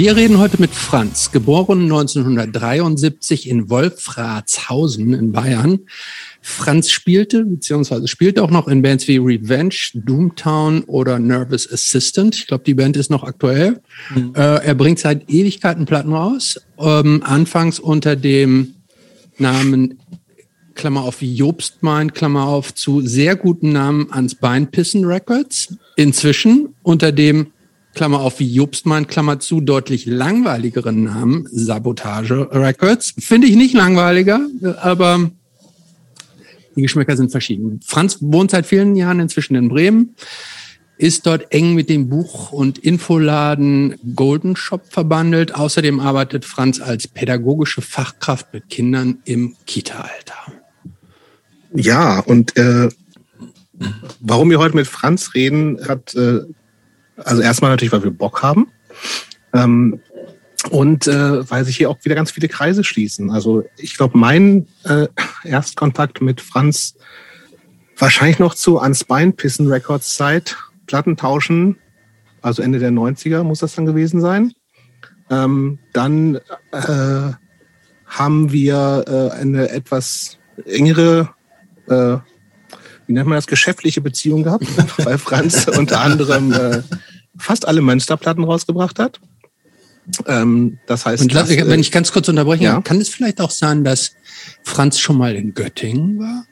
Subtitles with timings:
[0.00, 5.80] Wir reden heute mit Franz, geboren 1973 in Wolfratshausen in Bayern.
[6.40, 12.34] Franz spielte, beziehungsweise spielt auch noch in Bands wie Revenge, Doomtown oder Nervous Assistant.
[12.34, 13.82] Ich glaube, die Band ist noch aktuell.
[14.14, 14.32] Mhm.
[14.34, 16.58] Äh, er bringt seit Ewigkeiten Platten raus.
[16.78, 18.76] Ähm, anfangs unter dem
[19.36, 19.98] Namen
[20.72, 25.74] Klammer auf Jobstmein, Klammer auf zu sehr guten Namen ans Bein pissen Records.
[25.96, 27.48] Inzwischen unter dem
[27.94, 33.14] Klammer auf wie Jobstmein, Klammer zu, deutlich langweiligeren Namen, Sabotage Records.
[33.18, 34.40] Finde ich nicht langweiliger,
[34.80, 35.30] aber
[36.76, 37.80] die Geschmäcker sind verschieden.
[37.84, 40.14] Franz wohnt seit vielen Jahren inzwischen in Bremen,
[40.98, 45.54] ist dort eng mit dem Buch- und Infoladen Golden Shop verbandelt.
[45.54, 50.52] Außerdem arbeitet Franz als pädagogische Fachkraft mit Kindern im Kita-Alter.
[51.74, 52.88] Ja, und äh,
[54.20, 56.40] warum wir heute mit Franz reden, hat äh,
[57.24, 58.68] also erstmal natürlich, weil wir Bock haben.
[59.52, 60.00] Ähm,
[60.70, 63.30] und äh, weil sich hier auch wieder ganz viele Kreise schließen.
[63.30, 65.06] Also ich glaube, mein äh,
[65.44, 66.96] Erstkontakt mit Franz
[67.96, 71.76] wahrscheinlich noch zu Unspine Pissen Records Zeit, Platten tauschen,
[72.42, 74.52] also Ende der 90er muss das dann gewesen sein.
[75.30, 76.40] Ähm, dann
[76.72, 77.32] äh,
[78.06, 81.30] haben wir äh, eine etwas engere,
[81.86, 82.16] äh,
[83.06, 84.66] wie nennt man das, geschäftliche Beziehung gehabt,
[85.04, 86.82] weil Franz unter anderem äh,
[87.40, 89.20] fast alle Münsterplatten rausgebracht hat.
[90.26, 92.80] Ähm, das heißt, Und, dass, wenn ich ganz kurz unterbrechen ja?
[92.80, 94.12] kann es vielleicht auch sein, dass
[94.62, 96.44] Franz schon mal in Göttingen war?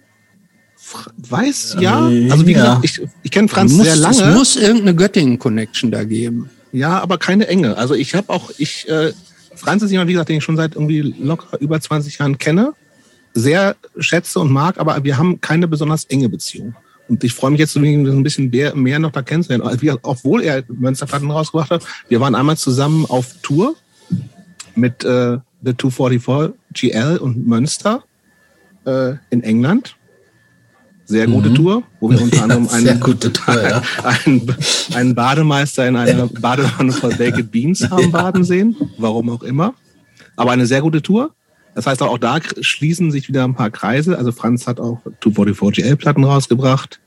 [1.17, 2.07] Weiß, ja.
[2.31, 4.23] Also wie gesagt, ich, ich kenne Franz muss, sehr lange.
[4.23, 6.49] Es muss irgendeine Göttingen-Connection da geben.
[6.73, 7.77] Ja, aber keine enge.
[7.77, 9.13] Also ich habe auch, ich, äh,
[9.55, 12.73] Franz ist jemand, wie gesagt, den ich schon seit irgendwie locker über 20 Jahren kenne,
[13.35, 16.75] sehr schätze und mag, aber wir haben keine besonders enge Beziehung.
[17.09, 19.67] Und ich freue mich jetzt so ein bisschen mehr, mehr noch da kennenzulernen.
[20.03, 21.85] Obwohl er Münsterplatten rausgebracht hat.
[22.09, 23.75] Wir waren einmal zusammen auf Tour
[24.75, 28.05] mit äh, The 244 GL und Münster
[28.85, 29.97] äh, in England.
[31.05, 31.55] Sehr gute mhm.
[31.55, 33.17] Tour, wo wir unter anderem einen, Tour,
[33.63, 33.83] ja.
[34.05, 34.55] einen,
[34.93, 38.77] einen, Bademeister in einer Badewanne voll Baked Beans haben baden sehen.
[38.99, 39.75] Warum auch immer.
[40.37, 41.35] Aber eine sehr gute Tour.
[41.79, 44.19] Das heißt, auch da schließen sich wieder ein paar Kreise.
[44.19, 46.99] Also Franz hat auch 244 GL-Platten rausgebracht.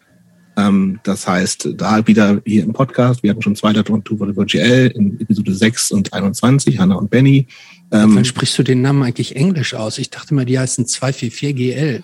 [0.55, 4.87] Ähm, das heißt, da wieder hier im Podcast, wir hatten schon zwei davon, 244 GL
[4.95, 7.47] in Episode 6 und 21, Hanna und Benny.
[7.91, 9.97] Ähm, Wann sprichst du den Namen eigentlich englisch aus?
[9.97, 12.03] Ich dachte mal, die heißen 244 GL.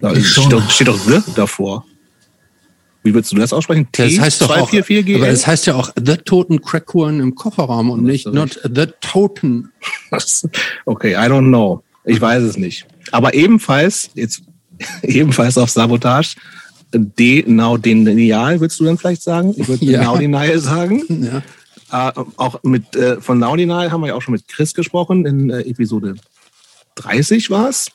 [0.00, 1.84] Da steht doch, steht doch The davor.
[3.02, 3.88] Wie würdest du das aussprechen?
[3.90, 7.90] T das heißt doch auch, aber das heißt ja auch The Toten Crackhorn im Kofferraum
[7.90, 9.72] und nicht Not The Toten.
[10.86, 11.82] okay, I don't know.
[12.04, 12.86] Ich weiß es nicht.
[13.10, 14.42] Aber ebenfalls, jetzt
[15.02, 16.36] ebenfalls auf Sabotage,
[16.94, 19.54] D Now Denial, würdest du dann vielleicht sagen?
[19.56, 20.04] Ich würde ja.
[20.04, 21.02] Now Denial sagen.
[21.08, 22.08] Ja.
[22.08, 25.26] Äh, auch mit äh, von Now Denial haben wir ja auch schon mit Chris gesprochen
[25.26, 26.14] in äh, Episode
[26.96, 27.90] 30 war es.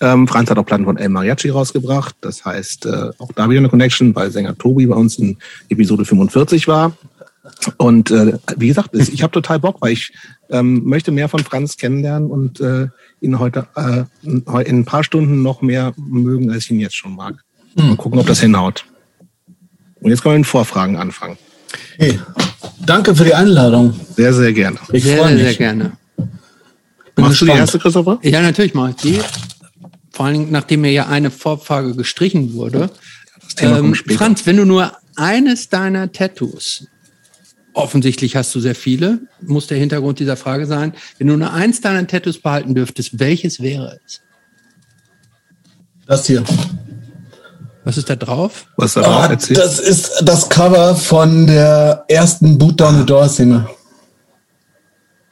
[0.00, 2.14] Ähm, Franz hat auch Platten von El Mariachi rausgebracht.
[2.20, 6.04] Das heißt, äh, auch da wieder eine Connection, weil Sänger Tobi bei uns in Episode
[6.04, 6.92] 45 war.
[7.76, 10.12] Und äh, wie gesagt, ich habe total Bock, weil ich
[10.50, 12.88] ähm, möchte mehr von Franz kennenlernen und äh,
[13.20, 14.44] ihn heute äh, in
[14.80, 17.36] ein paar Stunden noch mehr mögen, als ich ihn jetzt schon mag.
[17.78, 17.88] Hm.
[17.88, 18.84] Mal gucken, ob das hinhaut.
[20.00, 21.38] Und jetzt können wir mit Vorfragen anfangen.
[21.98, 22.18] Hey,
[22.84, 23.94] danke für die Einladung.
[24.14, 24.78] Sehr, sehr gerne.
[24.92, 25.42] Ich freue mich.
[25.42, 25.92] Sehr gerne.
[27.16, 28.18] Machst du die erste, Christopher?
[28.22, 29.20] Ja, natürlich mache ich die.
[30.16, 32.88] Vor allen Dingen, nachdem mir ja eine Vorfrage gestrichen wurde.
[33.58, 36.86] Ähm, Franz, wenn du nur eines deiner Tattoos,
[37.74, 41.82] offensichtlich hast du sehr viele, muss der Hintergrund dieser Frage sein, wenn du nur eins
[41.82, 44.22] deiner Tattoos behalten dürftest, welches wäre es?
[46.06, 46.42] Das hier.
[47.84, 48.68] Was ist da drauf?
[48.78, 49.28] Was da drauf?
[49.30, 53.66] Oh, das ist das Cover von der ersten Boot Down the Door Single.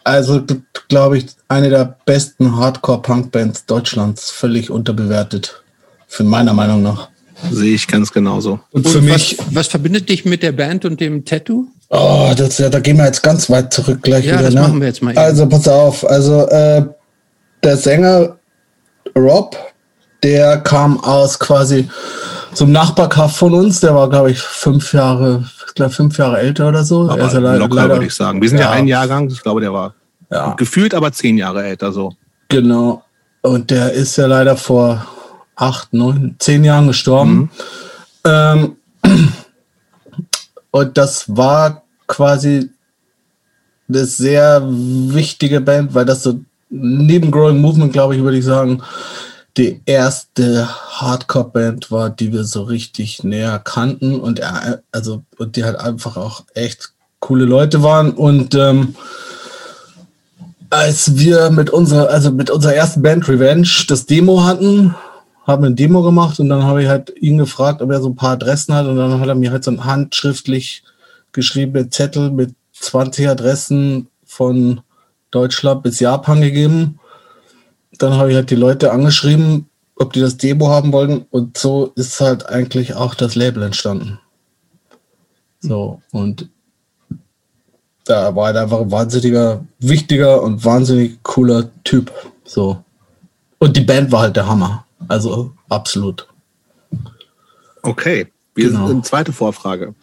[0.05, 0.43] Also,
[0.89, 4.31] glaube ich, eine der besten Hardcore-Punk-Bands Deutschlands.
[4.31, 5.63] Völlig unterbewertet.
[6.07, 7.09] Für meiner Meinung nach.
[7.51, 8.61] Sehe ich ganz genauso.
[8.71, 9.39] Und, und für mich.
[9.39, 11.67] Was, was, verbindet dich mit der Band und dem Tattoo?
[11.89, 14.45] Oh, das, ja, da gehen wir jetzt ganz weit zurück gleich ja, wieder.
[14.45, 14.61] Das ne?
[14.61, 15.11] machen wir jetzt mal.
[15.11, 15.19] Eben.
[15.19, 16.09] Also, pass auf.
[16.09, 16.85] Also, äh,
[17.63, 18.37] der Sänger
[19.17, 19.57] Rob,
[20.23, 21.89] der kam aus quasi
[22.53, 23.81] so einem Nachbarkaff von uns.
[23.81, 25.45] Der war, glaube ich, fünf Jahre
[25.75, 27.11] ich glaube, fünf Jahre älter oder so.
[27.11, 28.41] Aber er ist ja leider, locker, würde ich sagen.
[28.41, 29.29] Wir sind ja, ja ein Jahrgang.
[29.29, 29.93] Ich glaube, der war
[30.35, 30.55] ja.
[30.55, 32.15] gefühlt aber zehn Jahre älter so.
[32.49, 33.03] Genau.
[33.43, 35.07] Und der ist ja leider vor
[35.57, 37.51] acht, neun, zehn Jahren gestorben.
[38.25, 38.27] Mhm.
[38.27, 38.77] Ähm,
[40.71, 42.71] und das war quasi
[43.89, 46.41] eine sehr wichtige Band, weil das so
[46.71, 48.83] neben Growing Movement, glaube ich, würde ich sagen,
[49.57, 55.65] die erste Hardcore-Band war, die wir so richtig näher kannten und er, also und die
[55.65, 58.97] halt einfach auch echt coole Leute waren und ähm,
[60.75, 64.95] als wir mit unserer, also mit unserer ersten Band Revenge das Demo hatten,
[65.47, 68.09] haben wir ein Demo gemacht und dann habe ich halt ihn gefragt, ob er so
[68.09, 70.83] ein paar Adressen hat und dann hat er mir halt so ein handschriftlich
[71.33, 74.81] geschriebene Zettel mit 20 Adressen von
[75.31, 76.99] Deutschland bis Japan gegeben.
[77.99, 81.93] Dann habe ich halt die Leute angeschrieben, ob die das Demo haben wollten und so
[81.95, 84.19] ist halt eigentlich auch das Label entstanden.
[85.61, 86.49] So, und
[88.05, 92.13] da war er einfach ein wahnsinniger, wichtiger und wahnsinnig cooler Typ.
[92.45, 92.83] So.
[93.59, 94.85] Und die Band war halt der Hammer.
[95.09, 96.29] Also absolut.
[97.83, 98.89] Okay, wir genau.
[98.89, 99.95] sind zweite Vorfrage.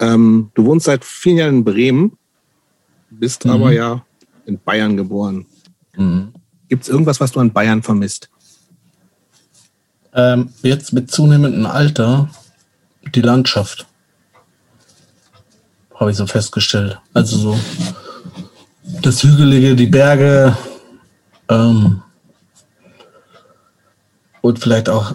[0.00, 2.18] Ähm, du wohnst seit vielen Jahren in Bremen,
[3.10, 3.50] bist mhm.
[3.52, 4.04] aber ja
[4.46, 5.46] in Bayern geboren.
[5.96, 6.32] Mhm.
[6.68, 8.28] Gibt es irgendwas, was du an Bayern vermisst?
[10.14, 12.28] Ähm, jetzt mit zunehmendem Alter
[13.14, 13.87] die Landschaft.
[15.98, 16.98] Habe ich so festgestellt.
[17.12, 17.58] Also so
[19.02, 20.56] das Hügelige, die Berge
[21.48, 22.02] ähm,
[24.40, 25.14] und vielleicht auch,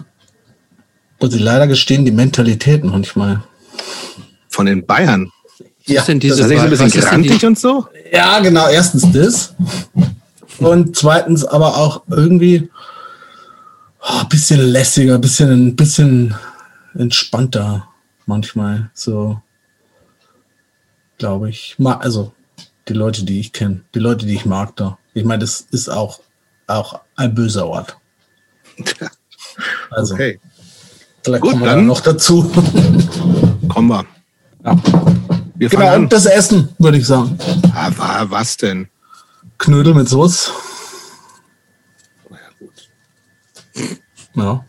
[1.20, 3.42] muss ich leider gestehen, die Mentalitäten manchmal.
[4.48, 5.30] Von den Bayern?
[5.86, 7.86] Ja, sind diese das ist ein bisschen grantig und so?
[8.12, 8.68] Ja, genau.
[8.68, 9.54] Erstens das.
[10.58, 12.70] Und zweitens aber auch irgendwie
[14.00, 16.34] oh, ein bisschen lässiger, ein bisschen, ein bisschen
[16.94, 17.88] entspannter
[18.26, 18.90] manchmal.
[18.94, 19.42] So,
[21.18, 21.76] glaube ich.
[21.78, 22.32] Also
[22.88, 24.98] die Leute, die ich kenne, die Leute, die ich mag da.
[25.14, 26.20] Ich meine, das ist auch,
[26.66, 27.96] auch ein böser Ort.
[29.90, 30.40] Also, okay.
[31.22, 32.42] Vielleicht Gut, kommen wir dann noch dazu.
[33.68, 34.04] Kommen wir.
[34.64, 34.76] Ja.
[35.54, 37.38] wir genau, und das Essen, würde ich sagen.
[37.72, 38.88] Ah, was denn?
[39.58, 40.50] Knödel mit Soße.
[42.30, 42.90] Ja, gut.
[44.34, 44.64] Ja.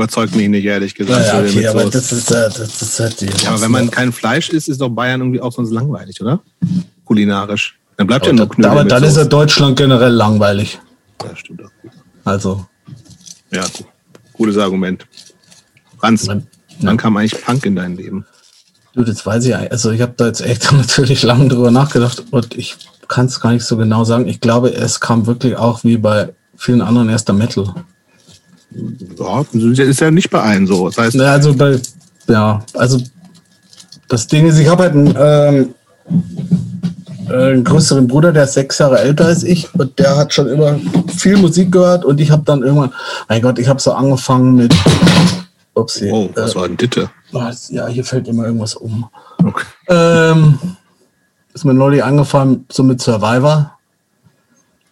[0.00, 1.26] Überzeugt mich nicht, ehrlich gesagt.
[1.26, 3.26] Ja, okay, aber das ist, das ist halt die.
[3.44, 6.40] Ja, aber wenn man kein Fleisch isst, ist doch Bayern irgendwie auch sonst langweilig, oder?
[7.04, 7.78] Kulinarisch.
[7.98, 8.70] Dann bleibt aber ja nur Knödel.
[8.70, 9.10] Aber dann Soße.
[9.10, 10.80] ist ja Deutschland generell langweilig.
[11.22, 11.70] Ja, stimmt auch.
[12.24, 12.66] Also.
[13.52, 13.62] Ja,
[14.32, 15.06] gutes Argument.
[15.98, 16.40] Franz, ja.
[16.80, 18.24] wann kam eigentlich Punk in dein Leben?
[18.94, 19.54] Du, das weiß ich.
[19.54, 23.52] Also ich habe da jetzt echt natürlich lange drüber nachgedacht und ich kann es gar
[23.52, 24.26] nicht so genau sagen.
[24.28, 27.74] Ich glaube, es kam wirklich auch wie bei vielen anderen erst der Metal.
[29.18, 29.44] Ja,
[29.84, 30.88] ist ja nicht bei allen so.
[30.88, 31.80] Das heißt, ja, also bei,
[32.28, 33.00] ja, also
[34.08, 35.74] das Ding ist, ich habe halt einen, ähm,
[37.28, 40.48] äh, einen größeren Bruder, der ist sechs Jahre älter als ich und der hat schon
[40.48, 40.78] immer
[41.16, 42.92] viel Musik gehört und ich habe dann irgendwann,
[43.28, 44.74] mein Gott, ich habe so angefangen mit.
[45.74, 47.10] Upsi, oh, was äh, war denn Ditte?
[47.30, 49.08] Ja, hier fällt immer irgendwas um.
[49.38, 49.64] Okay.
[49.88, 50.58] Ähm,
[51.54, 53.78] ist mir neulich angefangen, so mit Survivor,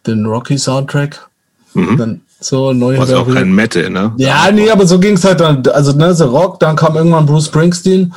[0.07, 1.29] den Rocky Soundtrack.
[1.75, 1.97] Mhm.
[1.97, 2.99] Dann so neue.
[2.99, 4.13] Was auch kein Metal, ne?
[4.17, 5.67] Ja, nee, aber so ging es halt dann.
[5.69, 8.15] Also, ne, so Rock, dann kam irgendwann Bruce Springsteen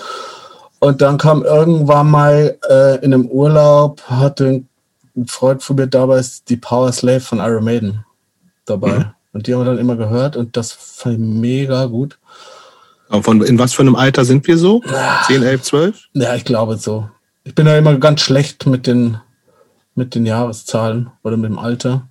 [0.80, 4.64] und dann kam irgendwann mal äh, in einem Urlaub, hatte
[5.16, 8.06] ein Freund von mir dabei die Power Slave von Iron Maiden
[8.66, 9.00] dabei.
[9.00, 9.06] Mhm.
[9.34, 12.18] Und die haben wir dann immer gehört und das fand ich mega gut.
[13.10, 14.82] Aber von, in was für einem Alter sind wir so?
[15.28, 16.04] 10, 11, 12?
[16.14, 17.10] Ja, ich glaube so.
[17.44, 19.18] Ich bin da immer ganz schlecht mit den,
[19.96, 22.08] mit den Jahreszahlen oder mit dem Alter.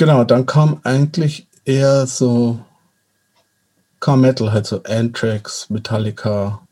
[0.00, 2.58] Genau, dann kam eigentlich eher so
[4.00, 6.62] kam Metal, halt so Anthrax, Metallica,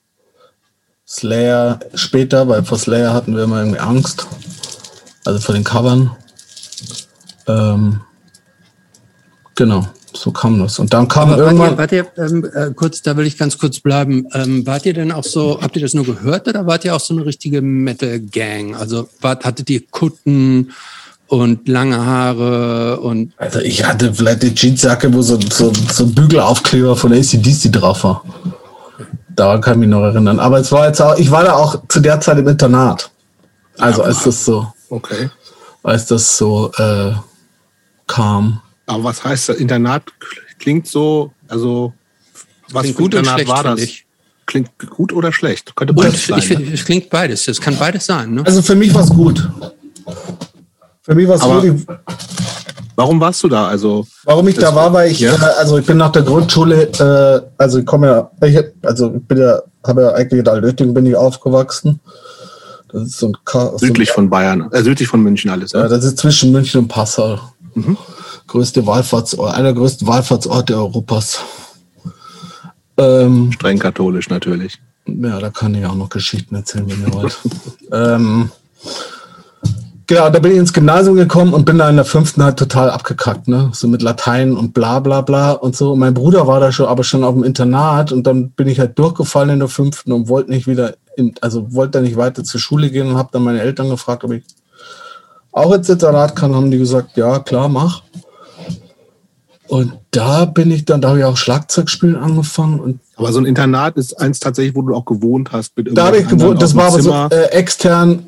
[1.06, 4.26] Slayer später, weil vor Slayer hatten wir immer irgendwie Angst.
[5.26, 6.16] Also vor den Covern.
[7.47, 8.00] Ähm,
[9.54, 10.78] genau, so kam das.
[10.78, 11.76] Und dann kam Aber irgendwann.
[11.76, 14.26] Wart ihr, wart ihr ähm, äh, kurz, da will ich ganz kurz bleiben.
[14.32, 17.00] Ähm, wart ihr denn auch so, habt ihr das nur gehört oder wart ihr auch
[17.00, 18.75] so eine richtige Metal-Gang?
[18.75, 20.73] Also wart, hattet ihr Kutten?
[21.28, 23.32] Und lange Haare und.
[23.37, 28.04] Also ich hatte vielleicht die Jeansjacke, wo so, so, so ein Bügelaufkleber von ACDC drauf
[28.04, 28.25] war.
[29.37, 30.40] Daran kann ich mich noch erinnern.
[30.40, 33.11] Aber es war jetzt auch, ich war da auch zu der Zeit im Internat.
[33.78, 34.66] Also als das so.
[34.90, 35.30] Okay.
[35.82, 37.12] Als das so äh,
[38.06, 38.61] kam.
[38.87, 39.56] Aber was heißt das?
[39.58, 40.02] Internat
[40.58, 41.92] klingt so, also
[42.70, 43.80] was klingt gut Internat war das?
[44.47, 45.76] Klingt gut oder schlecht?
[45.76, 46.38] Könnte beides sein.
[46.38, 46.73] Ich, ne?
[46.73, 47.47] Es klingt beides.
[47.47, 48.32] Es kann beides sein.
[48.32, 48.47] Ne?
[48.47, 49.47] Also für mich war es gut.
[51.08, 51.86] Für mich war es wirklich.
[52.94, 53.66] Warum warst du da?
[53.66, 55.32] Also warum ich da war, weil ich ja.
[55.32, 59.22] äh, also ich bin nach der Grundschule, äh, also ich komme ja, ich, also ich
[59.22, 62.00] bin ja, habe ja eigentlich in Altötting bin ich aufgewachsen.
[62.92, 65.72] Das ist so ein Ka südlich so ein, von Bayern, äh, südlich von München alles.
[65.72, 67.38] Ja, ja das ist zwischen München und Passau.
[67.74, 67.96] Mhm.
[68.46, 71.38] Größte Wallfahrtsort, einer der größten Wallfahrtsorte Europas.
[72.98, 74.78] Ähm, Streng katholisch natürlich.
[75.06, 77.38] Ja, da kann ich auch noch Geschichten erzählen, wenn ihr wollt.
[77.92, 78.50] ähm,
[80.08, 82.88] Genau, da bin ich ins Gymnasium gekommen und bin da in der fünften halt total
[82.88, 83.68] abgekackt, ne?
[83.74, 85.92] So mit Latein und bla bla bla und so.
[85.92, 88.80] Und mein Bruder war da schon, aber schon auf dem Internat und dann bin ich
[88.80, 92.42] halt durchgefallen in der fünften und wollte nicht wieder, in, also wollte da nicht weiter
[92.42, 94.44] zur Schule gehen und habe dann meine Eltern gefragt, ob ich
[95.52, 98.02] auch ins Internat kann, haben die gesagt, ja klar, mach.
[99.66, 102.80] Und da bin ich dann, da habe ich auch Schlagzeugspielen angefangen.
[102.80, 105.76] Und Aber so ein Internat ist eins tatsächlich, wo du auch gewohnt hast.
[105.76, 108.24] Mit da habe ich gewohnt, das war aber so äh, extern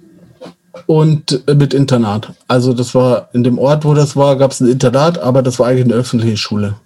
[0.86, 2.32] und mit Internat.
[2.48, 5.58] Also das war in dem Ort, wo das war, gab es ein Internat, aber das
[5.58, 6.76] war eigentlich eine öffentliche Schule,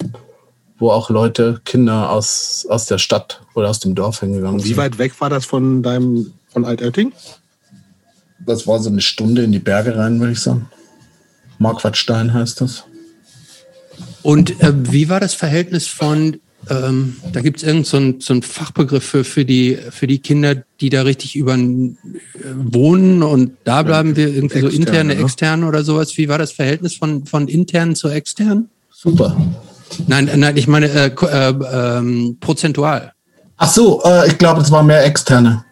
[0.78, 4.68] wo auch Leute, Kinder aus, aus der Stadt oder aus dem Dorf hingegangen Und wie
[4.68, 4.76] sind.
[4.76, 7.12] weit weg war das von deinem, von Altötting?
[8.46, 10.68] Das war so eine Stunde in die Berge rein, würde ich sagen.
[11.58, 12.84] Marquardstein heißt das.
[14.22, 16.40] Und äh, wie war das Verhältnis von,
[16.70, 20.18] ähm, da gibt es irgendeinen so einen- so einen Fachbegriff für, für, die, für die
[20.18, 21.94] Kinder, die da richtig über äh,
[22.54, 25.20] wohnen und da bleiben wir irgendwie so Externe, interne, ne?
[25.22, 26.16] externe oder sowas.
[26.16, 28.68] Wie war das Verhältnis von, von internen zu externen?
[28.90, 29.36] Super.
[30.06, 33.12] Nein, nein, ich meine äh, äh, ähm, prozentual.
[33.56, 35.64] Ach so, äh, ich glaube, es waren mehr externe.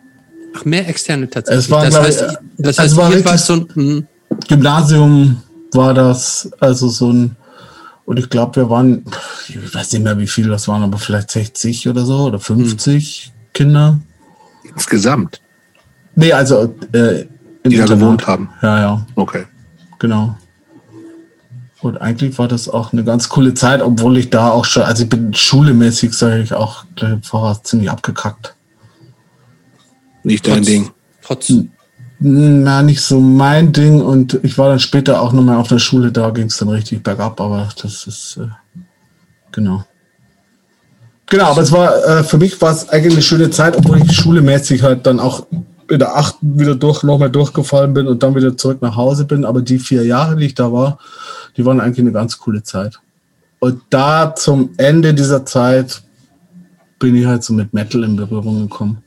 [0.54, 1.64] Ach, mehr externe tatsächlich.
[1.64, 4.06] Es war, das heißt, ich, das es heißt war ihr richtig- wart so ein, hm,
[4.49, 7.37] Gymnasium war das, also so ein,
[8.04, 9.04] und ich glaube, wir waren,
[9.49, 13.32] ich weiß nicht mehr, wie viele das waren, aber vielleicht 60 oder so oder 50
[13.54, 13.99] Kinder.
[14.64, 15.40] Insgesamt,
[16.14, 17.23] Nee, also äh,
[17.62, 18.50] im die da gewohnt haben.
[18.61, 19.44] Ja, ja, Okay.
[19.99, 20.37] genau.
[21.80, 25.02] Und eigentlich war das auch eine ganz coole Zeit, obwohl ich da auch schon, also
[25.04, 28.54] ich bin schulemäßig, sage ich auch, gleich vorher ziemlich abgekackt.
[30.23, 30.90] Nicht dein Trotz- Ding.
[31.23, 31.52] trotz,
[32.24, 34.00] Na, nicht so mein Ding.
[34.00, 37.02] Und ich war dann später auch nochmal auf der Schule, da ging es dann richtig
[37.02, 38.48] bergab, aber das ist äh,
[39.50, 39.84] genau.
[41.26, 44.12] Genau, aber es war äh, für mich war es eigentlich eine schöne Zeit, obwohl ich
[44.12, 45.46] schulemäßig halt dann auch
[45.88, 49.44] in der achten wieder durch nochmal durchgefallen bin und dann wieder zurück nach Hause bin.
[49.44, 50.98] Aber die vier Jahre, die ich da war,
[51.56, 53.00] die waren eigentlich eine ganz coole Zeit.
[53.58, 56.02] Und da zum Ende dieser Zeit
[56.98, 59.02] bin ich halt so mit Metal in Berührung gekommen.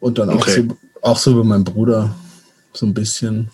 [0.00, 0.66] Und dann auch, Okay.
[0.68, 2.14] so, auch so über meinen Bruder
[2.72, 3.50] so ein bisschen.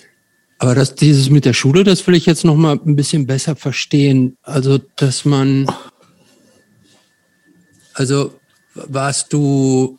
[0.59, 3.57] Aber das, dieses mit der Schule, das will ich jetzt noch mal ein bisschen besser
[3.57, 4.37] verstehen.
[4.43, 5.67] Also, dass man,
[7.95, 8.35] also
[8.75, 9.99] warst du,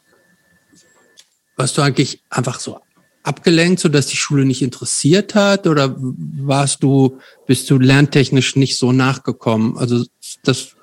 [1.55, 2.79] warst du eigentlich einfach so
[3.23, 8.77] abgelenkt, so dass die Schule nicht interessiert hat, oder warst du, bist du lerntechnisch nicht
[8.77, 9.77] so nachgekommen?
[9.77, 10.05] Also
[10.43, 10.75] das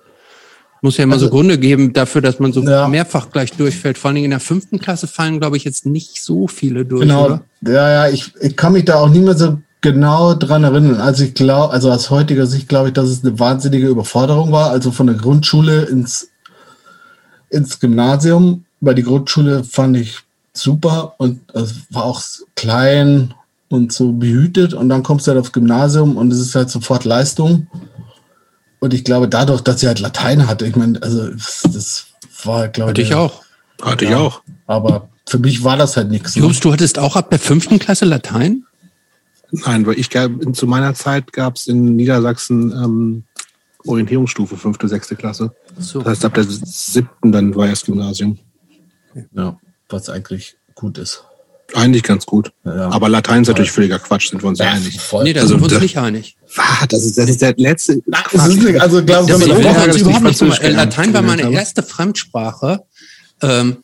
[0.83, 2.87] muss ja immer so Also- Gründe geben dafür, dass man so Ja.
[2.89, 3.99] mehrfach gleich durchfällt.
[3.99, 7.03] Vor allen Dingen in der fünften Klasse fallen, glaube ich, jetzt nicht so viele durch.
[7.03, 7.43] Genau, Oder?
[7.63, 11.01] ja, ja, ich, ich kann mich da auch nicht mehr so genau dran erinnern.
[11.01, 14.71] Also ich glaube, also aus heutiger Sicht glaube ich, dass es eine wahnsinnige Überforderung war.
[14.71, 16.29] Also von der Grundschule ins,
[17.51, 20.19] ins Gymnasium, weil die Grundschule fand ich
[20.53, 22.23] super und es war auch
[22.55, 23.35] klein
[23.69, 27.05] und so behütet und dann kommst du halt aufs Gymnasium und es ist halt sofort
[27.05, 27.67] Leistung.
[28.79, 31.31] Und ich glaube, dadurch, dass sie halt Latein hatte, ich meine, also
[31.65, 32.07] das,
[32.45, 33.43] war, glaube Hatte ich auch.
[33.83, 34.19] Hatte ich Ja.
[34.19, 34.43] auch.
[34.67, 36.37] Aber für mich war das halt nichts.
[36.37, 36.43] ne?
[36.43, 38.65] Jobst, du hattest auch ab der fünften Klasse Latein?
[39.51, 43.25] Nein, weil ich gab, zu meiner Zeit gab es in Niedersachsen ähm,
[43.87, 45.55] Orientierungsstufe, fünfte, sechste Klasse.
[45.79, 46.01] So.
[46.01, 48.39] Das heißt, ab der siebten dann war erst Gymnasium.
[49.33, 49.57] Ja,
[49.89, 51.25] was eigentlich gut ist.
[51.75, 52.53] Eigentlich ganz gut.
[52.65, 52.91] Ja.
[52.91, 55.01] Aber Latein ist natürlich völliger Quatsch, sind wir uns einig.
[55.01, 55.25] voll.
[55.25, 56.37] Nee, da Also sind wir uns nicht einig.
[56.57, 58.01] Ah, das, ist, das ist der letzte.
[58.33, 61.23] es ist nicht, also glaub, Das wenn ist überhaupt ja, nicht, ich mal, Latein war
[61.23, 62.85] meine erste Fremdsprache.
[63.43, 63.79] Ähm,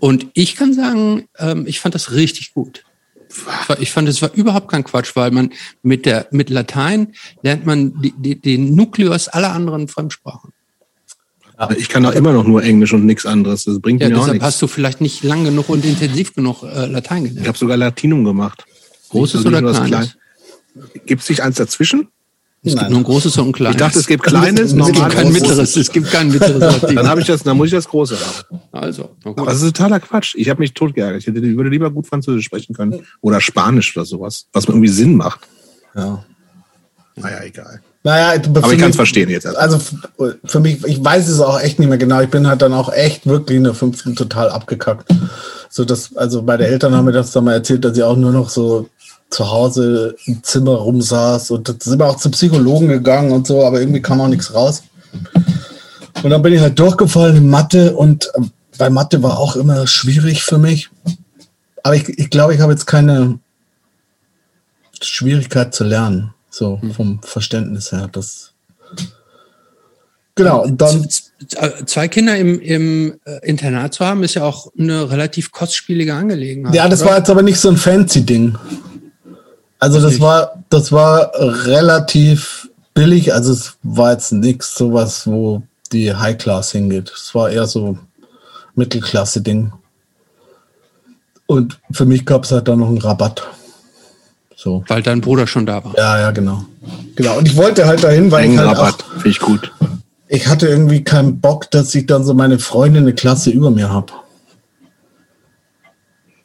[0.00, 2.84] und ich kann sagen, ähm, ich fand das richtig gut.
[3.30, 5.52] Ich Ich fand, es war überhaupt kein Quatsch, weil man
[5.82, 10.52] mit der mit Latein lernt man die, die, den Nukleus aller anderen Fremdsprachen.
[11.76, 13.64] Ich kann doch immer noch nur Englisch und nichts anderes.
[13.64, 14.46] Das bringt Ja, mir auch deshalb nichts.
[14.46, 17.48] hast du vielleicht nicht lang genug und intensiv genug äh, Latein Ich gelernt.
[17.48, 18.64] habe sogar Latinum gemacht.
[19.10, 20.16] Großes Nicht oder kleines?
[21.06, 22.08] Gibt es nicht eins dazwischen?
[22.64, 23.74] Es gibt nur ein großes und ein kleines.
[23.76, 25.14] Ich dachte, es gibt kleines, normales.
[25.14, 25.76] kein mittleres.
[25.76, 26.80] Es gibt kein mittleres.
[26.94, 28.60] Dann habe ich das, dann muss ich das große haben.
[28.72, 29.40] Also, okay.
[29.40, 30.34] Aber das ist totaler Quatsch.
[30.36, 31.20] Ich habe mich totgeärgert.
[31.20, 33.06] Ich hätte, ich würde lieber gut Französisch sprechen können.
[33.20, 34.46] Oder Spanisch oder sowas.
[34.52, 35.40] Was mir irgendwie Sinn macht.
[35.94, 36.24] Ja.
[37.16, 37.80] Naja, egal.
[38.04, 39.44] Naja, Aber ich kann es verstehen jetzt.
[39.44, 39.56] erst.
[39.56, 39.78] Also
[40.44, 42.20] für mich, ich weiß es auch echt nicht mehr genau.
[42.20, 45.10] Ich bin halt dann auch echt wirklich in der fünften total abgekackt.
[45.68, 48.32] So dass, also meine Eltern haben mir das dann mal erzählt, dass sie auch nur
[48.32, 48.88] noch so
[49.30, 53.64] zu Hause im Zimmer rumsaß und da sind wir auch zum Psychologen gegangen und so,
[53.64, 54.84] aber irgendwie kam auch nichts raus.
[56.22, 58.30] Und dann bin ich halt durchgefallen in Mathe und
[58.78, 60.88] bei Mathe war auch immer schwierig für mich.
[61.82, 63.38] Aber ich, ich glaube, ich habe jetzt keine
[65.00, 68.08] Schwierigkeit zu lernen, so vom Verständnis her.
[68.10, 68.52] Das
[70.34, 71.24] genau, dann z-
[71.86, 76.74] Zwei Kinder im, im äh, Internat zu haben, ist ja auch eine relativ kostspielige Angelegenheit.
[76.74, 77.10] Ja, das oder?
[77.10, 78.58] war jetzt aber nicht so ein fancy Ding.
[79.78, 83.32] Also das war, das war relativ billig.
[83.32, 85.62] Also es war jetzt nichts sowas, wo
[85.92, 87.12] die High Class hingeht.
[87.14, 87.96] Es war eher so
[88.74, 89.72] Mittelklasse-Ding.
[91.46, 93.46] Und für mich gab es halt dann noch einen Rabatt.
[94.60, 94.82] So.
[94.88, 95.96] Weil dein Bruder schon da war.
[95.96, 96.64] Ja, ja, genau.
[97.14, 97.38] Genau.
[97.38, 99.70] Und ich wollte halt dahin, weil ich halt Rabatt, auch, finde ich gut.
[100.26, 103.90] ich hatte irgendwie keinen Bock, dass ich dann so meine Freundin eine Klasse über mir
[103.90, 104.12] habe.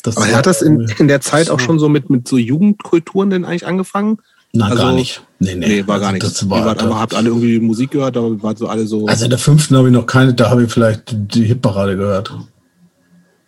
[0.04, 3.32] Das Aber hat das in, in der Zeit auch schon so mit, mit so Jugendkulturen
[3.32, 4.20] denn eigentlich angefangen?
[4.52, 5.24] Na, also- gar nicht.
[5.40, 5.68] Nee, nee.
[5.68, 6.40] Nee, war gar Also nichts.
[6.40, 9.08] Das war, Ihr wart einfach, habt alle irgendwie Musik gehört, aber wart so alle so.
[9.08, 12.32] also in der fünften habe ich noch keine, da habe ich vielleicht die Hitparade gehört.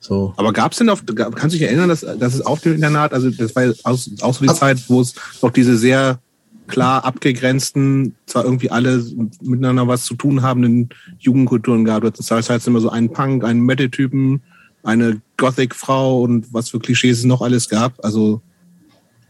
[0.07, 0.33] So.
[0.37, 3.11] aber gab es denn auf, kannst du dich erinnern, dass, dass es auf dem Internat,
[3.11, 6.19] also das war ja auch, so die Also- Zeit, wo es noch diese sehr
[6.67, 9.03] klar abgegrenzten, zwar irgendwie alle
[9.41, 12.03] miteinander was zu tun habenden Jugendkulturen gab.
[12.13, 14.41] Das heißt immer so einen Punk, einen Metal-Typen,
[14.83, 18.03] eine Gothic-Frau und was für Klischees es noch alles gab.
[18.03, 18.41] Also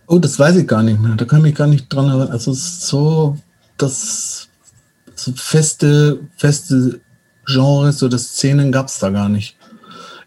[0.07, 1.15] Oh, das weiß ich gar nicht mehr.
[1.15, 2.29] Da kann ich mich gar nicht dran erinnern.
[2.29, 3.37] Also es so,
[3.77, 4.49] das
[5.15, 6.99] so feste, feste
[7.47, 9.57] Genres oder Szenen gab es da gar nicht.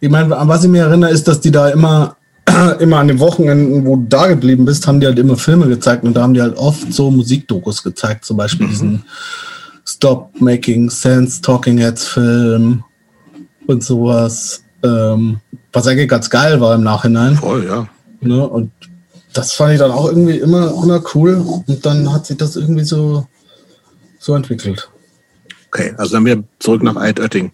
[0.00, 2.16] Ich meine, an was ich mir erinnere, ist, dass die da immer,
[2.78, 6.04] immer an den Wochenenden, wo du da geblieben bist, haben die halt immer Filme gezeigt
[6.04, 9.04] und da haben die halt oft so Musikdokus gezeigt, zum Beispiel diesen
[9.84, 12.84] Stop Making Sense Talking Heads Film
[13.66, 15.40] und sowas, ähm,
[15.72, 17.36] was eigentlich ganz geil war im Nachhinein.
[17.36, 17.88] voll, ja.
[18.20, 18.46] Ne?
[18.46, 18.70] Und
[19.32, 21.34] das fand ich dann auch irgendwie immer, immer cool.
[21.66, 23.26] Und dann hat sich das irgendwie so,
[24.18, 24.90] so entwickelt.
[25.68, 27.52] Okay, also dann wieder zurück nach Altötting.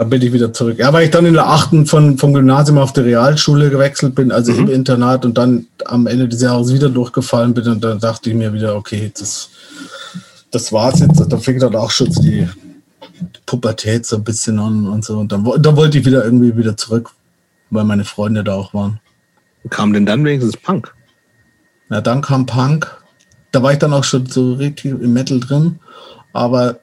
[0.00, 0.78] Da bin ich wieder zurück.
[0.78, 4.32] Ja, weil ich dann in der achten von, vom Gymnasium auf die Realschule gewechselt bin,
[4.32, 7.68] also im Internat und dann am Ende des Jahres wieder durchgefallen bin.
[7.68, 9.50] Und dann dachte ich mir wieder, okay, das,
[10.50, 11.20] das war's jetzt.
[11.30, 12.48] Da fing dann auch schon die
[13.44, 15.18] Pubertät so ein bisschen an und so.
[15.18, 17.10] Und dann, dann wollte ich wieder irgendwie wieder zurück,
[17.68, 19.00] weil meine Freunde da auch waren.
[19.68, 20.94] Kam denn dann wenigstens Punk?
[21.90, 22.90] Ja, dann kam Punk.
[23.52, 25.78] Da war ich dann auch schon so richtig im Metal drin.
[26.32, 26.80] Aber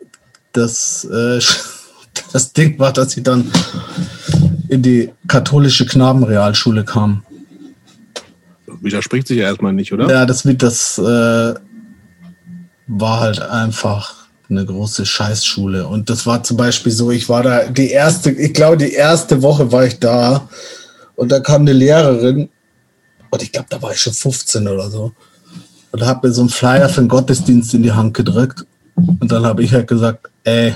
[0.53, 1.39] das, äh,
[2.33, 3.51] das Ding war, dass ich dann
[4.69, 7.23] in die katholische Knabenrealschule kam.
[8.81, 10.09] Widerspricht sich ja erstmal nicht, oder?
[10.09, 11.53] Ja, das das äh,
[12.87, 15.87] war halt einfach eine große Scheißschule.
[15.87, 19.41] Und das war zum Beispiel so, ich war da die erste, ich glaube, die erste
[19.41, 20.47] Woche war ich da
[21.15, 22.49] und da kam eine Lehrerin
[23.29, 25.11] und ich glaube, da war ich schon 15 oder so.
[25.91, 28.65] Und hat mir so einen Flyer für den Gottesdienst in die Hand gedrückt.
[28.95, 30.75] Und dann habe ich halt gesagt, ey,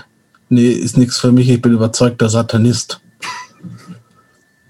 [0.52, 3.00] nee, ist nichts für mich, ich bin überzeugter Satanist.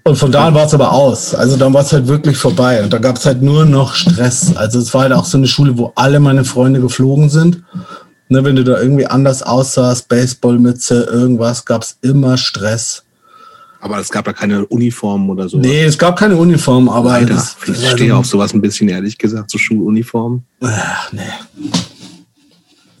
[0.04, 1.34] Und von da an war es aber aus.
[1.34, 2.82] Also dann war es halt wirklich vorbei.
[2.82, 4.56] Und da gab es halt nur noch Stress.
[4.56, 7.62] Also es war halt auch so eine Schule, wo alle meine Freunde geflogen sind.
[8.28, 13.04] Ne, wenn du da irgendwie anders aussahst, Baseballmütze, irgendwas, gab es immer Stress.
[13.80, 15.58] Aber es gab ja keine Uniformen oder so.
[15.58, 19.18] Nee, es gab keine Uniform, aber Alter, das, ich stehe auf sowas ein bisschen, ehrlich
[19.18, 20.44] gesagt, so Schuluniformen.
[20.62, 21.20] Ach, nee.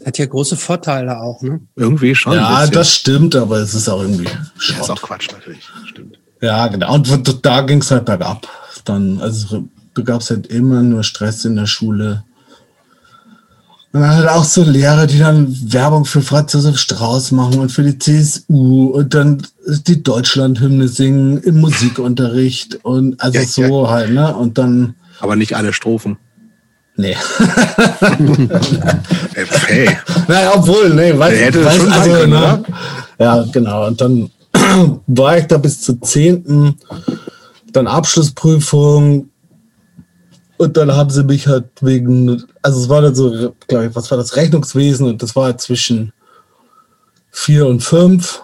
[0.04, 1.60] Hat ja große Vorteile auch, ne?
[1.76, 2.32] Irgendwie schon.
[2.34, 4.90] Ja, das stimmt, aber es ist auch irgendwie Ja, ist Schrott.
[4.90, 5.60] auch Quatsch, natürlich.
[5.86, 6.18] Stimmt.
[6.40, 6.94] Ja, genau.
[6.94, 8.48] Und da ging es halt bergab.
[8.84, 12.24] Dann, also du gab's halt immer nur Stress in der Schule.
[13.92, 17.70] Und dann halt auch so Lehrer, die dann Werbung für Franz Josef Strauß machen und
[17.70, 24.10] für die CSU und dann die Deutschlandhymne singen im Musikunterricht und also Ja, so halt,
[24.12, 24.34] ne?
[24.34, 26.16] Und dann, Aber nicht alle Strophen.
[26.96, 27.16] Nee.
[29.34, 29.96] Ey, hey.
[30.28, 32.64] Naja, obwohl, nee, weiß, Der hätte weiß, schon sein können, ne?
[33.18, 33.86] Ja, genau.
[33.86, 34.30] Und dann
[35.06, 36.76] war ich da bis zur zehnten,
[37.72, 39.28] dann Abschlussprüfung.
[40.58, 44.10] Und dann haben sie mich halt wegen, also es war dann so, glaube ich, was
[44.10, 46.12] war das, Rechnungswesen und das war halt zwischen
[47.32, 48.42] vier und fünf.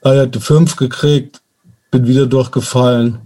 [0.00, 1.42] Da hatte ich fünf gekriegt,
[1.90, 3.18] bin wieder durchgefallen.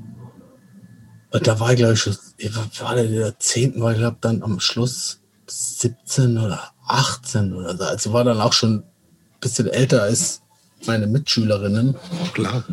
[1.30, 4.16] Und da war ich, glaube ich, schon, ich war, in der zehnten, war ich glaube
[4.20, 7.84] dann am Schluss 17 oder 18 oder so.
[7.84, 8.82] Also war dann auch schon ein
[9.40, 10.42] bisschen älter als
[10.86, 11.96] meine Mitschülerinnen.
[12.32, 12.64] Klar.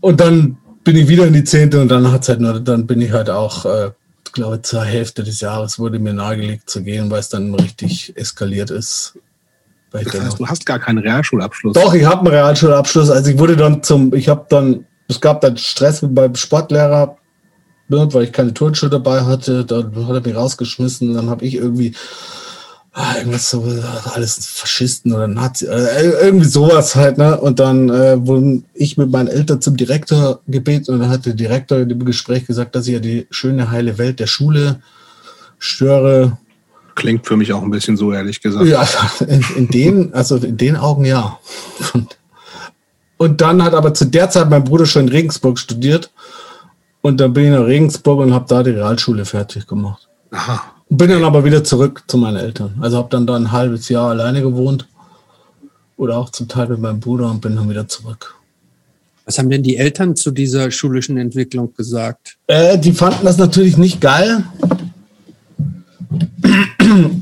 [0.00, 3.00] Und dann bin ich wieder in die zehnte und dann hat's halt nur, dann bin
[3.00, 3.90] ich halt auch, äh,
[4.32, 8.70] glaube zur Hälfte des Jahres wurde mir nahegelegt zu gehen, weil es dann richtig eskaliert
[8.70, 9.18] ist.
[9.90, 11.74] Das heißt, du hast gar keinen Realschulabschluss.
[11.74, 13.10] doch, ich habe einen Realschulabschluss.
[13.10, 17.16] Also ich wurde dann zum, ich habe dann, es gab dann Stress beim Sportlehrer,
[17.88, 19.64] ne, weil ich keine Turnschuhe dabei hatte.
[19.64, 21.94] Dann hat er mich rausgeschmissen dann habe ich irgendwie
[22.92, 23.64] ah, irgendwas so,
[24.14, 27.40] alles Faschisten oder Nazi, äh, irgendwie sowas halt, ne?
[27.40, 31.34] Und dann äh, wurden ich mit meinen Eltern zum Direktor gebeten und dann hat der
[31.34, 34.80] Direktor in dem Gespräch gesagt, dass ich ja die schöne heile Welt der Schule
[35.58, 36.38] störe.
[36.94, 38.66] Klingt für mich auch ein bisschen so, ehrlich gesagt.
[38.66, 38.86] Ja,
[39.26, 41.38] in, in den, also in den Augen ja.
[41.94, 42.18] Und,
[43.22, 46.10] und dann hat aber zu der Zeit mein Bruder schon in Regensburg studiert.
[47.02, 50.08] Und dann bin ich nach Regensburg und habe da die Realschule fertig gemacht.
[50.32, 50.60] Aha.
[50.88, 52.74] Bin dann aber wieder zurück zu meinen Eltern.
[52.80, 54.88] Also habe dann da ein halbes Jahr alleine gewohnt.
[55.96, 58.34] Oder auch zum Teil mit meinem Bruder und bin dann wieder zurück.
[59.24, 62.38] Was haben denn die Eltern zu dieser schulischen Entwicklung gesagt?
[62.48, 64.42] Äh, die fanden das natürlich nicht geil.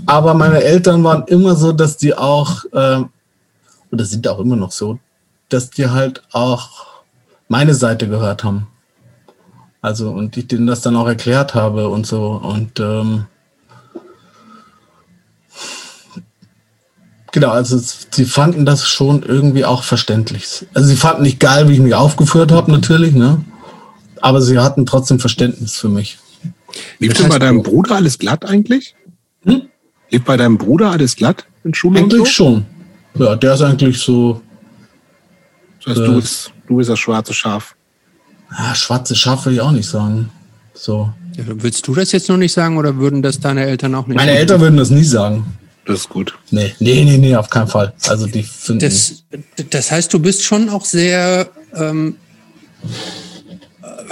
[0.06, 3.02] Aber meine Eltern waren immer so, dass die auch, äh,
[3.92, 4.98] oder sind auch immer noch so,
[5.52, 6.70] dass die halt auch
[7.48, 8.66] meine Seite gehört haben.
[9.82, 12.32] Also, und ich denen das dann auch erklärt habe und so.
[12.42, 13.26] Und ähm,
[17.32, 20.66] genau, also sie fanden das schon irgendwie auch verständlich.
[20.74, 23.42] Also sie fanden nicht geil, wie ich mich aufgeführt habe, natürlich, ne?
[24.20, 26.18] Aber sie hatten trotzdem Verständnis für mich.
[26.98, 28.94] Lief denn bei deinem Bruder alles glatt eigentlich?
[29.44, 29.62] Hm?
[30.10, 32.00] Lief bei deinem Bruder alles glatt in Schule?
[32.00, 32.24] Eigentlich so?
[32.26, 32.66] schon.
[33.14, 34.42] Ja, der ist eigentlich so.
[35.84, 37.74] Das heißt, du, bist, du bist das schwarze Schaf.
[38.56, 40.30] Ja, schwarze Schaf will ich auch nicht sagen.
[40.74, 41.12] So.
[41.36, 44.16] Ja, willst du das jetzt noch nicht sagen oder würden das deine Eltern auch nicht
[44.16, 44.40] Meine sagen?
[44.40, 45.58] Eltern würden das nie sagen.
[45.86, 46.38] Das ist gut.
[46.50, 47.92] Nee, nee, nee, nee, auf keinen Fall.
[48.06, 48.80] Also die finden.
[48.80, 49.24] Das,
[49.70, 52.16] das heißt, du bist schon auch sehr, ähm,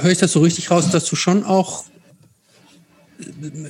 [0.01, 1.85] höre ich das so richtig raus, dass du schon auch
[3.21, 3.69] äh,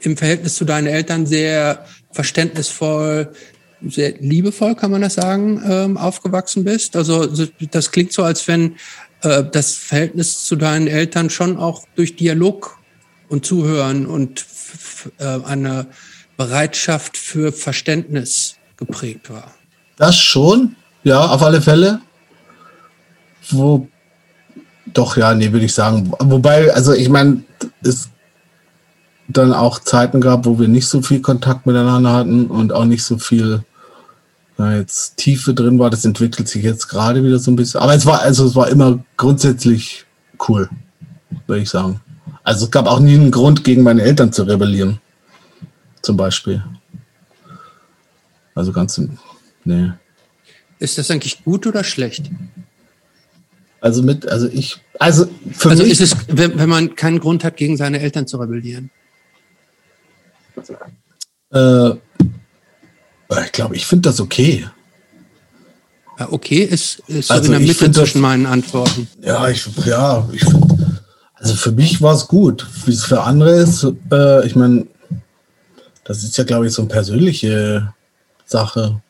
[0.00, 3.32] im Verhältnis zu deinen Eltern sehr verständnisvoll,
[3.86, 6.96] sehr liebevoll, kann man das sagen, ähm, aufgewachsen bist.
[6.96, 7.26] Also
[7.70, 8.76] das klingt so, als wenn
[9.22, 12.78] äh, das Verhältnis zu deinen Eltern schon auch durch Dialog
[13.28, 14.44] und Zuhören und
[15.18, 15.86] äh, eine
[16.36, 19.52] Bereitschaft für Verständnis geprägt war.
[19.96, 22.00] Das schon, ja, auf alle Fälle.
[23.50, 23.88] Wo,
[24.86, 26.12] doch, ja, nee, würde ich sagen.
[26.18, 27.42] Wobei, also ich meine,
[27.82, 28.08] es
[29.28, 33.04] dann auch Zeiten gab, wo wir nicht so viel Kontakt miteinander hatten und auch nicht
[33.04, 33.62] so viel
[34.60, 35.88] ja, jetzt Tiefe drin war.
[35.90, 37.80] Das entwickelt sich jetzt gerade wieder so ein bisschen.
[37.80, 40.04] Aber es war, also es war immer grundsätzlich
[40.48, 40.68] cool,
[41.46, 42.00] würde ich sagen.
[42.42, 45.00] Also es gab auch nie einen Grund, gegen meine Eltern zu rebellieren.
[46.02, 46.62] Zum Beispiel.
[48.54, 49.00] Also ganz,
[49.64, 49.92] nee.
[50.78, 52.30] Ist das eigentlich gut oder schlecht?
[53.80, 55.92] Also mit, also ich, also für also mich.
[55.92, 58.90] ist es, wenn, wenn man keinen Grund hat, gegen seine Eltern zu rebellieren?
[61.50, 61.92] Äh,
[63.44, 64.68] ich glaube, ich finde das okay.
[66.18, 69.08] Ja, okay ist, ist so also in der Mitte zwischen das, meinen Antworten.
[69.22, 70.44] Ja, ich, ja, ich
[71.40, 72.66] also für mich war es gut.
[72.84, 74.86] Wie es für andere ist, äh, ich meine,
[76.04, 77.94] das ist ja, glaube ich, so eine persönliche
[78.44, 79.00] Sache.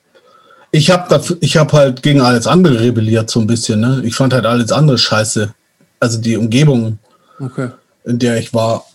[0.70, 3.80] Ich habe ich habe halt gegen alles andere rebelliert so ein bisschen.
[3.80, 4.02] Ne?
[4.04, 5.52] Ich fand halt alles andere scheiße.
[5.98, 6.98] Also die Umgebung,
[7.40, 7.70] okay.
[8.04, 8.86] in der ich war,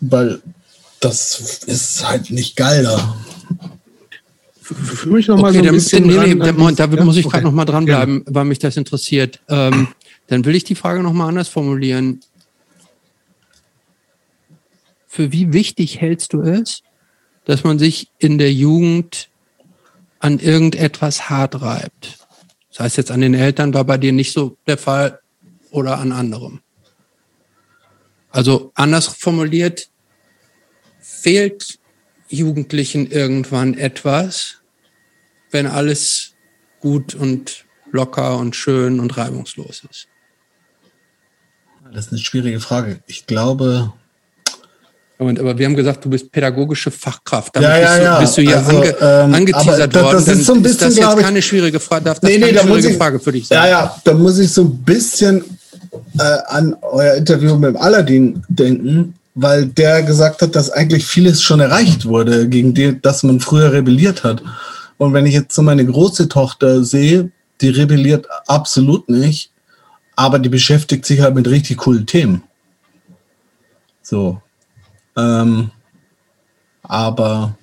[0.00, 0.40] weil
[0.98, 3.16] das ist halt nicht geil da.
[4.74, 7.04] Für mich noch mal okay, so ein bisschen nee, nee, der, Moment, da ja?
[7.04, 7.44] muss ich gerade okay.
[7.44, 9.40] noch mal dranbleiben, weil mich das interessiert.
[9.48, 9.88] Ähm,
[10.28, 12.20] dann will ich die Frage noch mal anders formulieren.
[15.08, 16.82] Für wie wichtig hältst du es,
[17.44, 19.28] dass man sich in der Jugend
[20.20, 22.18] an irgendetwas hart reibt?
[22.70, 25.18] Das heißt jetzt an den Eltern war bei dir nicht so der Fall
[25.72, 26.60] oder an anderem.
[28.30, 29.90] Also anders formuliert,
[31.00, 31.80] fehlt
[32.28, 34.59] Jugendlichen irgendwann etwas,
[35.50, 36.32] wenn alles
[36.80, 40.08] gut und locker und schön und reibungslos ist?
[41.92, 43.00] Das ist eine schwierige Frage.
[43.06, 43.92] Ich glaube.
[45.18, 47.54] Moment, aber wir haben gesagt, du bist pädagogische Fachkraft.
[47.54, 48.14] Damit ja, ja, bist, ja.
[48.14, 50.24] Du, bist du hier also, ange, ähm, angeteasert worden.
[50.24, 52.04] Das ist, so ein bisschen, ist das jetzt keine schwierige Frage?
[52.06, 53.58] Darf das nee, nee, keine schwierige ich, Frage für dich sein?
[53.58, 55.44] Ja, ja, da muss ich so ein bisschen
[56.18, 61.42] äh, an euer Interview mit dem Aladdin denken, weil der gesagt hat, dass eigentlich vieles
[61.42, 64.42] schon erreicht wurde, gegen das man früher rebelliert hat.
[65.00, 67.32] Und wenn ich jetzt so meine große Tochter sehe,
[67.62, 69.50] die rebelliert absolut nicht,
[70.14, 72.42] aber die beschäftigt sich halt mit richtig coolen Themen.
[74.02, 74.42] So.
[75.16, 75.70] Ähm,
[76.82, 77.56] aber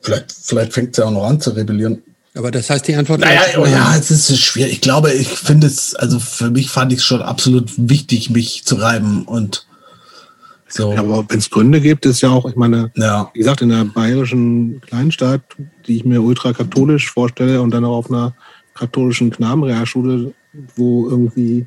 [0.00, 2.02] vielleicht, vielleicht fängt sie auch noch an zu rebellieren.
[2.34, 4.72] Aber das heißt, die Antwort naja, oh ja, es ist schwierig.
[4.72, 8.64] Ich glaube, ich finde es, also für mich fand ich es schon absolut wichtig, mich
[8.64, 9.68] zu reiben und
[10.72, 10.92] so.
[10.92, 13.30] Ja, aber wenn es Gründe gibt, ist ja auch, ich meine, ja.
[13.34, 15.42] wie gesagt, in der bayerischen Kleinstadt,
[15.86, 18.34] die ich mir ultrakatholisch vorstelle und dann auch auf einer
[18.74, 20.32] katholischen Knabenrealschule,
[20.76, 21.66] wo irgendwie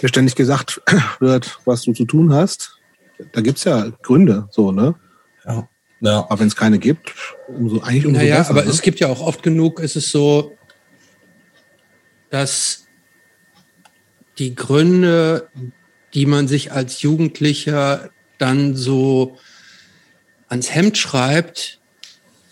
[0.00, 0.82] dir ständig gesagt
[1.20, 2.78] wird, was du zu tun hast,
[3.32, 4.96] da gibt es ja Gründe, so, ne?
[5.44, 5.68] Ja.
[6.00, 6.26] ja.
[6.28, 7.14] Aber wenn es keine gibt,
[7.46, 8.50] umso eigentlich umso naja, besser.
[8.50, 8.70] aber ne?
[8.70, 10.56] es gibt ja auch oft genug, ist es so,
[12.30, 12.86] dass
[14.38, 15.48] die Gründe,
[16.14, 19.36] die man sich als Jugendlicher dann so
[20.48, 21.78] ans Hemd schreibt,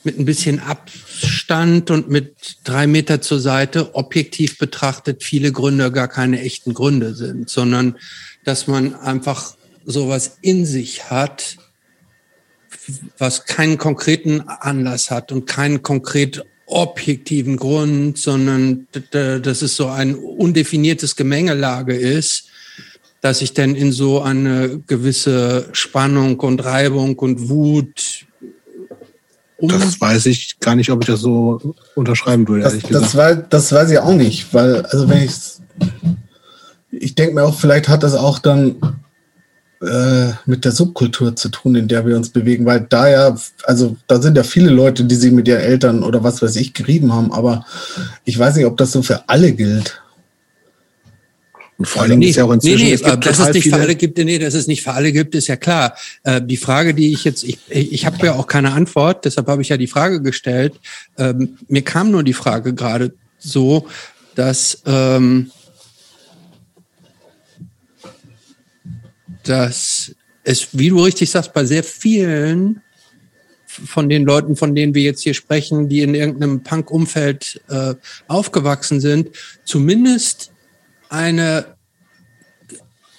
[0.02, 6.08] mit ein bisschen Abstand und mit drei Meter zur Seite, objektiv betrachtet, viele Gründe gar
[6.08, 7.96] keine echten Gründe sind, sondern
[8.44, 11.58] dass man einfach sowas in sich hat,
[13.18, 20.14] was keinen konkreten Anlass hat und keinen konkret objektiven Grund, sondern dass es so ein
[20.14, 22.46] undefiniertes Gemengelage ist,
[23.20, 28.26] dass ich dann in so eine gewisse Spannung und Reibung und Wut
[29.58, 32.62] Um das weiß ich gar nicht, ob ich das so unterschreiben würde.
[32.62, 35.30] Das, das, war, das weiß ich auch nicht, weil, also wenn ich
[36.90, 38.76] ich denke mir auch, vielleicht hat das auch dann
[39.80, 43.96] äh, mit der Subkultur zu tun, in der wir uns bewegen, weil da ja, also
[44.06, 47.12] da sind ja viele Leute, die sich mit ihren Eltern oder was weiß ich gerieben
[47.12, 47.64] haben, aber
[48.24, 50.02] ich weiß nicht, ob das so für alle gilt.
[51.80, 53.70] Und vor allem nee, ist ja auch inzwischen, nee, nee, es gibt dass es nicht
[53.70, 55.96] für alle gibt, nee, dass es nicht für alle gibt, ist ja klar.
[56.24, 59.62] Äh, die Frage, die ich jetzt, ich, ich habe ja auch keine Antwort, deshalb habe
[59.62, 60.74] ich ja die Frage gestellt.
[61.16, 63.86] Ähm, mir kam nur die Frage gerade so,
[64.34, 65.50] dass ähm,
[69.44, 70.14] dass
[70.44, 72.82] es, wie du richtig sagst, bei sehr vielen
[73.64, 77.94] von den Leuten, von denen wir jetzt hier sprechen, die in irgendeinem Punk-Umfeld äh,
[78.28, 79.30] aufgewachsen sind,
[79.64, 80.49] zumindest
[81.10, 81.76] eine,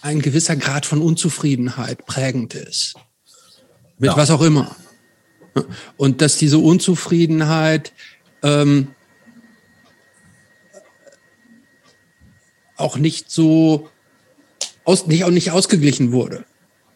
[0.01, 2.95] ein gewisser Grad von Unzufriedenheit prägend ist.
[3.99, 4.17] Mit ja.
[4.17, 4.75] was auch immer.
[5.97, 7.91] Und dass diese Unzufriedenheit
[8.41, 8.87] ähm,
[12.77, 13.89] auch nicht so
[14.85, 16.45] aus, nicht, auch nicht ausgeglichen wurde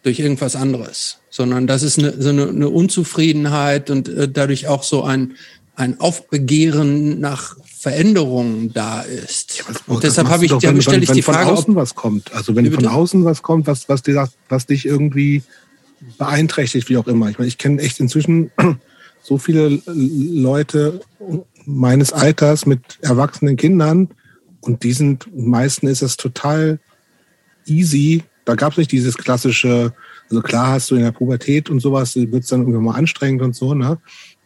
[0.01, 4.83] durch irgendwas anderes, sondern dass es eine, so eine, eine Unzufriedenheit und äh, dadurch auch
[4.83, 5.35] so ein,
[5.75, 9.59] ein Aufbegehren nach Veränderungen da ist.
[9.59, 12.33] Ja, und deshalb habe ich, doch, dann stelle ich die Frage, von außen was kommt.
[12.33, 15.43] Also wenn von außen was kommt, was, was, dir, was dich irgendwie
[16.17, 17.29] beeinträchtigt, wie auch immer.
[17.29, 18.49] Ich meine, ich kenne echt inzwischen
[19.21, 20.99] so viele Leute
[21.67, 24.09] meines Alters mit erwachsenen Kindern
[24.61, 26.79] und die sind, meisten ist es total
[27.67, 28.23] easy.
[28.45, 29.93] Da gab es nicht dieses klassische,
[30.31, 33.43] also klar hast du in der Pubertät und sowas, wird es dann irgendwann mal anstrengend
[33.43, 33.99] und so, ne?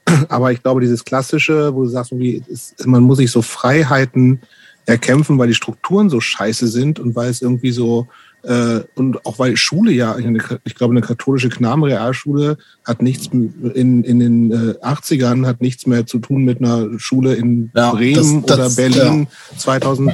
[0.29, 4.41] Aber ich glaube, dieses klassische, wo du sagst, irgendwie, ist, man muss sich so Freiheiten
[4.85, 8.07] erkämpfen, weil die Strukturen so scheiße sind und weil es irgendwie so,
[8.43, 10.17] äh, und auch weil Schule ja,
[10.63, 16.07] ich glaube, eine katholische Knabenrealschule hat nichts in, in den äh, 80ern hat nichts mehr
[16.07, 19.57] zu tun mit einer Schule in ja, Bremen das, das, oder Berlin ja.
[19.57, 20.13] 2000,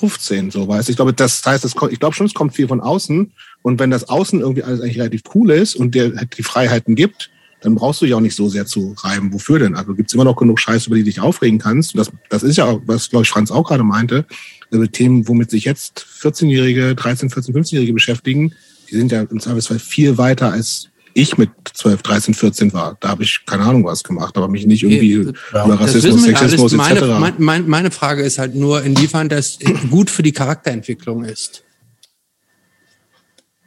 [0.00, 2.80] 15, so weißt Ich glaube, das heißt, das ich glaube schon, es kommt viel von
[2.80, 3.32] außen.
[3.62, 6.94] Und wenn das Außen irgendwie alles eigentlich relativ cool ist und dir halt die Freiheiten
[6.94, 9.32] gibt, dann brauchst du dich auch nicht so sehr zu reiben.
[9.32, 9.74] Wofür denn?
[9.74, 11.94] Also gibt es immer noch genug Scheiß, über die du dich aufregen kannst.
[11.94, 14.24] Und das, das ist ja auch, was, glaube ich, Franz auch gerade meinte.
[14.70, 18.54] Also Themen, womit sich jetzt 14-Jährige, 13, 14, 15-Jährige beschäftigen,
[18.90, 22.96] die sind ja im Zweifelsfall viel weiter als ich mit 12, 13, 14 war.
[23.00, 25.64] Da habe ich keine Ahnung was gemacht, aber mich nicht irgendwie ja.
[25.64, 27.00] über Rassismus, Sexismus etc.
[27.18, 29.58] Meine, meine, meine Frage ist halt nur, inwiefern das
[29.90, 31.64] gut für die Charakterentwicklung ist.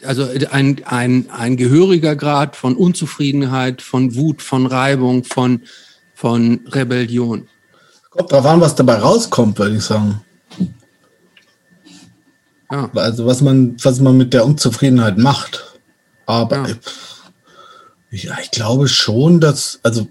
[0.05, 5.61] Also ein, ein, ein gehöriger Grad von Unzufriedenheit, von Wut, von Reibung, von,
[6.13, 7.47] von Rebellion.
[8.09, 10.21] Kommt drauf an, was dabei rauskommt, würde ich sagen.
[12.71, 12.89] Ja.
[12.95, 15.79] Also was man, was man mit der Unzufriedenheit macht.
[16.25, 16.75] Aber ja.
[18.13, 20.07] Ja, ich glaube schon, dass, also,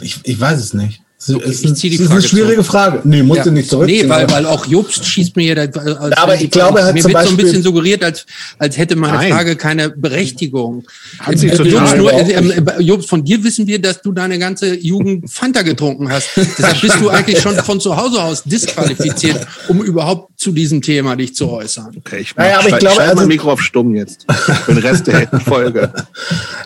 [0.00, 1.00] ich, ich weiß es nicht.
[1.28, 2.66] Okay, ist, ich die Frage ist eine schwierige zurück.
[2.66, 3.00] Frage.
[3.04, 3.44] Nee, musst ja.
[3.44, 3.86] du nicht zurück.
[3.86, 7.30] Nee, weil, weil auch Jobst schießt mir ja, als aber ich glaube, mir wird so
[7.30, 8.26] ein bisschen suggeriert, als,
[8.58, 9.32] als hätte meine Nein.
[9.32, 10.84] Frage keine Berechtigung.
[11.18, 14.38] Hat sie äh, Jobst, nur, äh, äh, Jobst, von dir wissen wir, dass du deine
[14.38, 16.30] ganze Jugend Fanta getrunken hast.
[16.36, 21.16] Deshalb bist du eigentlich schon von zu Hause aus disqualifiziert, um überhaupt zu diesem Thema
[21.16, 21.96] dich zu äußern.
[21.96, 24.26] Okay, ich, mach, naja, aber ich glaube, also, mein Mikro auf stumm jetzt.
[24.30, 25.92] Für den Rest der Folge.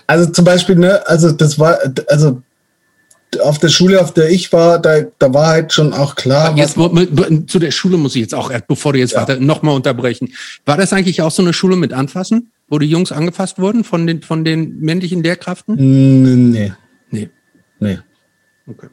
[0.06, 2.42] Also zum Beispiel, ne, also das war, also
[3.38, 6.56] auf der Schule, auf der ich war, da, da war halt schon auch klar.
[6.56, 9.22] Jetzt, zu der Schule muss ich jetzt auch, bevor du jetzt ja.
[9.22, 10.32] weiter, nochmal unterbrechen.
[10.64, 14.06] War das eigentlich auch so eine Schule mit Anfassen, wo die Jungs angefasst wurden von
[14.06, 15.76] den, von den männlichen Lehrkräften?
[16.50, 16.72] Nee.
[17.10, 17.30] Nee.
[17.78, 17.98] Nee.
[18.66, 18.88] Okay.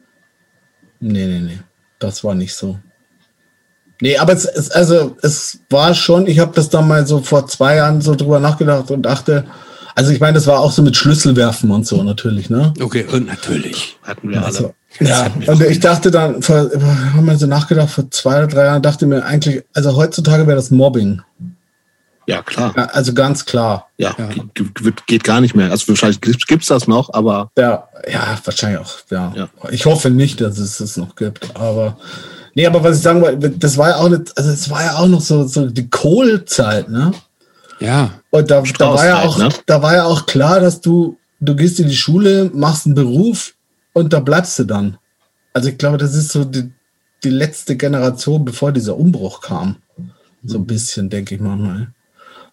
[1.00, 1.60] Nee, nee, nee.
[2.00, 2.78] Das war nicht so.
[4.02, 7.47] Nee, aber es, es also es war schon, ich habe das dann mal so vor
[7.47, 9.45] zwei Jahren so drüber nachgedacht und dachte,
[9.97, 12.71] also ich meine, das war auch so mit Schlüsselwerfen und so natürlich, ne?
[12.79, 13.97] Okay, und natürlich.
[14.03, 15.10] Hatten wir also, alle.
[15.10, 16.69] Ja, und ich dachte dann, vor,
[17.15, 20.55] haben wir so nachgedacht, vor zwei oder drei Jahren dachte mir eigentlich, also heutzutage wäre
[20.55, 21.23] das Mobbing.
[22.27, 22.75] Ja, klar.
[22.77, 23.88] Ja, also ganz klar.
[23.97, 24.29] Ja, ja.
[24.53, 25.71] Geht, geht, gar nicht mehr.
[25.71, 27.49] Also wahrscheinlich gibt es das noch, aber.
[27.57, 28.93] Ja, ja, wahrscheinlich auch.
[29.10, 29.33] Ja.
[29.36, 29.49] ja.
[29.71, 31.55] Ich hoffe nicht, dass es das noch gibt.
[31.55, 31.97] Aber
[32.53, 34.97] nee, aber was ich sagen wollte, das war ja auch nicht, also es war ja
[34.97, 37.13] auch noch so, so die Kohlzeit, ne?
[37.80, 38.12] Ja.
[38.30, 39.50] Und da, da, war ja auch, ne?
[39.66, 43.54] da war ja auch klar, dass du, du gehst in die Schule, machst einen Beruf
[43.94, 44.98] und da bleibst du dann.
[45.54, 46.72] Also ich glaube, das ist so die,
[47.24, 49.78] die letzte Generation, bevor dieser Umbruch kam.
[50.44, 51.88] So ein bisschen, denke ich mal.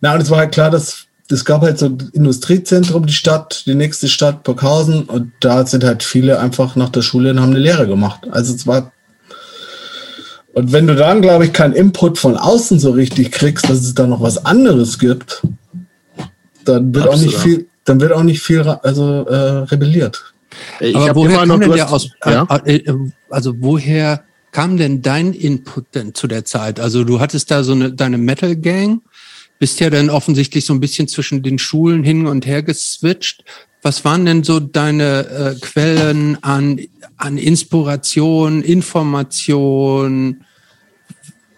[0.00, 3.64] Na, und es war halt klar, dass es gab halt so ein Industriezentrum, die Stadt,
[3.66, 7.50] die nächste Stadt, Burghausen, und da sind halt viele einfach nach der Schule und haben
[7.50, 8.26] eine Lehre gemacht.
[8.30, 8.92] Also es war
[10.54, 13.94] und wenn du dann, glaube ich, keinen Input von außen so richtig kriegst, dass es
[13.94, 15.42] da noch was anderes gibt,
[16.64, 17.08] dann wird Absolut.
[17.08, 20.32] auch nicht viel, dann wird auch nicht viel also, äh, rebelliert.
[20.80, 22.46] Ich Aber woher immer noch kam denn der aus, ja?
[22.64, 22.94] äh, äh,
[23.28, 26.78] also woher kam denn dein Input denn zu der Zeit?
[26.78, 29.02] Also du hattest da so eine, deine Metal Gang,
[29.58, 33.44] bist ja dann offensichtlich so ein bisschen zwischen den Schulen hin und her geswitcht.
[33.86, 36.80] Was waren denn so deine äh, Quellen an,
[37.18, 40.42] an Inspiration, Information?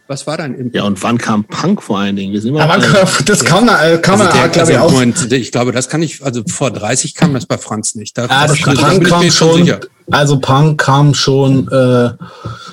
[0.08, 0.74] Was war dein Input?
[0.74, 2.32] Ja, und wann kam Punk vor allen Dingen?
[2.32, 4.88] Wir sind immer noch- das kann man, äh, kann man, Also der, glaube ich, also,
[4.88, 4.92] auch.
[4.92, 8.18] Moment, ich glaube, das kann ich, also vor 30 kam das bei Franz nicht.
[8.18, 9.80] Da, Ja, das Punk kam schon, sicher.
[10.10, 12.10] also Punk kam schon äh,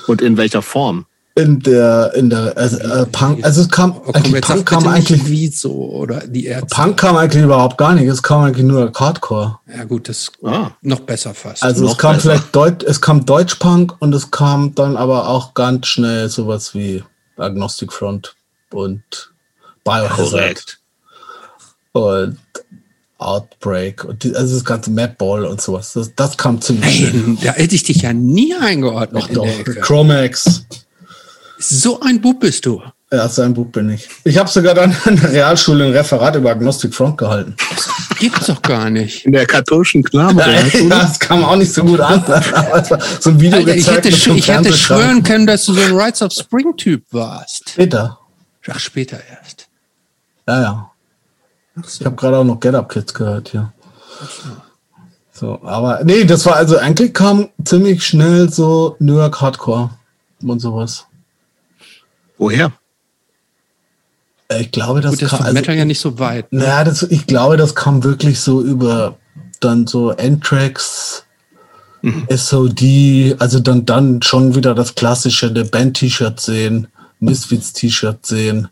[0.07, 1.05] und in welcher Form?
[1.35, 5.27] In der, in der, also, äh, Punk, also es kam, Oh, komm, Punk kam eigentlich,
[5.27, 6.67] wie so oder die Ärzte.
[6.75, 9.57] Punk kam eigentlich überhaupt gar nicht, es kam eigentlich nur Hardcore.
[9.75, 10.71] Ja gut, das Ah.
[10.83, 11.63] noch besser fast.
[11.63, 12.29] Also Noch es kam besser.
[12.31, 17.03] vielleicht Deut es kam Deutschpunk und es kam dann aber auch ganz schnell sowas wie
[17.37, 18.35] Agnostic Front
[18.71, 19.01] und
[19.83, 20.77] Biohazard
[21.93, 22.37] und
[23.17, 25.93] Outbreak und die, also das ganze Mapball und sowas.
[25.93, 27.11] Das, das kam ziemlich schnell.
[27.13, 29.81] Nein, da hätte ich dich ja nie eingeordnet Doch, in doch.
[29.81, 30.65] Chromax.
[31.57, 32.81] So ein Bub bist du.
[33.11, 34.09] Ja, so ein Buch bin ich.
[34.23, 37.55] Ich habe sogar dann in der Realschule ein Referat über Agnostic Front gehalten.
[38.17, 39.23] Gibt's doch gar nicht.
[39.25, 40.41] In der katholischen Knabe.
[40.41, 42.23] Ja, das kam auch nicht so gut an.
[42.23, 45.45] Aber es war so ein Video Alter, ich gezeigt hätte, so ich hätte schwören können,
[45.45, 47.69] dass du so ein Rights of Spring Typ warst.
[47.69, 48.17] Später.
[48.67, 49.67] Ach, später erst.
[50.47, 50.91] Ja, ja.
[51.87, 53.71] Ich habe gerade auch noch Get Up Kids gehört hier.
[55.31, 59.91] So, aber nee, das war also eigentlich kam ziemlich schnell so New York Hardcore
[60.41, 61.05] und sowas.
[62.37, 62.71] Woher?
[64.59, 66.51] Ich glaube, das Gut, das ist kam, also, Metal ja nicht so weit.
[66.51, 66.59] ne?
[66.59, 69.17] naja, das, ich glaube, das kam wirklich so über
[69.59, 71.25] dann so N-Tracks,
[72.29, 76.87] SOD, also dann, dann schon wieder das klassische, der Band-T-Shirt sehen,
[77.21, 78.67] Misfits-T-Shirt sehen.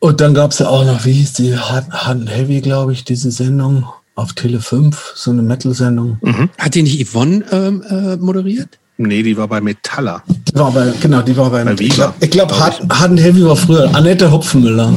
[0.00, 3.04] Und dann gab es ja auch noch, wie hieß die, Hard, Hard Heavy, glaube ich,
[3.04, 6.18] diese Sendung auf Tele 5, so eine Metal-Sendung.
[6.56, 8.78] Hat die nicht Yvonne ähm, äh, moderiert?
[8.98, 10.24] Nee, die war bei Metalla.
[10.26, 13.44] Die war bei, genau, die war bei, Bei ich glaube, glaub, Hard, Hard and Heavy
[13.44, 13.94] war früher.
[13.94, 14.92] Annette Hopfenmüller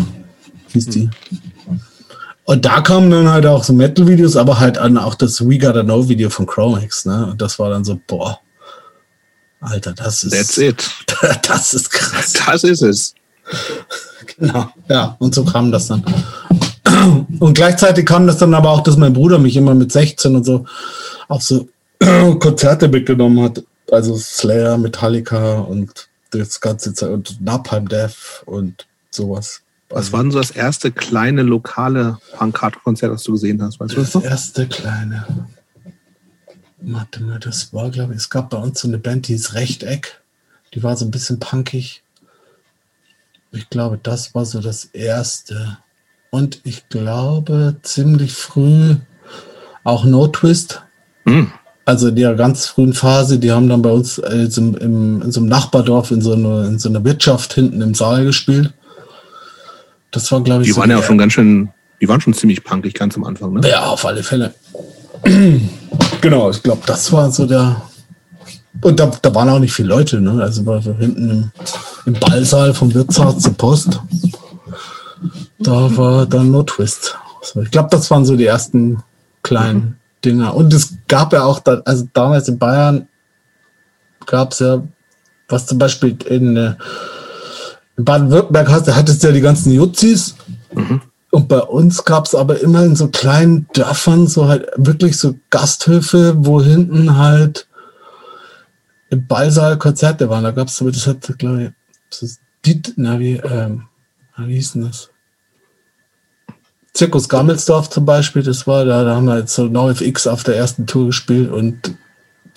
[0.73, 1.09] hieß die.
[2.45, 5.83] Und da kamen dann halt auch so Metal-Videos, aber halt an auch das We Gotta
[5.83, 7.27] Know Video von Chromax, ne?
[7.27, 8.39] Und das war dann so, boah,
[9.59, 10.89] Alter, das ist, That's it.
[11.47, 12.33] das ist krass.
[12.33, 13.13] Das ist es.
[14.39, 14.71] Genau.
[14.89, 16.03] Ja, und so kam das dann.
[17.39, 20.43] Und gleichzeitig kam das dann aber auch, dass mein Bruder mich immer mit 16 und
[20.43, 20.65] so
[21.27, 21.69] auf so
[22.39, 23.63] Konzerte mitgenommen hat.
[23.91, 29.61] Also Slayer, Metallica und das ganze Zeit und Napalm Death und sowas.
[29.89, 33.79] Was war denn so das erste kleine lokale Punk-Hardcore-Konzert, das du gesehen hast?
[33.79, 34.23] Weißt du das noch?
[34.23, 35.25] erste kleine.
[36.79, 39.53] Warte mal, das war, glaube ich, es gab bei uns so eine Band, die hieß
[39.53, 40.21] Rechteck.
[40.73, 42.03] Die war so ein bisschen punkig.
[43.51, 45.77] Ich glaube, das war so das erste.
[46.29, 48.95] Und ich glaube, ziemlich früh
[49.83, 50.81] auch No Twist.
[51.25, 51.51] Hm.
[51.85, 55.31] Also in der ganz frühen Phase, die haben dann bei uns äh, so im, in
[55.31, 58.71] so einem Nachbardorf in so, einer, in so einer Wirtschaft hinten im Saal gespielt.
[60.11, 62.33] Das war, glaube ich, Die so waren ja auch schon ganz schön, die waren schon
[62.33, 63.67] ziemlich punkig ganz am Anfang, ne?
[63.67, 64.53] ja, auf alle Fälle.
[66.21, 67.81] genau, ich glaube, das war so der.
[68.81, 70.41] Und da, da waren auch nicht viele Leute, ne?
[70.41, 71.51] Also war so hinten im,
[72.05, 73.99] im Ballsaal vom Wirtshaus zur Post.
[75.59, 77.17] Da war dann No Twist.
[77.41, 79.03] So, ich glaube, das waren so die ersten
[79.43, 80.55] kleinen Dinger.
[80.55, 83.07] Und es gab ja auch, da, also damals in Bayern
[84.25, 84.81] gab es ja,
[85.47, 86.75] was zum Beispiel in, äh,
[87.97, 90.35] in Baden-Württemberg hattest du ja die ganzen Jutzis.
[91.31, 95.35] Und bei uns gab es aber immer in so kleinen Dörfern so halt wirklich so
[95.49, 97.67] Gasthöfe, wo hinten halt
[99.09, 100.43] im Ballsaal Konzerte waren.
[100.43, 101.69] Da gab es so, das hat, glaube ich,
[102.09, 103.83] das ist die, na wie, ähm,
[104.37, 105.10] wie hieß denn das?
[106.93, 110.57] Zirkus Gammelsdorf zum Beispiel, das war da, da haben wir jetzt so NoFX auf der
[110.57, 111.95] ersten Tour gespielt und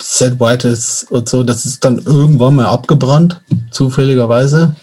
[0.01, 4.75] Set White ist und so, das ist dann irgendwann mal abgebrannt, zufälligerweise.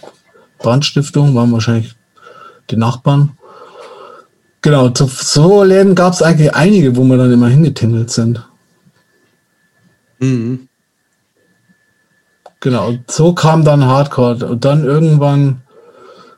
[0.57, 1.95] Brandstiftung waren wahrscheinlich
[2.71, 3.37] die Nachbarn.
[4.61, 8.41] Genau, zu so Läden gab es eigentlich einige, wo wir dann immer hingetingelt sind.
[10.19, 10.67] Mhm.
[12.61, 14.45] Genau, so kam dann Hardcore.
[14.45, 15.63] Und dann irgendwann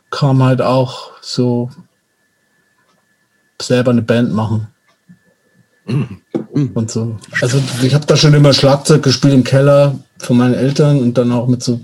[0.10, 1.70] kam halt auch so
[3.62, 4.68] selber eine Band machen.
[5.88, 7.18] Und so.
[7.42, 11.32] Also ich habe da schon immer Schlagzeug gespielt im Keller von meinen Eltern und dann
[11.32, 11.80] auch mit so,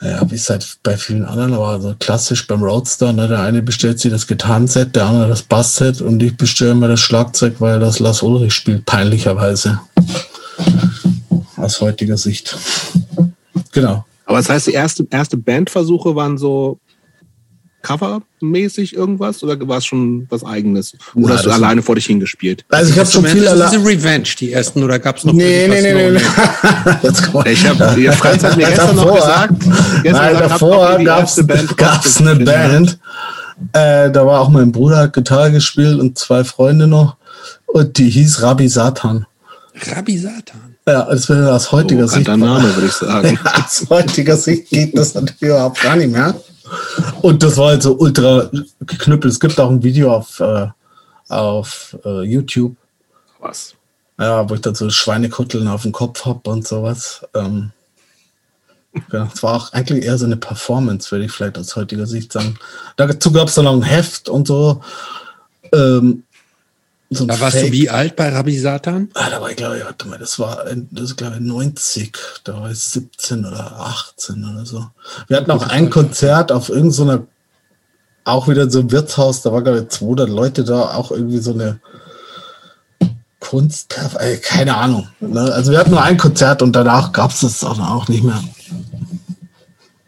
[0.00, 3.28] ja, wie es halt bei vielen anderen, aber so klassisch beim Roadster, ne?
[3.28, 7.00] der eine bestellt sich das Gitarrenset, der andere das Bassset und ich bestelle mir das
[7.00, 9.80] Schlagzeug, weil das Lars Ulrich spielt, peinlicherweise.
[11.56, 12.56] Aus heutiger Sicht.
[13.70, 14.04] Genau.
[14.24, 16.78] Aber das heißt, die erste, erste Bandversuche waren so
[17.82, 20.94] covermäßig irgendwas oder war es schon was eigenes?
[21.14, 22.64] Oder Na, hast du das- alleine vor dich hingespielt?
[22.68, 23.70] Also ich habe schon viel Instrumente, allein.
[23.70, 26.20] diese Revenge, die ersten, oder gab es noch Nee, nee, nee, nee.
[27.02, 27.44] Jetzt komm.
[27.46, 29.54] Ich hab, ja, Franz hat mir gestern noch gesagt,
[30.02, 30.98] gestern Nein, gesagt, davor
[31.76, 32.98] gab es eine Band.
[33.72, 37.16] Äh, da war auch mein Bruder, hat Gitarre gespielt und zwei Freunde noch.
[37.66, 39.26] Und die hieß Rabbi Satan.
[39.94, 40.76] Rabbi Satan.
[40.88, 42.26] Ja, das wäre aus heutiger Oh, Sicht.
[42.26, 43.38] Name, würde ich sagen.
[43.44, 46.34] Ja, aus heutiger Sicht geht das natürlich überhaupt gar nicht mehr.
[47.22, 48.50] Und das war halt so ultra
[48.80, 49.32] geknüppelt.
[49.32, 50.68] Es gibt auch ein Video auf, äh,
[51.28, 52.76] auf äh, YouTube,
[53.40, 53.74] Was?
[54.18, 57.24] ja, wo ich dann so Schweinekutteln auf dem Kopf hab und sowas.
[57.34, 57.72] Ähm,
[59.12, 62.32] ja, es war auch eigentlich eher so eine Performance, würde ich vielleicht aus heutiger Sicht
[62.32, 62.58] sagen.
[62.96, 64.80] Dazu gab es dann noch ein Heft und so.
[65.72, 66.24] Ähm,
[67.12, 69.08] so ein Da warst du Fake- wie alt bei Rabbi Satan?
[69.14, 72.16] Ah, da war ich, glaube ich, warte mal, das war, das ist, glaube ich, 90.
[72.44, 74.86] Da war ich 17 oder 18 oder so.
[75.28, 77.26] Wir hatten auch ein Konzert auf irgendeiner,
[78.24, 81.52] auch wieder so einem Wirtshaus, da war, glaube ich, 200 Leute da, auch irgendwie so
[81.52, 81.80] eine
[83.40, 85.08] Kunst, äh, keine Ahnung.
[85.20, 85.40] Ne?
[85.52, 88.42] Also wir hatten nur ein Konzert und danach gab es das auch, auch nicht mehr.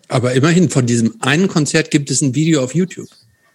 [0.08, 3.08] Aber immerhin, von diesem einen Konzert gibt es ein Video auf YouTube.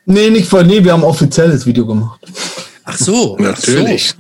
[0.06, 2.20] Nee, nicht voll, nee, wir haben ein offizielles Video gemacht.
[2.88, 3.36] Ach so.
[3.38, 4.16] Natürlich.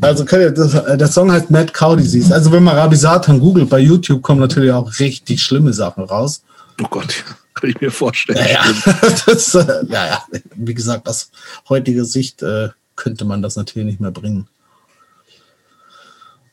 [0.00, 2.34] Also könnt ihr, das, äh, der Song heißt Mad Cow Disease.
[2.34, 6.42] Also wenn man Rabbi Satan googelt, bei YouTube kommen natürlich auch richtig schlimme Sachen raus.
[6.82, 8.38] Oh Gott, ja, kann ich mir vorstellen.
[8.38, 8.94] Ja, ja.
[9.26, 10.22] Das, äh, ja, ja.
[10.54, 11.30] Wie gesagt, aus
[11.68, 14.48] heutiger Sicht äh, könnte man das natürlich nicht mehr bringen.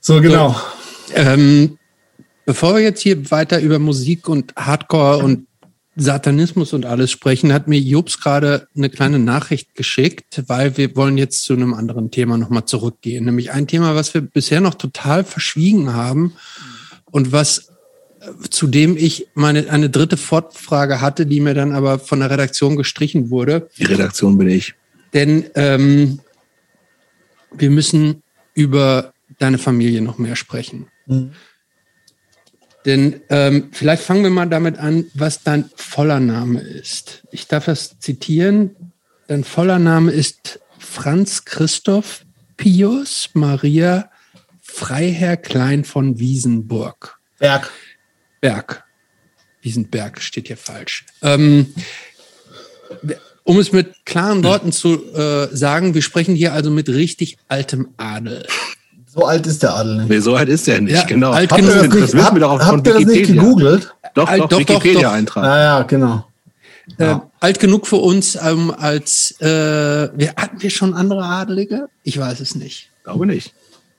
[0.01, 0.55] So, genau.
[1.07, 1.13] So.
[1.15, 1.77] Ähm,
[2.45, 5.47] bevor wir jetzt hier weiter über Musik und Hardcore und
[5.95, 11.17] Satanismus und alles sprechen, hat mir Jobs gerade eine kleine Nachricht geschickt, weil wir wollen
[11.17, 13.25] jetzt zu einem anderen Thema nochmal zurückgehen.
[13.25, 16.33] Nämlich ein Thema, was wir bisher noch total verschwiegen haben
[17.11, 17.69] und was
[18.19, 22.29] äh, zu dem ich meine eine dritte Fortfrage hatte, die mir dann aber von der
[22.29, 23.69] Redaktion gestrichen wurde.
[23.77, 24.73] Die Redaktion bin ich.
[25.13, 26.19] Denn ähm,
[27.51, 28.21] wir müssen
[28.53, 30.87] über deine Familie noch mehr sprechen.
[31.05, 31.31] Mhm.
[32.85, 37.23] Denn ähm, vielleicht fangen wir mal damit an, was dein voller Name ist.
[37.31, 38.75] Ich darf das zitieren.
[39.27, 42.25] Dein voller Name ist Franz Christoph
[42.57, 44.09] Pius Maria
[44.61, 47.17] Freiherr Klein von Wiesenburg.
[47.39, 47.71] Berg.
[48.41, 48.83] Berg.
[49.61, 51.05] Wiesenberg steht hier falsch.
[51.23, 51.73] Ähm,
[53.43, 57.89] um es mit klaren Worten zu äh, sagen, wir sprechen hier also mit richtig altem
[57.97, 58.45] Adel.
[59.15, 60.09] So alt ist der Adel nicht.
[60.09, 61.31] Nee, so alt ist der nicht, Ja, genau.
[61.31, 61.81] alt Habt ihr genug.
[61.81, 63.41] das das nicht, wissen habt, wir doch auch habt von ihr das nicht Wikipedia.
[63.41, 63.95] gegoogelt?
[64.13, 65.43] Doch, Alt- doch, doch, doch, Wikipedia-Eintrag.
[65.45, 66.25] Ja, ja, genau.
[66.97, 69.45] Äh, alt genug für uns ähm, als äh,
[70.15, 71.87] wir hatten wir schon andere Adelige?
[72.03, 72.89] Ich weiß es nicht.
[73.03, 73.53] Glaube nicht.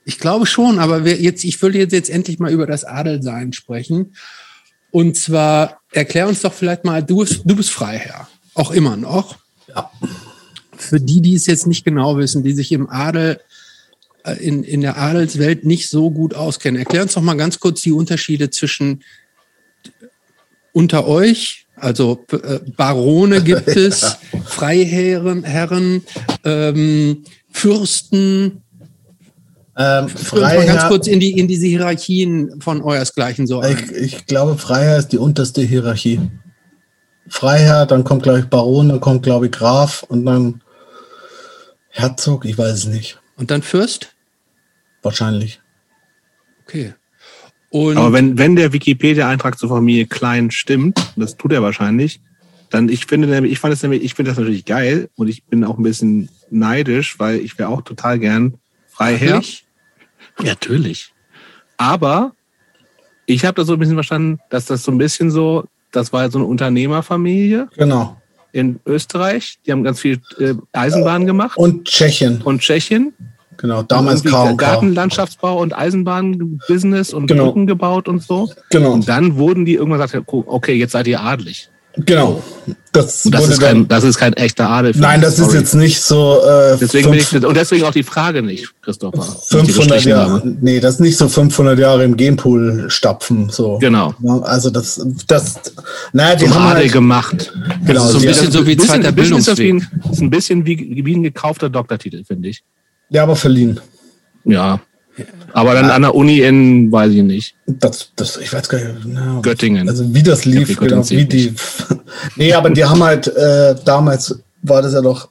[0.04, 3.52] Ich glaube schon, aber wir jetzt, ich würde jetzt, jetzt endlich mal über das Adelsein
[3.52, 4.14] sprechen.
[4.92, 9.36] Und zwar erklär uns doch vielleicht mal, du bist, du bist Freiherr, auch immer noch.
[9.74, 9.90] Ja.
[10.76, 13.38] Für die, die es jetzt nicht genau wissen, die sich im Adel, äh,
[14.34, 17.92] in, in der Adelswelt nicht so gut auskennen, erklär uns doch mal ganz kurz die
[17.92, 19.02] Unterschiede zwischen
[20.72, 26.02] unter euch, also äh, Barone gibt es, Freiherren, Herren,
[26.44, 28.62] ähm, Fürsten,
[29.78, 33.92] Ähm, uns mal ganz Freiherr, kurz in, die, in diese Hierarchien von euersgleichen so ich,
[33.92, 36.20] ich glaube, Freiherr ist die unterste Hierarchie.
[37.28, 40.62] Freiherr, dann kommt, glaube ich, Baron, dann kommt, glaube ich, Graf und dann
[41.90, 43.18] Herzog, ich weiß es nicht.
[43.36, 44.15] Und dann Fürst?
[45.02, 45.60] Wahrscheinlich.
[46.64, 46.94] Okay.
[47.70, 52.20] Und Aber wenn, wenn der Wikipedia-Eintrag zur Familie Klein stimmt, das tut er wahrscheinlich,
[52.70, 55.44] dann ich finde nämlich, ich fand es nämlich, ich finde das natürlich geil und ich
[55.44, 58.54] bin auch ein bisschen neidisch, weil ich wäre auch total gern
[58.88, 59.42] Freiherr.
[59.42, 61.12] Ja, natürlich.
[61.76, 62.32] Aber
[63.26, 66.30] ich habe das so ein bisschen verstanden, dass das so ein bisschen so, das war
[66.30, 68.20] so eine Unternehmerfamilie Genau.
[68.52, 69.58] in Österreich.
[69.66, 72.40] Die haben ganz viel äh, Eisenbahn gemacht Und Tschechien.
[72.42, 73.12] und Tschechien.
[73.58, 74.66] Genau, damals Irgendwie K und K.
[74.66, 77.46] Gartenlandschaftsbau und Eisenbahnbusiness und Genau.
[77.46, 78.50] Brücken gebaut und so.
[78.70, 78.92] Genau.
[78.92, 81.68] Und dann wurden die irgendwann gesagt, okay, jetzt seid ihr adelig.
[82.04, 82.42] Genau.
[82.92, 84.92] Das, das wurde ist dann, kein, das ist kein echter Adel.
[84.98, 85.58] nein, das ist Sorry.
[85.60, 89.16] jetzt nicht so äh, Deswegen bin fünf- ich, und deswegen auch die Frage nicht, Christopher.
[89.18, 90.42] die 500 gestrichen Jahre.
[90.60, 93.48] Nee, das ist nicht so 500 Jahre im Genpool stapfen.
[93.48, 93.78] So.
[93.78, 94.12] Genau.
[94.42, 95.58] Also das, das,
[96.12, 97.52] naja, die Zum haben Adel halt, gemacht.
[97.86, 99.72] Genau, Also so ein bisschen so wie bisschen, ist das Bildungsweg.
[99.74, 102.62] ein, ist ein bisschen wie, wie ein gekaufter Doktortitel, finde ich.
[103.10, 103.80] Ja, aber verliehen.
[104.44, 104.80] Ja.
[105.52, 109.06] Aber dann an der Uni in, weiß ich nicht, Das, das, ich weiß gar nicht.
[109.06, 109.88] Na, Göttingen.
[109.88, 111.54] Also wie das lief, genau, wie die.
[112.36, 115.30] nee, aber die haben halt, äh, damals war das ja noch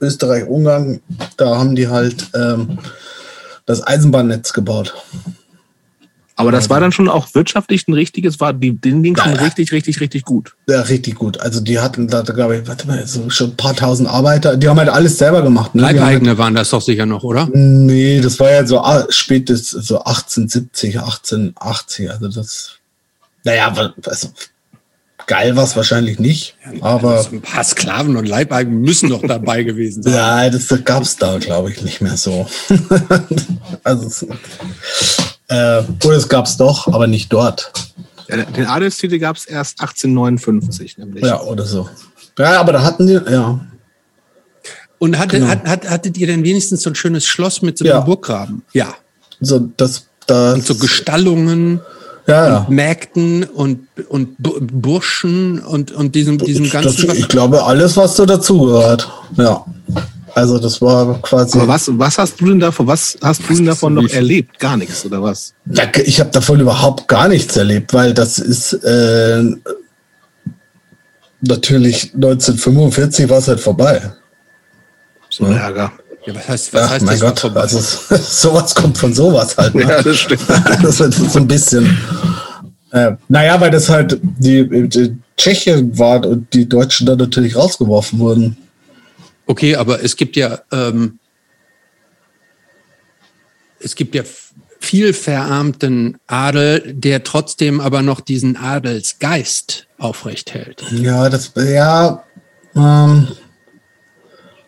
[0.00, 1.00] Österreich-Ungarn,
[1.38, 2.78] da haben die halt ähm,
[3.64, 4.94] das Eisenbahnnetz gebaut.
[6.40, 9.72] Aber das war dann schon auch wirtschaftlich ein richtiges, war die, denen ging schon richtig,
[9.72, 10.54] richtig, richtig gut.
[10.68, 11.40] Ja, richtig gut.
[11.40, 14.56] Also die hatten da, glaube ich, warte mal, so schon ein paar tausend Arbeiter.
[14.56, 15.74] Die haben halt alles selber gemacht.
[15.74, 15.82] Ne?
[15.82, 17.48] Leibeigene halt, waren das doch sicher noch, oder?
[17.52, 22.10] Nee, das war ja so ah, spätes, so 1870, 1880.
[22.10, 22.78] Also das,
[23.44, 23.72] naja,
[24.06, 24.28] also
[25.30, 29.22] geil war es wahrscheinlich nicht, ja, aber also ein paar Sklaven und Leibeigene müssen doch
[29.22, 30.12] dabei gewesen sein.
[30.20, 32.48] Ja, das gab es da, glaube ich, nicht mehr so.
[33.84, 34.26] also
[35.50, 37.72] äh, oder es gab es doch, aber nicht dort.
[38.28, 41.24] Ja, den Adelstitel gab es erst 1859, nämlich.
[41.24, 41.88] Ja, oder so.
[42.38, 43.60] Ja, aber da hatten die, ja.
[44.98, 45.50] Und hatte, genau.
[45.50, 48.00] hat, hat, hattet ihr denn wenigstens so ein schönes Schloss mit so einem ja.
[48.00, 48.62] Burggraben?
[48.72, 48.94] Ja.
[49.40, 51.80] So, das, das, und so Gestallungen
[52.28, 52.58] ja, ja.
[52.58, 57.08] und Mägden und, und Burschen und, und diesem, diesem ganzen.
[57.08, 59.10] Das, ich glaube, alles, was so dazugehört.
[59.36, 59.64] Ja.
[60.34, 61.58] Also das war quasi.
[61.58, 64.58] Aber was, was hast du denn davon, was hast du denn davon noch erlebt?
[64.58, 65.54] Gar nichts, oder was?
[65.72, 69.42] Ja, ich habe davon überhaupt gar nichts erlebt, weil das ist äh,
[71.40, 74.12] natürlich 1945 war es halt vorbei.
[75.28, 75.92] So ein Ärger.
[76.26, 77.80] Ja, was heißt, was Ach, heißt mein das Gott, also
[78.16, 79.74] sowas kommt von sowas halt.
[79.74, 79.82] Ne?
[79.82, 80.42] Ja, das stimmt.
[80.82, 81.98] das ist so ein bisschen.
[82.92, 88.18] Äh, naja, weil das halt die, die Tschechien war und die Deutschen dann natürlich rausgeworfen
[88.18, 88.56] wurden.
[89.50, 91.18] Okay, aber es gibt ja, ähm,
[93.80, 94.22] es gibt ja
[94.78, 100.84] viel verarmten Adel, der trotzdem aber noch diesen Adelsgeist aufrecht hält.
[100.92, 102.22] Ja, das, ja,
[102.76, 103.26] ähm,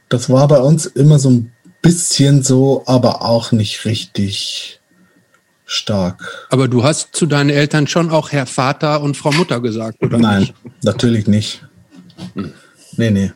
[0.09, 4.81] das war bei uns immer so ein bisschen so, aber auch nicht richtig
[5.65, 6.49] stark.
[6.51, 10.19] Aber du hast zu deinen Eltern schon auch Herr Vater und Frau Mutter gesagt, oder?
[10.19, 10.55] Nein, nicht?
[10.83, 11.63] natürlich nicht.
[12.35, 12.53] Hm.
[12.97, 13.33] Nee, nee.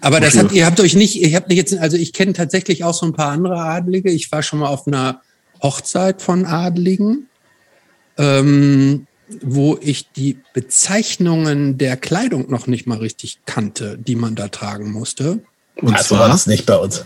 [0.00, 2.84] Aber das habt, ihr habt euch nicht, ihr habt nicht jetzt, also ich kenne tatsächlich
[2.84, 4.10] auch so ein paar andere Adlige.
[4.10, 5.20] Ich war schon mal auf einer
[5.62, 7.28] Hochzeit von Adligen,
[8.16, 9.06] ähm,
[9.42, 14.90] wo ich die Bezeichnungen der Kleidung noch nicht mal richtig kannte, die man da tragen
[14.90, 15.40] musste.
[15.76, 17.04] Und also zwar war das nicht bei uns.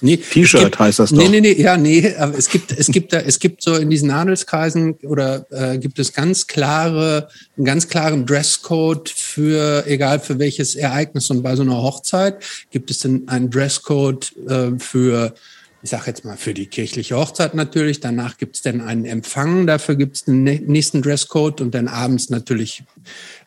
[0.00, 1.18] Nee, T-Shirt heißt das doch.
[1.18, 3.90] Nee, nee, nee, ja, nee, aber es gibt, es gibt da, es gibt so in
[3.90, 10.38] diesen Handelskreisen oder äh, gibt es ganz klare, einen ganz klaren Dresscode für, egal für
[10.38, 15.34] welches Ereignis und bei so einer Hochzeit gibt es dann einen Dresscode äh, für,
[15.82, 18.00] ich sag jetzt mal, für die kirchliche Hochzeit natürlich.
[18.00, 22.30] Danach gibt es dann einen Empfang, dafür gibt es den nächsten Dresscode und dann abends
[22.30, 22.82] natürlich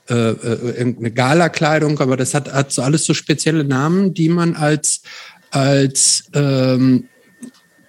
[0.10, 4.56] äh, äh, irgendeine Galakleidung, aber das hat, hat so alles so spezielle Namen, die man
[4.56, 5.04] als
[5.52, 7.08] als, ähm,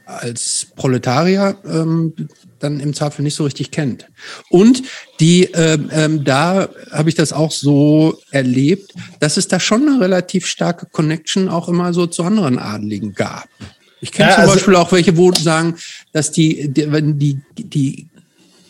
[0.05, 2.15] als Proletarier ähm,
[2.59, 4.07] dann im Zweifel nicht so richtig kennt.
[4.51, 4.83] Und
[5.19, 10.01] die, ähm, ähm, da habe ich das auch so erlebt, dass es da schon eine
[10.01, 13.49] relativ starke Connection auch immer so zu anderen Adligen gab.
[14.01, 15.77] Ich kenne ja, zum also Beispiel auch welche, wo sagen,
[16.13, 18.09] dass die, die, wenn die, die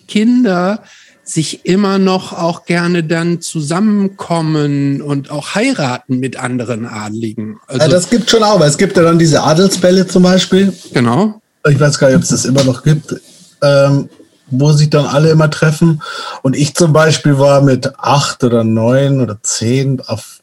[0.08, 0.82] Kinder
[1.30, 7.60] sich immer noch auch gerne dann zusammenkommen und auch heiraten mit anderen Adligen.
[7.68, 10.72] Also, ja, das gibt schon auch, weil es gibt ja dann diese Adelsbälle zum Beispiel.
[10.92, 11.40] Genau.
[11.68, 13.14] Ich weiß gar nicht, ob es das immer noch gibt,
[13.62, 14.08] ähm,
[14.50, 16.02] wo sich dann alle immer treffen.
[16.42, 20.40] Und ich zum Beispiel war mit acht oder neun oder zehn auf,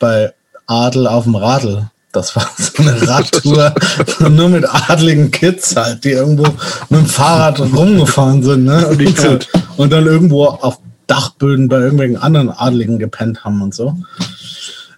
[0.00, 0.32] bei
[0.66, 1.90] Adel auf dem Radl.
[2.14, 3.74] Das war so eine Radtour,
[4.30, 6.44] nur mit adligen Kids halt, die irgendwo
[6.88, 8.64] mit dem Fahrrad rumgefahren sind.
[8.64, 8.86] Ne?
[8.88, 9.38] Und, so,
[9.76, 13.96] und dann irgendwo auf Dachböden bei irgendwelchen anderen Adligen gepennt haben und so.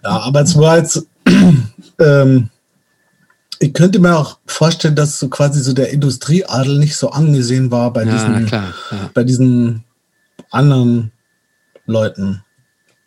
[0.03, 1.05] Ja, aber es war jetzt,
[1.99, 2.49] ähm,
[3.59, 7.91] ich könnte mir auch vorstellen, dass so quasi so der Industrieadel nicht so angesehen war
[7.91, 9.09] bei, ja, diesen, klar, ja.
[9.13, 9.83] bei diesen
[10.51, 11.11] anderen
[11.87, 12.43] Leuten.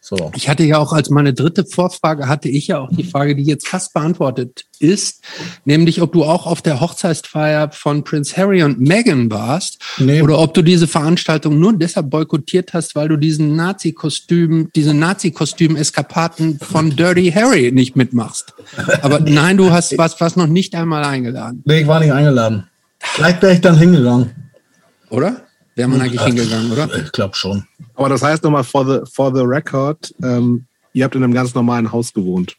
[0.03, 0.33] So.
[0.35, 3.43] Ich hatte ja auch als meine dritte Vorfrage hatte ich ja auch die Frage, die
[3.43, 5.23] jetzt fast beantwortet ist,
[5.67, 10.23] nämlich ob du auch auf der Hochzeitsfeier von Prince Harry und Meghan warst nee.
[10.23, 16.61] oder ob du diese Veranstaltung nur deshalb boykottiert hast, weil du diesen Nazi-Kostüm, diese Nazi-Kostüm-Eskapaden
[16.61, 18.55] von Dirty Harry nicht mitmachst.
[19.03, 21.63] Aber nein, du hast was, was noch nicht einmal eingeladen.
[21.67, 22.67] Nee, ich war nicht eingeladen.
[22.99, 24.31] Vielleicht wäre ich dann hingegangen.
[25.11, 25.43] Oder?
[25.75, 26.89] Wäre man eigentlich hingegangen, oder?
[27.05, 27.65] Ich glaube schon.
[28.01, 31.55] Aber das heißt nochmal, for the, for the record, ähm, ihr habt in einem ganz
[31.55, 32.57] normalen Haus gewohnt.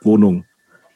[0.00, 0.46] Wohnung.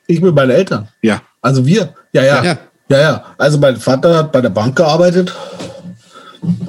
[0.07, 0.89] Ich mit meinen Eltern.
[1.03, 1.21] Ja.
[1.43, 1.95] Also wir.
[2.15, 2.43] Ja, ja.
[2.43, 2.99] Ja, ja.
[2.99, 3.25] ja.
[3.37, 5.37] Also mein Vater hat bei der Bank gearbeitet.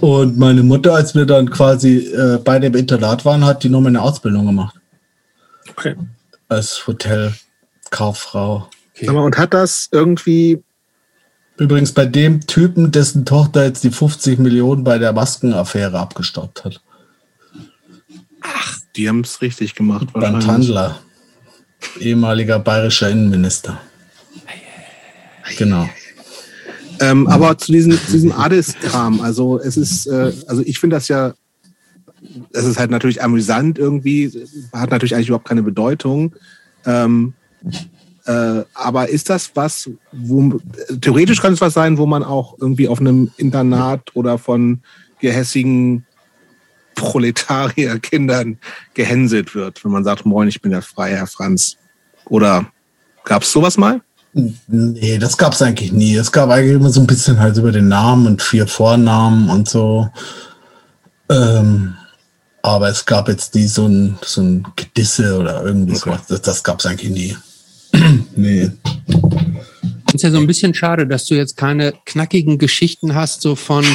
[0.01, 3.79] Und meine Mutter, als wir dann quasi äh, bei dem Internat waren, hat die nur
[3.79, 4.75] meine Ausbildung gemacht.
[5.69, 5.95] Okay.
[6.49, 8.67] Als Hotelkauffrau.
[8.93, 9.07] Okay.
[9.09, 10.61] Und hat das irgendwie
[11.57, 16.81] Übrigens bei dem Typen, dessen Tochter jetzt die 50 Millionen bei der Maskenaffäre abgestaubt hat.
[18.41, 20.07] Ach, die haben es richtig gemacht.
[20.13, 20.99] Beim Tandler,
[21.99, 23.79] ehemaliger bayerischer Innenminister.
[25.57, 25.89] Genau.
[26.99, 31.07] Ähm, aber zu diesem, zu diesem Adels-Kram, also es ist, äh, also ich finde das
[31.07, 31.33] ja,
[32.53, 34.31] es ist halt natürlich amüsant irgendwie,
[34.73, 36.35] hat natürlich eigentlich überhaupt keine Bedeutung.
[36.85, 37.33] Ähm,
[38.25, 40.59] äh, aber ist das was, wo
[41.01, 44.81] theoretisch könnte es was sein, wo man auch irgendwie auf einem Internat oder von
[45.19, 46.05] gehässigen
[46.95, 48.57] Proletarierkindern
[48.93, 51.77] gehänselt wird, wenn man sagt, moin, ich bin der freie Herr Franz.
[52.25, 52.65] Oder
[53.25, 54.01] gab es sowas mal?
[54.67, 56.15] Nee, das gab es eigentlich nie.
[56.15, 59.69] Es gab eigentlich immer so ein bisschen halt über den Namen und vier Vornamen und
[59.69, 60.09] so.
[61.29, 61.95] Ähm,
[62.61, 66.09] aber es gab jetzt nie so ein, so ein Gedisse oder irgendwie okay.
[66.09, 66.21] sowas.
[66.27, 67.37] Das, das gab es eigentlich nie.
[68.35, 68.69] nee.
[70.13, 73.85] ist ja so ein bisschen schade, dass du jetzt keine knackigen Geschichten hast, so von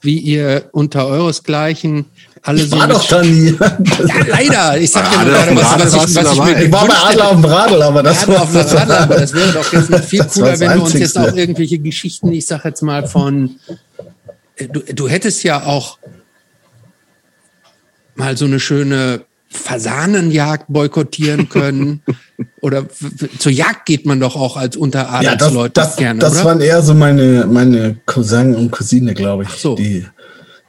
[0.00, 2.06] wie ihr unter euresgleichen
[2.42, 2.76] alle so.
[2.76, 3.56] War doch da nie.
[3.60, 4.80] Ja, leider.
[4.80, 7.40] Ich sag ja gerade, was, was, was, ich, was ich, ich war bei Adler auf
[7.40, 8.42] dem Radl, aber das war.
[8.42, 11.16] Auf dem Radl, aber das wäre doch jetzt noch viel cooler, wenn du uns jetzt
[11.16, 13.56] auch irgendwelche Geschichten, ich sag jetzt mal von.
[14.58, 15.98] Du, du hättest ja auch
[18.16, 22.02] mal so eine schöne Fasanenjagd boykottieren können.
[22.62, 22.84] oder
[23.38, 26.20] zur Jagd geht man doch auch als Unteradelsleute ja, das, das, gerne.
[26.20, 26.44] Das oder?
[26.44, 29.48] waren eher so meine, meine Cousin und Cousine, glaube ich.
[29.50, 29.74] so.
[29.74, 30.06] Die,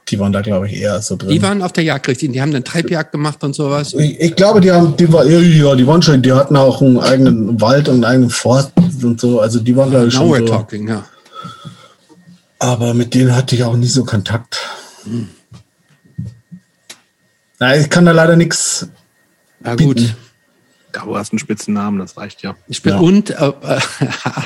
[0.08, 1.30] die waren da, glaube ich, eher so drin.
[1.30, 2.32] Die waren auf der Jagd richtig.
[2.32, 3.94] Die haben eine Treibjagd gemacht und sowas.
[3.94, 6.98] Ich, ich glaube, die haben, die war, ja, die waren schon, die hatten auch einen
[6.98, 8.72] eigenen Wald und einen eigenen Fort
[9.02, 9.40] und so.
[9.40, 10.28] Also die waren, glaube ich, schon.
[10.28, 10.46] Now we're so.
[10.46, 11.04] talking, ja.
[12.58, 14.58] Aber mit denen hatte ich auch nie so Kontakt.
[15.04, 15.28] Hm.
[17.60, 18.88] Nein, ich kann da leider nichts.
[19.60, 19.94] Na gut.
[19.94, 20.23] Bieten.
[20.94, 22.54] Ja, du hast einen Spitzennamen, das reicht ja.
[22.68, 23.00] Ich bin ja.
[23.00, 23.30] und.
[23.30, 23.34] Äh,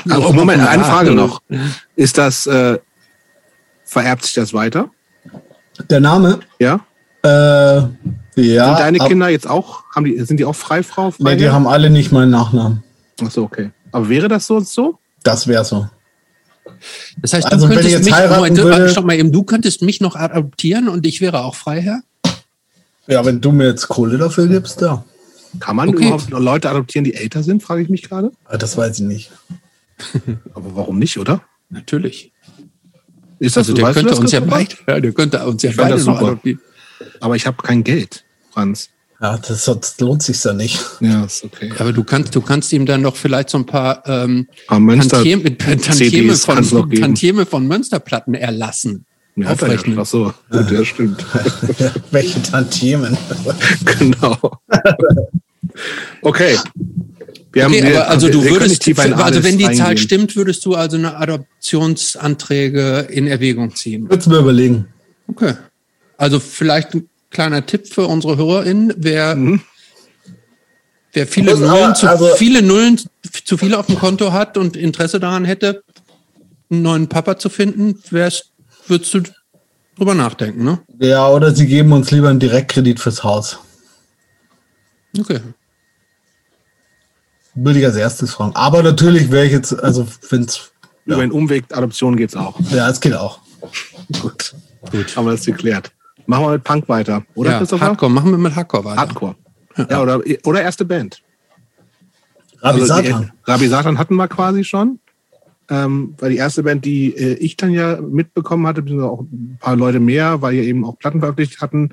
[0.09, 1.41] also, Moment, eine Frage noch.
[1.95, 2.79] Ist das, äh,
[3.85, 4.89] vererbt sich das weiter?
[5.89, 6.39] Der Name?
[6.59, 6.79] Ja.
[7.23, 7.89] Äh, ja.
[8.35, 11.11] Sind deine Kinder jetzt auch, haben die, sind die auch Freifrau?
[11.11, 11.35] Freiherr?
[11.35, 12.83] Nee, die haben alle nicht meinen Nachnamen.
[13.23, 13.71] Ach so, okay.
[13.91, 14.99] Aber wäre das so so?
[15.23, 15.87] Das wäre so.
[17.17, 20.15] Das heißt, du also, könntest mich, Moment, würde, schau mal eben, du könntest mich noch
[20.15, 22.01] adoptieren und ich wäre auch Freiherr?
[23.07, 25.03] Ja, wenn du mir jetzt Kohle dafür gibst, ja.
[25.59, 26.07] Kann man okay.
[26.07, 28.31] überhaupt Leute adoptieren, die älter sind, frage ich mich gerade?
[28.45, 29.31] Ah, das weiß ich nicht.
[30.53, 31.41] Aber warum nicht, oder?
[31.69, 32.31] Natürlich.
[33.39, 36.19] Ist das also der könnte uns ja beide, ja, der könnte uns ja beide noch
[36.19, 36.59] adoptieren.
[37.19, 38.89] Aber ich habe kein Geld, Franz.
[39.21, 40.79] Ja, das, das lohnt sich ja nicht.
[41.01, 41.73] Ja, ist okay.
[41.77, 46.35] Aber du kannst, du kannst ihm dann doch vielleicht so ein paar ähm, Tantieme, Tantieme,
[46.35, 49.05] von, Tantieme von Münsterplatten erlassen.
[49.41, 49.95] Ja, aufrechnen.
[49.95, 51.25] Ja, ach so, gut, ja, stimmt.
[52.11, 53.17] Welche Tantiemen?
[53.99, 54.37] genau.
[56.21, 56.57] Okay.
[57.51, 59.83] Wir okay, wir, aber also du würdest, also wenn die eingehen.
[59.83, 64.07] Zahl stimmt, würdest du also eine Adoptionsanträge in Erwägung ziehen?
[64.09, 64.87] Würdest du mir überlegen.
[65.27, 65.55] Okay.
[66.17, 69.61] Also vielleicht ein kleiner Tipp für unsere HörerInnen, wer, mhm.
[71.13, 72.99] wer viele Nullen, aber, zu, also, viele Nullen
[73.45, 75.83] zu viele auf dem Konto hat und Interesse daran hätte,
[76.69, 78.51] einen neuen Papa zu finden, wärst,
[78.89, 79.21] würdest du
[79.97, 80.79] drüber nachdenken, ne?
[80.99, 83.59] Ja, oder sie geben uns lieber einen Direktkredit fürs Haus.
[85.17, 85.39] Okay
[87.65, 88.55] würde ich als erstes fragen.
[88.55, 90.71] Aber natürlich wäre ich jetzt, also wenn es.
[91.05, 91.15] Ja.
[91.15, 92.59] Über einen Umweg Adoption geht es auch.
[92.69, 93.39] Ja, es geht auch.
[94.21, 94.53] Gut.
[94.91, 95.15] Gut.
[95.15, 95.91] Haben wir das geklärt.
[96.27, 97.79] Machen wir mit Punk weiter, oder ja?
[97.79, 99.01] Hardcore, machen wir mit Hardcore weiter.
[99.01, 99.35] Hardcore.
[99.75, 101.21] Ja, ja oder, oder erste Band.
[102.61, 103.31] Rabi also Satan.
[103.45, 104.99] Rabi Satan hatten wir quasi schon.
[105.69, 109.57] Ähm, weil die erste Band, die äh, ich dann ja mitbekommen hatte, beziehungsweise auch ein
[109.59, 111.91] paar Leute mehr, weil wir eben auch Platten veröffentlicht hatten,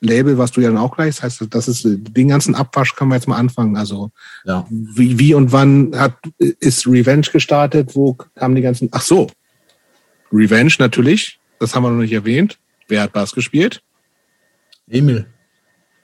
[0.00, 3.10] Label, was du ja dann auch gleich, das heißt, das ist den ganzen Abwasch können
[3.10, 3.76] wir jetzt mal anfangen.
[3.76, 4.10] Also
[4.44, 4.66] ja.
[4.68, 7.94] wie, wie und wann hat ist Revenge gestartet?
[7.94, 8.88] Wo kamen die ganzen?
[8.90, 9.28] Ach so,
[10.32, 11.38] Revenge natürlich.
[11.60, 12.58] Das haben wir noch nicht erwähnt.
[12.88, 13.82] Wer hat Bass gespielt?
[14.90, 15.26] Emil.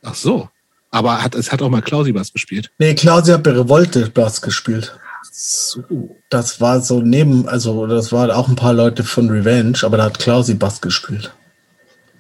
[0.03, 0.49] Ach so.
[0.91, 2.71] Aber hat, es hat auch mal Klausi Bass gespielt.
[2.79, 4.97] Nee, Klausi hat bei Revolte Bass gespielt.
[5.41, 6.17] So.
[6.31, 10.07] Das war so neben, also das war auch ein paar Leute von Revenge, aber da
[10.07, 11.33] hat Klausi Bass gespielt.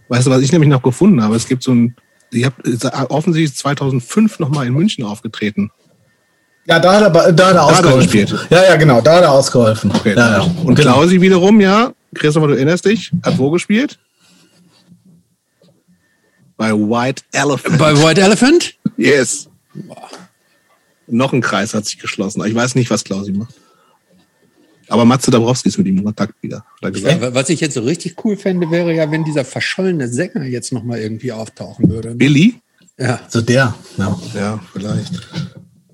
[0.06, 1.34] Weißt du, was ich nämlich noch gefunden habe?
[1.34, 1.96] Es gibt so ein,
[2.30, 5.72] ich habe offensichtlich 2005 nochmal in München aufgetreten.
[6.68, 8.38] Ja, da hat er, da hat er ausgeholfen.
[8.50, 9.90] Ja, ja, genau, da hat er ausgeholfen.
[9.90, 10.42] Okay, ja, ja.
[10.62, 10.92] Und genau.
[10.92, 13.98] Klausi wiederum, ja, Christopher, du erinnerst dich, hat wo gespielt?
[16.56, 17.78] Bei White Elephant.
[17.78, 18.74] Bei White Elephant?
[18.96, 19.48] Yes.
[21.10, 22.44] Noch ein Kreis hat sich geschlossen.
[22.44, 23.54] Ich weiß nicht, was Klausi macht.
[24.88, 26.64] Aber Matze Dabrowski ist mit ihm in Kontakt wieder.
[26.82, 30.72] Ja, was ich jetzt so richtig cool fände, wäre ja, wenn dieser verschollene Sänger jetzt
[30.72, 32.14] nochmal irgendwie auftauchen würde.
[32.14, 32.56] Billy?
[32.98, 33.20] Ja.
[33.28, 33.74] So der.
[33.96, 34.18] Ja.
[34.34, 35.12] ja, vielleicht.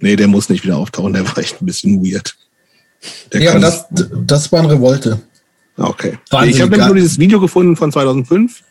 [0.01, 2.37] Nee, der muss nicht wieder auftauchen, der war echt ein bisschen weird.
[3.33, 5.21] Der ja, das, das war eine Revolte.
[5.77, 6.19] Okay.
[6.33, 8.63] Nee, ich habe nämlich nur dieses Video gefunden von 2005.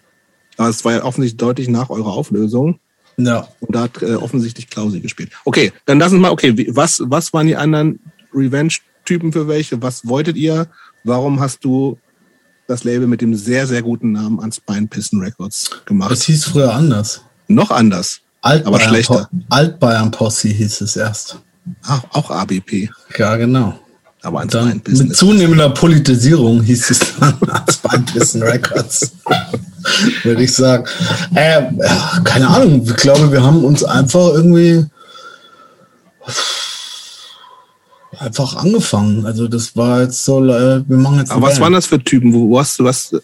[0.57, 2.79] Aber es war ja offensichtlich deutlich nach eurer Auflösung.
[3.18, 3.47] Ja.
[3.59, 5.32] Und da hat äh, offensichtlich Klausi gespielt.
[5.45, 7.99] Okay, dann lass uns mal, okay, was, was waren die anderen
[8.34, 8.74] Revenge
[9.05, 9.82] Typen für welche?
[9.82, 10.68] Was wolltet ihr?
[11.03, 11.97] Warum hast du
[12.68, 16.11] das Label mit dem sehr, sehr guten Namen an Spinepissen Records gemacht?
[16.11, 17.22] Das hieß früher anders.
[17.47, 18.22] Noch anders.
[18.41, 19.30] Altbayern, Aber schlechter.
[19.49, 21.39] Altbayern Posse hieß es erst.
[21.84, 22.89] Ach, auch ABP.
[23.18, 23.80] Ja, genau.
[24.24, 25.07] Aber an Dann Spinepissen.
[25.09, 27.38] mit zunehmender Politisierung hieß es dann
[27.71, 29.11] Spinepissen Records.
[30.24, 30.86] Würde ich sagen.
[31.36, 31.63] Äh,
[32.24, 32.84] keine Ahnung.
[32.86, 34.86] Ich glaube, wir haben uns einfach irgendwie
[38.19, 39.26] einfach angefangen.
[39.26, 41.32] Also das war jetzt so, äh, wir machen jetzt.
[41.32, 42.34] Aber was waren das für Typen?
[42.34, 43.11] Wo, wo hast du was?
[43.13, 43.19] Äh,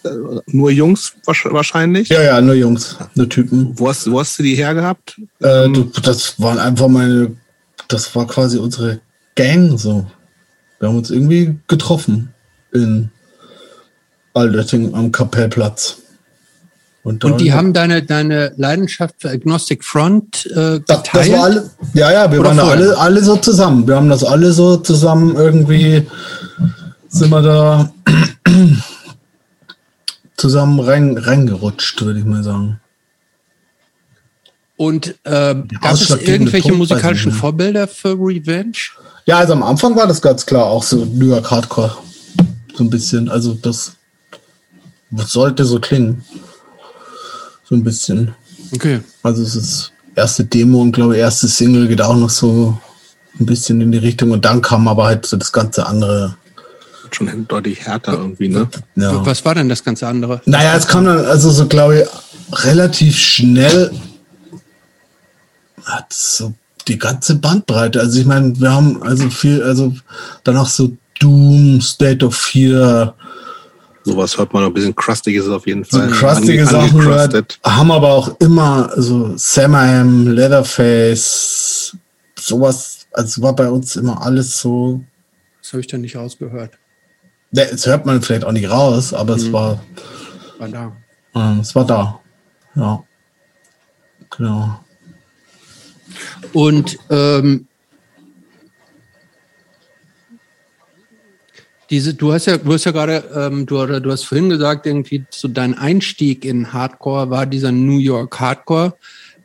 [0.47, 2.09] nur Jungs wahrsch- wahrscheinlich?
[2.09, 3.71] Ja, ja, nur Jungs, nur Typen.
[3.79, 5.15] Wo hast, wo hast du die hergehabt?
[5.39, 7.37] Äh, du, das waren einfach meine,
[7.87, 8.99] das war quasi unsere
[9.35, 10.05] Gang so.
[10.79, 12.33] Wir haben uns irgendwie getroffen
[12.73, 13.09] in
[14.33, 15.97] Altötting am Kapellplatz.
[17.03, 21.31] Und dann- die haben deine, deine Leidenschaft für Agnostic Front äh, das, das geteilt?
[21.31, 23.87] war alle, ja, ja, wir Oder waren alle, alle so zusammen.
[23.87, 26.05] Wir haben das alle so zusammen irgendwie,
[27.07, 27.93] sind wir da
[30.37, 32.79] zusammen rein, reingerutscht, würde ich mal sagen.
[34.79, 37.33] Und äh, gab es irgendwelche Punkt, musikalischen.
[37.33, 38.77] Vorbilder für Revenge?
[39.25, 41.97] Ja, also am Anfang war das ganz klar auch so New York Hardcore.
[42.77, 43.27] So ein bisschen.
[43.27, 43.97] Also das
[45.11, 46.23] sollte so klingen.
[47.67, 48.33] So ein bisschen.
[48.73, 49.01] Okay.
[49.21, 52.79] Also es ist erste Demo und glaube erste Single geht auch noch so
[53.37, 56.37] ein bisschen in die Richtung und dann kam aber halt so das ganze andere.
[57.11, 58.69] Schon deutlich härter irgendwie, ne?
[58.95, 59.25] Ja.
[59.25, 60.41] Was war denn das ganze andere?
[60.45, 63.91] Naja, es kam dann also so glaube ich relativ schnell
[65.89, 66.53] hat so
[66.87, 67.99] die ganze Bandbreite.
[67.99, 69.93] Also ich meine, wir haben also viel, also
[70.43, 73.13] danach so Doom, State of Fear,
[74.05, 76.09] Sowas hört man noch ein bisschen crustig ist es auf jeden so Fall.
[76.09, 81.95] crustige Ange- Sachen haben aber auch immer so Sam, Leatherface,
[82.37, 85.03] sowas, also war bei uns immer alles so,
[85.61, 86.71] Das habe ich dann nicht rausgehört.
[87.51, 89.83] Ne, das hört man vielleicht auch nicht raus, aber es war,
[90.59, 90.91] War da.
[91.35, 92.19] ähm, es war da.
[92.75, 93.03] Ja.
[94.35, 94.79] Genau.
[96.53, 97.65] Und ähm,
[101.89, 104.85] diese, du hast ja, du hast ja gerade, ähm, du, oder du hast vorhin gesagt,
[104.85, 108.93] irgendwie so dein Einstieg in Hardcore war dieser New York Hardcore.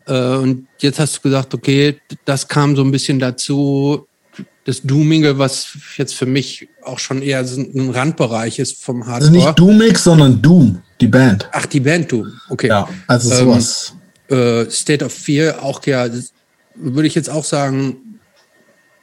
[0.06, 4.06] Äh, und jetzt hast du gesagt, okay, das kam so ein bisschen dazu,
[4.66, 9.10] das Doomige, was jetzt für mich auch schon eher so ein Randbereich ist vom Also
[9.28, 9.32] Hardcore.
[9.32, 11.48] nicht Doomix, sondern Doom, die Band.
[11.52, 12.30] Ach, die Band Doom.
[12.50, 12.68] Okay.
[12.68, 13.94] Ja, also Ähm, sowas.
[14.28, 16.08] äh, State of Fear auch ja,
[16.74, 18.20] würde ich jetzt auch sagen,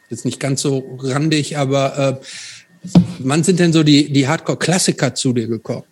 [0.10, 5.34] jetzt nicht ganz so randig, aber äh, wann sind denn so die, die Hardcore-Klassiker zu
[5.34, 5.84] dir gekommen?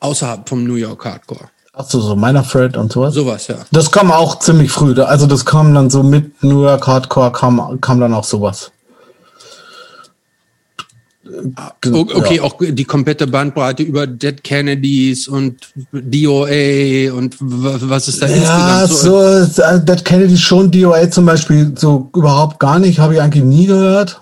[0.00, 1.48] Außerhalb vom New York Hardcore.
[1.72, 3.14] Achso, so meiner Fred und sowas.
[3.14, 3.56] Sowas, ja.
[3.70, 5.00] Das kam auch ziemlich früh.
[5.00, 8.72] Also das kam dann so mit New York Hardcore kam, kam dann auch sowas.
[11.86, 12.42] O- Okay, Ja.
[12.42, 18.88] auch die komplette Bandbreite über Dead Kennedys und DOA und was ist da Ja, insgesamt
[19.00, 19.44] so?
[19.44, 23.44] so, äh, Dead Kennedy schon, DOA zum Beispiel so überhaupt gar nicht, habe ich eigentlich
[23.44, 24.20] nie gehört.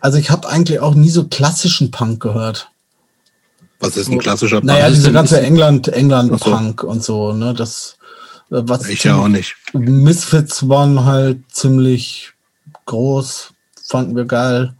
[0.00, 2.68] Also ich habe eigentlich auch nie so klassischen Punk gehört.
[3.80, 4.64] Was ist ein klassischer Punk?
[4.66, 6.50] Naja, diese ganze England, England Ach so.
[6.50, 7.96] Punk und so, ne, das,
[8.50, 9.54] äh, was ich ja auch nicht.
[9.74, 12.32] Misfits waren halt ziemlich
[12.86, 13.50] groß,
[13.86, 14.74] fanden wir geil.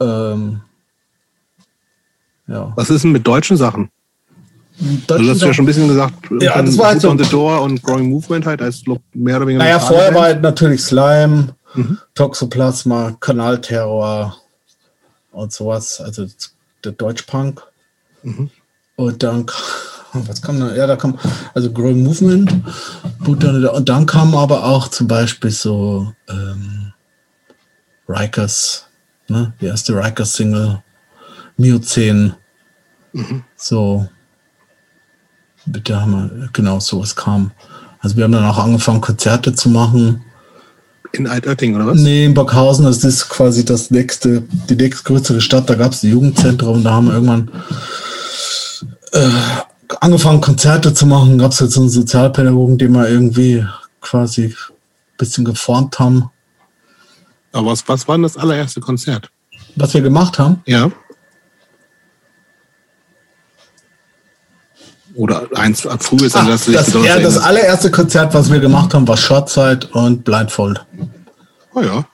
[0.00, 0.60] Ähm,
[2.46, 2.72] ja.
[2.76, 3.90] Was ist denn mit deutschen Sachen?
[5.08, 7.28] Also du hast ja schon ein bisschen gesagt, Ja, das war halt so- on the
[7.28, 11.54] Door und Growing Movement halt als mehr oder weniger Naja, vorher war halt natürlich Slime,
[11.74, 11.98] Mhm.
[12.14, 14.36] Toxoplasma, Kanalterror
[15.32, 16.26] und sowas, also
[16.84, 17.60] der Deutschpunk.
[18.22, 18.50] Mhm.
[18.96, 19.46] Und dann,
[20.12, 20.74] was kam da?
[20.74, 21.18] Ja, da kam,
[21.54, 22.54] also Growing Movement,
[23.26, 26.92] und dann kam aber auch zum Beispiel so ähm,
[28.08, 28.86] Rikers,
[29.28, 29.52] ne?
[29.60, 30.82] die erste Rikers-Single,
[31.56, 32.34] Miozän,
[33.12, 33.42] Mhm.
[33.56, 34.06] so,
[35.66, 37.52] bitte haben wir, genau, sowas kam.
[38.00, 40.22] Also wir haben dann auch angefangen, Konzerte zu machen.
[41.12, 41.98] In Altötting, oder was?
[41.98, 46.10] Nee, in Backhausen, das ist quasi das nächste, die nächstgrößere Stadt, da gab es die
[46.10, 47.50] Jugendzentrum, da haben wir irgendwann
[49.12, 49.30] äh,
[50.00, 53.64] angefangen, Konzerte zu machen, gab es jetzt einen Sozialpädagogen, den wir irgendwie
[54.02, 54.54] quasi ein
[55.16, 56.30] bisschen geformt haben.
[57.52, 59.30] Aber was, was war denn das allererste Konzert?
[59.76, 60.90] Was wir gemacht haben, Ja.
[65.14, 68.60] Oder eins frühes, an das du dich Ah, das, ja, das allererste Konzert, was wir
[68.60, 70.84] gemacht haben, war Shotside und Blindfold.
[71.74, 72.06] Oh ja.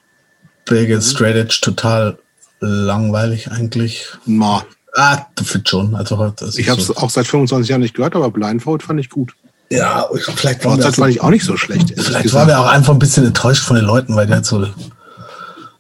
[0.67, 2.19] Wege Straight Edge, total
[2.61, 4.07] langweilig eigentlich.
[4.25, 4.65] Ma.
[4.95, 5.95] Ah, fit schon.
[5.97, 6.97] Also heute ist Ich habe es so.
[6.97, 9.35] auch seit 25 Jahren nicht gehört, aber Blindfold fand ich gut.
[9.71, 11.93] Ja, vielleicht wir, Shotzeit fand ich auch nicht so schlecht.
[12.01, 14.67] vielleicht waren wir auch einfach ein bisschen enttäuscht von den Leuten, weil die halt so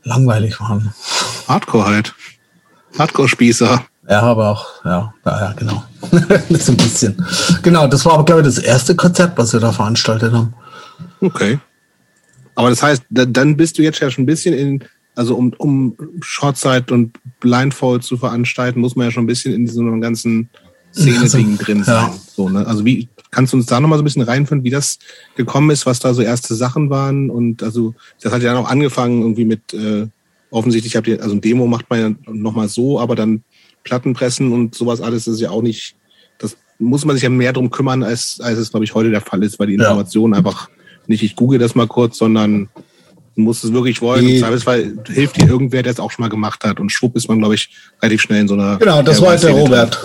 [0.04, 0.94] langweilig waren.
[1.48, 2.14] Hardcore halt.
[2.98, 3.84] Hardcore-Spießer.
[4.08, 5.82] Ja, aber auch, ja, ja, genau.
[6.50, 7.24] so ein bisschen.
[7.62, 10.54] Genau, das war aber, glaube ich, das erste Konzert, was wir da veranstaltet haben.
[11.20, 11.58] Okay.
[12.54, 14.84] Aber das heißt, dann bist du jetzt ja schon ein bisschen in,
[15.16, 19.64] also um, um Shortside und Blindfold zu veranstalten, muss man ja schon ein bisschen in
[19.64, 20.50] diesem ganzen
[20.92, 21.94] Szene-Ding also, drin sein.
[21.94, 22.14] Ja.
[22.34, 22.66] So, ne?
[22.66, 24.98] Also wie, kannst du uns da nochmal so ein bisschen reinführen, wie das
[25.36, 27.30] gekommen ist, was da so erste Sachen waren?
[27.30, 30.06] Und also, das hat ja dann auch angefangen irgendwie mit, äh,
[30.50, 33.42] offensichtlich habt ihr, also ein Demo macht man ja nochmal so, aber dann
[33.82, 35.96] Plattenpressen und sowas alles ist ja auch nicht,
[36.38, 39.20] das muss man sich ja mehr drum kümmern, als, als es, glaube ich, heute der
[39.20, 40.38] Fall ist, weil die Information ja.
[40.38, 40.68] einfach
[41.06, 42.68] nicht, ich google das mal kurz, sondern
[43.34, 44.26] du musst es wirklich wollen.
[44.26, 46.80] Im Zweifelsfall hilft dir irgendwer, der es auch schon mal gemacht hat.
[46.80, 47.70] Und schwupp ist man, glaube ich,
[48.00, 48.78] relativ schnell in so einer.
[48.78, 49.98] Genau, das war halt der Robert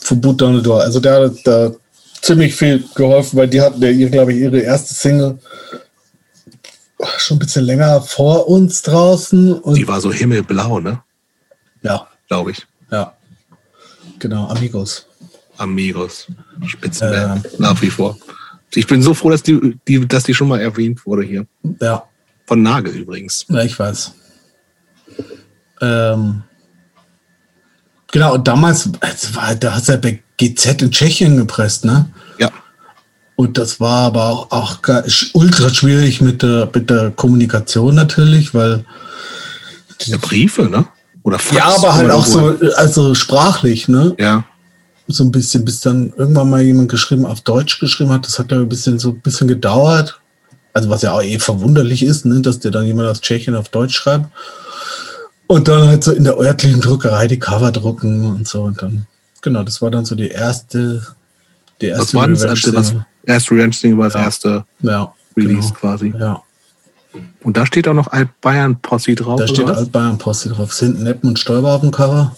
[0.00, 0.82] von Boot Down the Door.
[0.82, 1.72] Also der da
[2.26, 5.38] ziemlich viel geholfen, weil die hatten ja, glaube ich, ihre erste Single
[7.18, 9.54] schon ein bisschen länger vor uns draußen.
[9.54, 11.02] Und die war so himmelblau, ne?
[11.82, 12.08] Ja.
[12.28, 12.66] Glaube ich.
[12.90, 13.16] Ja.
[14.18, 15.06] Genau, Amigos.
[15.56, 16.26] Amigos.
[16.66, 17.46] Spitzenband.
[17.46, 18.18] Äh, nach wie vor.
[18.74, 21.46] Ich bin so froh, dass die, die, dass die schon mal erwähnt wurde hier.
[21.80, 22.04] Ja.
[22.46, 23.46] Von Nagel übrigens.
[23.48, 24.12] Ja, ich weiß.
[25.80, 26.42] Ähm,
[28.16, 28.90] genau, und damals,
[29.34, 32.06] war, da du ja bei GZ in Tschechien gepresst, ne?
[32.38, 32.50] Ja.
[33.34, 34.78] Und das war aber auch, auch
[35.34, 38.86] ultra schwierig mit der, mit der Kommunikation natürlich, weil.
[40.04, 40.86] Ja, Briefe, ne?
[41.24, 44.14] Oder Fax, Ja, aber halt auch so, also sprachlich, ne?
[44.18, 44.44] Ja.
[45.08, 48.26] So ein bisschen, bis dann irgendwann mal jemand geschrieben, auf Deutsch geschrieben hat.
[48.26, 50.18] Das hat ja ein bisschen so ein bisschen gedauert.
[50.72, 52.40] Also was ja auch eh verwunderlich ist, ne?
[52.40, 54.26] dass der dann jemand aus Tschechien auf Deutsch schreibt.
[55.48, 58.62] Und dann halt so in der örtlichen Druckerei die Cover drucken und so.
[58.62, 59.06] Und dann,
[59.42, 61.06] genau, das war dann so die erste,
[61.80, 62.94] die erste was war das erste, was,
[63.24, 64.24] erste Revenge-Ding war das ja.
[64.24, 65.74] erste ja, Release genau.
[65.74, 66.12] quasi.
[66.18, 66.42] Ja.
[67.42, 69.38] Und da steht auch noch Alt-Bayern-Posse drauf.
[69.38, 70.74] Da steht Alt-Bayern-Posse drauf.
[70.74, 72.36] Sind Neppen und Stolper auf dem Cover.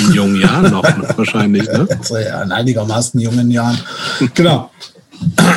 [0.00, 0.84] In jungen Jahren noch
[1.16, 1.88] wahrscheinlich, ne?
[1.98, 3.78] Also ja, in einigermaßen jungen Jahren.
[4.34, 4.70] genau.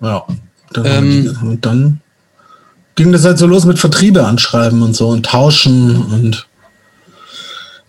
[0.00, 0.26] ja.
[0.84, 2.01] Ähm, und dann
[2.94, 6.46] ging das halt so los mit Vertriebe anschreiben und so und tauschen und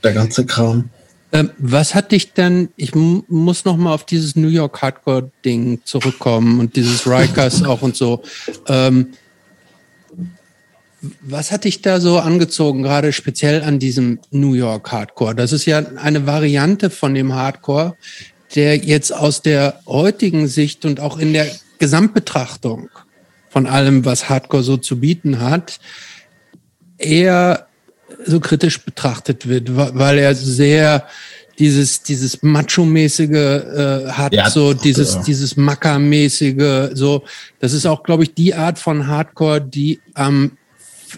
[0.04, 0.90] der ganze Kram.
[1.32, 6.60] Ähm, was hat dich denn, ich muss noch mal auf dieses New York Hardcore-Ding zurückkommen
[6.60, 8.22] und dieses Rikers auch und so.
[8.68, 9.14] Ähm,
[11.22, 15.36] was hat dich da so angezogen, gerade speziell an diesem New York Hardcore?
[15.36, 17.98] Das ist ja eine Variante von dem Hardcore,
[18.56, 21.48] der jetzt aus der heutigen Sicht und auch in der
[21.80, 22.90] Gesamtbetrachtung
[23.54, 25.80] von allem, was Hardcore so zu bieten hat,
[26.98, 27.68] eher
[28.26, 31.08] so kritisch betrachtet wird, weil er sehr
[31.60, 35.22] dieses dieses macho-mäßige äh, hat, ja, so dieses ja.
[35.22, 37.26] dieses Macker-mäßige, so
[37.60, 40.58] das ist auch, glaube ich, die Art von Hardcore, die am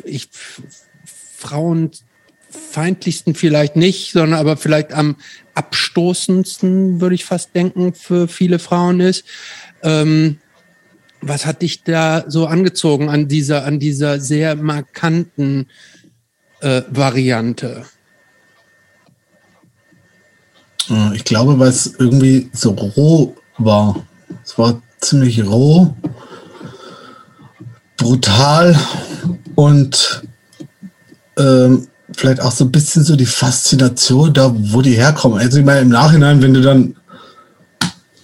[0.04, 0.28] ich
[1.38, 5.16] frauenfeindlichsten vielleicht nicht, sondern aber vielleicht am
[5.54, 9.24] abstoßendsten, würde ich fast denken, für viele Frauen ist.
[9.84, 10.40] Ähm,
[11.28, 15.68] was hat dich da so angezogen an dieser, an dieser sehr markanten
[16.62, 17.86] äh, Variante?
[21.14, 24.06] Ich glaube, weil es irgendwie so roh war.
[24.44, 25.96] Es war ziemlich roh,
[27.98, 28.78] brutal
[29.56, 30.24] und
[31.38, 35.40] ähm, vielleicht auch so ein bisschen so die Faszination da, wo die herkommen.
[35.40, 36.96] Also ich meine, im Nachhinein, wenn du dann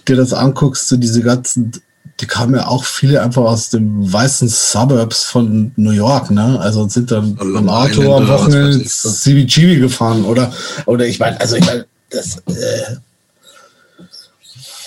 [0.06, 1.72] dir das anguckst, so diese ganzen
[2.20, 6.58] die kamen ja auch viele einfach aus den weißen Suburbs von New York, ne?
[6.60, 10.52] Also sind dann also im Auto am Wochenende CBGB gefahren oder
[10.86, 12.96] oder ich meine, also ich meine, das äh,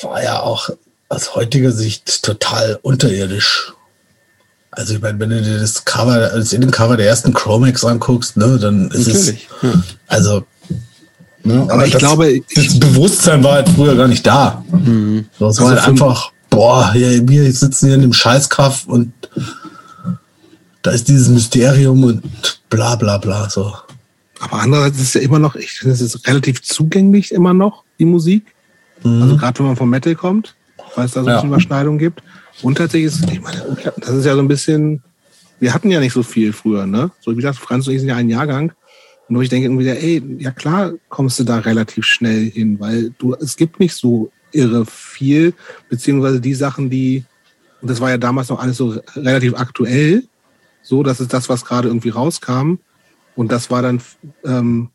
[0.01, 0.69] war ja auch
[1.09, 3.73] aus heutiger Sicht total unterirdisch.
[4.71, 8.57] Also ich meine, wenn du dir das Cover, das Innencover der ersten Chromex anguckst, ne,
[8.59, 9.47] dann ist Natürlich.
[9.61, 9.83] es ja.
[10.07, 10.43] also
[11.45, 11.61] Ne?
[11.61, 14.65] Aber, aber ich das, glaube, das Bewusstsein war halt früher gar nicht da.
[14.71, 15.27] Mhm.
[15.33, 19.11] Das war also halt einfach boah, wir sitzen hier in dem Scheißkaff und
[20.81, 22.23] da ist dieses Mysterium und
[22.69, 23.73] bla bla bla so.
[24.39, 27.83] Aber andererseits ist es ja immer noch, ich finde, es ist relativ zugänglich immer noch,
[27.99, 28.45] die Musik.
[29.03, 29.21] Mhm.
[29.21, 30.55] Also gerade wenn man vom Metal kommt,
[30.95, 31.33] weil es da so ja.
[31.33, 32.23] ein bisschen Überschneidung gibt.
[32.61, 33.63] Und tatsächlich ist, ich meine,
[33.97, 35.03] das ist ja so ein bisschen,
[35.59, 37.11] wir hatten ja nicht so viel früher, ne?
[37.19, 38.71] So wie gesagt, Franz und ich sind ja ein Jahrgang.
[39.27, 43.33] Und ich denke irgendwie, ey, ja klar kommst du da relativ schnell hin, weil du,
[43.33, 45.53] es gibt nicht so irre viel,
[45.89, 47.25] beziehungsweise die Sachen, die,
[47.81, 50.23] und das war ja damals noch alles so relativ aktuell,
[50.85, 52.75] so, das ist das, was gerade irgendwie rauskam.
[53.35, 54.01] Und das war dann,
[54.45, 54.89] ähm,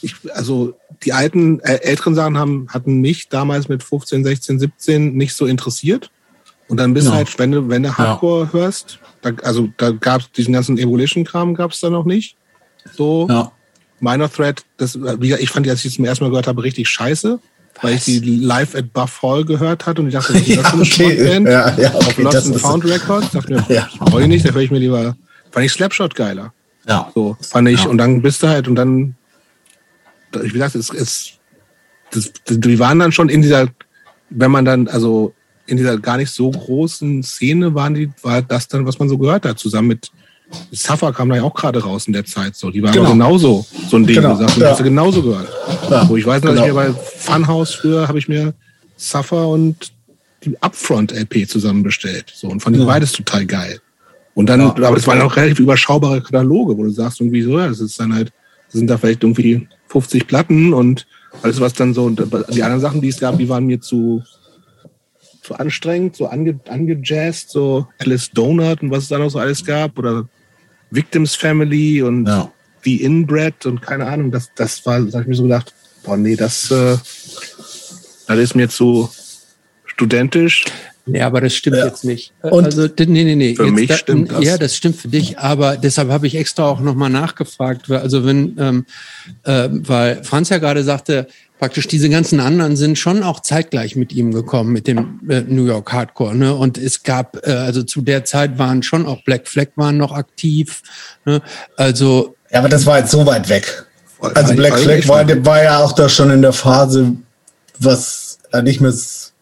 [0.00, 5.16] ich, also die alten, äh, älteren Sachen haben, hatten mich damals mit 15, 16, 17
[5.16, 6.10] nicht so interessiert.
[6.68, 10.20] Und dann bist du halt, wenn du, wenn du Hardcore hörst, da, also da gab
[10.20, 12.36] es diesen ganzen Evolution-Kram gab es da noch nicht.
[12.96, 13.52] So, Ja.
[13.98, 16.62] Minor Threat, das, wie ich fand die, als ich es zum ersten Mal gehört habe,
[16.62, 17.40] richtig scheiße,
[17.82, 20.66] weil ich die live at Buff Hall gehört hatte und ich dachte, was ist das
[20.68, 21.46] für eine Schrottband?
[21.48, 23.30] Ja, ja, Auf okay, Lost das and Found Records.
[23.32, 23.88] Dachte mir, Ja.
[23.98, 25.16] brauche ich nicht, da höre ich mir lieber,
[25.50, 26.52] fand ich Slapshot geiler.
[26.88, 27.10] ja.
[27.14, 27.88] So, fand ich, Ja.
[27.90, 29.14] und dann bist du halt, und dann,
[30.32, 31.34] wie gesagt, es ist,
[32.12, 33.68] das, die waren dann schon in dieser,
[34.30, 35.34] wenn man dann, also
[35.66, 39.18] in dieser gar nicht so großen Szene waren die, war das dann, was man so
[39.18, 40.10] gehört hat, zusammen mit
[40.70, 42.70] Suffer kam da ja auch gerade raus in der Zeit so.
[42.70, 43.10] Die waren Genau.
[43.10, 44.56] genauso so ein Ding Genau, gesagt.
[44.56, 44.70] Und ja.
[44.70, 45.48] hast du genauso gehört.
[45.90, 46.80] Ja, Wo ich weiß noch, dass ich genau.
[46.82, 48.54] mir bei Funhouse früher habe ich mir
[48.96, 49.92] Suffer und
[50.44, 52.32] die Upfront-LP zusammen bestellt.
[52.34, 52.86] So, und fand ich Ja.
[52.88, 53.80] beides total geil.
[54.34, 54.68] Und dann, Ja.
[54.68, 57.98] aber das waren auch relativ überschaubare Kataloge, wo du sagst irgendwie so, ja, das ist
[57.98, 58.32] dann halt,
[58.68, 61.06] sind da vielleicht irgendwie 50 Platten und
[61.42, 62.22] alles, was dann so, und
[62.52, 64.22] die anderen Sachen, die es gab, die waren mir zu,
[65.46, 69.64] zu anstrengend, so ange, angejazzt, so Alice Donut und was es da noch so alles
[69.64, 70.28] gab, oder
[70.90, 72.50] Victims Family und Ja.
[72.84, 75.74] The Inbred und keine Ahnung, das, das war, da hab ich mir so gedacht,
[76.04, 76.96] boah, nee, das, äh,
[78.28, 79.08] das ist mir zu
[79.84, 80.64] studentisch.
[81.08, 81.86] Nee, aber das stimmt Ja.
[81.86, 82.32] jetzt nicht.
[82.42, 83.54] Äh, Und- also, nee, nee, nee.
[83.54, 84.44] Für Jetzt mich da, stimmt das.
[84.44, 87.88] Ja, das stimmt für dich, aber deshalb habe ich extra auch nochmal nachgefragt.
[87.90, 88.86] Also wenn, ähm,
[89.44, 91.28] äh, weil Franz ja gerade sagte,
[91.58, 95.64] praktisch diese ganzen anderen sind schon auch zeitgleich mit ihm gekommen, mit dem äh, New
[95.66, 96.34] York Hardcore.
[96.34, 96.54] Ne?
[96.54, 100.12] Und es gab, äh, also zu der Zeit waren schon auch Black Flag waren noch
[100.12, 100.82] aktiv.
[101.24, 101.40] Ne?
[101.76, 103.86] Also ja, aber das war jetzt so weit weg.
[104.20, 107.12] Also Black Also Flag war, war ja auch da schon in der Phase,
[107.78, 108.92] was äh, nicht mehr,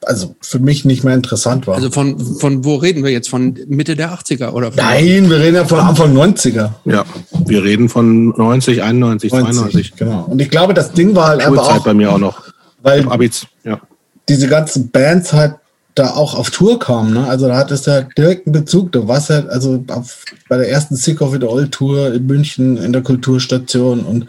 [0.07, 1.77] also für mich nicht mehr interessant war.
[1.77, 3.29] Also von, von wo reden wir jetzt?
[3.29, 6.71] Von Mitte der 80er oder von Nein, wir reden ja von Anfang 90er.
[6.85, 7.05] Ja,
[7.47, 9.97] wir reden von 90, 91, 92.
[9.97, 10.25] Genau.
[10.25, 12.43] Und ich glaube, das Ding war halt einfach Schulzeit auch, bei mir auch noch.
[12.83, 13.81] weil Abiz, ja.
[14.29, 15.55] diese ganzen Bands halt
[15.95, 17.15] da auch auf Tour kamen.
[17.15, 17.27] Ne?
[17.27, 18.93] Also da hattest du halt direkten Bezug.
[18.93, 22.77] Du warst halt also auf, bei der ersten Sick of It All Tour in München
[22.77, 24.27] in der Kulturstation und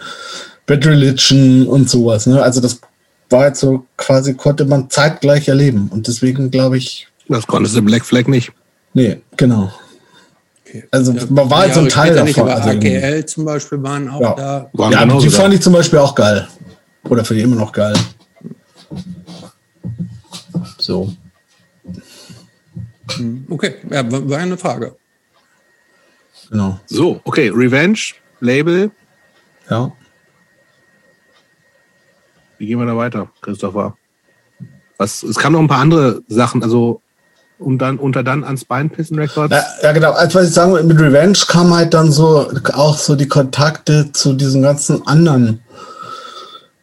[0.67, 2.28] Bad Religion und sowas.
[2.28, 2.41] Ne?
[2.41, 2.80] Also das
[3.30, 5.89] war jetzt so quasi, konnte man zeitgleich erleben.
[5.91, 8.51] Und deswegen glaube ich, Das konntest du Black Flag nicht.
[8.93, 9.71] nee, genau.
[10.67, 10.84] Okay.
[10.91, 12.51] Also Ja, man war halt so ein Teil später nicht, davon.
[12.51, 12.78] aber Also.
[12.78, 14.34] AKL zum Beispiel waren auch Ja.
[14.36, 14.69] da.
[14.73, 16.47] Waren ja, die fand ich zum Beispiel auch geil.
[17.07, 17.95] Oder finde ich immer noch geil.
[20.80, 21.11] So.
[23.49, 24.95] Okay, ja, war eine Frage.
[26.49, 26.80] Genau.
[26.88, 27.99] So, okay, Revenge,
[28.39, 28.91] Label.
[29.69, 29.91] Ja.
[32.58, 33.95] Wie gehen wir da weiter, Christopher?
[34.97, 37.01] Was, es kamen noch ein paar andere Sachen, also
[37.58, 39.53] und dann unter dann ans Bein pissen Records.
[39.53, 40.12] Ja, ja, genau.
[40.12, 44.34] Also, was ich sagen mit Revenge kam halt dann so auch so die Kontakte zu
[44.34, 45.62] diesen ganzen anderen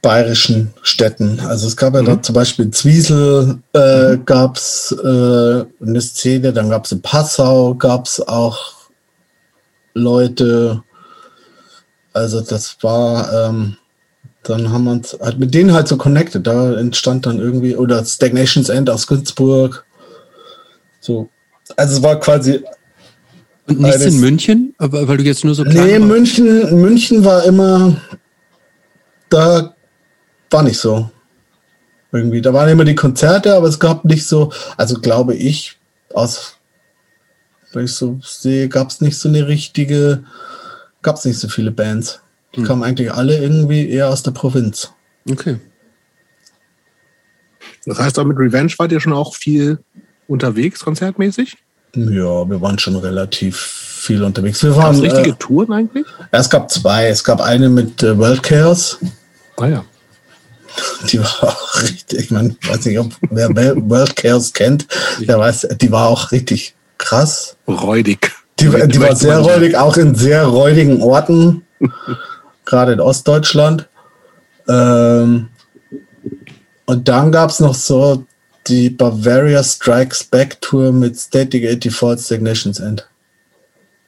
[0.03, 1.41] bayerischen Städten.
[1.41, 6.53] Also es gab ja da zum Beispiel in Zwiesel äh, gab es äh, eine Szene,
[6.53, 8.59] dann gab es in Passau, gab es auch
[9.95, 10.83] Leute,
[12.13, 13.77] also das war, ähm,
[14.45, 16.47] dann haben wir uns halt mit denen halt so connected.
[16.47, 19.85] Da entstand dann irgendwie, oder Stagnation's End aus Günzburg.
[21.01, 21.29] So.
[21.77, 22.63] Also es war quasi
[23.69, 24.15] Und nichts Beides.
[24.15, 26.07] in München, aber weil du jetzt nur so Nee, warst.
[26.07, 27.97] München, München war immer,
[29.29, 29.75] da
[30.51, 31.11] war nicht so.
[32.11, 35.79] Irgendwie, da waren immer die Konzerte, aber es gab nicht so, also glaube ich,
[36.13, 36.57] aus,
[37.73, 40.25] wenn ich so sehe, gab es nicht so eine richtige,
[41.01, 42.21] gab es nicht so viele Bands.
[42.55, 42.67] Die Hm.
[42.67, 44.93] kamen eigentlich alle irgendwie eher aus der Provinz.
[45.31, 45.59] Okay.
[47.87, 49.79] Das heißt, auch mit Revenge wart ihr schon auch viel
[50.29, 51.57] unterwegs, konzertmäßig?
[51.95, 54.63] Ja, wir waren schon relativ viel unterwegs.
[54.63, 56.07] Wir waren, richtige äh, Touren eigentlich?
[56.33, 57.09] ja, es gab zwei.
[57.09, 58.99] Es gab eine mit äh, World Chaos.
[59.57, 59.85] Ah ja.
[61.11, 63.51] Die war auch richtig, ich meine, weiß nicht, ob wer
[63.89, 64.87] World Chaos kennt,
[65.21, 67.57] der weiß, die war auch richtig krass.
[67.69, 68.33] Räudig.
[68.59, 71.63] Die, die war Möchte sehr räudig, auch in sehr räudigen Orten,
[72.73, 73.89] gerade in Ostdeutschland.
[74.67, 75.49] Ähm,
[76.87, 78.25] und dann gab es noch so
[78.67, 83.07] die Bavaria Strikes Back Tour mit Static 84 Stagnations End,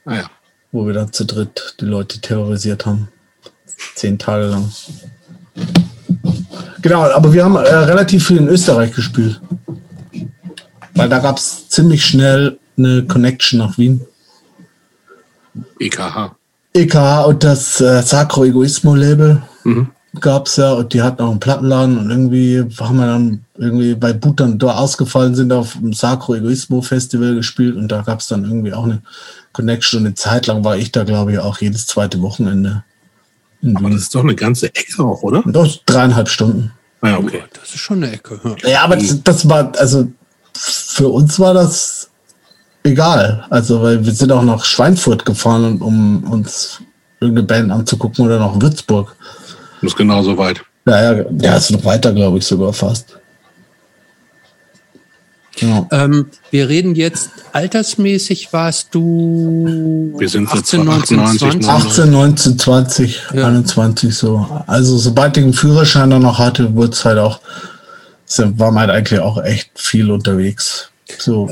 [0.06, 0.30] Ah ja.
[0.72, 3.08] wo wir dann zu dritt die Leute terrorisiert haben.
[3.96, 4.72] Zehn Tage lang.
[6.80, 9.40] Genau, aber wir haben äh, relativ viel in Österreich gespielt.
[10.94, 14.00] Weil da gab es ziemlich schnell eine Connection nach Wien.
[15.80, 16.36] EKH.
[16.76, 19.88] EKH und das äh, Sacro Egoismo Label Mhm.
[20.20, 23.94] gab es ja und die hatten auch einen Plattenladen und irgendwie haben wir dann irgendwie
[23.94, 28.26] bei Butan da ausgefallen sind auf dem Sacro Egoismo Festival gespielt und da gab es
[28.28, 29.00] dann irgendwie auch eine
[29.52, 32.84] Connection und eine Zeit lang war ich da glaube ich auch jedes zweite Wochenende
[33.62, 33.92] in Aber Wien.
[33.94, 35.42] das ist doch eine ganze Ecke auch, oder?
[35.46, 36.72] Das dreieinhalb Stunden.
[37.00, 37.42] Ah ja, okay.
[37.58, 38.38] Das ist schon eine Ecke.
[38.62, 38.68] Ja.
[38.68, 40.08] Ja, aber das, das war, also
[40.54, 42.10] für uns war das
[42.84, 43.44] egal.
[43.50, 46.80] Also, weil wir sind auch nach Schweinfurt gefahren, um uns
[47.20, 49.16] irgendeine Band anzugucken oder nach Würzburg.
[49.80, 50.62] Das ist genauso weit.
[50.86, 53.18] Ja, ja, ja, ist noch weiter, glaube ich, sogar fast.
[55.56, 55.86] Genau.
[55.92, 61.68] Ähm, wir reden jetzt altersmäßig, warst du wir sind 18, 19, 20?
[61.68, 63.46] 18, 19, 20, ja.
[63.46, 64.46] 21 so.
[64.66, 67.40] Also sobald ich einen Führerschein dann noch hatte, wurde es halt auch,
[68.36, 70.90] war man halt eigentlich auch echt viel unterwegs.
[71.18, 71.48] So.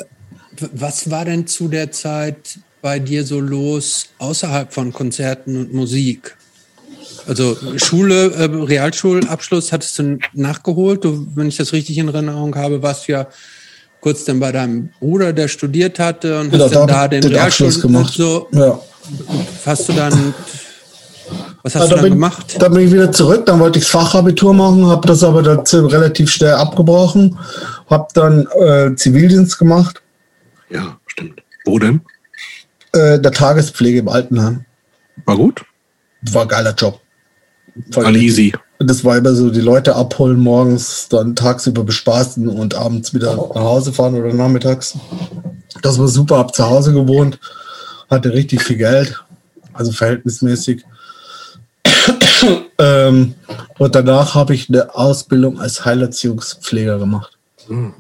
[0.73, 6.37] Was war denn zu der Zeit bei dir so los außerhalb von Konzerten und Musik?
[7.27, 11.05] Also Schule, äh, Realschulabschluss hattest du nachgeholt.
[11.05, 13.27] Du, wenn ich das richtig in Erinnerung habe, warst du ja
[14.01, 17.37] kurz dann bei deinem Bruder, der studiert hatte und genau, hast dann da, den, den
[17.37, 18.13] Abschluss gemacht.
[18.15, 18.81] So, ja.
[19.65, 20.35] Hast du dann,
[21.63, 22.57] was hast ja, du dann bin, gemacht?
[22.59, 26.31] Dann bin ich wieder zurück, dann wollte ich Fachabitur machen, habe das aber dann relativ
[26.31, 27.39] schnell abgebrochen,
[27.89, 30.02] habe dann äh, Zivildienst gemacht.
[30.73, 31.43] Ja, stimmt.
[31.65, 32.01] Wo denn?
[32.93, 34.65] Äh, der Tagespflege im Altenheim.
[35.27, 35.65] War gut?
[36.23, 37.01] War ein geiler Job.
[37.91, 38.53] War, war easy.
[38.79, 43.63] Das war immer so, die Leute abholen morgens, dann tagsüber bespaßen und abends wieder nach
[43.63, 44.99] Hause fahren oder nachmittags.
[45.83, 47.39] Das war super, hab zu Hause gewohnt,
[48.11, 49.23] hatte richtig viel Geld,
[49.73, 50.85] also verhältnismäßig.
[52.79, 53.35] ähm,
[53.79, 57.39] und danach habe ich eine Ausbildung als Heilerziehungspfleger gemacht.
[57.69, 57.95] Mhm.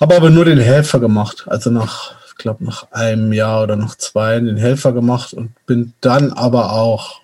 [0.00, 3.96] Habe aber nur den Helfer gemacht, also nach, ich glaube, nach einem Jahr oder nach
[3.96, 7.22] zwei den Helfer gemacht und bin dann aber auch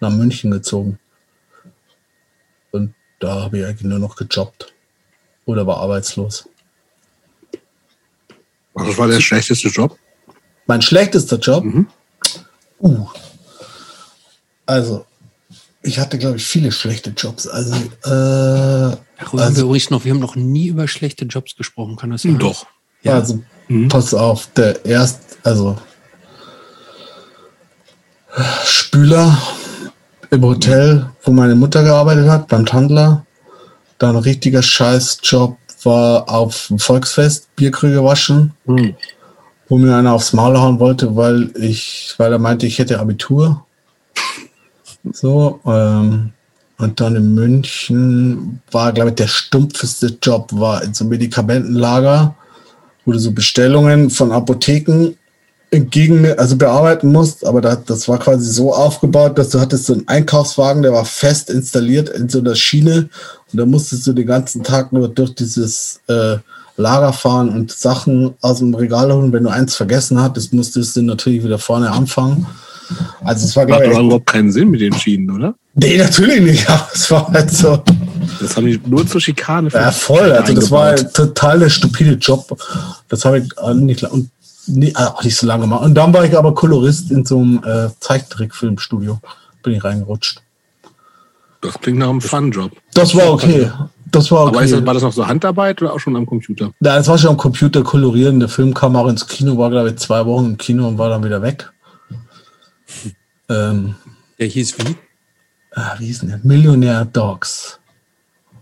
[0.00, 0.98] nach München gezogen.
[2.70, 4.72] Und da habe ich eigentlich nur noch gejobbt.
[5.44, 6.48] Oder war arbeitslos.
[8.74, 9.98] Was war der schlechteste Job?
[10.66, 11.64] Mein schlechtester Job?
[11.64, 11.88] Mhm.
[12.78, 13.08] Uh.
[14.66, 15.06] Also,
[15.82, 17.46] ich hatte, glaube ich, viele schlechte Jobs.
[17.46, 21.56] Also, äh, Darüber also, haben wir übrigens noch, wir haben noch nie über schlechte Jobs
[21.56, 22.38] gesprochen, kann das sein?
[22.38, 22.66] Doch.
[23.02, 23.14] Ja.
[23.14, 23.88] Also, mhm.
[23.88, 25.78] pass auf, der erst, also
[28.64, 29.36] Spüler
[30.30, 33.24] im Hotel, wo meine Mutter gearbeitet hat, beim Tandler.
[33.98, 38.94] Dann ein richtiger Scheißjob war auf dem Volksfest Bierkrüge waschen, mhm.
[39.68, 43.64] wo mir einer aufs Maul hauen wollte, weil ich, weil er meinte, ich hätte Abitur.
[45.12, 46.32] So, ähm,
[46.78, 52.34] und dann in München war, glaube ich, der stumpfeste Job war in so einem Medikamentenlager,
[53.04, 55.14] wo du so Bestellungen von Apotheken
[55.70, 59.92] entgegen, also bearbeiten musst, aber das, das war quasi so aufgebaut, dass du hattest so
[59.92, 63.10] einen Einkaufswagen, der war fest installiert in so einer Schiene
[63.52, 66.36] und da musstest du den ganzen Tag nur durch dieses äh,
[66.78, 69.32] Lager fahren und Sachen aus dem Regal holen.
[69.32, 72.46] Wenn du eins vergessen hattest, musstest du natürlich wieder vorne anfangen.
[73.24, 73.90] Also es war glaube ich.
[73.90, 75.54] Überhaupt keinen Sinn mit den Schienen, oder?
[75.74, 77.82] Nee, natürlich nicht, aber es war halt so.
[78.40, 79.70] Das habe ich nur zur Schikane.
[79.72, 80.32] Ja, voll.
[80.32, 82.56] Also das war ein total der stupide Job.
[83.08, 84.04] Das habe ich nicht.
[84.04, 84.30] Und
[84.68, 85.76] Nee, äh, auch nicht so lange mal.
[85.76, 89.18] Und dann war ich aber Kolorist in so einem äh, Zeichentrickfilmstudio.
[89.62, 90.42] Bin ich reingerutscht.
[91.60, 92.70] Das klingt nach einem Fun-Job.
[92.94, 93.72] Das war okay.
[94.10, 94.56] Das war okay.
[94.56, 96.66] Aber das, war das noch so Handarbeit oder auch schon am Computer?
[96.80, 98.40] Ja, das war schon am Computer kolorieren.
[98.40, 101.08] Der Film kam auch ins Kino, war glaube ich zwei Wochen im Kino und war
[101.08, 101.72] dann wieder weg.
[103.48, 103.94] Ähm,
[104.38, 104.96] der hieß wie?
[105.72, 106.40] Ah, wie hieß denn der?
[106.42, 107.78] Millionär Dogs.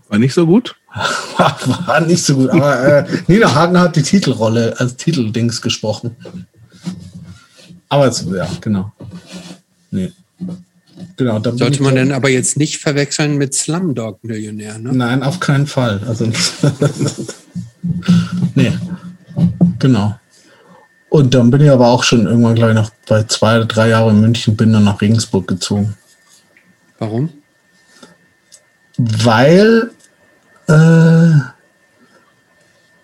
[0.09, 0.75] War nicht so gut?
[1.37, 2.49] War nicht so gut.
[2.49, 6.15] Aber äh, Nina Hagen hat die Titelrolle als Titeldings gesprochen.
[7.89, 8.91] Aber es, ja, genau.
[9.91, 10.11] Nee.
[11.15, 14.93] Genau, Sollte man denn aber jetzt nicht verwechseln mit Slumdog Millionär, ne?
[14.93, 16.01] Nein, auf keinen Fall.
[16.07, 16.25] Also,
[18.55, 18.71] nee.
[19.79, 20.19] Genau.
[21.09, 24.15] Und dann bin ich aber auch schon irgendwann gleich noch bei zwei oder drei Jahren
[24.15, 25.95] in München, bin dann nach Regensburg gezogen.
[26.99, 27.29] Warum?
[28.97, 29.91] Weil
[30.67, 31.31] äh,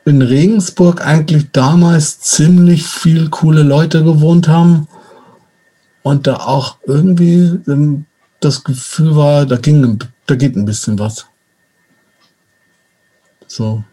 [0.06, 4.88] in Regensburg eigentlich damals ziemlich viel coole Leute gewohnt haben
[6.02, 7.60] und da auch irgendwie
[8.42, 11.26] das Gefühl war, da ging, da geht ein bisschen was.
[13.48, 13.84] So.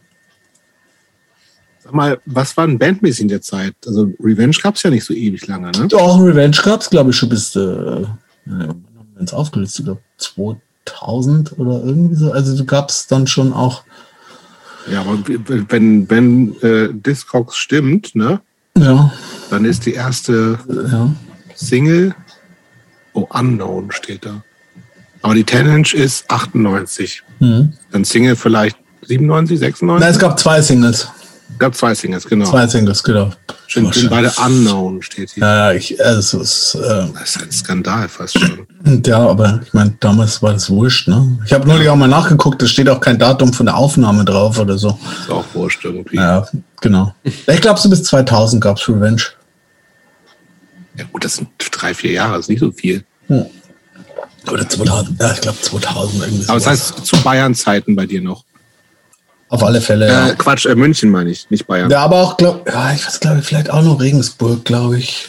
[1.91, 3.75] Sag mal, was war ein bandmäßig in der Zeit?
[3.85, 5.89] Also Revenge gab es ja nicht so ewig lange, ne?
[5.89, 8.05] Doch, Revenge gab es, glaube ich, schon bis, äh,
[8.45, 12.31] wenn es aufgelöst, ich glaube, 2000 oder irgendwie so.
[12.31, 13.83] Also du gab es dann schon auch.
[14.89, 18.41] Ja, aber wenn, wenn äh, Discogs stimmt, ne?
[18.79, 19.13] Ja.
[19.51, 21.11] Dann ist die erste ja.
[21.57, 22.15] Single,
[23.15, 24.45] oh, Unknown steht da.
[25.23, 27.25] Aber die 10 Inch ist 98.
[27.41, 27.73] Mhm.
[27.91, 30.01] Dann Single vielleicht 97, 96?
[30.01, 31.09] Nein, es gab zwei Singles.
[31.59, 32.47] Gab zwei Singles, genau.
[32.51, 33.31] Zwei Singles, genau.
[33.69, 35.43] Sind, sind beide unknown, steht hier.
[35.45, 38.67] Ja, ich, also es ist, äh, Das ist ein Skandal fast schon.
[39.07, 41.39] ja, aber ich meine, damals war das wurscht, ne?
[41.47, 44.59] Ich habe neulich auch mal nachgeguckt, da steht auch kein Datum von der Aufnahme drauf
[44.59, 44.99] oder so.
[45.21, 46.17] Ist auch wurscht irgendwie.
[46.17, 46.47] Ja,
[46.81, 47.15] genau.
[47.23, 49.23] Ich glaube, so bis 2000 gab's Revenge.
[50.97, 53.05] Ja gut, das sind drei, vier Jahre, das ist nicht so viel.
[54.51, 56.49] Oder 2000, ja, ich glaube 2000 irgendwie.
[56.49, 58.45] Aber das heißt zu Bayern-Zeiten bei dir noch.
[59.51, 60.29] Auf alle Fälle, ja.
[60.29, 61.91] Äh, Quatsch, äh, München meine ich, nicht Bayern.
[61.91, 65.29] Ja, aber auch, glaub, ja, ich weiß, glaube ich, vielleicht auch noch Regensburg, glaube ich.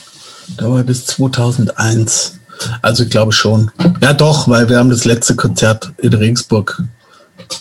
[0.58, 2.40] Da war bis 2001.
[2.84, 3.72] Also ich glaube schon.
[4.00, 6.84] Ja, doch, weil wir haben das letzte Konzert in Regensburg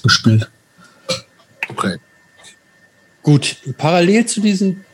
[0.02, 0.50] gespielt.
[1.70, 1.96] Okay.
[3.22, 4.84] Gut, parallel zu diesen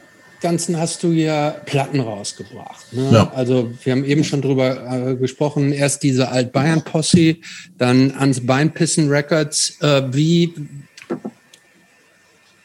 [0.41, 2.93] Ganzen hast du ja Platten rausgebracht.
[2.93, 3.11] Ne?
[3.11, 3.33] Ja.
[3.35, 5.73] Also wir haben eben schon drüber äh, gesprochen.
[5.73, 7.37] Erst diese Alt-Bayern-Posse,
[7.79, 9.79] dann ans Beinpissen Records.
[9.81, 10.55] Äh, wie,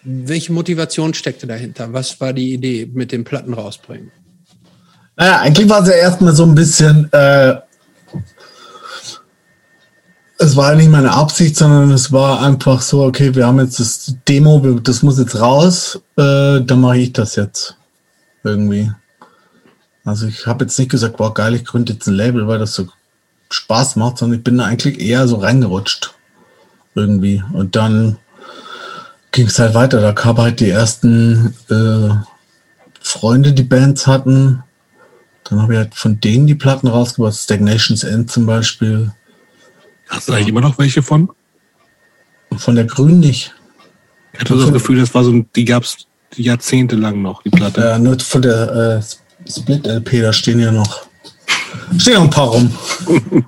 [0.03, 1.93] welche Motivation steckte dahinter?
[1.93, 4.11] Was war die Idee mit dem Platten rausbringen?
[5.15, 7.55] Naja, eigentlich war es ja erstmal so ein bisschen, äh,
[10.37, 13.79] es war ja nicht meine Absicht, sondern es war einfach so, okay, wir haben jetzt
[13.79, 17.77] das Demo, das muss jetzt raus, äh, dann mache ich das jetzt
[18.43, 18.91] irgendwie.
[20.03, 22.73] Also ich habe jetzt nicht gesagt, wow, geil, ich gründe jetzt ein Label, weil das
[22.73, 22.87] so
[23.51, 26.15] Spaß macht, sondern ich bin da eigentlich eher so reingerutscht
[26.95, 27.43] irgendwie.
[27.53, 28.17] Und dann
[29.31, 30.01] ging es halt weiter.
[30.01, 32.09] Da kamen halt die ersten äh,
[32.99, 34.63] Freunde, die Bands hatten.
[35.45, 39.11] Dann habe ich halt von denen die Platten rausgebracht, Stagnation's End zum Beispiel.
[40.07, 41.29] Hast du eigentlich immer noch welche von?
[42.57, 43.53] Von der Grün nicht.
[44.33, 46.05] Ich hatte so das Gefühl, das war so, ein- die gab's
[46.35, 47.81] jahrzehntelang noch, die Platte.
[47.91, 51.05] Äh, nur von der äh, Split-LP, da stehen ja noch,
[51.97, 52.73] stehen noch ein paar rum.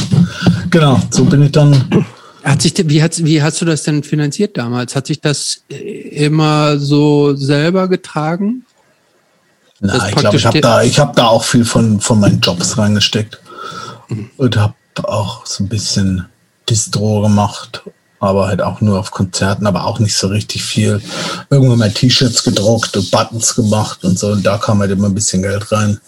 [0.70, 2.06] genau, so bin ich dann.
[2.46, 4.94] Hat sich, wie, hat, wie hast du das denn finanziert damals?
[4.94, 5.74] Hat sich das äh,
[6.26, 8.64] immer so selber getragen?
[9.80, 12.78] Na, ich glaube, ich habe da, ich hab da auch viel von, von meinen Jobs
[12.78, 13.40] reingesteckt.
[14.36, 16.26] Und habe auch so ein bisschen
[16.70, 17.82] Distro gemacht,
[18.20, 21.02] aber halt auch nur auf Konzerten, aber auch nicht so richtig viel.
[21.50, 24.28] Irgendwann mal T-Shirts gedruckt und Buttons gemacht und so.
[24.28, 26.00] Und da kam halt immer ein bisschen Geld rein.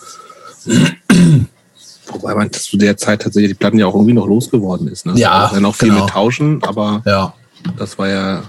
[2.09, 5.06] Wobei man zu der Zeit tatsächlich die Platten ja auch irgendwie noch losgeworden ist.
[5.06, 5.14] Ne?
[5.16, 6.05] Ja, Dann auch viel genau.
[6.05, 7.35] mit Tauschen, aber Ja,
[7.76, 8.43] das war ja,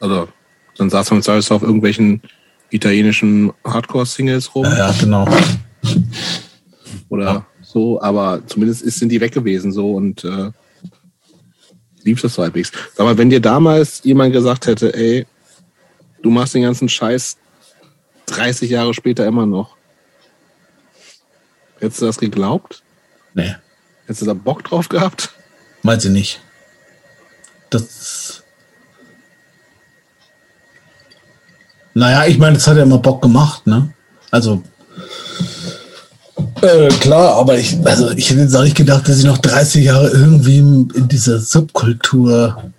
[0.00, 0.28] also
[0.76, 2.22] dann saß man Service auf irgendwelchen
[2.70, 5.26] italienischen Hardcore-Singles rum ja, genau.
[7.08, 10.50] oder so, aber zumindest sind die weg gewesen so und äh,
[12.02, 12.72] lief das so halbwegs.
[12.98, 15.26] Mal, wenn dir damals jemand gesagt hätte, ey,
[16.22, 17.36] du machst den ganzen Scheiß
[18.26, 19.76] 30 Jahre später immer noch,
[21.82, 22.82] hättest du das geglaubt?
[23.34, 23.54] Nee,
[24.06, 25.30] Hättest du da Bock drauf gehabt?
[25.82, 26.40] meint sie nicht.
[27.70, 28.42] Das.
[31.94, 33.92] Naja, ich meine, das hat ja immer Bock gemacht, ne?
[34.30, 34.62] Also.
[36.62, 39.84] Äh, klar, aber ich, also ich hätte jetzt auch nicht gedacht, dass ich noch 30
[39.84, 42.70] Jahre irgendwie in dieser Subkultur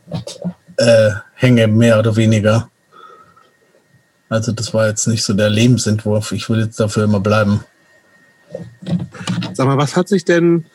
[0.77, 2.69] äh, hänge, mehr oder weniger.
[4.30, 6.31] Also das war jetzt nicht so der Lebensentwurf.
[6.31, 7.63] Ich würde jetzt dafür immer bleiben.
[9.53, 10.65] Sag mal, was hat sich denn,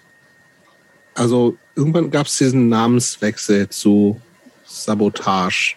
[1.15, 4.21] also irgendwann gab es diesen Namenswechsel zu
[4.67, 5.77] Sabotage.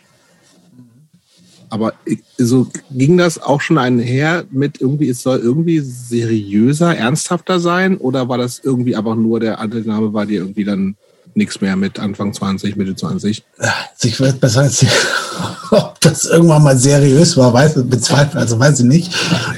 [1.69, 1.93] Aber
[2.37, 7.95] so ging das auch schon einher mit irgendwie, es soll irgendwie seriöser, ernsthafter sein?
[7.97, 10.95] Oder war das irgendwie einfach nur der alte Name, war dir irgendwie dann
[11.33, 13.43] nichts mehr mit Anfang 20, Mitte 20?
[13.57, 14.85] Also ich weiß besser als
[15.71, 19.13] ob das irgendwann mal seriös war, weiß ich, bezweifle, also weiß ich nicht.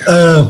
[0.05, 0.43] Äh,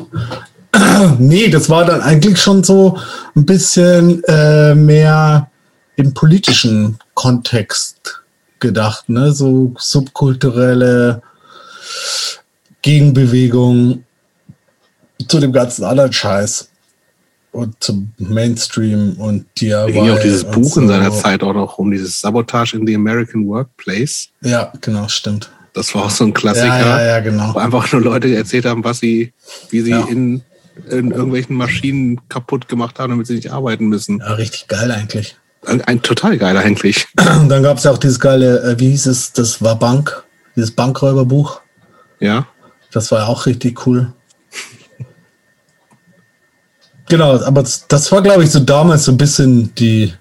[1.19, 2.97] nee, das war dann eigentlich schon so
[3.35, 5.49] ein bisschen äh, mehr
[5.95, 8.23] im politischen Kontext
[8.59, 9.31] gedacht, ne?
[9.31, 11.21] So subkulturelle
[12.81, 14.03] Gegenbewegung
[15.27, 16.69] zu dem ganzen anderen Scheiß
[17.51, 19.69] und zum Mainstream und DIY.
[19.69, 20.87] Da ging ja auch dieses Buch in so.
[20.87, 24.29] seiner Zeit auch noch um, dieses Sabotage in the American Workplace.
[24.41, 25.51] Ja, genau, stimmt.
[25.73, 26.67] Das war auch so ein Klassiker.
[26.67, 27.53] Ja, ja, ja, genau.
[27.53, 29.33] wo einfach nur Leute erzählt haben, was sie,
[29.69, 30.43] wie sie in,
[30.89, 34.19] in irgendwelchen Maschinen kaputt gemacht haben, damit sie nicht arbeiten müssen.
[34.19, 35.37] Ja, richtig geil eigentlich.
[35.65, 37.07] Ein, ein total geiler eigentlich.
[37.15, 40.23] Dann gab es ja auch dieses geile, äh, wie hieß es, das war Bank,
[40.55, 41.61] dieses Bankräuberbuch.
[42.19, 42.47] Ja.
[42.91, 44.13] Das war auch richtig cool.
[47.09, 50.13] Genau, aber das, das war, glaube ich, so damals so ein bisschen die,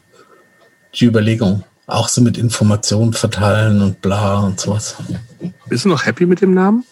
[0.94, 1.64] die Überlegung.
[1.86, 4.96] Auch so mit Informationen verteilen und bla und sowas.
[5.68, 6.84] Bist du noch happy mit dem Namen?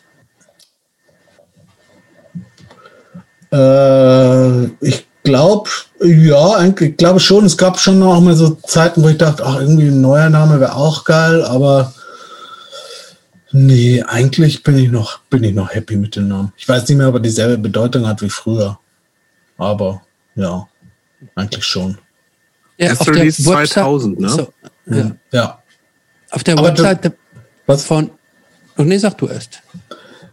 [3.53, 5.69] Äh, ich glaube,
[6.03, 7.45] ja, eigentlich glaube schon.
[7.45, 10.61] Es gab schon auch mal so Zeiten, wo ich dachte, ach, irgendwie ein neuer Name
[10.61, 11.93] wäre auch geil, aber
[13.53, 16.53] Nee, eigentlich bin ich noch, bin ich noch happy mit dem Namen.
[16.57, 18.79] Ich weiß nicht mehr, ob er dieselbe Bedeutung hat wie früher.
[19.59, 20.03] Aber
[20.37, 20.69] ja,
[21.35, 21.99] eigentlich schon.
[22.79, 24.29] Ja, Erst auf der Release Website- 2000, ne?
[24.29, 24.53] So,
[24.87, 25.11] ja.
[25.33, 25.63] Ja.
[26.31, 27.13] Auf der Aber das- Webseite
[27.67, 27.85] Was?
[27.85, 28.11] von.
[28.79, 29.61] Oh, nee, sag du erst.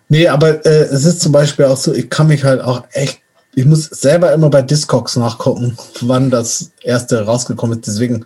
[0.10, 3.20] Nee, aber äh, es ist zum Beispiel auch so, ich kann mich halt auch echt,
[3.56, 7.88] ich muss selber immer bei Discogs nachgucken, wann das erste rausgekommen ist.
[7.88, 8.26] Deswegen,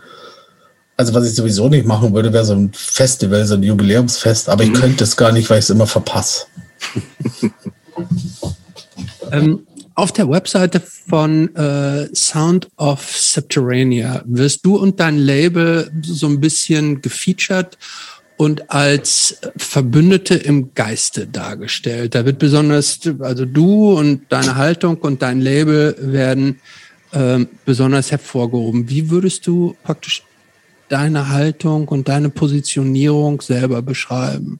[0.97, 4.63] also was ich sowieso nicht machen würde, wäre so ein Festival, so ein Jubiläumsfest, aber
[4.63, 6.45] ich könnte es gar nicht, weil ich es immer verpasse.
[9.31, 16.27] Ähm, auf der Webseite von äh, Sound of Subterranea wirst du und dein Label so
[16.27, 17.77] ein bisschen gefeatured
[18.41, 22.15] und als Verbündete im Geiste dargestellt.
[22.15, 26.59] Da wird besonders, also du und deine Haltung und dein Label werden
[27.13, 28.89] ähm, besonders hervorgehoben.
[28.89, 30.23] Wie würdest du praktisch
[30.89, 34.59] deine Haltung und deine Positionierung selber beschreiben?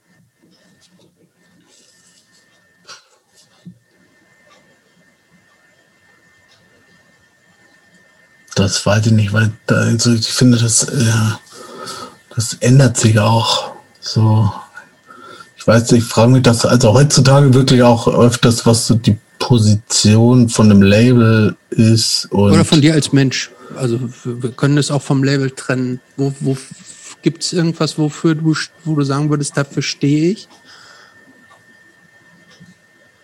[8.54, 11.12] Das weiß ich nicht, weil da, also ich finde, das, äh,
[12.36, 13.71] das ändert sich auch.
[14.02, 14.52] So,
[15.56, 19.16] ich weiß nicht, ich frage mich das also heutzutage wirklich auch öfters, was so die
[19.38, 22.28] Position von einem Label ist.
[22.32, 23.50] Oder von dir als Mensch.
[23.76, 26.00] Also wir können das auch vom Label trennen.
[26.16, 26.56] Wo, wo
[27.22, 28.54] gibt es irgendwas, wofür du,
[28.84, 30.48] wo du sagen würdest, dafür stehe ich?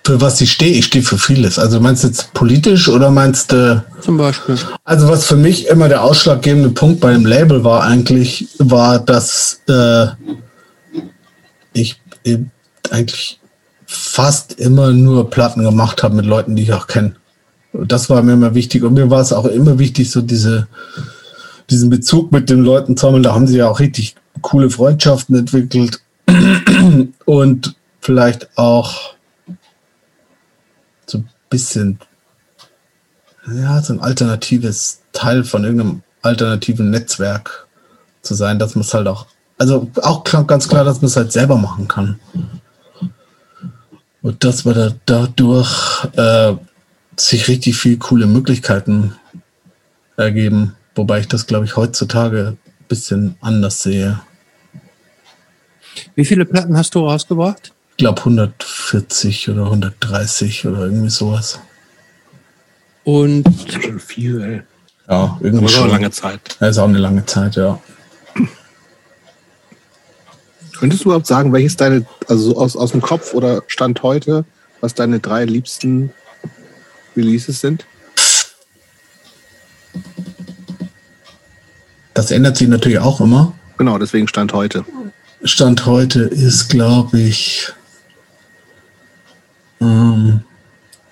[0.08, 0.72] für was ich stehe.
[0.72, 1.58] Ich stehe für vieles.
[1.58, 4.56] Also meinst du jetzt politisch oder meinst du, Zum Beispiel.
[4.84, 9.60] also was für mich immer der ausschlaggebende Punkt bei dem Label war eigentlich, war, dass
[9.68, 10.06] äh,
[11.82, 12.50] ich eben
[12.90, 13.40] eigentlich
[13.86, 17.16] fast immer nur Platten gemacht habe mit Leuten, die ich auch kenne.
[17.72, 18.82] Das war mir immer wichtig.
[18.82, 20.68] Und mir war es auch immer wichtig, so diese,
[21.70, 23.22] diesen Bezug mit den Leuten zu haben.
[23.22, 26.00] Da haben sie ja auch richtig coole Freundschaften entwickelt.
[27.24, 29.14] Und vielleicht auch
[31.06, 31.98] so ein bisschen,
[33.54, 37.66] ja, so ein alternatives Teil von irgendeinem alternativen Netzwerk
[38.22, 39.26] zu sein, dass man es halt auch,
[39.58, 42.18] also auch klar, ganz klar, dass man es halt selber machen kann.
[44.22, 46.54] Und dass man da dadurch äh,
[47.16, 49.14] sich richtig viel coole Möglichkeiten
[50.16, 54.20] ergeben, wobei ich das, glaube ich, heutzutage ein bisschen anders sehe.
[56.14, 57.72] Wie viele Platten hast du rausgebracht?
[57.90, 61.60] Ich glaube 140 oder 130 oder irgendwie sowas.
[63.04, 64.62] Und Schon viel, ey.
[65.08, 65.90] Ja, irgendwie so schon.
[65.90, 66.56] lange Zeit.
[66.60, 67.80] Das ist auch eine lange Zeit, ja.
[70.78, 74.44] Könntest du überhaupt sagen, welches deine, also so aus, aus dem Kopf oder Stand heute,
[74.80, 76.10] was deine drei liebsten
[77.16, 77.84] Releases sind?
[82.14, 83.52] Das ändert sich natürlich auch immer.
[83.76, 84.84] Genau, deswegen Stand heute.
[85.44, 87.72] Stand heute ist, glaube ich,
[89.80, 90.42] ähm,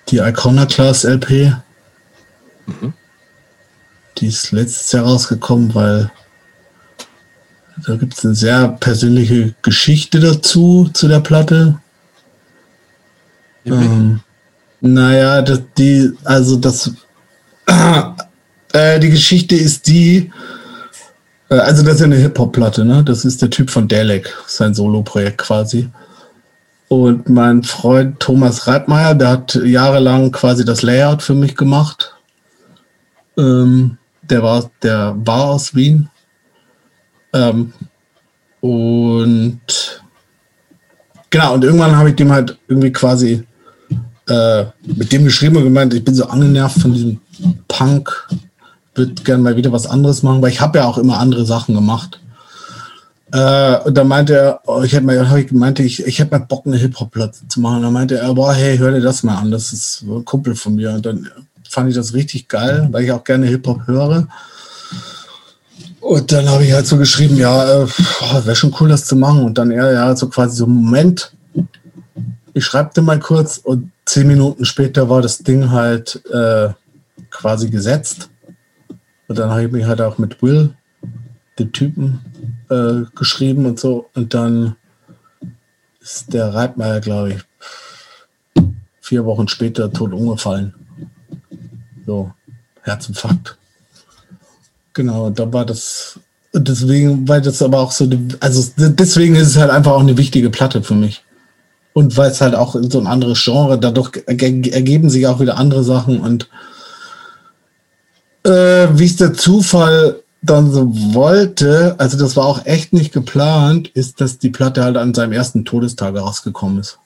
[0.09, 1.53] die Iconoclast LP.
[4.17, 6.11] Die ist letztes Jahr rausgekommen, weil
[7.85, 11.79] da gibt es eine sehr persönliche Geschichte dazu, zu der Platte.
[13.65, 14.21] Ähm,
[14.81, 16.91] naja, das, die, also das,
[18.73, 20.31] äh, die Geschichte ist die,
[21.49, 23.03] äh, also das ist ja eine Hip-Hop-Platte, ne?
[23.03, 25.89] Das ist der Typ von Dalek, sein Solo-Projekt quasi.
[26.89, 32.15] Und mein Freund Thomas Reitmeier, der hat jahrelang quasi das Layout für mich gemacht.
[33.37, 36.09] Ähm, der war, der war aus Wien.
[37.33, 37.73] Ähm,
[38.61, 39.59] und
[41.29, 43.43] genau, und irgendwann habe ich dem halt irgendwie quasi
[44.27, 47.19] äh, mit dem geschrieben und gemeint, ich bin so angenervt von diesem
[47.67, 48.27] Punk,
[48.95, 51.75] würde gerne mal wieder was anderes machen, weil ich habe ja auch immer andere Sachen
[51.75, 52.19] gemacht.
[53.31, 56.31] Äh, und dann meinte er, oh, ich hätte mal, hab ich meinte, ich, ich hätte
[56.31, 57.83] mal Bock, eine Hip-Hop-Platte zu machen.
[57.83, 60.75] Dann meinte er, boah, hey, hör dir das mal an, das ist ein Kumpel von
[60.75, 60.93] mir.
[60.93, 61.29] Und dann
[61.69, 64.27] fand ich das richtig geil, weil ich auch gerne Hip-Hop höre.
[65.99, 67.87] Und dann habe ich halt so geschrieben, ja, äh,
[68.45, 69.43] wäre schon cool, das zu machen.
[69.43, 71.33] Und dann er, ja, so quasi so, Moment,
[72.53, 76.69] ich schreibe dir mal kurz und zehn Minuten später war das Ding halt äh,
[77.29, 78.29] quasi gesetzt.
[79.27, 80.73] Und dann habe ich mich halt auch mit Will,
[81.59, 82.21] dem Typen,
[82.69, 84.09] äh, geschrieben und so.
[84.13, 84.75] Und dann
[85.99, 88.63] ist der Reitmeier, glaube ich,
[89.01, 90.73] vier Wochen später tot umgefallen.
[92.05, 92.31] So,
[92.81, 93.57] Herzinfarkt.
[94.97, 96.19] Genau, da war das.
[96.53, 98.09] Deswegen, weil das aber auch so,
[98.39, 101.23] also deswegen ist es halt einfach auch eine wichtige Platte für mich.
[101.93, 105.57] Und weil es halt auch so ein anderes Genre, dadurch erge- ergeben sich auch wieder
[105.57, 106.49] andere Sachen und
[108.43, 113.89] äh, wie es der Zufall dann so wollte, also das war auch echt nicht geplant,
[113.89, 116.97] ist, dass die Platte halt an seinem ersten Todestag rausgekommen ist.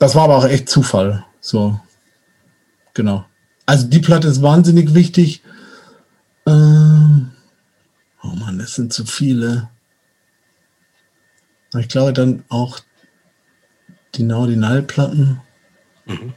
[0.00, 1.24] Das war aber auch echt Zufall.
[1.40, 1.78] So.
[2.94, 3.24] Genau.
[3.66, 5.42] Also die Platte ist wahnsinnig wichtig.
[6.48, 7.30] Ähm
[8.22, 9.68] oh Mann, das sind zu viele.
[11.76, 12.80] Ich glaube dann auch
[14.14, 15.40] die Naudinal-Platten.
[16.06, 16.32] Mhm.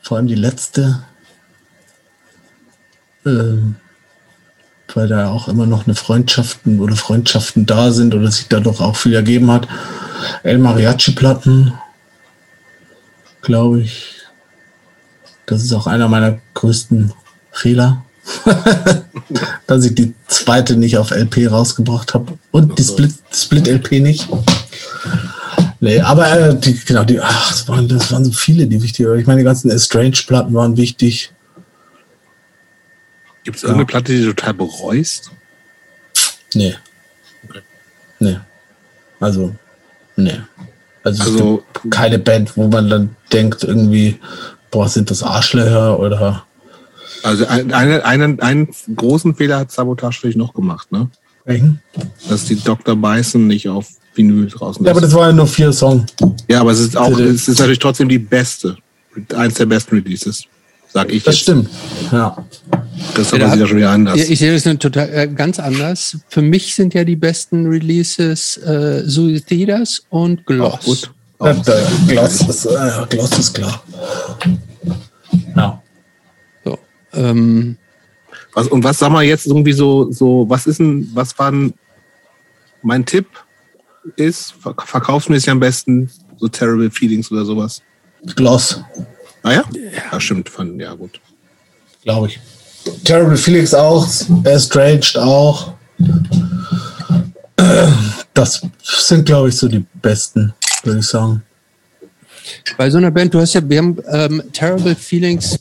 [0.00, 1.02] Vor allem die letzte.
[3.26, 3.76] Ähm,
[4.94, 8.80] weil da auch immer noch eine Freundschaften oder Freundschaften da sind oder sich da doch
[8.80, 9.68] auch viel ergeben hat.
[10.42, 11.74] El Mariachi-Platten,
[13.42, 14.22] glaube ich.
[15.46, 17.12] Das ist auch einer meiner größten
[17.52, 18.04] Fehler.
[19.66, 24.28] dass ich die zweite nicht auf LP rausgebracht habe und die Split, Split LP nicht.
[25.80, 29.06] Nee, aber äh, die, genau, die, ach, das waren, das waren so viele, die wichtig
[29.06, 29.18] waren.
[29.18, 31.32] Ich meine, die ganzen Strange-Platten waren wichtig.
[33.44, 33.86] Gibt es irgendeine ja.
[33.86, 35.30] Platte, die du total bereust?
[36.54, 36.74] Nee.
[37.48, 37.60] Okay.
[38.18, 38.38] Nee.
[39.20, 39.54] Also,
[40.16, 40.40] nee.
[41.04, 44.18] Also, also keine Band, wo man dann denkt, irgendwie,
[44.70, 46.44] boah, sind das Arschlöcher oder.
[47.22, 51.08] Also einen, einen, einen großen Fehler hat Sabotage natürlich noch gemacht, ne?
[51.44, 51.80] Welchen?
[52.28, 52.94] Dass die Dr.
[52.94, 56.04] Bison nicht auf Vinyl draußen Ja, aber das war ja nur vier Songs.
[56.48, 58.76] Ja, aber es ist auch, es ist natürlich trotzdem die beste.
[59.34, 60.44] Eins der besten Releases,
[60.92, 61.42] sag ich Das jetzt.
[61.42, 61.70] stimmt,
[62.12, 62.36] ja.
[63.14, 64.16] Das ist aber ja, wieder schon wieder anders.
[64.18, 66.18] Ich sehe das total äh, ganz anders.
[66.28, 70.72] Für mich sind ja die besten Releases äh, Suicidas und Gloss.
[70.72, 71.10] Auch gut.
[71.38, 73.82] Auch ja, Gloss, ist, äh, Gloss ist klar.
[75.56, 75.82] Ja.
[77.12, 77.76] Ähm,
[78.54, 81.74] was, und was sagen wir jetzt irgendwie so, so, was ist denn, was war denn
[82.82, 83.26] mein Tipp?
[84.16, 87.82] ist, verkaufsmäßig am besten, so Terrible Feelings oder sowas.
[88.36, 88.82] Gloss.
[89.42, 89.64] Ah ja?
[90.12, 90.48] Ja, stimmt.
[90.48, 91.20] Von, ja, gut.
[92.02, 92.40] Glaube ich.
[93.04, 94.06] Terrible Feelings auch,
[94.44, 95.74] Estranged auch.
[98.34, 100.54] Das sind, glaube ich, so die besten,
[100.84, 101.42] würde ich sagen.
[102.76, 105.58] Bei so einer Band, du hast ja, wir haben ähm, Terrible Feelings,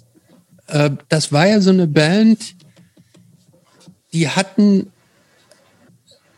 [0.68, 2.56] äh, das war ja so eine Band,
[4.14, 4.91] die hatten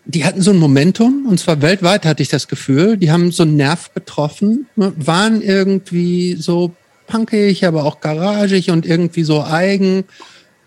[0.06, 3.43] die hatten so ein Momentum, und zwar weltweit hatte ich das Gefühl, die haben so
[3.43, 6.73] einen Nerv betroffen, ne, waren irgendwie so
[7.06, 10.06] punkig, aber auch garagig und irgendwie so eigen.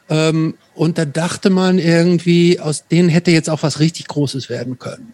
[0.09, 4.79] Ähm, und da dachte man irgendwie, aus denen hätte jetzt auch was richtig Großes werden
[4.79, 5.13] können.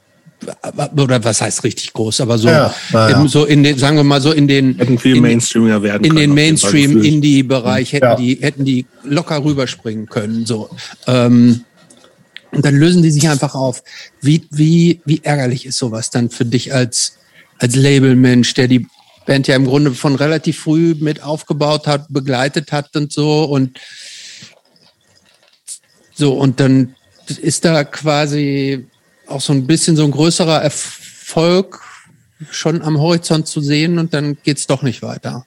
[0.97, 3.27] Oder was heißt richtig groß, aber so, ja, ja.
[3.27, 6.11] so in den, sagen wir mal so in den hätten viel in, Mainstreamer werden in
[6.11, 8.15] können, den Mainstream Indie Bereich hätten ja.
[8.15, 10.71] die hätten die locker rüberspringen können so
[11.09, 11.65] ähm,
[12.53, 13.83] und dann lösen die sich einfach auf.
[14.21, 17.19] Wie, wie, wie ärgerlich ist sowas dann für dich als,
[17.59, 18.87] als Labelmensch, der die
[19.27, 23.79] Band ja im Grunde von relativ früh mit aufgebaut hat, begleitet hat und so und
[26.15, 26.95] so und dann
[27.41, 28.87] ist da quasi
[29.29, 31.81] auch so ein bisschen so ein größerer Erfolg
[32.51, 35.45] schon am Horizont zu sehen und dann geht's doch nicht weiter.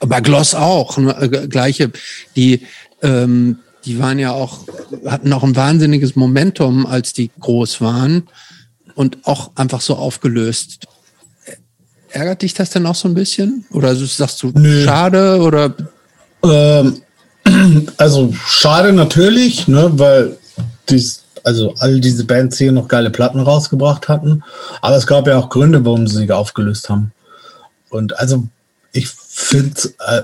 [0.00, 1.92] Aber Gloss auch, ne, äh, gleiche,
[2.34, 2.66] die
[3.02, 4.60] ähm, die waren ja auch,
[5.06, 8.28] hatten auch ein wahnsinniges Momentum, als die groß waren
[8.94, 10.86] und auch einfach so aufgelöst.
[12.10, 13.64] Ärgert dich das denn auch so ein bisschen?
[13.70, 14.84] Oder sagst du, Nö.
[14.84, 15.74] schade oder?
[16.42, 17.02] Ähm,
[17.96, 20.36] also schade natürlich, ne, weil
[20.88, 24.42] dies, also all diese Bands hier noch geile Platten rausgebracht hatten.
[24.80, 27.12] Aber es gab ja auch Gründe, warum sie sich aufgelöst haben.
[27.90, 28.46] Und also
[28.92, 30.22] ich finde, äh,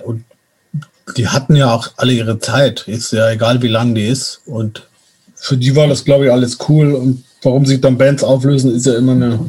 [1.16, 2.88] die hatten ja auch alle ihre Zeit.
[2.88, 4.40] Ist ja egal, wie lang die ist.
[4.46, 4.86] Und
[5.34, 6.94] für die war das, glaube ich, alles cool.
[6.94, 9.40] Und warum sich dann Bands auflösen, ist ja immer eine.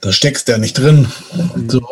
[0.00, 1.08] Da steckst du ja nicht drin.
[1.68, 1.82] So.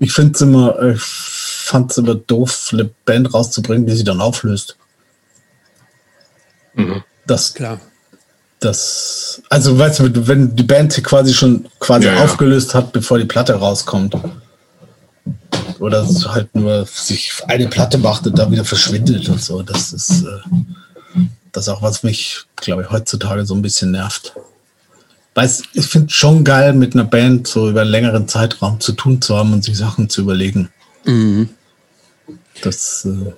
[0.00, 4.20] Ich finde es immer, ich fand es immer doof, eine Band rauszubringen, die sie dann
[4.20, 4.76] auflöst.
[6.74, 7.02] Mhm.
[7.26, 7.80] Das, Klar.
[8.60, 12.80] Das, also weißt du, wenn die Band quasi schon quasi ja, aufgelöst ja.
[12.80, 14.16] hat, bevor die Platte rauskommt
[15.80, 19.62] oder halt nur sich eine Platte macht und dann wieder verschwindet und so.
[19.62, 20.38] Das ist äh,
[21.52, 24.34] das ist auch was mich, glaube ich, heutzutage so ein bisschen nervt.
[25.34, 28.92] Weil ich finde es schon geil, mit einer Band so über einen längeren Zeitraum zu
[28.92, 30.70] tun zu haben und sich Sachen zu überlegen.
[31.04, 31.50] Mhm.
[32.62, 33.32] Das äh,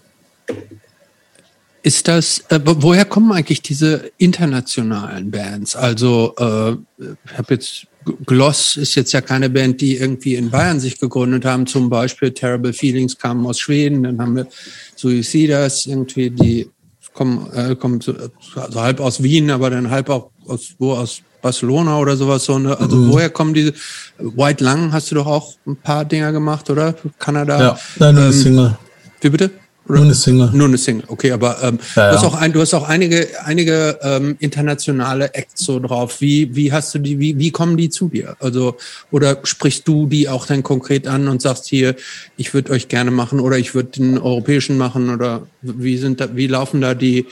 [1.84, 5.76] ist das, äh, woher kommen eigentlich diese internationalen Bands?
[5.76, 7.86] Also, äh, ich habe jetzt
[8.26, 11.66] Gloss ist jetzt ja keine Band, die irgendwie in Bayern sich gegründet haben.
[11.66, 14.02] Zum Beispiel Terrible Feelings kamen aus Schweden.
[14.02, 14.46] Dann haben wir
[14.94, 16.68] Suicidas irgendwie, die
[17.14, 18.14] kommen, äh, kommen so,
[18.56, 22.44] also halb aus Wien, aber dann halb auch aus, wo aus Barcelona oder sowas.
[22.44, 22.78] So, ne?
[22.78, 23.10] Also mhm.
[23.10, 23.72] woher kommen diese?
[24.18, 26.94] White Lang hast du doch auch ein paar Dinger gemacht, oder?
[27.18, 27.58] Kanada.
[27.58, 28.78] Ja, nein, ähm, Single.
[29.22, 29.50] Wie bitte?
[29.86, 29.96] Oder?
[29.96, 30.50] Nur eine Single.
[30.52, 32.28] Nur eine Single, okay, aber ähm, Ja, du, hast ja.
[32.28, 36.20] auch ein, du hast auch einige, einige ähm, internationale Acts so drauf.
[36.20, 38.34] Wie, wie hast du die, wie, wie kommen die zu dir?
[38.40, 38.76] Also,
[39.10, 41.96] oder sprichst du die auch dann konkret an und sagst hier,
[42.38, 46.34] ich würde euch gerne machen oder ich würde den europäischen machen oder wie sind da,
[46.34, 47.26] wie laufen da die,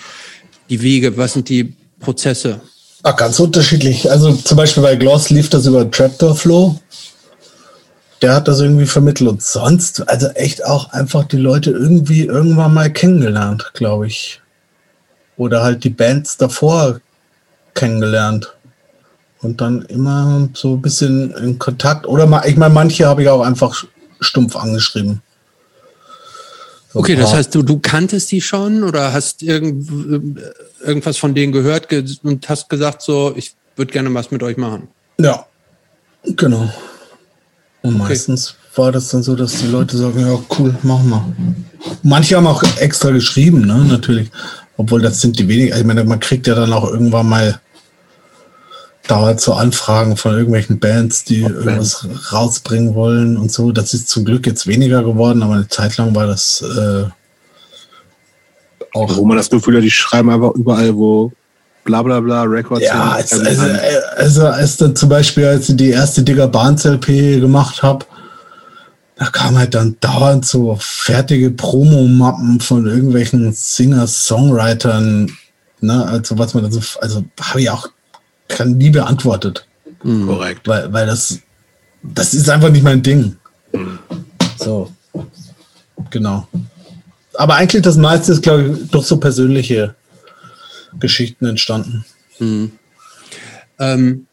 [0.68, 1.16] die Wege?
[1.16, 2.60] Was sind die Prozesse?
[3.02, 4.10] Ah, ganz unterschiedlich.
[4.10, 6.78] Also zum Beispiel bei Gloss lief das über Trapdoor Flow.
[8.22, 12.72] Der hat das irgendwie vermittelt und sonst, also echt auch einfach die Leute irgendwie irgendwann
[12.72, 14.40] mal kennengelernt, glaube ich.
[15.36, 17.00] Oder halt die Bands davor
[17.74, 18.54] kennengelernt.
[19.40, 22.06] Und dann immer so ein bisschen in Kontakt.
[22.06, 23.84] Oder mal, ich meine, manche habe ich auch einfach
[24.20, 25.20] stumpf angeschrieben.
[26.92, 30.38] So Okay, das heißt, du, du kanntest die schon oder hast irgend,
[30.80, 34.56] irgendwas von denen gehört ge und hast gesagt so, ich würde gerne was mit euch
[34.56, 34.88] machen.
[35.18, 35.46] Ja,
[36.22, 36.70] genau.
[37.82, 41.34] Und meistens war das dann so, dass die Leute sagen, ja, cool, machen wir.
[42.02, 44.30] Manche haben auch extra geschrieben, ne, natürlich.
[44.76, 45.76] Obwohl das sind die wenigen.
[45.76, 47.60] Ich meine, man kriegt ja dann auch irgendwann mal
[49.08, 53.72] dauernd so Anfragen von irgendwelchen Bands, die irgendwas rausbringen wollen und so.
[53.72, 57.04] Das ist zum Glück jetzt weniger geworden, aber eine Zeit lang war das äh,
[58.94, 61.32] auch Wo man das Gefühl hat, die schreiben einfach überall, wo
[61.84, 62.84] bla bla bla Records.
[62.84, 63.64] Ja, als, also,
[64.16, 68.04] also als dann zum Beispiel, als ich die erste Digger Barnes LP gemacht habe,
[69.16, 75.30] da kam halt dann dauernd so fertige Promomappen von irgendwelchen Singer-Songwritern,
[75.80, 77.88] ne, also was man da so, also habe ich auch
[78.48, 79.66] kann nie beantwortet,
[80.02, 80.66] korrekt.
[80.68, 81.38] weil, weil das,
[82.02, 83.36] das ist einfach nicht mein Ding.
[84.58, 84.90] So,
[86.10, 86.46] genau.
[87.34, 89.94] Aber eigentlich das meiste ist, glaube ich, durch so persönliche
[91.00, 92.04] Geschichten entstanden.
[93.78, 94.26] Ähm,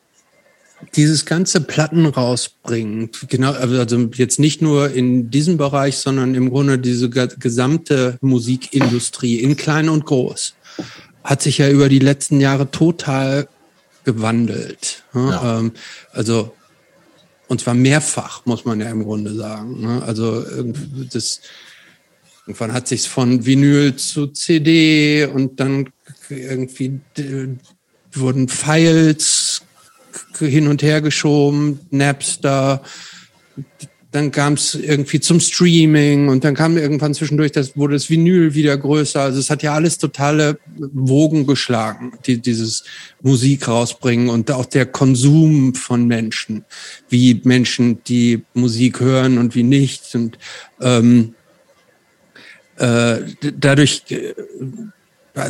[0.95, 6.79] dieses ganze Platten rausbringen, genau, also jetzt nicht nur in diesem Bereich, sondern im Grunde
[6.79, 10.55] diese ge- gesamte Musikindustrie in klein und groß
[11.23, 13.49] hat sich ja über die letzten Jahre total
[14.05, 15.03] gewandelt.
[15.13, 15.29] ne?
[15.29, 15.59] Ja.
[15.59, 15.73] Ähm,
[16.13, 16.55] also
[17.49, 19.81] und zwar mehrfach, muss man ja im Grunde sagen.
[19.81, 20.01] ne?
[20.03, 20.45] Also
[21.11, 21.41] das
[22.47, 25.89] Irgendwann hat sich's von Vinyl zu CD und dann
[26.29, 26.99] irgendwie
[28.13, 29.61] wurden Files
[30.37, 32.81] hin und her geschoben, Napster.
[34.11, 38.55] Dann kam es irgendwie zum Streaming und dann kam irgendwann zwischendurch, das wurde das Vinyl
[38.55, 39.21] wieder größer.
[39.21, 42.85] Also es hat ja alles totale Wogen geschlagen, die, dieses
[43.21, 46.65] Musik rausbringen und auch der Konsum von Menschen,
[47.07, 50.15] wie Menschen die Musik hören und wie nicht.
[50.15, 50.39] Und
[50.81, 51.35] ähm,
[52.77, 53.17] äh,
[53.59, 54.33] dadurch, äh,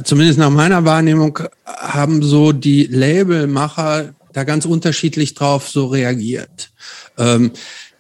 [0.04, 6.72] zumindest nach meiner Wahrnehmung, haben so die Labelmacher da ganz unterschiedlich drauf so reagiert.
[7.18, 7.52] Ähm,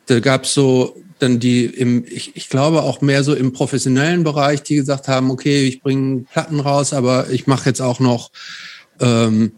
[0.05, 4.63] da gab's so dann die im, ich, ich glaube auch mehr so im professionellen Bereich,
[4.63, 8.31] die gesagt haben, okay, ich bringe Platten raus, aber ich mache jetzt auch noch
[8.99, 9.51] ähm,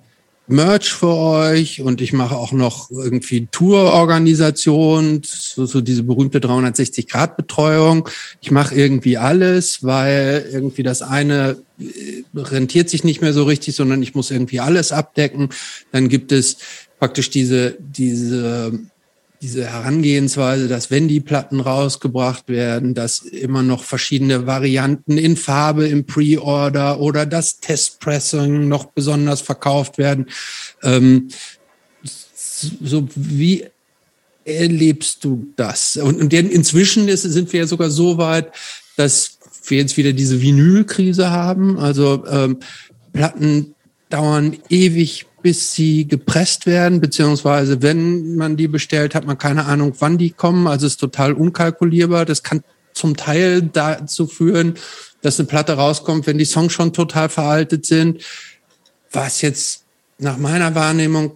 [0.47, 8.09] Merch für euch und ich mache auch noch irgendwie Tourorganisation, so, so diese berühmte 360-Grad-Betreuung.
[8.41, 13.75] Ich mache irgendwie alles, weil irgendwie das eine äh, rentiert sich nicht mehr so richtig,
[13.75, 15.49] sondern ich muss irgendwie alles abdecken.
[15.91, 16.57] Dann gibt es
[16.99, 18.79] praktisch diese, diese
[19.41, 25.87] diese Herangehensweise, dass wenn die Platten rausgebracht werden, dass immer noch verschiedene Varianten in Farbe
[25.87, 30.27] im Pre-Order oder das Testpressing noch besonders verkauft werden.
[30.83, 31.29] Ähm,
[32.03, 33.65] so wie
[34.45, 35.97] erlebst du das?
[35.97, 38.51] Und, und inzwischen ist, sind wir ja sogar so weit,
[38.95, 41.79] dass wir jetzt wieder diese Vinylkrise haben.
[41.79, 42.59] Also ähm,
[43.13, 43.73] Platten
[44.09, 49.93] dauern ewig, bis sie gepresst werden, beziehungsweise wenn man die bestellt, hat man keine Ahnung,
[49.99, 50.67] wann die kommen.
[50.67, 52.25] Also ist total unkalkulierbar.
[52.25, 52.63] Das kann
[52.93, 54.75] zum Teil dazu führen,
[55.21, 58.23] dass eine Platte rauskommt, wenn die Songs schon total veraltet sind.
[59.11, 59.83] Was jetzt
[60.17, 61.33] nach meiner Wahrnehmung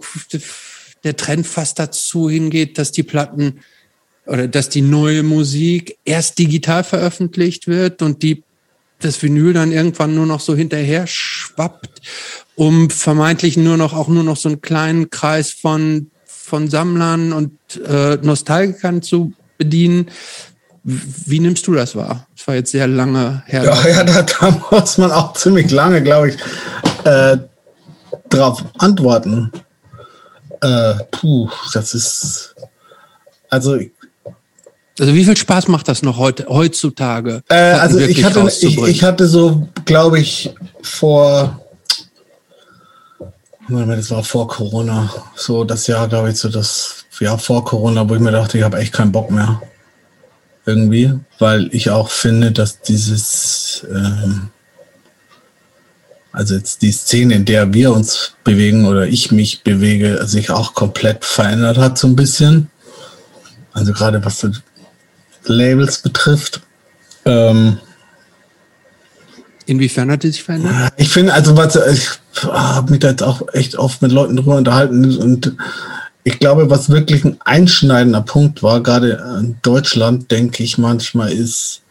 [1.03, 3.59] der Trend fast dazu hingeht, dass die Platten
[4.25, 8.43] oder dass die neue Musik erst digital veröffentlicht wird und die
[8.99, 12.01] das Vinyl dann irgendwann nur noch so hinterher schwappt,
[12.55, 17.57] um vermeintlich nur noch auch nur noch so einen kleinen Kreis von von Sammlern und
[17.87, 20.11] äh, Nostalgikern zu bedienen.
[20.83, 22.27] Wie nimmst du das wahr?
[22.37, 23.63] Das war jetzt sehr lange her.
[23.63, 26.37] Ja, ja da, da muss man auch ziemlich lange, glaube ich,
[27.03, 27.37] äh,
[28.29, 29.51] drauf antworten.
[30.61, 32.55] Äh, puh, das ist.
[33.49, 33.79] Also,
[34.99, 37.41] Also wie viel Spaß macht das noch heute, heutzutage?
[37.49, 40.53] äh, also ich, hatte, ich, ich hatte so, glaube ich,
[40.83, 41.59] vor.
[43.67, 45.11] Das war vor Corona.
[45.35, 48.63] So das Jahr, glaube ich, so das Jahr vor Corona, wo ich mir dachte, ich
[48.63, 49.61] habe echt keinen Bock mehr.
[50.65, 54.49] irgendwie, weil ich auch finde, dass dieses, ähm,
[56.31, 60.73] also jetzt die Szene, in der wir uns bewegen oder ich mich bewege, sich auch
[60.73, 62.69] komplett verändert hat, so ein bisschen.
[63.73, 64.45] Also gerade was
[65.45, 66.61] Labels betrifft.
[67.25, 67.79] Ähm,
[69.65, 70.93] Inwiefern hat die sich verändert?
[70.97, 72.09] Ich finde, also was ich
[72.43, 75.55] habe mich da jetzt auch echt oft mit Leuten drüber unterhalten und
[76.23, 81.83] ich glaube, was wirklich ein einschneidender Punkt war, gerade in Deutschland, denke ich manchmal, ist,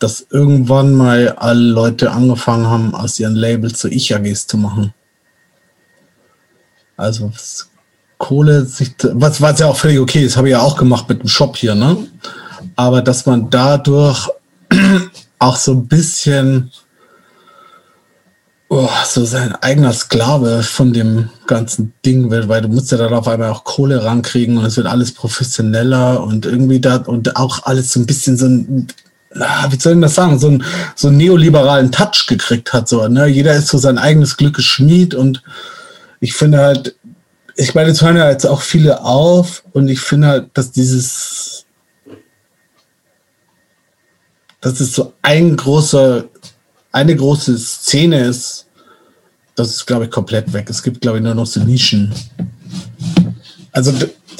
[0.00, 4.92] dass irgendwann mal alle Leute angefangen haben, aus ihren Labels so Ich-AGs zu machen.
[6.96, 7.32] Also
[8.18, 8.66] Kohle,
[9.14, 11.56] was, was ja auch völlig okay ist, habe ich ja auch gemacht mit dem Shop
[11.56, 11.96] hier, ne?
[12.76, 14.28] Aber dass man dadurch
[15.38, 16.72] auch so ein bisschen
[18.70, 23.12] oh, so sein eigener Sklave von dem ganzen Ding wird, weil du musst ja dann
[23.12, 27.64] auf einmal auch Kohle rankriegen und es wird alles professioneller und irgendwie da und auch
[27.64, 28.86] alles so ein bisschen so ein
[29.32, 30.64] wie soll ich das sagen, so, ein,
[30.96, 32.88] so einen neoliberalen Touch gekriegt hat.
[32.88, 33.28] So, ne?
[33.28, 35.42] Jeder ist so sein eigenes Glück geschmied und
[36.18, 36.96] ich finde halt,
[37.54, 41.64] ich meine, es hören ja jetzt auch viele auf und ich finde halt, dass dieses,
[44.60, 46.24] dass es so ein großer
[46.92, 48.66] eine große Szene ist,
[49.54, 50.68] das ist, glaube ich, komplett weg.
[50.70, 52.12] Es gibt, glaube ich, nur noch so Nischen.
[53.72, 53.92] Also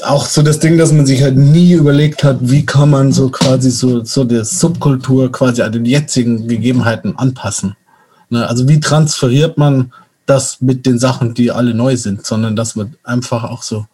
[0.03, 3.29] auch so das Ding, dass man sich halt nie überlegt hat, wie kann man so
[3.29, 7.75] quasi so, so der Subkultur quasi an den jetzigen Gegebenheiten anpassen.
[8.29, 8.47] Ne?
[8.47, 9.93] Also wie transferiert man
[10.25, 13.85] das mit den Sachen, die alle neu sind, sondern dass man einfach auch so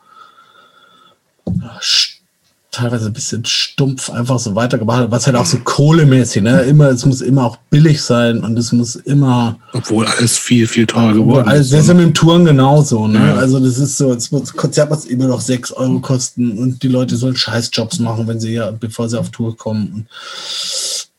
[2.77, 6.61] teilweise ein bisschen stumpf einfach so weitergemacht hat, was halt auch so kohlemäßig, ne?
[6.61, 9.57] Immer, es muss immer auch billig sein und es muss immer.
[9.73, 11.73] Obwohl alles viel, viel teurer geworden ist.
[11.73, 13.19] Das ist ja mit dem Touren genauso, ne?
[13.19, 13.35] Ja.
[13.35, 17.17] Also das ist so, das Konzert muss immer noch 6 Euro kosten und die Leute
[17.17, 19.91] sollen Scheißjobs machen, wenn sie ja, bevor sie auf Tour kommen.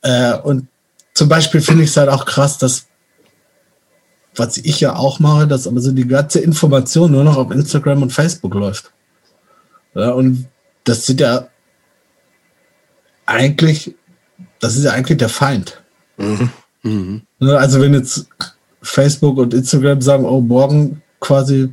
[0.02, 0.68] Und, äh, und
[1.14, 2.86] zum Beispiel finde ich es halt auch krass, dass
[4.36, 8.02] was ich ja auch mache, dass aber so die ganze Information nur noch auf Instagram
[8.02, 8.92] und Facebook läuft.
[9.94, 10.46] Ja, und
[10.88, 11.48] das sind ja
[13.26, 13.94] eigentlich,
[14.60, 15.80] das ist ja eigentlich der Feind.
[16.16, 16.50] Mhm.
[16.82, 17.22] Mhm.
[17.40, 18.26] Ne, also wenn jetzt
[18.82, 21.70] Facebook und Instagram sagen, oh, morgen quasi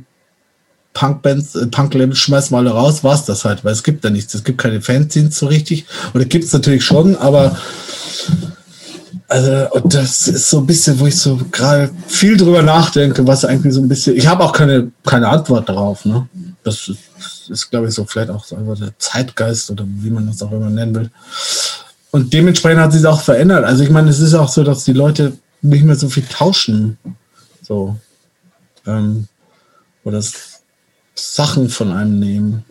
[0.92, 4.10] Punkbands, äh, Punk-Labels schmeißen wir alle raus, war es das halt, weil es gibt da
[4.10, 4.34] nichts.
[4.34, 5.86] Es gibt keine Fanzines so richtig.
[6.14, 7.58] Oder gibt es natürlich schon, aber
[9.28, 13.44] also, und das ist so ein bisschen, wo ich so gerade viel drüber nachdenke, was
[13.44, 16.28] eigentlich so ein bisschen, ich habe auch keine, keine Antwort darauf, ne?
[16.62, 16.98] Das ist,
[17.50, 20.70] ist, glaube ich, so vielleicht auch so der Zeitgeist oder wie man das auch immer
[20.70, 21.10] nennen will.
[22.10, 23.64] Und dementsprechend hat sich es auch verändert.
[23.64, 26.98] Also ich meine, es ist auch so, dass die Leute nicht mehr so viel tauschen.
[27.62, 27.96] So.
[28.86, 29.26] Ähm,
[30.04, 30.22] oder
[31.14, 32.64] Sachen von einem nehmen.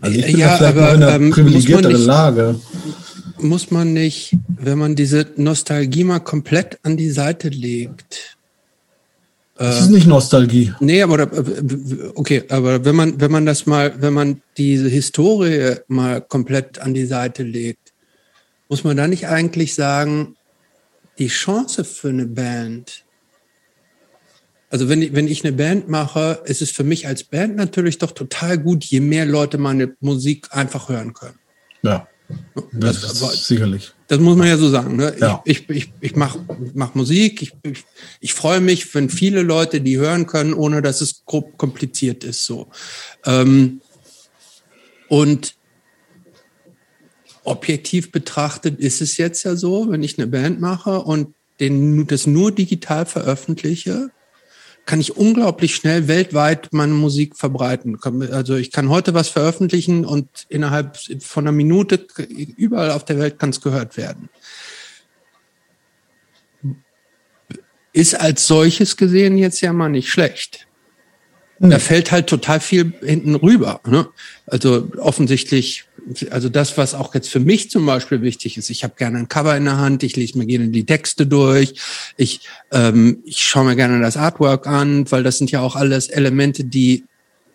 [0.00, 2.60] Also ich bin ja, vielleicht aber, in einer ähm, privilegierteren nicht, Lage.
[3.38, 8.37] Muss man nicht, wenn man diese Nostalgie mal komplett an die Seite legt,
[9.58, 10.72] das ist nicht Nostalgie.
[10.78, 11.28] Nee, aber
[12.14, 16.94] okay, aber wenn man, wenn man das mal, wenn man diese Historie mal komplett an
[16.94, 17.92] die Seite legt,
[18.68, 20.36] muss man da nicht eigentlich sagen,
[21.18, 23.04] die Chance für eine Band,
[24.70, 27.98] also wenn ich, wenn ich eine Band mache, ist es für mich als Band natürlich
[27.98, 31.38] doch total gut, je mehr Leute meine Musik einfach hören können.
[31.82, 32.06] Ja.
[32.72, 33.92] Das, das sicherlich.
[34.06, 34.96] Das muss man ja so sagen.
[34.96, 35.14] Ne?
[35.18, 35.42] Ja.
[35.44, 36.40] Ich, ich, ich mache
[36.74, 37.84] mach Musik, ich, ich,
[38.20, 42.44] ich freue mich, wenn viele Leute die hören können, ohne dass es grob kompliziert ist.
[42.44, 42.68] So.
[43.24, 43.80] Ähm,
[45.08, 45.54] und
[47.44, 52.26] objektiv betrachtet ist es jetzt ja so, wenn ich eine Band mache und den, das
[52.26, 54.10] nur digital veröffentliche,
[54.88, 57.98] kann ich unglaublich schnell weltweit meine Musik verbreiten.
[58.32, 62.06] Also ich kann heute was veröffentlichen und innerhalb von einer Minute
[62.56, 64.30] überall auf der Welt kann es gehört werden.
[67.92, 70.67] Ist als solches gesehen jetzt ja mal nicht schlecht.
[71.60, 71.80] Da hm.
[71.80, 73.80] fällt halt total viel hinten rüber.
[73.86, 74.08] Ne?
[74.46, 75.84] Also offensichtlich
[76.30, 79.28] also das, was auch jetzt für mich zum Beispiel wichtig ist, ich habe gerne ein
[79.28, 81.74] Cover in der Hand, ich lese mir gerne die Texte durch,
[82.16, 82.40] ich,
[82.72, 86.64] ähm, ich schaue mir gerne das Artwork an, weil das sind ja auch alles Elemente,
[86.64, 87.04] die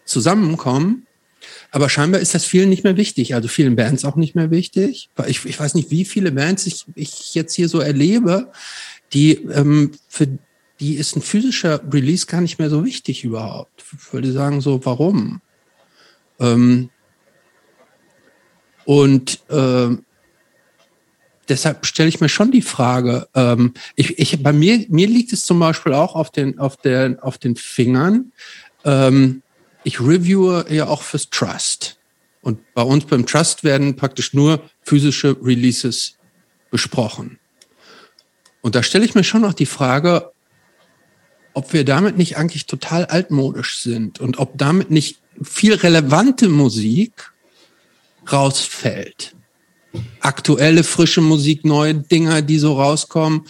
[0.05, 1.07] zusammenkommen.
[1.71, 5.09] Aber scheinbar ist das vielen nicht mehr wichtig, also vielen Bands auch nicht mehr wichtig.
[5.27, 8.51] Ich, ich weiß nicht, wie viele Bands ich, ich jetzt hier so erlebe,
[9.13, 10.27] die ähm, für
[10.83, 13.85] die ist ein physischer Release gar nicht mehr so wichtig überhaupt.
[13.93, 15.39] Ich würde sagen so, warum?
[16.41, 16.89] Ähm,
[18.83, 19.95] und äh,
[21.47, 25.45] deshalb stelle ich mir schon die Frage, ähm, ich, ich, bei mir, mir liegt es
[25.45, 28.33] zum Beispiel auch auf den, auf den, auf den Fingern.
[28.83, 29.41] Ähm,
[29.85, 31.97] ich reviewe ja auch fürs Trust.
[32.41, 36.17] Und bei uns beim Trust werden praktisch nur physische Releases
[36.71, 37.39] besprochen.
[38.59, 40.32] Und da stelle ich mir schon noch die Frage,
[41.53, 47.31] ob wir damit nicht eigentlich total altmodisch sind und ob damit nicht viel relevante Musik
[48.31, 49.35] rausfällt.
[50.19, 53.45] Aktuelle, frische Musik, neue Dinger, die so rauskommen,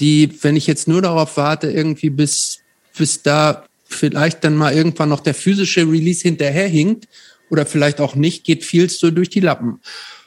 [0.00, 2.60] die, wenn ich jetzt nur darauf warte, irgendwie bis,
[2.96, 7.08] bis da vielleicht dann mal irgendwann noch der physische Release hinterherhinkt
[7.50, 9.80] oder vielleicht auch nicht, geht viel so durch die Lappen.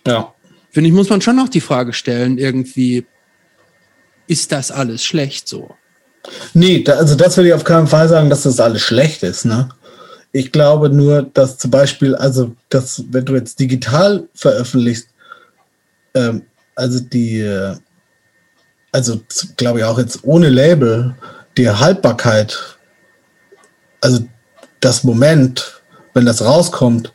[0.06, 0.34] Ja.
[0.72, 3.06] Finde ich, muss man schon noch die Frage stellen, irgendwie,
[4.28, 5.76] ist das alles schlecht so?
[6.54, 9.46] Nee, da, also das würde ich auf keinen Fall sagen, dass das alles schlecht ist.
[9.46, 9.70] Ne?
[10.32, 15.08] Ich glaube nur, dass zum Beispiel, also dass, wenn du jetzt digital veröffentlichst,
[16.14, 16.44] ähm,
[16.76, 17.76] also die, äh,
[18.92, 19.22] also
[19.58, 21.16] glaube ich auch jetzt ohne Label,
[21.58, 22.58] die Haltbarkeit,
[24.02, 24.24] also
[24.80, 25.82] das Moment,
[26.14, 27.14] wenn das rauskommt,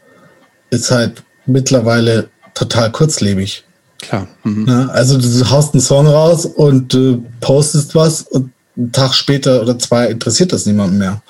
[0.71, 3.65] ist halt mittlerweile total kurzlebig.
[4.01, 4.29] Klar.
[4.45, 4.65] Mhm.
[4.65, 4.91] Ne?
[4.93, 9.79] Also du haust einen Song raus und äh, postest was und einen Tag später oder
[9.79, 11.23] zwei interessiert das niemanden mehr.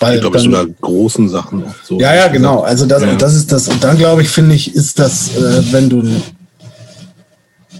[0.00, 1.64] Weil ich glaube, dann, sogar großen Sachen.
[1.64, 2.00] Auch so.
[2.00, 2.60] ja, ja, genau.
[2.62, 3.14] Also das, Ja.
[3.14, 3.68] das ist das.
[3.68, 6.02] Und dann glaube ich, finde ich, ist das, äh, wenn du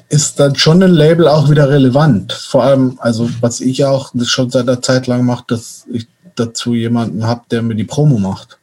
[0.08, 2.32] ist dann schon ein Label auch wieder relevant.
[2.32, 6.74] Vor allem, also was ich auch schon seit einer Zeit lang mache, dass ich dazu
[6.74, 8.58] jemanden habe, der mir die Promo macht.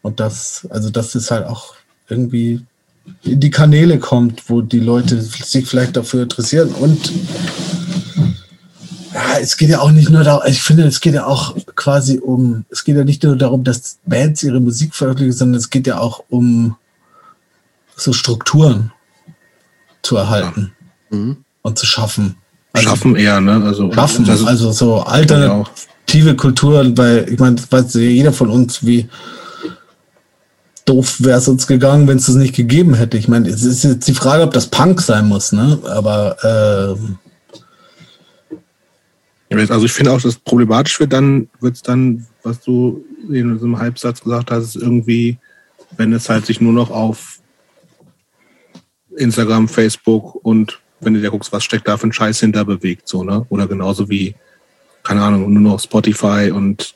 [0.00, 1.74] Und das, also das ist halt auch
[2.08, 2.60] irgendwie
[3.24, 6.68] in die Kanäle kommt, wo die Leute sich vielleicht dafür interessieren.
[6.68, 7.10] Und
[9.14, 12.18] ja, es geht ja auch nicht nur darum, ich finde, es geht ja auch quasi
[12.18, 15.86] um, es geht ja nicht nur darum, dass Bands ihre Musik veröffentlichen, sondern es geht
[15.86, 16.76] ja auch um
[17.96, 18.92] so Strukturen
[20.02, 20.72] zu erhalten
[21.10, 21.36] Mhm.
[21.62, 22.36] und zu schaffen.
[22.72, 23.62] Also Schaffen eher, ne?
[23.64, 28.32] Also, schaffen, ist- also so Ja, alternative Kulturen, weil ich meine, das weiß ja jeder
[28.32, 29.08] von uns, wie
[30.84, 33.16] doof wäre es uns gegangen, wenn es das nicht gegeben hätte.
[33.18, 35.78] Ich meine, es ist jetzt die Frage, ob das Punk sein muss, ne?
[35.84, 36.36] Aber
[36.98, 37.18] ähm,
[39.54, 43.66] Also ich finde auch, dass problematisch wird dann, wird es dann, was du in so
[43.66, 45.38] einem Halbsatz gesagt hast, ist irgendwie,
[45.96, 47.40] wenn es halt sich nur noch auf
[49.16, 53.08] Instagram, Facebook und wenn du dir guckst, was steckt da für ein Scheiß hinter bewegt,
[53.08, 53.44] so, ne?
[53.48, 54.34] Oder genauso wie,
[55.02, 56.94] keine Ahnung, nur noch Spotify und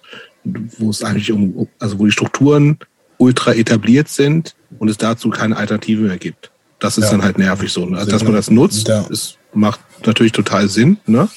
[0.78, 2.78] wo es eigentlich um, also wo die Strukturen
[3.18, 6.50] ultra etabliert sind und es dazu keine Alternative mehr gibt.
[6.78, 7.10] Das ist Ja.
[7.12, 7.86] dann halt nervig so.
[7.86, 7.98] Ne?
[7.98, 9.00] Also, dass man das nutzt, Ja.
[9.08, 10.98] ist, macht natürlich total Sinn.
[11.06, 11.28] Ne?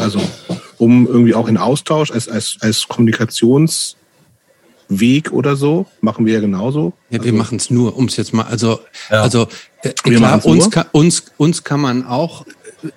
[0.00, 0.20] Also,
[0.78, 3.96] um irgendwie auch in Austausch als, als, als Kommunikationsweg
[5.32, 6.92] oder so, machen wir ja genauso.
[7.10, 9.22] Ja, wir machen es nur, um es jetzt mal, also, Ja.
[9.22, 9.46] also
[9.82, 12.46] äh, klar, uns kann, uns, uns kann man auch
[12.82, 12.88] äh,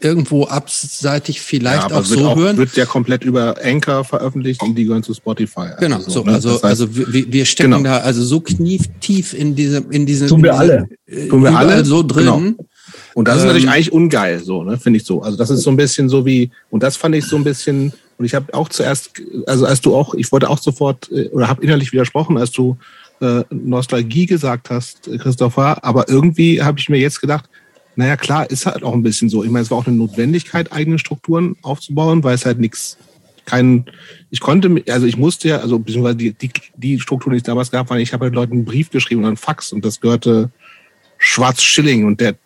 [0.00, 2.56] irgendwo abseitig vielleicht aber auch so auch, hören.
[2.56, 5.68] wird ja komplett über Anchor veröffentlicht und die gehören zu Spotify.
[5.80, 6.32] Genau, so, ne?
[6.34, 7.82] also, Das heißt, also wir, wir stecken Genau.
[7.84, 10.88] da also so knietief in diesem, in diesem, Tun wir alle.
[11.06, 12.24] äh, Tun wir alle, so drin.
[12.24, 12.64] genau.
[13.14, 15.22] Und das ist Ähm, natürlich eigentlich ungeil, so, ne, finde ich so.
[15.22, 17.92] Also das ist so ein bisschen so wie, und das fand ich so ein bisschen,
[18.18, 19.10] und ich habe auch zuerst,
[19.46, 22.76] also als du auch, ich wollte auch sofort, äh, oder habe innerlich widersprochen, als du
[23.20, 27.48] äh, Nostalgie gesagt hast, äh, Christopher, aber irgendwie habe ich mir jetzt gedacht,
[27.96, 29.42] naja, klar, ist halt auch ein bisschen so.
[29.42, 32.98] Ich meine, es war auch eine Notwendigkeit, eigene Strukturen aufzubauen, weil es halt nichts,
[33.46, 33.86] kein,
[34.30, 37.70] ich konnte, also ich musste ja, also beziehungsweise die, die, die Strukturen, die es damals
[37.70, 40.50] gab, waren, ich habe halt Leuten einen Brief geschrieben und einen Fax und das gehörte
[41.18, 42.36] Schwarz Schilling und der,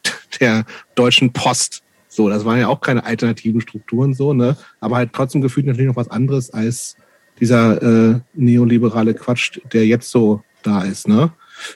[0.40, 0.64] der
[0.94, 1.82] Deutschen Post.
[2.09, 4.56] So, das waren ja auch keine alternativen Strukturen, so, ne?
[4.80, 6.97] Aber halt trotzdem gefühlt natürlich noch was anderes als
[7.38, 11.32] dieser äh, neoliberale Quatsch, der jetzt so da ist, ne?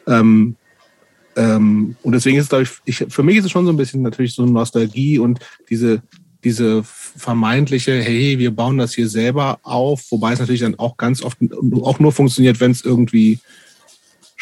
[0.06, 0.56] Ähm,
[1.36, 3.76] ähm, und deswegen ist es, glaube ich, ich, für mich ist es schon so ein
[3.76, 6.02] bisschen natürlich so Nostalgie und diese,
[6.42, 11.22] diese vermeintliche, hey, wir bauen das hier selber auf, wobei es natürlich dann auch ganz
[11.22, 11.38] oft
[11.82, 13.38] auch nur funktioniert, wenn es irgendwie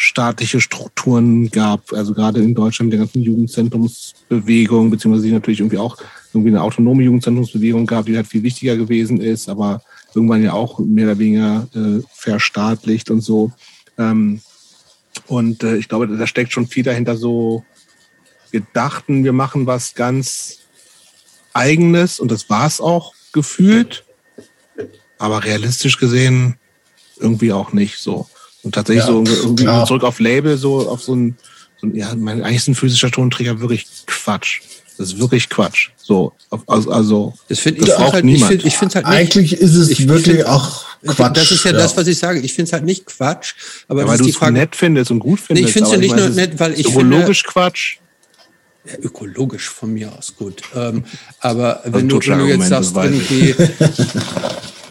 [0.03, 5.97] staatliche Strukturen gab, also gerade in Deutschland der ganzen Jugendzentrumsbewegung, beziehungsweise die natürlich irgendwie auch
[6.35, 9.81] irgendwie eine autonome Jugendzentrumsbewegung gab, die halt viel wichtiger gewesen ist, aber
[10.13, 13.53] irgendwann ja auch mehr oder weniger äh, verstaatlicht und so.
[13.97, 14.41] Ähm,
[15.29, 17.65] und äh, ich glaube, da steckt schon viel dahinter so,
[18.51, 20.59] wir dachten, wir machen was ganz
[21.53, 24.05] Eigenes und das war es auch gefühlt,
[25.19, 26.57] aber realistisch gesehen
[27.21, 28.27] irgendwie auch nicht so.
[28.63, 29.87] Und tatsächlich Ja, so irgendwie klar.
[29.87, 31.37] zurück auf Label, so auf so ein,
[31.81, 34.61] so ein ja, mein, eigentlich ist ein physischer Tonträger wirklich Quatsch.
[34.99, 35.89] Das ist wirklich Quatsch.
[35.97, 36.33] So,
[36.67, 38.53] also, also Das finde Das ich, find braucht halt, ich niemand.
[38.53, 41.37] finde ich find's halt nicht, eigentlich ist es Ich- ich wirklich find- auch Quatsch.
[41.37, 42.39] Das ist ja, das, was ich sage.
[42.41, 43.55] Ich finde es halt nicht Quatsch,
[43.89, 45.69] aber ja, das weil du es nett findest und gut findest.
[45.69, 47.97] ich find's ja aber nicht nur es nett, weil ich ökologisch Quatsch.
[48.85, 50.63] Ja, ökologisch von mir aus gut.
[50.77, 51.05] Ähm,
[51.41, 53.31] aber Also wenn du, wenn du jetzt sagst, ich.
[53.31, 53.55] irgendwie,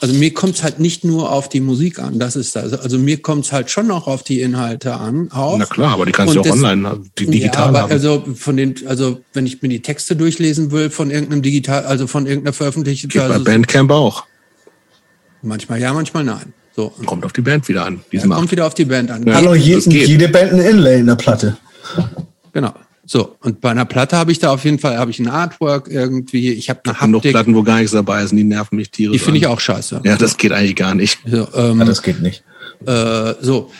[0.00, 2.72] Also mir kommt es halt nicht nur auf die Musik an, das ist das.
[2.72, 5.30] Also mir kommt es halt schon noch auf die Inhalte an.
[5.32, 5.58] Auch.
[5.58, 7.92] Na klar, aber die kannst du auch das, online, die digital ja, aber haben.
[7.92, 12.06] Also von den, also wenn ich mir die Texte durchlesen will von irgendeinem digital, also
[12.06, 13.10] von irgendeiner Veröffentlichung.
[13.10, 14.24] Geht bei also Bandcamp auch.
[15.42, 16.52] Manchmal ja, manchmal nein.
[16.74, 16.92] So.
[17.06, 18.00] Kommt auf die Band wieder an.
[18.12, 19.26] Die Ja, kommt wieder auf die Band an.
[19.26, 19.34] Ja.
[19.34, 21.56] Hallo, je, jede Band ein Inlay in der Platte.
[22.52, 22.74] Genau.
[23.08, 25.88] So, und bei einer Platte habe ich da auf jeden Fall habe ich ein Artwork
[25.88, 28.74] irgendwie, ich habe eine Genug Haptik, Platten, wo gar nichts dabei ist, und die nerven
[28.76, 29.12] mich tierisch.
[29.18, 30.00] die finde ich auch scheiße.
[30.04, 31.20] Ja, das geht eigentlich gar nicht.
[31.24, 32.42] So, ähm, Ja, das geht nicht.
[32.84, 33.70] äh, so.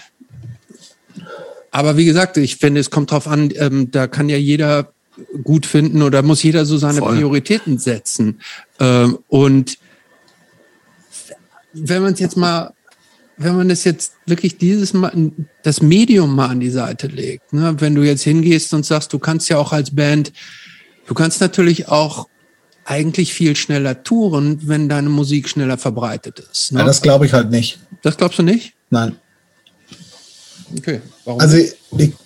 [1.73, 4.93] Aber wie gesagt, ich finde, es kommt drauf an, ähm, da kann ja jeder
[5.43, 7.17] gut finden oder muss jeder so seine Voll.
[7.17, 8.41] Prioritäten setzen.
[8.79, 9.77] Ähm, und
[11.73, 12.73] wenn man es jetzt mal,
[13.39, 15.13] wenn man das jetzt wirklich dieses Mal,
[15.63, 17.77] das Medium mal an die Seite legt, ne?
[17.79, 20.33] wenn du jetzt hingehst und sagst, du kannst ja auch als Band,
[21.07, 22.29] du kannst natürlich auch
[22.85, 26.73] eigentlich viel schneller touren, wenn deine Musik schneller verbreitet ist.
[26.73, 26.81] Ne?
[26.81, 27.79] Ja, das glaube ich halt nicht.
[28.03, 28.75] das glaubst du nicht?
[28.91, 29.17] Nein.
[30.77, 31.01] Okay.
[31.25, 31.41] Warum?
[31.41, 31.75] Also, ich,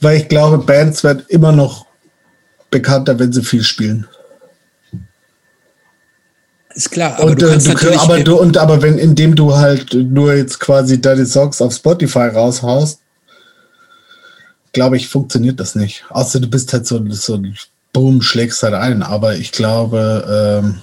[0.01, 1.87] weil ich glaube, Bands werden immer noch
[2.70, 4.07] bekannter, wenn sie viel spielen.
[6.75, 9.35] Ist klar, aber Und, du äh, kannst du, natürlich, aber du, und aber wenn, indem
[9.35, 13.01] du halt nur jetzt quasi deine Songs auf Spotify raushaust,
[14.73, 16.05] glaube ich, funktioniert das nicht.
[16.11, 17.57] Außer du bist halt so, so ein
[17.93, 19.03] Boom, schlägst halt ein.
[19.03, 20.81] Aber ich glaube, ähm,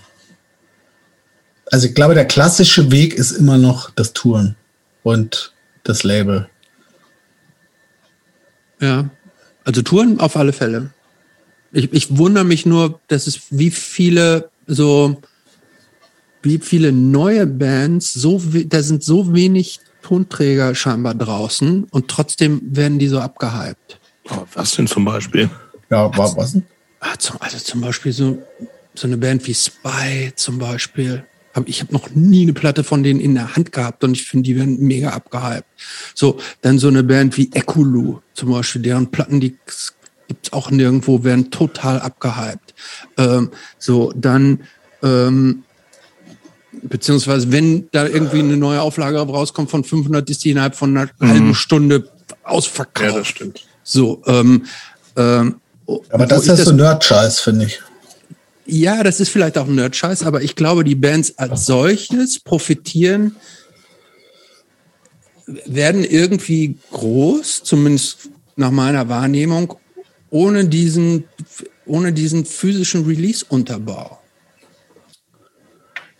[1.72, 4.56] also ich glaube, der klassische Weg ist immer noch das Touren
[5.04, 5.54] und
[5.84, 6.50] das Label.
[8.80, 9.10] ja,
[9.64, 10.92] also Touren auf alle Fälle.
[11.72, 15.22] Ich, ich wundere mich nur, dass es wie viele so,
[16.42, 23.00] wie viele neue Bands, so, da sind so wenig Tonträger scheinbar draußen und trotzdem werden
[23.00, 24.00] die so abgehypt.
[24.30, 25.50] Oh, was denn zum Beispiel?
[25.90, 26.54] Ja, was?
[26.54, 26.64] denn?
[27.00, 28.42] Ah, also zum Beispiel so,
[28.96, 31.26] so eine Band wie Spy zum Beispiel.
[31.66, 34.44] Ich habe noch nie eine Platte von denen in der Hand gehabt und ich finde,
[34.44, 35.66] die werden mega abgehypt.
[36.14, 39.58] So, dann so eine Band wie Ekulu zum Beispiel, deren Platten, die
[40.28, 42.76] gibt's auch nirgendwo, werden total abgehypt.
[43.18, 43.50] Ähm,
[43.80, 44.64] so, dann,
[45.02, 45.64] ähm,
[46.72, 51.10] beziehungsweise wenn da irgendwie eine neue Auflage rauskommt von 500, ist die innerhalb von einer
[51.20, 52.10] halben Stunde
[52.44, 53.26] ausverkauft.
[53.26, 53.66] stimmt.
[53.84, 54.66] So, ähm,
[55.16, 55.56] ähm,
[56.10, 57.80] Aber das ist so Nerd-Scheiß, finde ich.
[58.66, 63.36] ja, das ist vielleicht auch ein Nerd-Scheiß, aber ich glaube, die Bands als solches profitieren,
[65.66, 69.76] werden irgendwie groß, zumindest nach meiner Wahrnehmung,
[70.30, 71.24] ohne diesen,
[71.86, 74.20] ohne diesen physischen Release-Unterbau.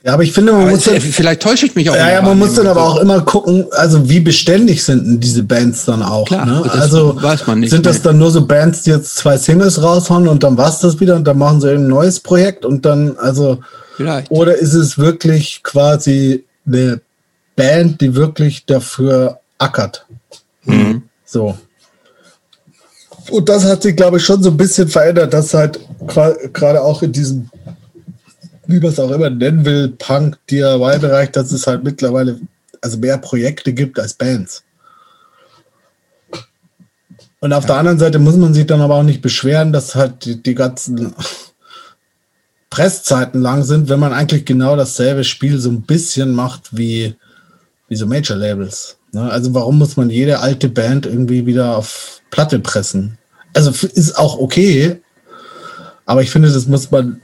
[0.08, 1.96] Ja, aber ich finde, man Aber muss dann, vielleicht täusche ich mich auch.
[1.96, 5.44] ja, ja, man muss dann aber auch immer gucken, also wie beständig sind denn diese
[5.44, 6.26] Bands dann auch.
[6.26, 6.64] Klar, ne?
[6.72, 10.30] Also weiß man nicht, sind das dann nur so Bands, die jetzt zwei Singles raushauen
[10.30, 13.60] und dann war's das wieder und dann machen sie ein neues Projekt und dann, also,
[13.98, 14.32] Vielleicht.
[14.32, 17.02] oder ist es wirklich quasi eine
[17.58, 20.06] Band, die wirklich dafür ackert?
[20.64, 21.04] Mhm.
[21.26, 21.58] So.
[23.30, 25.82] Und das hat sich, glaube ich, schon so ein bisschen verändert, dass halt
[26.54, 27.50] gerade auch in diesem,
[28.68, 32.40] wie man es auch immer nennen will, Punk, DIY-Bereich, dass es halt mittlerweile
[32.82, 34.64] also mehr Projekte gibt als Bands.
[37.40, 40.26] Und auf der anderen Seite muss man sich dann aber auch nicht beschweren, dass halt
[40.26, 41.14] die, die ganzen
[42.70, 47.16] Presszeiten lang sind, wenn man eigentlich genau dasselbe Spiel so ein bisschen macht wie,
[47.88, 48.98] wie so Major-Labels.
[49.14, 49.30] Ne?
[49.30, 53.18] Also warum muss man jede alte Band irgendwie wieder auf Platte pressen?
[53.54, 55.02] Also ist auch okay,
[56.06, 57.22] aber ich finde, das muss man,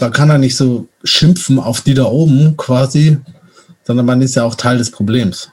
[0.00, 3.18] da kann er nicht so schimpfen auf die da oben quasi,
[3.84, 5.50] sondern man ist ja auch Teil des Problems.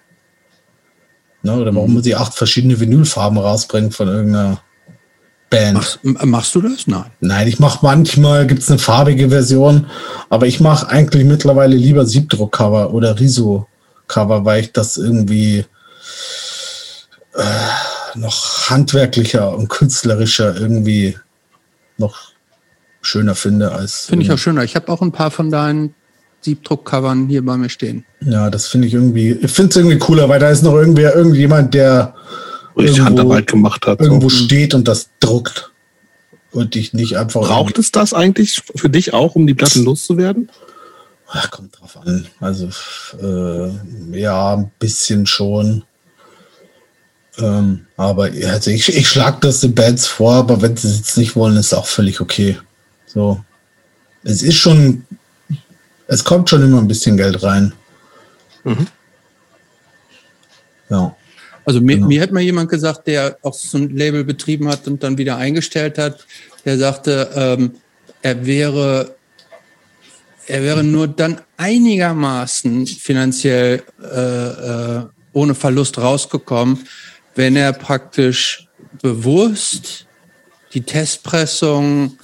[1.43, 1.53] Ne?
[1.53, 4.61] Oder warum muss ich acht verschiedene Vinylfarben rausbringen von irgendeiner
[5.49, 5.73] Band?
[5.73, 6.87] Machst, machst du das?
[6.87, 7.11] Nein.
[7.19, 9.87] Nein, ich mache manchmal, gibt es eine farbige Version,
[10.29, 15.65] aber ich mache eigentlich mittlerweile lieber Siebdruckcover oder Riso-Cover, weil ich das irgendwie
[17.35, 21.17] äh, noch handwerklicher und künstlerischer irgendwie
[21.97, 22.36] noch
[23.01, 24.05] schöner finde als.
[24.07, 24.63] Finde ich auch schöner.
[24.63, 25.93] Ich habe auch ein paar von deinen
[26.41, 28.05] Siebdruckcovern hier bei mir stehen.
[28.21, 31.03] Ja, das finde ich irgendwie, ich finde es irgendwie cooler, weil da ist noch irgendwie
[31.03, 32.13] irgendjemand, der
[32.77, 33.99] Richtig Irgendwo- Handarbeit gemacht hat.
[34.01, 34.37] irgendwo So.
[34.45, 35.71] steht und das druckt.
[36.51, 37.41] Und dich nicht einfach.
[37.41, 40.49] Braucht es das eigentlich für dich auch, um die Platten loszuwerden?
[41.27, 42.25] Ach, kommt drauf an.
[42.39, 42.69] Also,
[43.21, 45.83] äh, ja, ein bisschen schon.
[47.39, 51.17] Ähm, aber also ich, ich schlage das den Bands vor, aber wenn sie es jetzt
[51.17, 52.57] nicht wollen, ist auch völlig okay.
[53.17, 53.43] So.
[54.23, 55.03] Es ist schon,
[56.05, 57.73] es kommt schon immer ein bisschen Geld rein.
[58.63, 58.87] Mhm.
[60.91, 61.15] Ja.
[61.65, 62.07] Also mir, Genau.
[62.07, 65.35] mir hat mal jemand gesagt, der auch so ein Label betrieben hat und dann wieder
[65.37, 66.27] eingestellt hat,
[66.63, 67.71] der sagte, ähm,
[68.21, 69.15] er wäre
[70.45, 76.87] er wäre nur dann einigermaßen finanziell äh, äh, ohne Verlust rausgekommen,
[77.35, 78.67] wenn er praktisch
[79.01, 80.05] bewusst
[80.73, 82.17] die Testpressung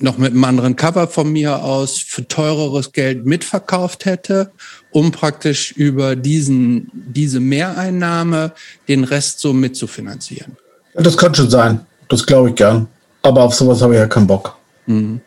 [0.00, 4.50] noch mit einem anderen Cover von mir aus für teureres Geld mitverkauft hätte,
[4.90, 8.52] um praktisch über diesen, diese Mehreinnahme
[8.88, 10.56] den Rest so mitzufinanzieren.
[10.94, 11.80] Das kann schon sein.
[12.08, 12.88] Das glaube ich gern.
[13.22, 14.56] Aber auf sowas habe ich ja keinen Bock.
[14.86, 15.20] Mhm.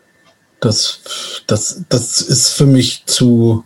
[0.59, 0.99] Das,
[1.47, 3.63] das, das ist für mich zu,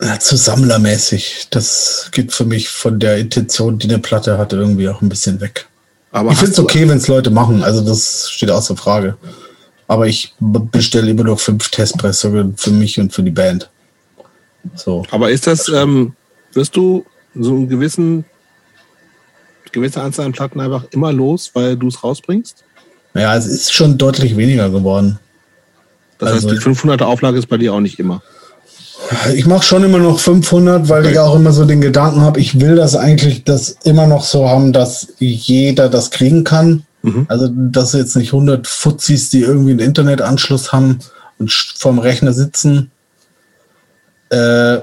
[0.00, 1.48] ja, zu sammlermäßig.
[1.50, 5.40] Das geht für mich von der Intention, die eine Platte hatte, irgendwie auch ein bisschen
[5.40, 5.68] weg.
[6.12, 7.62] Aber ich finde es okay, wenn es Leute machen.
[7.62, 9.16] Also das steht außer Frage.
[9.88, 13.68] Aber ich bestelle immer noch fünf Testpressungen für mich und für die Band.
[14.74, 15.04] So.
[15.10, 16.14] Aber ist das, ähm,
[16.52, 18.24] wirst du so einen gewissen,
[19.72, 22.62] gewisse Anzahl an Platten einfach immer los, weil du es rausbringst?
[23.14, 25.18] Ja, es ist schon deutlich weniger geworden.
[26.18, 28.22] Das also, heißt, die 500er Auflage ist bei dir auch nicht immer.
[29.34, 31.12] Ich mache schon immer noch 500, weil okay.
[31.12, 34.48] ich auch immer so den Gedanken habe, ich will das eigentlich das immer noch so
[34.48, 36.84] haben, dass jeder das kriegen kann.
[37.02, 37.26] Mhm.
[37.28, 40.98] Also, dass jetzt nicht 100 Fuzis, die irgendwie einen Internetanschluss haben
[41.38, 42.90] und vorm Rechner sitzen,
[44.30, 44.78] äh,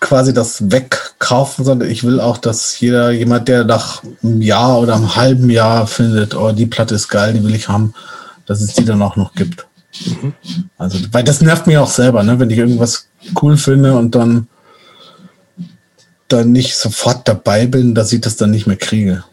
[0.00, 4.96] quasi das wegkaufen, sondern ich will auch, dass jeder, jemand, der nach einem Jahr oder
[4.96, 7.94] einem halben Jahr findet, oh, die Platte ist geil, die will ich haben,
[8.46, 9.66] dass es die dann auch noch gibt.
[10.06, 10.34] Mhm.
[10.76, 12.38] Also, weil das nervt mich auch selber, ne?
[12.38, 13.06] wenn ich irgendwas
[13.40, 14.48] cool finde und dann,
[16.28, 19.24] dann nicht sofort dabei bin, dass ich das dann nicht mehr kriege.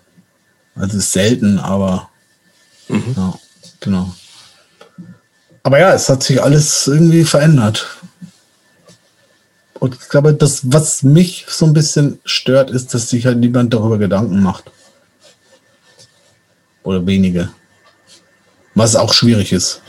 [0.76, 2.10] Also ist selten, aber
[2.88, 3.14] mhm.
[3.16, 3.40] ja,
[3.80, 4.14] genau.
[5.64, 7.88] Aber ja, es hat sich alles irgendwie verändert.
[9.80, 13.74] Und ich glaube, das, was mich so ein bisschen stört, ist, dass sich halt niemand
[13.74, 14.72] darüber Gedanken macht.
[16.84, 17.50] Oder wenige.
[18.76, 19.82] Was auch schwierig ist.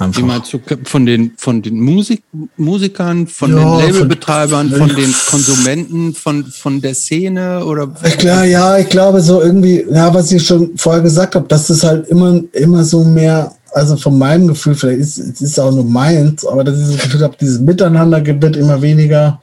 [0.00, 0.22] Einfach.
[0.22, 2.22] Wie meinst du von den, von den Musik,
[2.56, 7.88] Musikern, von ja, den Labelbetreibern, von, von, den Konsumenten, von, von der Szene oder?
[8.16, 11.82] Klar, ja, ich glaube so irgendwie, ja, was ich schon vorher gesagt habe, dass es
[11.82, 15.84] halt immer, immer so mehr, also von meinem Gefühl, vielleicht ist es ist auch nur
[15.84, 19.42] meins, aber dass ich das Gefühl habe, dieses Miteinander wird immer weniger.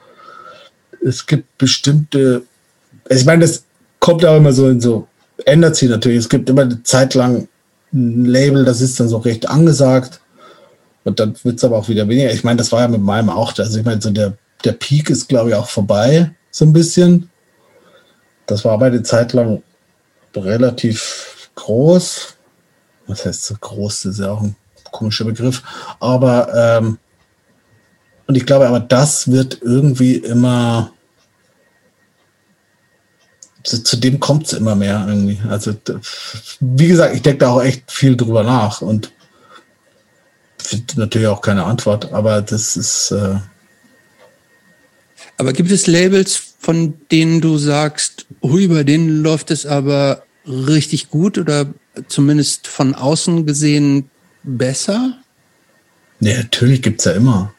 [1.03, 2.43] Es gibt bestimmte,
[3.09, 3.65] ich meine, das
[3.99, 5.05] kommt auch immer so in so,
[5.43, 6.19] ändert sich natürlich.
[6.19, 7.49] Es gibt immer eine Zeit lang
[7.91, 10.21] ein Label, das ist dann so recht angesagt
[11.05, 12.33] und dann wird es aber auch wieder weniger.
[12.33, 13.57] Ich meine, das war ja mit meinem auch.
[13.57, 14.33] Also ich meine, so der,
[14.65, 17.29] der Peak ist, glaube ich, auch vorbei, so ein bisschen.
[18.47, 19.61] Das war aber eine Zeit lang
[20.35, 22.35] relativ groß.
[23.07, 24.03] Was heißt so groß?
[24.03, 24.55] Das ist ja auch ein
[24.91, 25.61] komischer Begriff.
[25.99, 26.97] Aber ähm,
[28.27, 30.91] und ich glaube, aber das wird irgendwie immer
[33.63, 35.39] zu, zu dem kommt es immer mehr irgendwie.
[35.47, 35.73] Also
[36.59, 39.11] wie gesagt, ich denke da auch echt viel drüber nach und
[40.95, 43.11] natürlich auch keine Antwort, aber das ist.
[43.11, 43.35] Äh
[45.37, 51.09] aber gibt es Labels, von denen du sagst, hui, bei denen läuft es aber richtig
[51.09, 51.67] gut oder
[52.07, 54.09] zumindest von außen gesehen
[54.43, 55.17] besser?
[56.19, 57.53] Nee, natürlich gibt es ja immer.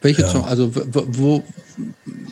[0.00, 0.44] Welche, ja.
[0.44, 1.42] also wo,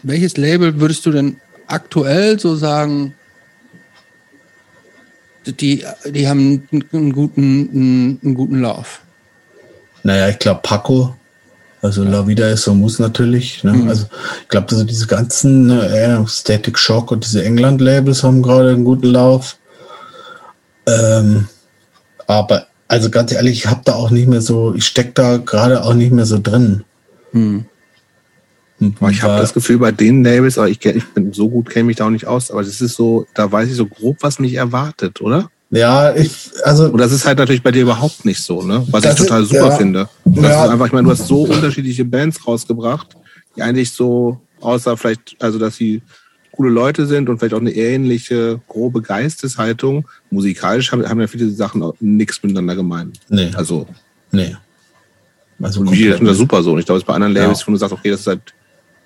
[0.02, 1.36] welches Label würdest du denn
[1.66, 3.14] aktuell so sagen,
[5.46, 9.02] die, die haben einen guten, einen, einen guten Lauf?
[10.02, 11.14] Naja, ich glaube Paco,
[11.82, 13.64] also La Vida ist so muss natürlich.
[13.64, 13.72] Ne?
[13.72, 13.88] Mhm.
[13.88, 14.06] Also
[14.42, 19.08] ich glaube, also diese ganzen äh, Static Shock und diese England-Labels haben gerade einen guten
[19.08, 19.56] Lauf.
[20.86, 21.48] Ähm,
[22.26, 25.84] aber also ganz ehrlich, ich habe da auch nicht mehr so, ich stecke da gerade
[25.84, 26.84] auch nicht mehr so drin.
[27.32, 27.64] Mhm.
[29.10, 31.96] Ich habe das Gefühl bei den Labels, aber ich, ich bin so gut, kenne mich
[31.96, 34.54] da auch nicht aus, aber das ist so, da weiß ich so grob, was mich
[34.54, 35.50] erwartet, oder?
[35.70, 36.86] Ja, ich, also.
[36.86, 38.84] Und das ist halt natürlich bei dir überhaupt nicht so, ne?
[38.90, 40.08] Was ich total super ja, finde.
[40.34, 40.68] Ja.
[40.68, 43.16] einfach, ich meine, du hast so unterschiedliche Bands rausgebracht,
[43.56, 46.02] die eigentlich so, außer vielleicht, also, dass sie
[46.52, 51.48] coole Leute sind und vielleicht auch eine ähnliche grobe Geisteshaltung, musikalisch haben, haben ja viele
[51.50, 53.12] Sachen nichts miteinander gemein.
[53.28, 53.50] Nee.
[53.54, 53.86] Also.
[54.32, 54.56] Nee.
[55.62, 56.72] Also, und ich finde das super so.
[56.72, 57.66] Und ich glaube, es bei anderen Labels, ja.
[57.68, 58.54] wo du sagst, okay, das ist halt,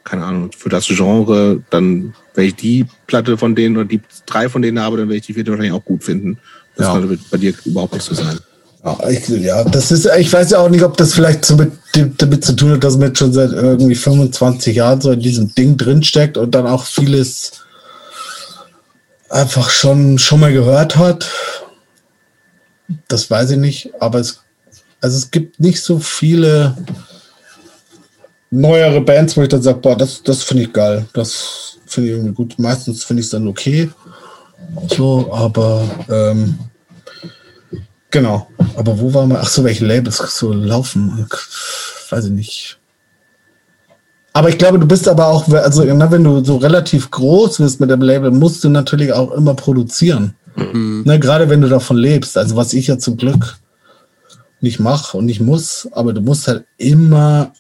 [0.04, 4.48] keine Ahnung, für das Genre, dann, wenn ich die Platte von denen oder die drei
[4.48, 6.38] von denen habe, dann werde ich die vierte wahrscheinlich auch gut finden.
[6.76, 6.92] Das ja.
[6.92, 8.38] kann bei dir überhaupt nicht so sein.
[8.84, 11.72] Ja, ich, ja, das ist, ich weiß ja auch nicht, ob das vielleicht so mit,
[12.18, 15.78] damit zu tun hat, dass man schon seit irgendwie 25 Jahren so in diesem Ding
[15.78, 17.52] drinsteckt und dann auch vieles
[19.30, 21.30] einfach schon, schon mal gehört hat.
[23.08, 24.40] Das weiß ich nicht, aber es,
[25.00, 26.76] also es gibt nicht so viele
[28.54, 31.06] neuere Bands, wo ich dann sage, boah, das, das finde ich geil.
[31.12, 32.58] Das finde ich irgendwie gut.
[32.58, 33.90] Meistens finde ich es dann okay.
[34.88, 36.58] So, aber ähm,
[38.10, 38.48] genau.
[38.76, 41.26] aber wo war mal, ach so, welche Labels so laufen?
[42.10, 42.78] Weiß ich nicht.
[44.32, 47.90] Aber ich glaube, du bist aber auch, also wenn du so relativ groß bist mit
[47.90, 50.34] dem Label, musst du natürlich auch immer produzieren.
[50.56, 51.02] Mhm.
[51.04, 52.36] Ne, gerade wenn du davon lebst.
[52.36, 53.58] Also was ich ja zum Glück
[54.60, 57.52] nicht mache und nicht muss, aber du musst halt immer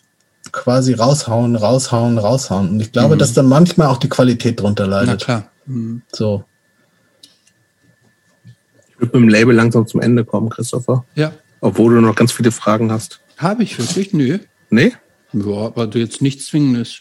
[0.54, 2.70] quasi raushauen, raushauen, raushauen.
[2.70, 3.18] Und ich glaube, mhm.
[3.18, 5.08] dass dann manchmal auch die Qualität drunter leidet.
[5.08, 5.50] Na klar.
[5.66, 6.02] Mhm.
[6.12, 6.44] So.
[8.88, 11.04] Ich würde mit dem Label langsam zum Ende kommen, Christopher.
[11.16, 11.32] Ja.
[11.60, 13.20] Obwohl du noch ganz viele Fragen hast.
[13.36, 14.12] Habe ich wirklich?
[14.12, 14.38] Nö.
[14.70, 14.92] Nee?
[15.32, 17.00] Ja, aber du jetzt nichts Zwingendes.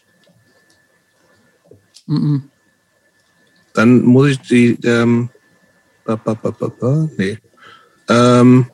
[2.08, 2.50] Mhm.
[3.74, 5.30] Dann muss ich die, ähm,
[6.06, 7.38] ba, ba, ba, nee.
[8.10, 8.66] Ähm,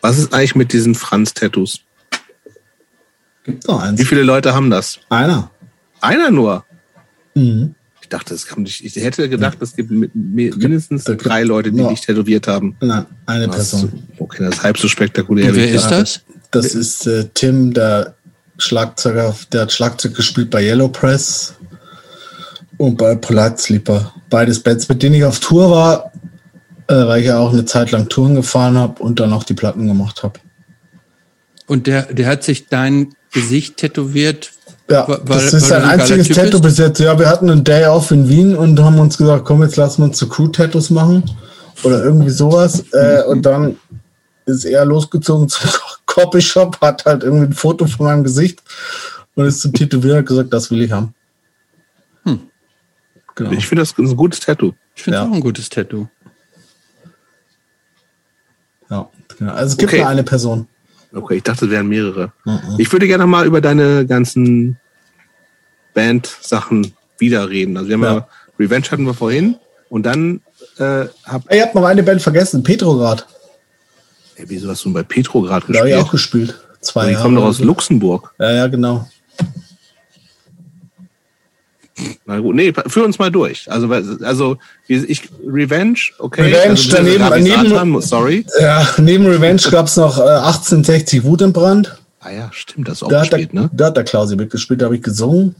[0.00, 1.84] was ist eigentlich mit diesen Franz-Tattoos?
[3.44, 3.98] Gibt noch eins.
[3.98, 5.00] Wie viele Leute haben das?
[5.08, 5.50] Einer.
[6.00, 6.64] Einer nur?
[7.34, 7.74] Mhm.
[8.00, 8.84] Ich dachte, es kann nicht.
[8.84, 11.88] Ich hätte gedacht, es gibt mindestens drei Leute, die no.
[11.88, 12.76] dich tätowiert haben.
[12.80, 14.02] Nein, eine Person.
[14.18, 15.48] Okay, das ist halb so spektakulär.
[15.48, 16.20] Und wer ist das?
[16.50, 18.14] Das ist äh, Tim, der
[18.58, 21.54] Schlagzeuger, der hat Schlagzeug gespielt bei Yellow Press
[22.76, 24.12] und bei Polite Sleeper.
[24.28, 26.12] Beides Bands, mit denen ich auf Tour war,
[26.88, 29.54] äh, weil ich ja auch eine Zeit lang Touren gefahren habe und dann auch die
[29.54, 30.38] Platten gemacht habe.
[31.66, 34.52] Und der, der hat sich dein Gesicht tätowiert.
[34.90, 36.98] Ja, weil, das ist sein einziges Tattoo bis jetzt.
[36.98, 40.02] Ja, wir hatten einen Day off in Wien und haben uns gesagt, komm, jetzt lassen
[40.02, 41.24] wir uns zu Crew-Tattoos machen.
[41.82, 42.84] Oder irgendwie sowas.
[42.92, 43.76] Äh, und dann
[44.46, 45.70] ist er losgezogen zum
[46.06, 48.62] Copyshop, hat halt irgendwie ein Foto von meinem Gesicht
[49.34, 51.14] und ist zum Tätowierer und gesagt, das will ich haben.
[52.24, 52.40] Hm.
[53.34, 53.52] Genau.
[53.52, 54.74] Ich finde das ein gutes Tattoo.
[54.94, 55.28] Ich finde es ja.
[55.28, 56.06] auch ein gutes Tattoo.
[58.90, 59.08] Ja,
[59.38, 59.52] genau.
[59.52, 60.02] Also es gibt okay.
[60.02, 60.68] nur eine Person.
[61.14, 62.32] Okay, ich dachte, es wären mehrere.
[62.44, 62.76] Mhm.
[62.78, 64.78] Ich würde gerne mal über deine ganzen
[65.94, 67.76] Band-Sachen wieder reden.
[67.76, 68.14] Also wir haben ja.
[68.14, 68.28] ja
[68.58, 69.56] Revenge hatten wir vorhin
[69.88, 70.40] und dann
[70.78, 71.52] äh, hab.
[71.52, 73.26] Ihr habt noch eine Band vergessen, Petrograd.
[74.36, 75.76] Ey, wieso hast du bei Petrograd gespielt?
[75.76, 76.58] Da habe ich auch gespielt.
[76.80, 78.34] Zwei die kommen doch aus Luxemburg.
[78.38, 79.08] Ja, ja, genau.
[82.26, 83.70] Na gut, nee, führ uns mal durch.
[83.70, 84.56] Also, also
[84.88, 86.42] ich, Revenge, okay.
[86.42, 88.46] Revenge, also, daneben, neben, sorry.
[88.60, 91.98] Ja, neben Revenge gab es noch äh, 1860 Wut im Brand.
[92.20, 93.70] Ah ja, stimmt, das ist auch da gespielt, der, ne?
[93.72, 95.54] Da hat der Klausi mitgespielt, da habe ich gesungen.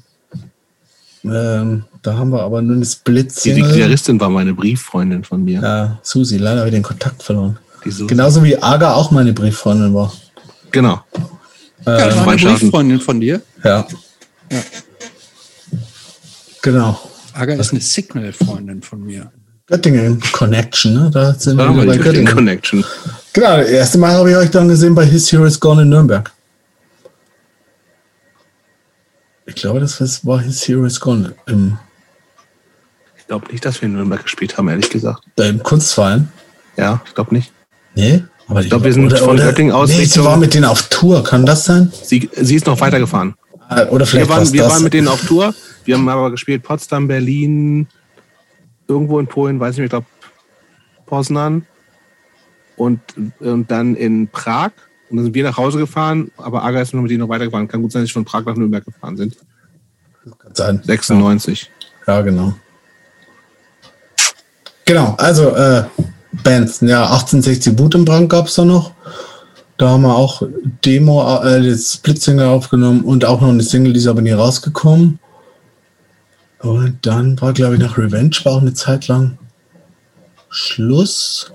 [1.25, 5.61] Ähm, da haben wir aber nur eine split Die Gitarristin war meine Brieffreundin von mir.
[5.61, 7.59] Ja, Susi, leider habe ich den Kontakt verloren.
[7.85, 10.13] Genauso wie Aga auch meine Brieffreundin war.
[10.71, 11.01] Genau.
[11.85, 13.43] Ja, das war eine Brieffreundin von dir.
[13.65, 13.87] Ja.
[14.51, 14.59] ja.
[16.63, 16.99] Genau.
[17.35, 19.31] Aga ist eine Signal-Freundin von mir.
[19.67, 21.11] Göttingen Connection, ne?
[21.13, 22.85] Da sind wir bei Göttingen Connection.
[23.33, 25.89] Genau, das erste Mal habe ich euch dann gesehen bei His Hero is Gone in
[25.89, 26.31] Nürnberg.
[29.47, 31.79] Ich glaube, das war His Hero is Gone im.
[33.17, 35.23] Ich glaube nicht, dass wir in Nürnberg gespielt haben, ehrlich gesagt.
[35.37, 36.31] Da Im Kunstverein?
[36.77, 37.53] Ja, ich glaube nicht.
[37.95, 38.25] Nee?
[38.49, 39.89] Aber ich glaube, wir sind oder, von oder, Göttingen aus.
[39.89, 41.93] Nee, sie war mit denen auf Tour, kann das sein?
[42.03, 43.35] Sie, sie ist noch weitergefahren.
[43.77, 45.55] Ah, oder vielleicht wir waren, wir waren mit denen auf Tour.
[45.85, 47.87] Wir haben aber gespielt Potsdam, Berlin,
[48.89, 50.07] irgendwo in Polen, weiß ich nicht, ich glaube
[51.07, 51.67] Poznan
[52.77, 53.01] und,
[53.41, 54.71] und dann in Prag.
[55.11, 57.69] Und dann sind wir nach Hause gefahren, aber Aga ist noch mit denen noch weitergefahren.
[57.69, 59.37] Kann gut sein, dass sie von Prag nach Nürnberg gefahren sind.
[60.39, 60.81] Kann sein.
[60.83, 61.71] 96.
[62.07, 62.55] Ja, genau.
[64.85, 65.85] Genau, also äh,
[66.43, 66.81] Bands.
[66.81, 68.93] Ja, 1860 Boot im Brand gab es da noch.
[69.79, 70.43] Da haben wir auch
[70.85, 75.19] Demo, äh, das Split-Single aufgenommen und auch noch eine Single, die ist aber nie rausgekommen.
[76.61, 79.39] Und dann war, glaube ich, nach Revenge war auch eine Zeit lang
[80.51, 81.53] Schluss.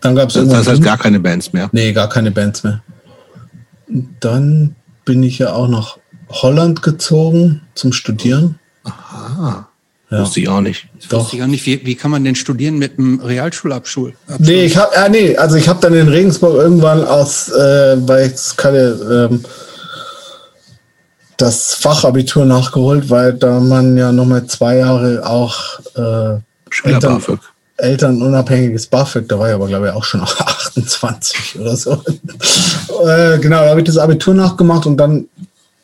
[0.00, 1.68] Dann gab es das, das heißt gar keine Bands mehr.
[1.72, 2.82] Nee, gar keine Bands mehr.
[3.88, 5.98] Und dann bin ich ja auch nach
[6.30, 8.58] Holland gezogen zum Studieren.
[8.84, 9.68] Aha.
[10.10, 10.20] Ja.
[10.20, 10.86] Wusste ich auch nicht.
[11.00, 11.20] Das Doch.
[11.20, 11.66] wusste ich auch nicht.
[11.66, 14.14] Wie, wie kann man denn studieren mit einem Realschulabschul?
[14.38, 18.32] Nee, ich hab, äh, nee, also ich habe dann in Regensburg irgendwann aus, äh, weil
[18.32, 19.44] ich keine ähm,
[21.36, 26.38] das Fachabitur nachgeholt, weil da man ja nochmal zwei Jahre auch äh,
[26.84, 27.22] Eltern,
[27.76, 32.02] elternunabhängiges BAföG, da war ich aber glaube ich auch schon 28 oder so.
[33.04, 35.28] äh, genau, da habe ich das Abitur nachgemacht und dann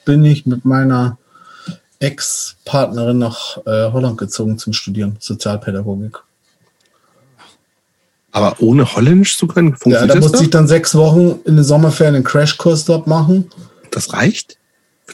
[0.05, 1.19] bin ich mit meiner
[2.03, 6.19] Ex-Partnerin nach äh, Holland gezogen zum Studieren, Sozialpädagogik.
[8.33, 11.65] Aber ohne Holländisch zu können, funktioniert Ja, da musste ich dann sechs Wochen in den
[11.65, 13.51] Sommerferien einen Crashkurs dort machen.
[13.91, 14.57] Das reicht?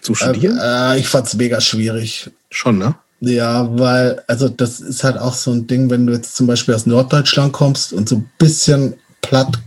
[0.00, 0.56] Zum Studieren?
[0.56, 2.30] Äh, äh, ich fand es mega schwierig.
[2.50, 2.94] Schon, ne?
[3.20, 6.74] Ja, weil, also das ist halt auch so ein Ding, wenn du jetzt zum Beispiel
[6.74, 9.58] aus Norddeutschland kommst und so ein bisschen platt,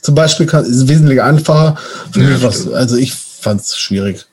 [0.00, 1.76] zum Beispiel kann, ist es wesentlich einfacher.
[2.12, 4.24] Für ja, mich was, also ich fand es schwierig.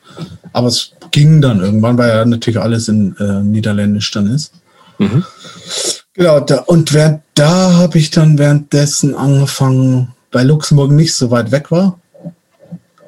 [0.54, 4.54] Aber es ging dann irgendwann, weil ja natürlich alles in äh, Niederländisch dann ist.
[4.98, 5.24] Mhm.
[6.14, 11.52] Genau, da, und während da habe ich dann währenddessen angefangen, weil Luxemburg nicht so weit
[11.52, 12.00] weg war.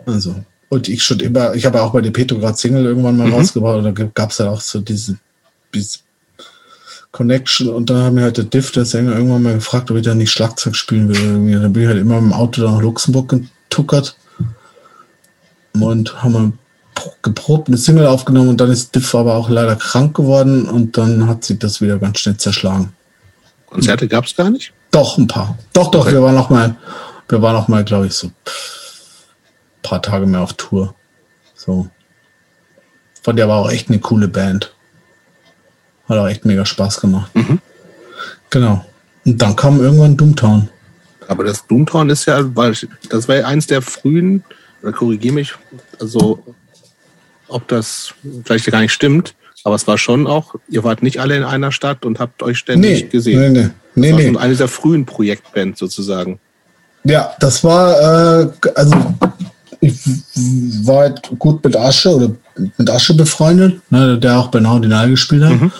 [0.05, 0.35] Also,
[0.69, 3.33] und ich schon immer, ich habe auch bei der Petrograd Single irgendwann mal Mhm.
[3.33, 5.17] rausgebracht, und da gab es ja auch so diese,
[5.73, 5.99] diese
[7.11, 10.03] Connection und dann haben wir halt der Diff, der Sänger, irgendwann mal gefragt, ob ich
[10.03, 11.59] da nicht Schlagzeug spielen will.
[11.59, 14.15] Dann bin ich halt immer im Auto nach Luxemburg getuckert
[15.73, 16.53] und haben wir
[17.21, 21.27] geprobt, eine Single aufgenommen und dann ist Diff aber auch leider krank geworden und dann
[21.27, 22.93] hat sich das wieder ganz schnell zerschlagen.
[23.67, 24.73] Konzerte gab es gar nicht?
[24.91, 25.57] Doch, ein paar.
[25.73, 26.13] Doch, doch, Okay.
[26.13, 26.75] wir waren noch mal,
[27.27, 28.33] wir waren noch mal, glaube ich, so ein
[29.83, 30.95] paar Tage mehr auf Tour.
[31.55, 31.87] So.
[33.21, 34.73] Von der war auch echt eine coole Band.
[36.07, 37.29] Hat auch echt mega Spaß gemacht.
[37.35, 37.59] Mhm.
[38.49, 38.83] Genau.
[39.25, 40.69] Und dann kam irgendwann Doomtown.
[41.27, 42.73] Aber das Doomtown ist ja, weil
[43.09, 44.43] das war ja eins der frühen,
[44.81, 45.53] oder korrigiere mich,
[45.99, 46.41] also
[47.49, 48.13] ob das
[48.45, 51.71] vielleicht gar nicht stimmt, aber es war schon auch, ihr wart nicht alle in einer
[51.71, 53.53] Stadt und habt euch ständig gesehen.
[53.53, 53.69] nee, nee.
[53.95, 54.27] Nee, nee.
[54.27, 56.39] schon eine der frühen Projektbands sozusagen.
[57.03, 58.95] Ja, das war, äh, also
[59.81, 59.99] ich
[60.83, 62.31] war halt gut mit Asche oder
[62.77, 65.61] mit Asche befreundet, ne, der auch bei Now Denial gespielt hat.
[65.61, 65.71] Mhm.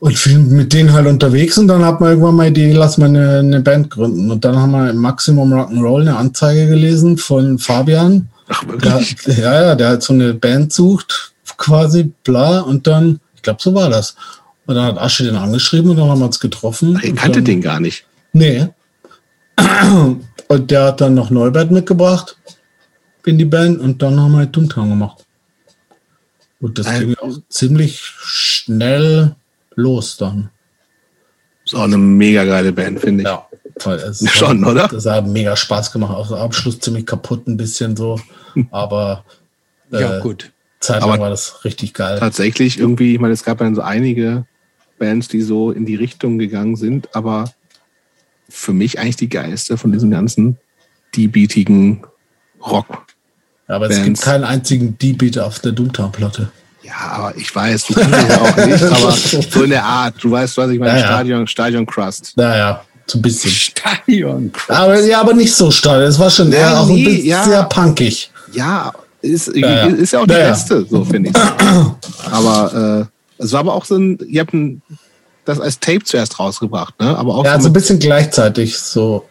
[0.00, 2.98] Und viel mit denen halt unterwegs und dann hat man irgendwann mal die Idee, lass
[2.98, 4.30] mal eine, eine Band gründen.
[4.30, 8.28] Und dann haben wir im Maximum Rock'n'Roll eine Anzeige gelesen von Fabian.
[8.48, 9.36] Ach, Der, wirklich?
[9.38, 13.74] ja, ja, der halt so eine Band sucht, quasi, bla, und dann, ich glaube, so
[13.74, 14.16] war das.
[14.66, 16.98] Und dann hat Asche den angeschrieben und dann haben wir uns getroffen.
[17.02, 18.06] Ich Und kannte dann, den gar nicht.
[18.32, 18.68] Nee.
[20.48, 22.36] Und der hat dann noch Neubert mitgebracht
[23.24, 25.24] in die Band und dann haben wir halt Doomtown gemacht.
[26.60, 29.34] Und das Ein- ging auch ziemlich schnell
[29.74, 30.50] los dann.
[31.64, 33.26] Ist auch eine mega geile Band, finde ich.
[33.28, 33.46] Ja.
[33.82, 34.88] Weil es Schon, oder?
[34.88, 36.14] Das hat mega Spaß gemacht.
[36.14, 38.20] Auch der Abschluss ziemlich kaputt ein bisschen so.
[38.70, 39.24] Aber
[39.90, 40.52] Ja, äh, gut.
[40.80, 42.18] zeitlang Aber- war das richtig geil.
[42.18, 44.46] Tatsächlich irgendwie, ich meine, es gab dann so einige
[44.98, 47.50] Bands, die so in die Richtung gegangen sind, aber
[48.48, 50.58] für mich eigentlich die geilste von diesem ganzen
[51.16, 52.04] debeatigen
[52.64, 53.06] Rock.
[53.66, 54.04] Aber es Bands.
[54.04, 56.50] gibt keinen einzigen D-Beat auf der Doomtown-Platte.
[56.82, 60.14] Ja, aber ich weiß, du kannst es ja auch nicht, aber so in der Art,
[60.22, 61.06] du weißt, was ich meine, Ja, ja.
[61.06, 62.34] Stadion, Stadion Crust.
[62.36, 63.50] Naja, so ein bisschen.
[63.50, 64.52] Stadion.
[64.68, 66.02] Aber, ja, aber nicht so stark.
[66.02, 67.44] Es war schon eher Ja, auch ein nee, bisschen ja.
[67.44, 68.30] sehr punkig.
[68.52, 69.86] Ja, ist, ja.
[69.86, 71.36] ist ja auch die beste, so finde ich.
[72.32, 73.08] aber
[73.38, 74.80] äh, es war aber auch so ein, ihr habt ein,
[75.44, 77.16] das als Tape zuerst rausgebracht, ne?
[77.18, 79.24] Aber auch Ja, so so ein bisschen gleichzeitig so.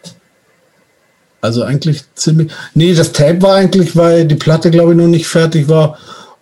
[1.42, 2.52] Also eigentlich ziemlich.
[2.74, 5.98] Nee, das Tape war eigentlich, weil die Platte, glaube ich, noch nicht fertig war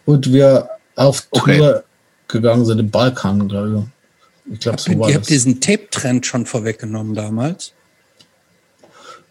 [0.06, 1.80] und wir auf Tour Okay.
[2.28, 4.01] gegangen sind im Balkan, glaube ich.
[4.52, 5.22] Ich glaube, so war Ihr das.
[5.24, 7.74] habt diesen Tape-Trend schon vorweggenommen damals.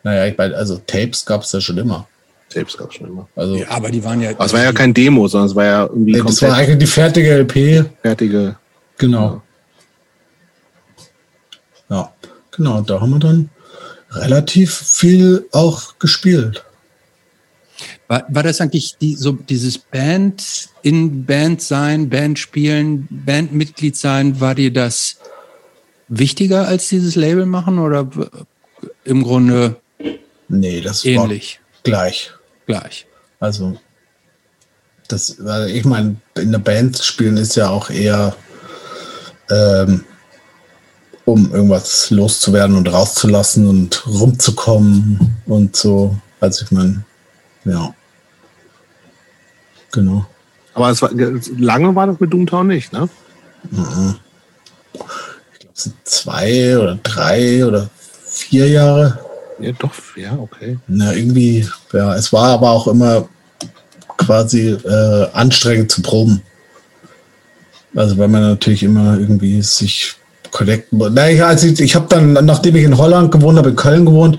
[0.02, 2.06] Naja, ich meine, also Tapes gab es ja schon immer.
[2.48, 3.28] Tapes gab schon immer.
[3.36, 4.30] Also Ja, aber die waren ja.
[4.30, 6.56] Aber es war ja kein Demo, sondern es war ja irgendwie nee, das komplett war
[6.58, 7.84] eigentlich die fertige LP.
[8.02, 8.56] fertige.
[8.98, 9.42] Genau.
[11.88, 12.12] Ja,
[12.50, 12.80] genau.
[12.82, 13.50] Da haben wir dann
[14.12, 16.64] relativ viel auch gespielt.
[18.10, 24.40] War, war das eigentlich die, so dieses Band in Band sein, Band spielen, Bandmitglied sein,
[24.40, 25.18] war dir das
[26.08, 28.10] wichtiger als dieses Label machen oder
[29.04, 29.76] im Grunde
[30.48, 32.32] Nee, das ähnlich, war gleich.
[32.66, 33.06] gleich?
[33.38, 33.78] Also,
[35.06, 38.34] das, weil ich meine, in der Band spielen ist ja auch eher,
[39.50, 40.04] ähm,
[41.26, 46.18] um irgendwas loszuwerden und rauszulassen und rumzukommen und so.
[46.40, 47.04] Also, ich meine,
[47.64, 47.94] ja.
[49.92, 50.26] Genau.
[50.74, 51.10] Aber es war,
[51.58, 53.08] lange war das mit Doomtown nicht, ne?
[55.74, 57.88] Es sind zwei oder drei oder
[58.24, 59.18] vier Jahre.
[59.58, 60.78] Ja, doch, ja, okay.
[60.86, 63.28] Na, irgendwie, ja, es war aber auch immer
[64.16, 66.42] quasi äh, anstrengend zu proben.
[67.94, 70.14] Also weil man natürlich immer irgendwie sich
[70.50, 71.10] connecten muss.
[71.12, 74.06] Na, ich, also ich, ich habe dann, nachdem ich in Holland gewohnt habe, in Köln
[74.06, 74.38] gewohnt,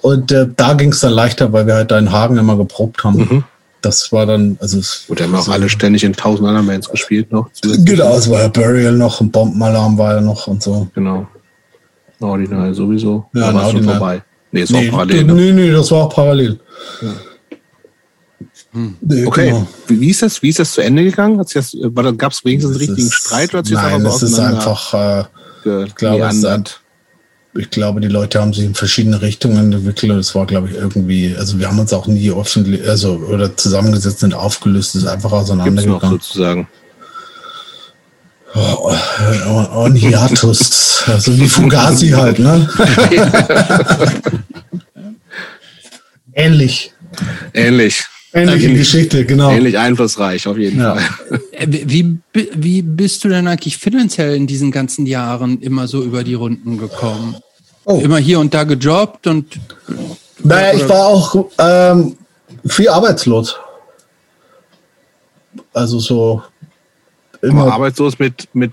[0.00, 3.02] und äh, da ging es dann leichter, weil wir halt da in Hagen immer geprobt
[3.04, 3.18] haben.
[3.18, 3.44] Mhm.
[3.80, 6.90] Das war dann, also es, Gut, haben auch so- alle ständig in tausend anderen Bands
[6.90, 7.48] gespielt noch.
[7.62, 10.88] Genau, es war ja Burial noch und Bombenalarm war ja noch und so.
[10.94, 11.26] Genau.
[12.20, 13.26] Ordinal sowieso.
[13.34, 14.22] Ja, Ja, war schon vorbei.
[14.50, 15.24] Nee, ist Nee, auch parallel.
[15.24, 15.34] nee, Ne?
[15.34, 16.58] nee, nee, das war auch parallel.
[19.00, 19.66] Nee, Okay, genau.
[19.86, 21.36] wie, wie, ist das, wie ist das zu Ende gegangen?
[21.36, 24.94] Gab es wenigstens einen richtigen ist- Streit oder hat sich das Nein, so ist einfach,
[24.94, 26.80] äh, ich glaube, es ist?
[27.54, 30.12] Ich glaube, die Leute haben sich in verschiedene Richtungen entwickelt.
[30.12, 33.56] und Es war, glaube ich, irgendwie, also wir haben uns auch nie öffentlich, also oder
[33.56, 36.10] zusammengesetzt und aufgelöst, es ist einfach Gibt's noch auseinandergegangen.
[36.10, 36.68] sozusagen.
[38.54, 38.92] Oh,
[39.46, 42.68] oh, oh, Hiatus, also wie Fugazi halt, ne?
[46.32, 46.92] Ähnlich.
[47.52, 48.04] Ähnlich.
[48.32, 48.80] Ähnliche Ähnlich.
[48.80, 49.50] Geschichte, genau.
[49.50, 50.96] Ähnlich einflussreich, auf jeden Ja.
[50.96, 51.40] Fall.
[51.52, 56.02] Äh, Wie, wie, wie bist du denn eigentlich finanziell in diesen ganzen Jahren immer so
[56.02, 57.36] über die Runden gekommen?
[57.84, 58.00] Oh.
[58.02, 59.58] Immer hier und da gejobbt und
[60.44, 62.16] Naja, ich war auch ähm,
[62.66, 63.56] viel arbeitslos.
[65.72, 66.42] Also so
[67.40, 67.62] immer.
[67.62, 68.72] Aber arbeitslos mit, mit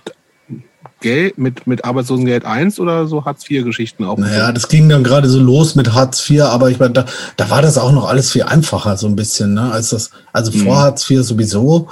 [1.01, 4.17] Geld, mit, mit Arbeitslosengeld 1 oder so Hartz-IV-Geschichten auch?
[4.17, 7.05] Naja, das ging dann gerade so los mit Hartz IV, aber ich meine, da,
[7.37, 9.71] da war das auch noch alles viel einfacher, so ein bisschen, ne?
[9.71, 10.63] Als das, also mhm.
[10.63, 11.89] vor Hartz IV sowieso.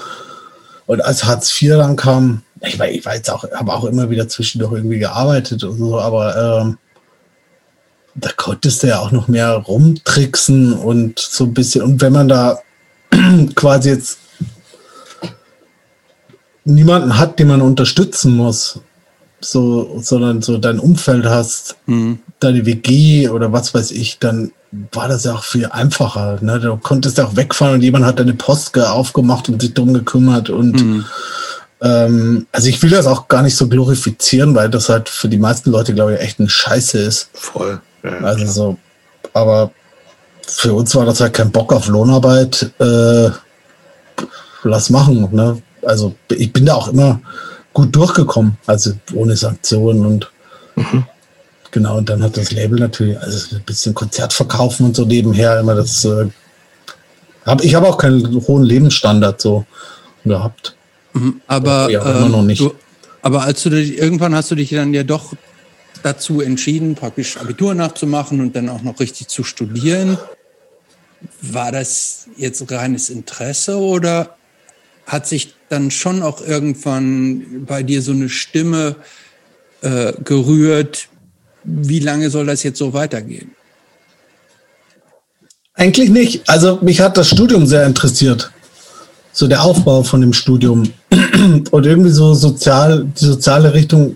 [0.85, 4.09] Und als Hartz IV dann kam, ich war, ich war jetzt auch, habe auch immer
[4.09, 6.77] wieder zwischendurch irgendwie gearbeitet und so, aber ähm,
[8.15, 11.81] da konntest du ja auch noch mehr rumtricksen und so ein bisschen.
[11.81, 12.59] Und wenn man da
[13.55, 14.17] quasi jetzt
[16.65, 18.79] niemanden hat, den man unterstützen muss,
[19.43, 22.19] so, sondern so dein Umfeld hast, mhm.
[22.39, 24.51] deine WG oder was weiß ich, dann
[24.91, 26.39] war das ja auch viel einfacher.
[26.41, 26.59] Ne?
[26.59, 30.49] Du konntest ja auch wegfahren und jemand hat deine Post aufgemacht und sich drum gekümmert
[30.49, 31.05] und mhm.
[31.81, 35.37] ähm, also ich will das auch gar nicht so glorifizieren, weil das halt für die
[35.37, 37.29] meisten Leute, glaube ich, echt ein Scheiße ist.
[37.33, 37.81] Voll.
[38.03, 38.77] Ja, also so,
[39.33, 39.71] aber
[40.45, 42.71] für uns war das halt kein Bock auf Lohnarbeit.
[42.79, 43.29] Äh,
[44.63, 45.29] lass machen.
[45.31, 45.61] Ne?
[45.83, 47.19] Also ich bin da auch immer
[47.73, 50.31] gut durchgekommen, also ohne Sanktionen und
[50.75, 51.05] mhm.
[51.71, 55.59] genau, und dann hat das Label natürlich, also ein bisschen Konzert verkaufen und so nebenher
[55.59, 56.27] immer das, äh,
[57.45, 59.65] hab, ich habe auch keinen hohen Lebensstandard so
[60.23, 60.75] gehabt.
[61.13, 62.61] Mhm, aber ja, immer noch ähm, nicht.
[62.61, 62.73] Du,
[63.21, 65.33] aber als du dich, irgendwann hast du dich dann ja doch
[66.03, 70.17] dazu entschieden, praktisch Abitur nachzumachen und dann auch noch richtig zu studieren.
[71.41, 74.35] War das jetzt reines Interesse oder
[75.07, 78.95] hat sich dann schon auch irgendwann bei dir so eine Stimme
[79.81, 81.07] äh, gerührt,
[81.63, 83.51] wie lange soll das jetzt so weitergehen?
[85.73, 86.47] Eigentlich nicht.
[86.47, 88.51] Also mich hat das Studium sehr interessiert.
[89.31, 90.93] So der Aufbau von dem Studium.
[91.71, 94.15] Und irgendwie so sozial, die soziale Richtung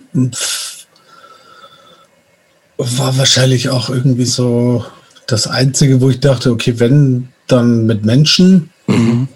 [2.78, 4.86] war wahrscheinlich auch irgendwie so
[5.26, 8.70] das Einzige, wo ich dachte, okay, wenn, dann mit Menschen.
[8.86, 9.28] Mhm.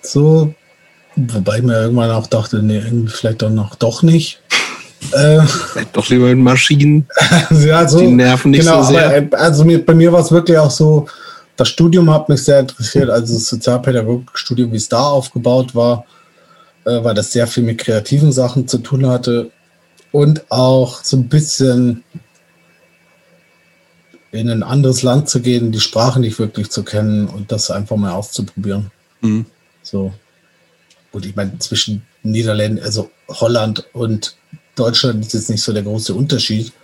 [0.00, 0.54] So,
[1.16, 4.40] wobei ich mir irgendwann auch dachte, nee, vielleicht doch noch doch nicht.
[5.12, 5.40] Äh,
[5.92, 7.06] doch lieber mit Maschinen.
[7.50, 9.06] ja, so, die nerven nicht genau, so sehr.
[9.06, 11.06] Aber, äh, also mir, bei mir war es wirklich auch so,
[11.56, 16.04] das Studium hat mich sehr interessiert, also das Sozialpädagogikstudium, wie es da aufgebaut war,
[16.84, 19.50] äh, weil das sehr viel mit kreativen Sachen zu tun hatte
[20.12, 22.04] und auch so ein bisschen
[24.32, 27.96] in ein anderes Land zu gehen, die Sprache nicht wirklich zu kennen und das einfach
[27.96, 28.90] mal auszuprobieren.
[29.20, 29.46] Mhm.
[29.82, 30.12] So.
[31.16, 34.36] Gut, ich meine, zwischen Niederländern, also Holland und
[34.74, 36.74] Deutschland ist jetzt nicht so der große Unterschied.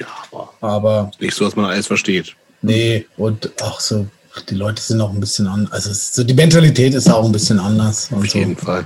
[0.00, 2.34] Ja, aber, aber nicht so, dass man alles versteht.
[2.60, 4.08] Nee, und auch so,
[4.48, 5.72] die Leute sind auch ein bisschen anders.
[5.72, 8.08] Also so die Mentalität ist auch ein bisschen anders.
[8.12, 8.64] Auf jeden so.
[8.64, 8.84] Fall.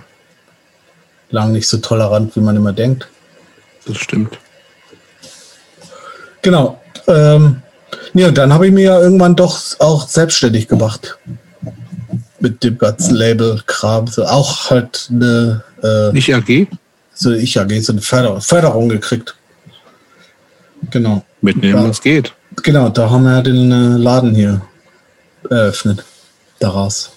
[1.31, 3.09] Lang nicht so tolerant, wie man immer denkt.
[3.87, 4.39] Das stimmt.
[6.43, 6.79] Genau.
[7.07, 7.63] Ähm,
[8.13, 11.17] ja, dann habe ich mir ja irgendwann doch auch selbstständig gemacht.
[12.43, 14.09] Mit dem ganzen Label-Kram.
[14.09, 15.63] So auch halt eine.
[15.83, 16.67] Äh, Nicht AG?
[17.15, 19.35] So eine Ich AG, so eine Förder Förderung gekriegt.
[20.91, 21.25] Genau.
[21.41, 22.35] Mitnehmen, was geht.
[22.63, 24.61] Genau, da haben wir den äh, Laden hier
[25.49, 26.05] eröffnet.
[26.59, 27.13] Daraus.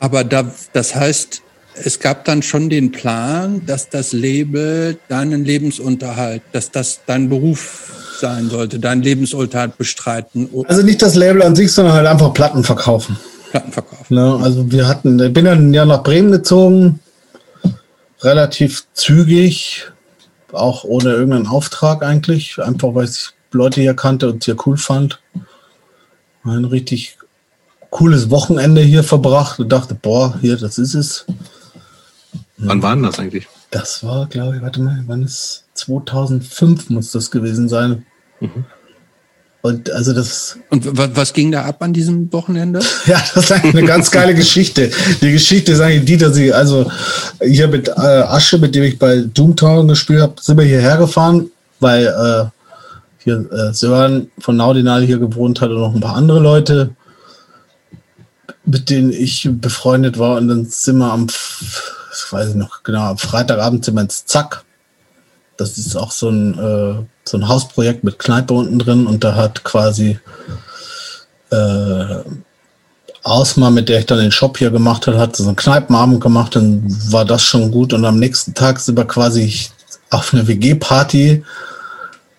[0.00, 1.42] Aber da, das heißt,
[1.84, 7.92] es gab dann schon den Plan, dass das Label deinen Lebensunterhalt, dass das dein Beruf
[8.18, 10.48] sein sollte, dein Lebensunterhalt bestreiten.
[10.68, 13.16] Also nicht das Label an sich, sondern halt einfach Platten verkaufen.
[13.56, 14.14] Platten verkaufen.
[14.14, 17.00] Ne, also wir hatten, ich bin dann ja nach Bremen gezogen,
[18.20, 19.90] relativ zügig,
[20.52, 25.20] auch ohne irgendeinen Auftrag eigentlich, einfach weil ich Leute hier kannte und hier cool fand.
[26.44, 27.16] Ein richtig
[27.90, 31.26] cooles Wochenende hier verbracht und dachte, boah, hier, das ist es.
[32.58, 33.48] Wann war denn das eigentlich?
[33.70, 38.06] Das war, glaube ich, warte mal, wann ist 2005 muss das gewesen sein.
[38.40, 38.64] Mhm.
[39.66, 40.56] Und also das.
[40.70, 40.86] Und
[41.16, 42.78] was ging da ab an diesem Wochenende?
[43.06, 44.90] ja, das ist eine ganz geile Geschichte.
[45.20, 46.88] Die Geschichte ist eigentlich die, dass ich, also
[47.42, 51.50] hier mit äh, Asche, mit dem ich bei Doomtown gespielt habe, sind wir hierher gefahren,
[51.80, 52.44] weil äh,
[53.24, 56.90] hier äh, Sören von Naudinal hier gewohnt hat und noch ein paar andere Leute,
[58.64, 60.36] mit denen ich befreundet war.
[60.36, 64.64] Und dann sind wir am ich weiß noch genau, am Freitagabend sind wir ins Zack.
[65.56, 69.34] Das ist auch so ein, äh, so ein Hausprojekt mit Kneipe unten drin und da
[69.34, 70.18] hat quasi
[71.50, 72.16] äh,
[73.22, 76.54] Ausma, mit der ich dann den Shop hier gemacht habe, hat so einen Kneipenabend gemacht,
[76.54, 79.52] dann war das schon gut und am nächsten Tag sind wir quasi
[80.10, 81.42] auf eine WG-Party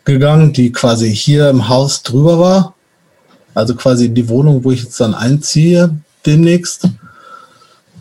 [0.05, 2.73] gegangen, die quasi hier im Haus drüber war.
[3.53, 5.93] Also quasi die Wohnung, wo ich jetzt dann einziehe
[6.25, 6.87] demnächst.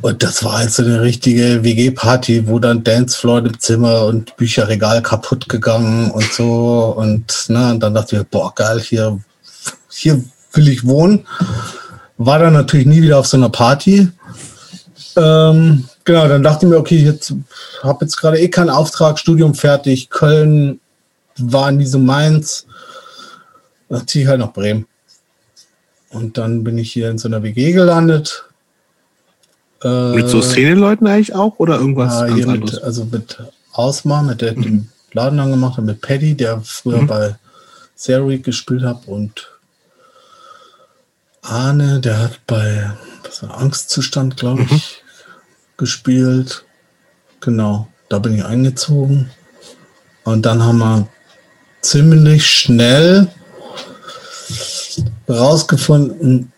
[0.07, 5.03] Und das war halt so eine richtige WG-Party, wo dann Dancefloor im Zimmer und Bücherregal
[5.03, 6.95] kaputt gegangen und so.
[6.97, 9.19] Und, ne, und dann dachte ich, boah, geil, hier,
[9.91, 10.23] hier
[10.53, 11.27] will ich wohnen.
[12.19, 14.09] War dann natürlich nie wieder auf so einer Party.
[15.17, 17.35] Ähm, genau, dann dachte ich mir, okay, jetzt
[17.83, 20.79] habe jetzt gerade eh keinen Auftrag, Studium fertig, Köln
[21.37, 22.65] war nie so meins.
[23.89, 24.87] Dann ziehe ich halt nach Bremen.
[26.11, 28.45] Und dann bin ich hier in so einer WG gelandet.
[29.83, 32.73] Äh, mit so Szeneleuten eigentlich auch oder irgendwas ja, ganz anderes?
[32.75, 33.39] mit, also mit
[33.73, 37.07] Ausmar, mit der den Laden angemacht hat, mit Paddy, der früher Mhm.
[37.07, 37.37] bei
[37.95, 39.49] Series gespielt hat und
[41.43, 42.91] Arne, der hat bei
[43.25, 44.81] was war, Angstzustand, glaube ich, Mhm.
[45.77, 46.65] gespielt.
[47.41, 49.31] Genau, da bin ich eingezogen.
[50.25, 51.07] Und dann haben wir
[51.83, 53.29] ziemlich schnell
[55.29, 56.53] rausgefunden,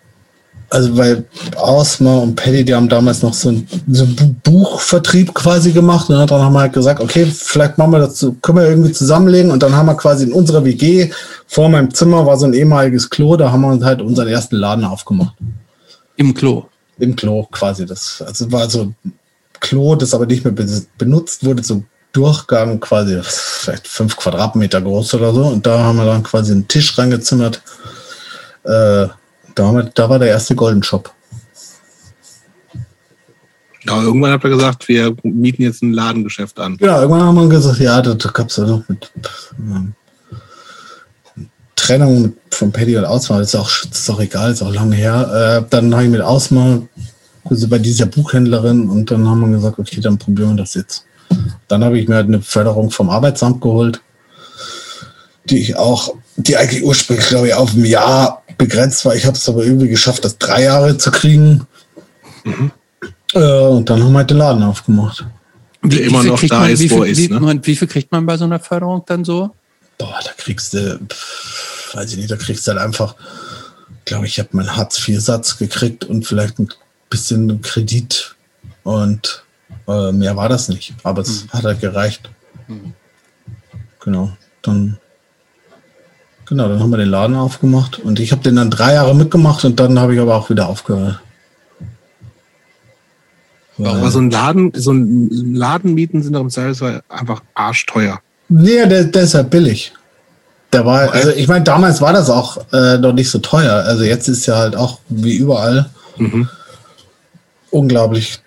[0.71, 1.25] also weil
[1.57, 6.11] Ausma und Paddy, die haben damals noch so ein, so ein Bu- Buchvertrieb quasi gemacht.
[6.11, 8.93] Und dann haben wir halt gesagt, okay, vielleicht machen wir das, so, können wir irgendwie
[8.93, 9.51] zusammenlegen.
[9.51, 11.11] Und dann haben wir quasi in unserer WG
[11.47, 14.57] vor meinem Zimmer war so ein ehemaliges Klo, da haben wir uns halt unseren ersten
[14.57, 15.35] Laden aufgemacht.
[16.17, 16.67] Im Klo.
[16.99, 17.87] Im Klo quasi.
[17.87, 18.97] Das also war so ein
[19.61, 21.83] Klo, das aber nicht mehr be- benutzt wurde, so
[22.13, 25.45] Durchgang quasi vielleicht fünf Quadratmeter groß oder so.
[25.47, 27.63] Und da haben wir dann quasi einen Tisch reingezimmert.
[28.65, 29.07] Äh,
[29.59, 31.13] da, da war der erste Golden Shop.
[33.85, 36.77] Ja, irgendwann habt ihr gesagt, wir mieten jetzt ein Ladengeschäft an.
[36.77, 39.11] Genau, irgendwann haben wir gesagt, ja, da, gab es ja noch mit
[39.59, 39.95] ähm,
[41.75, 45.63] Trennung von Paddy und Ausmal, ist auch, ist auch egal, ist auch lange her.
[45.65, 46.83] Äh, dann habe ich mit Ausmal,
[47.45, 51.05] also bei dieser Buchhändlerin, und dann haben wir gesagt, okay, dann probieren wir das jetzt.
[51.69, 54.03] Dann habe ich mir halt eine Förderung vom Arbeitsamt geholt,
[55.45, 59.15] die ich auch, die eigentlich ursprünglich, glaube ich, auf ein Jahr begrenzt war.
[59.15, 61.67] Ich habe es aber irgendwie geschafft, das drei Jahre zu kriegen.
[63.33, 65.25] Äh, und dann haben wir halt den Laden aufgemacht.
[65.83, 67.41] Der immer noch da man, ist, wie wo viel, er ist, Wie, ne?
[67.41, 69.51] Moment, wie viel kriegt man bei so einer Förderung dann so?
[69.97, 73.15] Boah, da kriegst du, pff, weiß ich nicht, da kriegst du halt einfach,
[74.05, 76.69] glaube ich, habe meinen Hartz-IV-Satz gekriegt und vielleicht ein
[77.11, 78.35] bisschen Kredit
[78.83, 79.45] und
[79.87, 80.95] äh, mehr war das nicht.
[81.05, 82.29] Aber es hat halt gereicht.
[84.01, 84.33] Genau,
[84.63, 84.99] dann
[86.49, 89.65] genau, dann haben wir den Laden aufgemacht und ich habe den dann drei Jahre mitgemacht
[89.65, 91.21] und dann habe ich aber auch wieder aufgehört.
[93.79, 98.21] Aber so ein Laden, so ein Ladenmieten sind doch im Zweifelsfall einfach arschteuer.
[98.49, 99.93] Nee, der, der ist halt billig.
[100.73, 103.85] Der war, also ich meine, damals war das auch äh, noch nicht so teuer.
[103.87, 106.49] Also jetzt ist ja halt auch wie überall Mhm.
[107.71, 108.41] unglaublich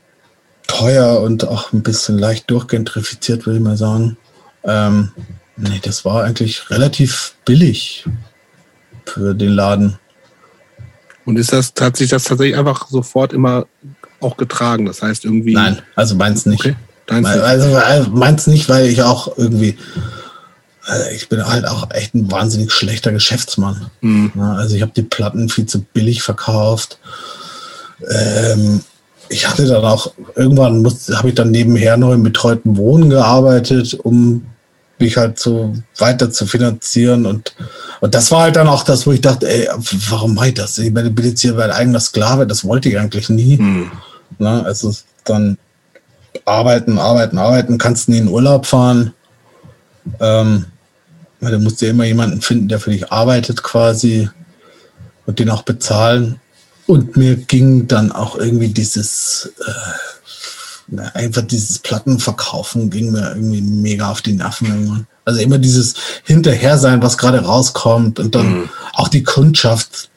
[0.68, 4.18] teuer und auch ein bisschen leicht durchgentrifiziert, würde ich mal sagen.
[4.66, 5.12] Ähm,
[5.62, 8.06] nee, das war eigentlich relativ billig
[9.06, 9.98] für den Laden.
[11.26, 13.66] Und ist das, hat sich das tatsächlich einfach sofort immer
[14.20, 14.86] auch getragen?
[14.86, 15.54] Das heißt irgendwie.
[15.54, 16.62] Nein, also meins nicht.
[16.62, 16.76] Okay.
[17.08, 17.42] Deins nicht.
[17.42, 19.78] Also äh, meins nicht, weil ich auch irgendwie,
[20.88, 23.92] äh, ich bin halt auch echt ein wahnsinnig schlechter Geschäftsmann.
[24.02, 24.32] Mhm.
[24.36, 27.00] Also ich habe die Platten viel zu billig verkauft.
[28.10, 28.82] Ähm,
[29.30, 34.46] ich hatte dann auch, irgendwann habe ich dann nebenher noch im betreuten Wohnen gearbeitet, um
[35.02, 37.26] mich halt so weiter zu finanzieren.
[37.26, 37.56] Und,
[38.00, 39.68] und das war halt dann auch das, wo ich dachte, ey,
[40.10, 40.78] warum mache ich das?
[40.78, 43.58] Ich bin bin jetzt hier mein eigener Sklave, das wollte ich eigentlich nie.
[43.58, 43.92] Mhm.
[44.40, 44.64] Ne?
[44.66, 44.94] Also
[45.26, 45.58] dann
[46.46, 49.14] arbeiten, arbeiten, arbeiten, kannst nie in Urlaub fahren.
[50.20, 50.66] Ähm,
[51.42, 54.30] weil du musst ja immer jemanden finden, der für dich arbeitet quasi
[55.26, 56.40] und den auch bezahlen.
[56.88, 60.11] Und mir ging dann auch irgendwie dieses, äh, na,
[61.14, 65.08] einfach dieses Plattenverkaufen ging mir irgendwie mega auf die Nerven irgendwann.
[65.26, 65.94] Also immer dieses
[66.24, 68.70] Hinterher sein, was gerade rauskommt und dann Mhm.
[68.94, 70.10] auch die Kundschaft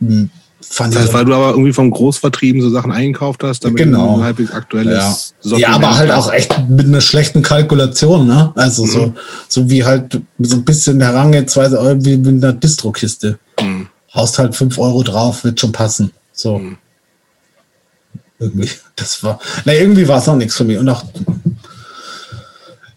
[0.00, 0.28] mh,
[0.60, 4.14] fand Das heißt, weil du aber irgendwie vom Großvertrieben so Sachen eingekauft hast, damit Genau.
[4.14, 5.56] du ein halbwegs aktuelles Ja.
[5.58, 8.52] Ja, aber halt auch echt mit einer schlechten Kalkulation, ne?
[8.56, 9.14] Also so,
[9.48, 13.38] so wie halt so ein bisschen Herangehensweise irgendwie mit einer Distrokiste.
[13.60, 13.86] Mhm.
[14.14, 16.10] Haust halt 5 Euro drauf, wird schon passen.
[16.32, 16.58] So.
[16.58, 16.78] Mhm.
[18.38, 20.76] Irgendwie, das war, na, irgendwie war es auch nichts für mich.
[20.78, 21.04] Und auch,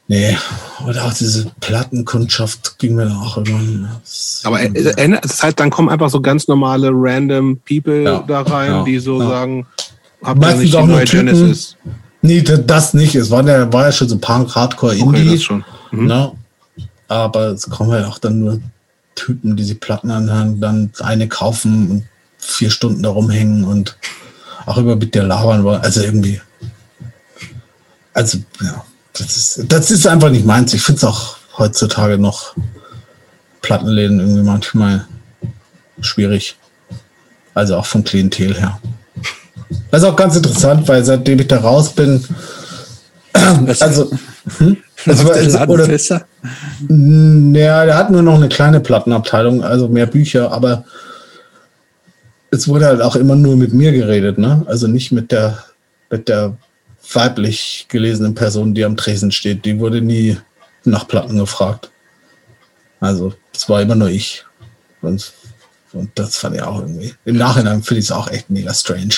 [0.07, 0.37] nee,
[0.85, 3.89] oder auch diese Plattenkundschaft ging mir auch irgendwann.
[4.03, 4.71] das- Aber äh,
[5.21, 8.23] das heißt, dann kommen einfach so ganz normale random People Ja.
[8.27, 8.83] da rein, Ja.
[8.83, 9.29] die so Ja.
[9.29, 9.65] sagen,
[10.23, 11.27] habt ihr nicht die neue Typen.
[11.27, 11.75] Genesis?
[12.21, 13.15] Nee, da- das nicht.
[13.15, 15.31] Es war, der, war ja schon so Punk, Hardcore, Okay, Indie.
[15.35, 15.63] das schon.
[15.91, 16.07] Mhm.
[16.07, 16.31] Ne?
[17.07, 18.59] Aber es kommen halt auch dann nur
[19.15, 22.03] Typen, die sich Platten anhören, dann eine kaufen und
[22.37, 23.97] vier Stunden da rumhängen und
[24.69, 25.81] auch über mit der labern wollen.
[25.81, 26.39] Also irgendwie.
[28.13, 28.83] Also, ja,
[29.13, 30.73] das ist, das ist einfach nicht meins.
[30.73, 32.53] Ich finde es auch heutzutage noch
[33.61, 35.05] Plattenläden irgendwie manchmal
[36.01, 36.57] schwierig.
[37.53, 38.79] Also auch vom Klientel her.
[39.91, 42.23] Das ist auch ganz interessant, weil seitdem ich da raus bin,
[43.61, 44.09] Was, also,
[44.57, 44.77] hm?
[45.05, 46.25] läuft war- der Laden oder- besser?
[46.89, 50.85] ja, der hat nur noch eine kleine Plattenabteilung, also mehr Bücher, aber,
[52.51, 54.63] es wurde halt auch immer nur mit mir geredet, ne?
[54.67, 55.63] Also nicht mit der,
[56.09, 56.57] mit der
[57.13, 59.65] weiblich gelesenen Person, die am Tresen steht.
[59.65, 60.37] Die wurde nie
[60.83, 61.91] nach Platten gefragt.
[62.99, 64.45] Also, es war immer nur ich.
[65.01, 65.33] Und,
[65.93, 67.13] und das fand ich auch irgendwie.
[67.25, 69.15] Im Nachhinein finde ich es auch echt mega strange.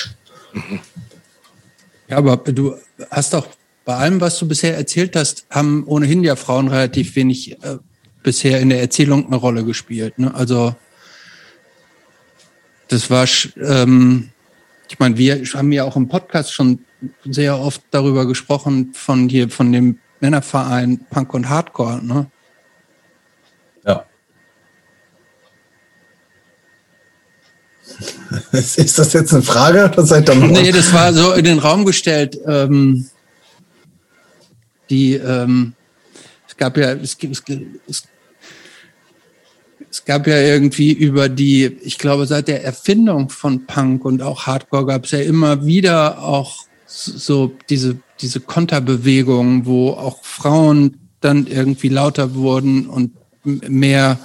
[2.08, 2.76] Ja, aber du
[3.10, 3.48] hast doch
[3.84, 7.78] bei allem, was du bisher erzählt hast, haben ohnehin ja Frauen relativ wenig äh,
[8.22, 10.18] bisher in der Erzählung eine Rolle gespielt.
[10.18, 10.32] Ne?
[10.32, 10.76] Also
[12.92, 14.30] das war, ähm,
[14.88, 16.84] ich meine, wir haben ja auch im Podcast schon
[17.24, 22.30] sehr oft darüber gesprochen, von hier, von dem Männerverein Punk und Hardcore, ne?
[23.84, 24.04] Ja.
[28.52, 29.90] Ist das jetzt eine Frage?
[29.94, 32.38] Das seid ihr nee, das war so in den Raum gestellt.
[32.46, 33.08] Ähm,
[34.90, 35.74] die, ähm,
[36.46, 37.42] es gab ja, es, es,
[37.88, 38.04] es
[39.92, 44.46] es gab ja irgendwie über die, ich glaube, seit der Erfindung von Punk und auch
[44.46, 51.46] Hardcore gab es ja immer wieder auch so diese, diese Konterbewegungen, wo auch Frauen dann
[51.46, 53.12] irgendwie lauter wurden und
[53.44, 54.18] mehr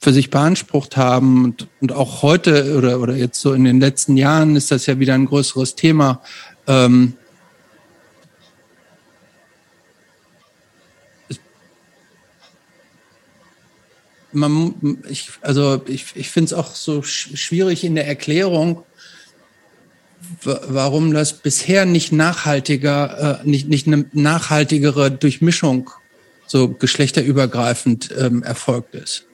[0.00, 1.44] für sich beansprucht haben.
[1.44, 4.98] Und, und auch heute oder, oder jetzt so in den letzten Jahren ist das ja
[4.98, 6.20] wieder ein größeres Thema.
[6.66, 7.14] Ähm,
[14.32, 18.84] man, ich, also ich, ich finde es auch so schwierig in der Erklärung,
[20.42, 25.90] warum das bisher nicht nachhaltiger, äh, nicht, nicht eine nachhaltigere Durchmischung
[26.46, 29.24] so geschlechterübergreifend ähm, erfolgt ist.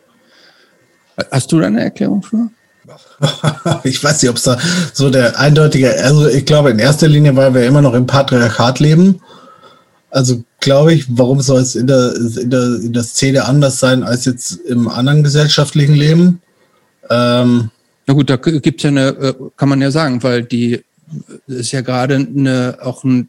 [1.31, 2.51] Hast du da eine Erklärung für?
[3.85, 4.59] ich weiß nicht, ob es da
[4.93, 8.81] so der eindeutige, also ich glaube in erster Linie, weil wir immer noch im Patriarchat
[8.81, 9.21] leben
[10.17, 14.03] also glaube ich, warum soll es in der, in, der, in der Szene anders sein
[14.03, 16.41] als jetzt im anderen gesellschaftlichen Leben?
[17.11, 17.71] Ähm,
[18.07, 20.83] Na gut, da gibt es ja eine, äh, kann man ja sagen, weil die
[21.47, 23.29] ist ja gerade eine, auch ein,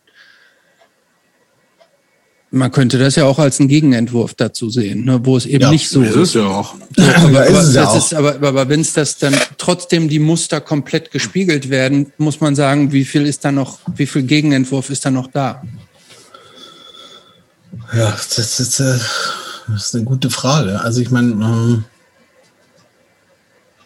[2.51, 5.71] man könnte das ja auch als einen Gegenentwurf dazu sehen, ne, wo es eben ja,
[5.71, 6.15] nicht so ist.
[6.15, 6.75] ist ja auch.
[6.95, 7.97] So, aber, aber, es ja auch.
[7.97, 12.55] Ist, aber, aber wenn es das dann trotzdem die Muster komplett gespiegelt werden, muss man
[12.55, 15.61] sagen, wie viel ist da noch, wie viel Gegenentwurf ist da noch da?
[17.93, 18.97] Ja, das ist, äh,
[19.67, 20.79] das ist eine gute Frage.
[20.81, 21.83] Also ich meine, ähm,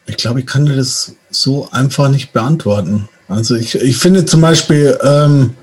[0.06, 3.08] ich glaube, ich kann dir das so einfach nicht beantworten.
[3.28, 5.56] Also ich, ich finde zum Beispiel, ähm,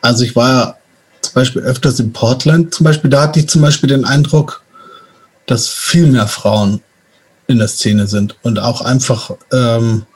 [0.00, 0.76] also ich war ja
[1.20, 4.62] zum Beispiel öfters in Portland, zum Beispiel, da hatte ich zum Beispiel den Eindruck,
[5.46, 6.80] dass viel mehr Frauen
[7.46, 10.06] in der Szene sind und auch einfach ähm,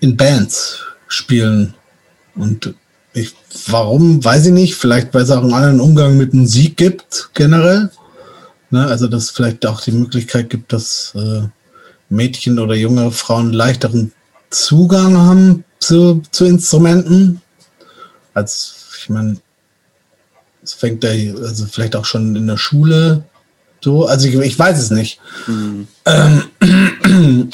[0.00, 0.78] in Bands
[1.08, 1.74] spielen.
[2.34, 2.74] Und
[3.14, 3.34] ich,
[3.66, 4.74] warum, weiß ich nicht.
[4.74, 7.90] Vielleicht, weil es auch einen anderen Umgang mit Musik gibt, generell.
[8.70, 8.86] Ne?
[8.86, 11.42] Also, dass es vielleicht auch die Möglichkeit gibt, dass äh,
[12.08, 14.12] Mädchen oder junge Frauen leichteren
[14.50, 17.40] Zugang haben zu, zu Instrumenten.
[18.34, 19.36] Als, ich meine,
[20.62, 23.24] es fängt da, also vielleicht auch schon in der Schule
[23.82, 24.06] so.
[24.06, 25.20] Also, ich, ich weiß es nicht.
[25.46, 25.88] Mhm.
[26.06, 26.42] Ähm,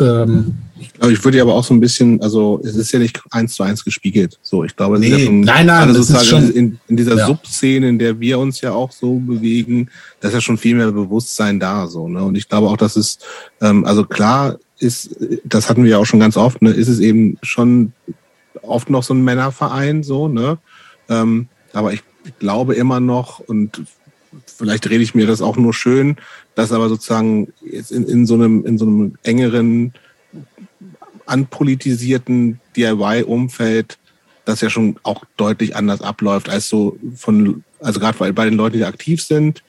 [0.00, 3.20] ähm, ich glaube, ich würde aber auch so ein bisschen, also es ist ja nicht
[3.30, 4.38] eins zu eins gespiegelt.
[4.42, 7.26] So, ich glaube, nee, ja schon, nein, nein, das ist schon in, in dieser ja.
[7.26, 9.88] Subszene, in der wir uns ja auch so bewegen,
[10.20, 11.86] da ist ja schon viel mehr Bewusstsein da.
[11.86, 12.22] So, ne?
[12.24, 13.18] Und ich glaube auch, dass es,
[13.60, 16.98] ähm, also klar ist, das hatten wir ja auch schon ganz oft, ne, ist es
[16.98, 17.92] eben schon
[18.62, 20.58] oft noch so ein Männerverein, so, ne?
[21.08, 22.02] Ähm, aber ich
[22.40, 23.82] glaube immer noch und
[24.46, 26.16] vielleicht rede ich mir das auch nur schön,
[26.54, 29.92] dass aber sozusagen jetzt in, in so einem, in so einem engeren
[31.26, 33.98] anpolitisierten DIY-Umfeld
[34.44, 38.78] das ja schon auch deutlich anders abläuft als so von, also gerade bei den Leuten,
[38.78, 39.62] die aktiv sind,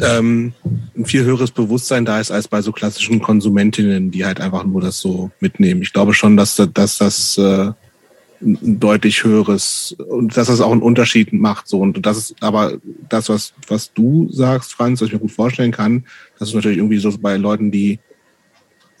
[0.00, 0.52] ähm,
[0.96, 4.80] ein viel höheres Bewusstsein da ist als bei so klassischen Konsumentinnen, die halt einfach nur
[4.80, 5.82] das so mitnehmen.
[5.82, 7.70] Ich glaube schon, dass, dass das äh,
[8.40, 11.68] ein deutlich höheres und dass das auch einen Unterschied macht.
[11.68, 12.78] So und das ist aber
[13.08, 16.04] das, was was du sagst, Franz, was ich mir gut vorstellen kann,
[16.38, 18.00] das ist natürlich irgendwie so bei Leuten, die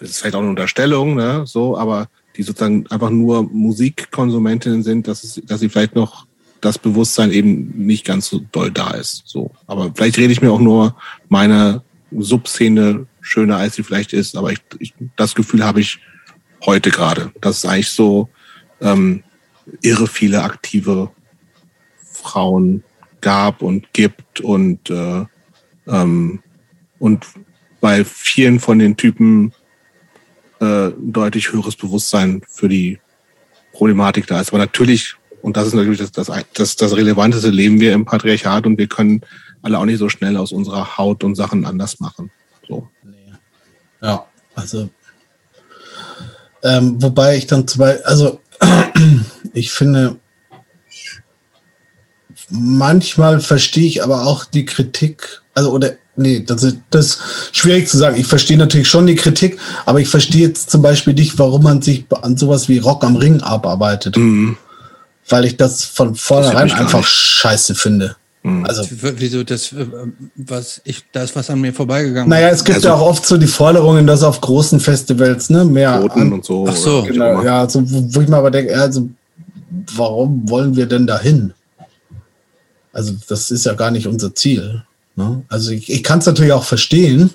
[0.02, 5.06] das ist vielleicht auch eine Unterstellung, ne, so, aber die sozusagen einfach nur Musikkonsumentinnen sind,
[5.06, 6.26] dass, es, dass sie vielleicht noch
[6.60, 9.22] das Bewusstsein eben nicht ganz so doll da ist.
[9.26, 9.50] So.
[9.66, 10.96] Aber vielleicht rede ich mir auch nur
[11.28, 14.36] meine Subszene schöner, als sie vielleicht ist.
[14.36, 15.98] Aber ich, ich, das Gefühl habe ich
[16.64, 18.28] heute gerade, dass es eigentlich so
[18.80, 19.22] ähm,
[19.82, 21.10] irre viele aktive
[21.96, 22.82] Frauen
[23.20, 25.24] gab und gibt und äh,
[25.86, 26.40] ähm,
[26.98, 27.26] und
[27.80, 29.52] bei vielen von den Typen
[30.62, 33.00] äh, deutlich höheres Bewusstsein für die
[33.72, 34.50] Problematik da ist.
[34.50, 38.64] Aber natürlich, und das ist natürlich das, das, das, das Relevanteste, leben wir im Patriarchat
[38.66, 39.22] und wir können
[39.62, 42.30] alle auch nicht so schnell aus unserer Haut und Sachen anders machen.
[42.68, 42.88] So.
[44.00, 44.88] Ja, also
[46.62, 48.40] Ähm, wobei ich dann zwei, also
[49.52, 50.16] ich finde,
[52.50, 57.20] manchmal verstehe ich aber auch die Kritik, also oder nee, das ist, das ist
[57.52, 58.16] schwierig zu sagen.
[58.18, 61.82] Ich verstehe natürlich schon die Kritik, aber ich verstehe jetzt zum Beispiel nicht, warum man
[61.82, 64.16] sich an sowas wie Rock am Ring abarbeitet.
[64.16, 64.56] Mhm.
[65.28, 68.16] Weil ich das von vornherein gar einfach scheiße finde.
[68.42, 68.64] Mhm.
[68.66, 69.86] Also, Wieso das, äh,
[70.34, 72.28] was ich, da ist was an mir vorbeigegangen.
[72.28, 75.64] naja, es gibt Also- ja auch oft so die Forderungen, dass auf großen Festivals, ne,
[75.64, 76.66] mehr Roten an, und so.
[76.68, 77.04] Ach so.
[77.04, 79.08] Genau, ja, also, wo wo ich mir aber denke, also,
[79.94, 81.54] warum wollen wir denn dahin?
[82.92, 84.82] Also, das ist ja gar nicht unser Ziel.
[85.14, 85.44] Ne?
[85.48, 87.30] Also, ich, ich kann es natürlich auch verstehen,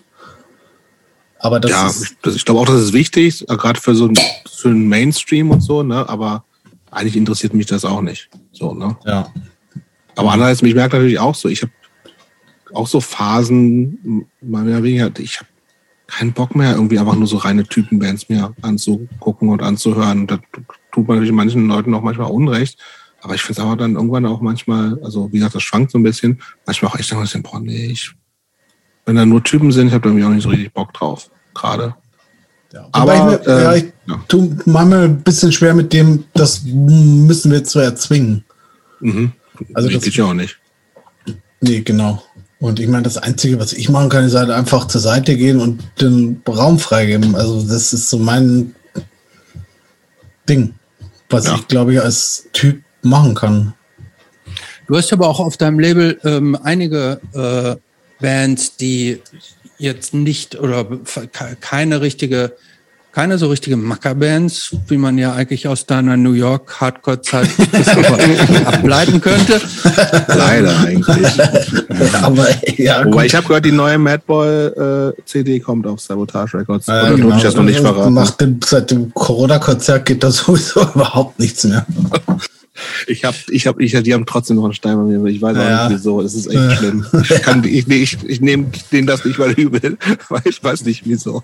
[1.40, 3.96] aber das ja, ist, ich, das- ich glaube auch, das ist wichtig, äh, gerade für
[3.96, 4.10] so
[4.50, 6.08] für einen Mainstream und so, ne?
[6.10, 6.44] Aber
[6.90, 8.30] eigentlich interessiert mich das auch nicht.
[8.52, 8.98] So, ne?
[9.06, 9.32] ja.
[10.16, 11.72] Aber andererseits, mich merkt natürlich auch so, ich habe
[12.74, 15.48] auch so Phasen, mal mehr oder weniger, ich habe
[16.08, 20.26] keinen Bock mehr, irgendwie einfach nur so reine Typenbands mir anzugucken und anzuhören.
[20.26, 20.40] Das
[20.92, 22.80] tut man natürlich manchen Leuten auch manchmal unrecht.
[23.22, 25.98] Aber ich finde es aber dann irgendwann auch manchmal, also wie gesagt, das schwankt so
[25.98, 28.12] ein bisschen, manchmal auch echt ein bisschen, boah, nee, ich,
[29.06, 31.30] wenn da nur Typen sind, ich habe da irgendwie auch nicht so richtig Bock drauf,
[31.54, 31.96] gerade.
[32.74, 34.24] Ja, Aber, ich, mir, äh, ja, ich ja.
[34.28, 38.44] tu manchmal ein bisschen schwer mit dem, das müssen wir zu erzwingen.
[39.00, 39.32] Mhm.
[39.74, 40.58] Also das das- geht ja auch nicht.
[41.62, 42.22] Nee, genau.
[42.60, 45.60] Und ich meine, das Einzige, was ich machen kann, ist halt einfach zur Seite gehen
[45.60, 47.36] und den Raum freigeben.
[47.36, 48.76] Also das ist so mein
[50.50, 50.74] Ding,
[51.30, 51.56] was Ja.
[51.56, 53.74] ich, glaube ich, als Typ machen kann.
[54.88, 57.76] Du hast aber auch auf deinem Label ähm, einige äh,
[58.22, 59.22] Bands, die
[59.78, 62.54] jetzt nicht oder ke- keine richtige,
[63.12, 67.50] keine so richtige Mackerbands, wie man ja eigentlich aus deiner New York Hardcore-Zeit
[68.66, 69.60] ableiten könnte.
[70.30, 71.28] Leider eigentlich.
[72.22, 72.48] Aber
[72.78, 76.88] ja, Wobei ich habe gehört, die neue Madball äh, CD kommt auf Sabotage Records.
[76.88, 77.36] Oder genau.
[77.36, 78.14] ich das noch nicht verraten?
[78.14, 81.86] Nach dem, seit dem Corona-Konzert geht da sowieso überhaupt nichts mehr.
[83.08, 85.26] Ich habe, ich habe, ich, die haben trotzdem noch einen Stein bei mir.
[85.26, 85.90] Ich weiß auch Ja.
[85.90, 86.22] nicht wieso.
[86.22, 86.76] Es ist echt Ja.
[86.76, 87.06] schlimm.
[87.24, 89.98] Ich kann, ich, ich, ich nehme denen das nicht mal übel,
[90.30, 91.44] weil ich weiß nicht wieso.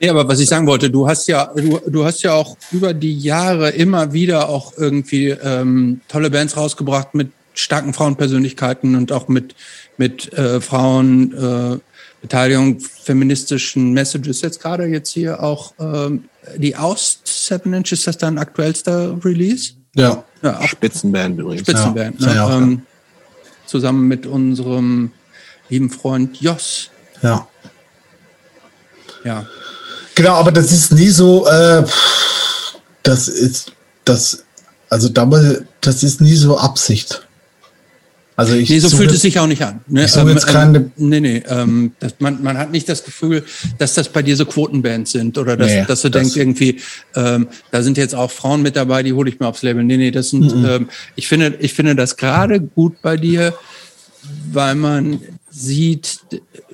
[0.00, 2.92] Ja, aber was ich sagen wollte, du hast ja, du, du hast ja auch über
[2.94, 9.28] die Jahre immer wieder auch irgendwie ähm, tolle Bands rausgebracht mit starken Frauenpersönlichkeiten und auch
[9.28, 9.54] mit
[9.98, 11.78] mit äh, Frauen äh,
[12.22, 14.40] Beteiligung, feministischen Messages.
[14.40, 16.24] Jetzt gerade jetzt hier auch ähm,
[16.56, 19.72] die Aus Seven Inch ist das dein aktuellster Release?
[19.94, 21.62] Ja, Ja, auch Spitzenband übrigens.
[21.62, 22.20] Spitzenband.
[22.20, 22.34] Ja, ne?
[22.34, 22.82] ja, auch, ähm,
[23.66, 25.12] zusammen mit unserem
[25.68, 26.90] lieben Freund Jos.
[27.22, 27.46] ja.
[29.24, 29.46] Ja.
[30.14, 31.84] Genau, aber das ist nie so, äh,
[33.02, 33.72] das ist,
[34.04, 34.44] das,
[34.90, 37.26] also damals, das ist nie so Absicht.
[38.42, 39.80] Also ich Nee, so fühlt es sich auch nicht an.
[39.88, 40.04] Ne?
[40.04, 41.42] Ich suche jetzt keine- nee, nee.
[41.48, 43.44] Ähm, das, man, man hat nicht das Gefühl,
[43.78, 46.80] dass das bei dir so Quotenbands sind oder dass, Nee, dass du das- denkst irgendwie,
[47.14, 49.84] ähm, da sind jetzt auch Frauen mit dabei, die hole ich mir aufs Label.
[49.84, 50.64] Nee, nee, das sind, Mhm.
[50.64, 53.54] ähm, ich finde, ich finde das gerade gut bei dir,
[54.52, 56.20] weil man sieht,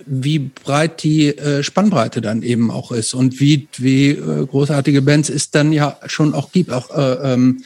[0.07, 5.29] wie breit die äh, Spannbreite dann eben auch ist und wie, wie äh, großartige Bands
[5.29, 6.73] es dann ja schon auch gibt.
[6.73, 7.63] Auch äh, ähm,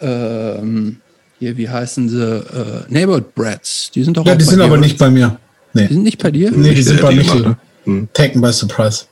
[0.00, 0.96] ähm,
[1.44, 2.22] hier, wie heißen sie?
[2.22, 3.90] Äh, Neighborhood Brats.
[3.94, 4.80] Die sind doch Ja, auch die bei sind dir, aber oder?
[4.82, 5.38] nicht bei mir.
[5.74, 6.50] Nee, Die sind nicht bei dir?
[6.50, 8.08] nee die Nicht, sind äh, bei die gemacht, ne?
[8.14, 9.04] Taken by surprise.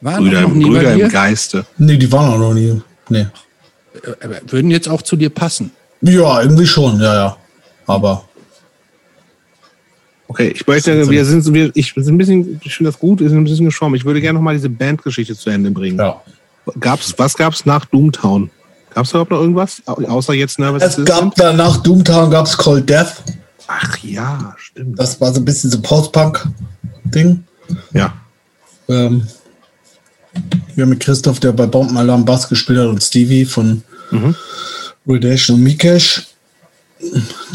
[0.00, 1.08] Waren Brüder, noch nie Brüder bei im dir?
[1.08, 1.64] Geiste.
[1.78, 2.82] Nee, die waren auch noch nie.
[3.08, 3.26] Nee.
[4.20, 5.70] Aber würden jetzt auch zu dir passen.
[6.00, 7.36] Ja, irgendwie schon, ja, ja.
[7.86, 8.24] Aber
[10.28, 13.28] Okay, ich möchte, wir sind, wir, ich bin ein bisschen, ich finde das gut, wir
[13.28, 13.96] sind ein bisschen geschwommen.
[13.96, 15.98] Ich würde gerne noch mal diese Bandgeschichte zu Ende bringen.
[15.98, 16.20] ja.
[16.80, 18.48] Gab's, was gab's nach Doomtown?
[18.94, 19.82] Gab's da überhaupt noch irgendwas?
[19.86, 23.22] Au- Außer jetzt Nervous Es gab danach Doomtown gab's Cold Death.
[23.66, 24.98] Ach ja, stimmt.
[24.98, 27.44] Das war so ein bisschen so Post-Punk-Ding.
[27.92, 28.12] Ja.
[28.88, 29.26] Ähm,
[30.74, 34.34] wir haben mit Christoph, der bei Bombenalarm Bass gespielt hat, und Stevie von Mhm.
[35.06, 36.26] Redation und Mikesh,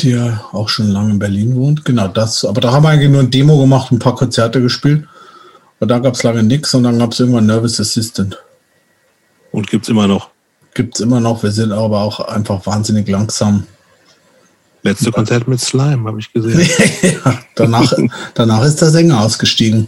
[0.01, 1.85] die ja auch schon lange in Berlin wohnt.
[1.85, 2.43] Genau das.
[2.45, 5.05] Aber da haben wir eigentlich nur ein Demo gemacht, ein paar Konzerte gespielt.
[5.79, 8.37] Und da gab es lange nichts und dann gab es irgendwann Nervous Assistant.
[9.51, 10.29] Und gibt's immer noch.
[10.77, 11.41] Gibt es immer noch.
[11.41, 13.65] Wir sind aber auch einfach wahnsinnig langsam.
[14.83, 16.69] Letzte Konzert mit Slime, habe ich gesehen.
[17.01, 17.91] ja, danach,
[18.35, 19.87] danach ist der Sänger ausgestiegen.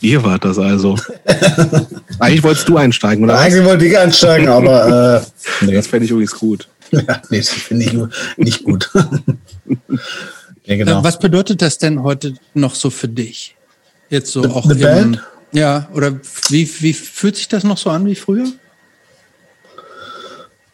[0.00, 0.96] Ihr wart das also.
[2.20, 3.40] Eigentlich wolltest du einsteigen, oder?
[3.40, 5.26] Eigentlich wollte ich einsteigen, aber äh,
[5.66, 5.74] nee.
[5.74, 6.68] Das fände ich übrigens gut.
[6.92, 8.88] Ja, nee, das finde ich nicht gut.
[10.62, 11.00] ja, genau.
[11.00, 13.56] Äh, Was bedeutet das denn heute noch so für dich?
[14.10, 15.22] Jetzt so The- auch the im, Band?
[15.52, 16.12] Ja, oder
[16.48, 18.46] wie, wie fühlt sich das noch so an wie früher?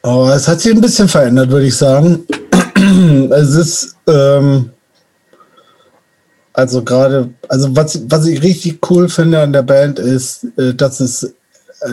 [0.03, 2.27] Oh, es hat sich ein bisschen verändert, würde ich sagen.
[3.31, 4.71] es ist, ähm,
[6.53, 11.01] Also gerade, also was, was ich richtig cool finde an der Band ist, äh, dass
[11.01, 11.33] es äh,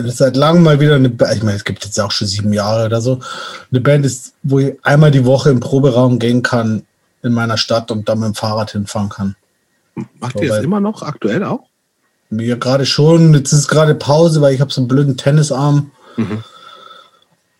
[0.06, 3.00] seit langem mal wieder eine, ich meine, es gibt jetzt auch schon sieben Jahre oder
[3.00, 3.18] so,
[3.72, 6.84] eine Band ist, wo ich einmal die Woche im Proberaum gehen kann
[7.22, 9.36] in meiner Stadt und dann mit dem Fahrrad hinfahren kann.
[10.20, 11.71] Macht ihr das immer noch aktuell auch?
[12.32, 15.90] Mir gerade schon, jetzt ist gerade Pause, weil ich habe so einen blöden Tennisarm.
[16.16, 16.42] Mhm.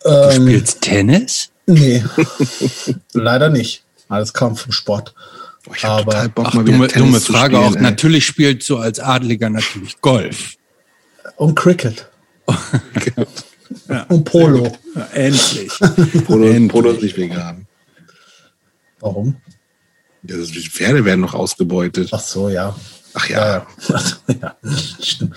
[0.02, 1.50] Du Ähm, spielst Tennis?
[1.66, 2.02] nee,
[3.12, 3.84] leider nicht.
[4.08, 5.14] Alles kam vom Sport.
[5.64, 7.76] Boah, ich hab Aber- total Bock, Ach, mal dumme, Tennis dumme zu Frage spielen, auch.
[7.76, 7.82] ey.
[7.82, 10.54] Natürlich spielt so als Adliger natürlich Golf.
[11.36, 12.08] Und Cricket.
[13.88, 14.02] Ja.
[14.08, 14.72] Und Polo.
[14.94, 15.70] Ja, endlich.
[16.26, 16.72] Polo, Endlich.
[16.72, 17.66] Polo ist nicht vegan.
[19.00, 19.36] Warum?
[20.24, 22.08] Ja, Pferde werden noch ausgebeutet.
[22.12, 22.74] Ach so, ja.
[23.14, 23.66] Ach ja.
[23.88, 24.00] Ja,
[24.40, 24.56] ja.
[25.00, 25.34] stimmt.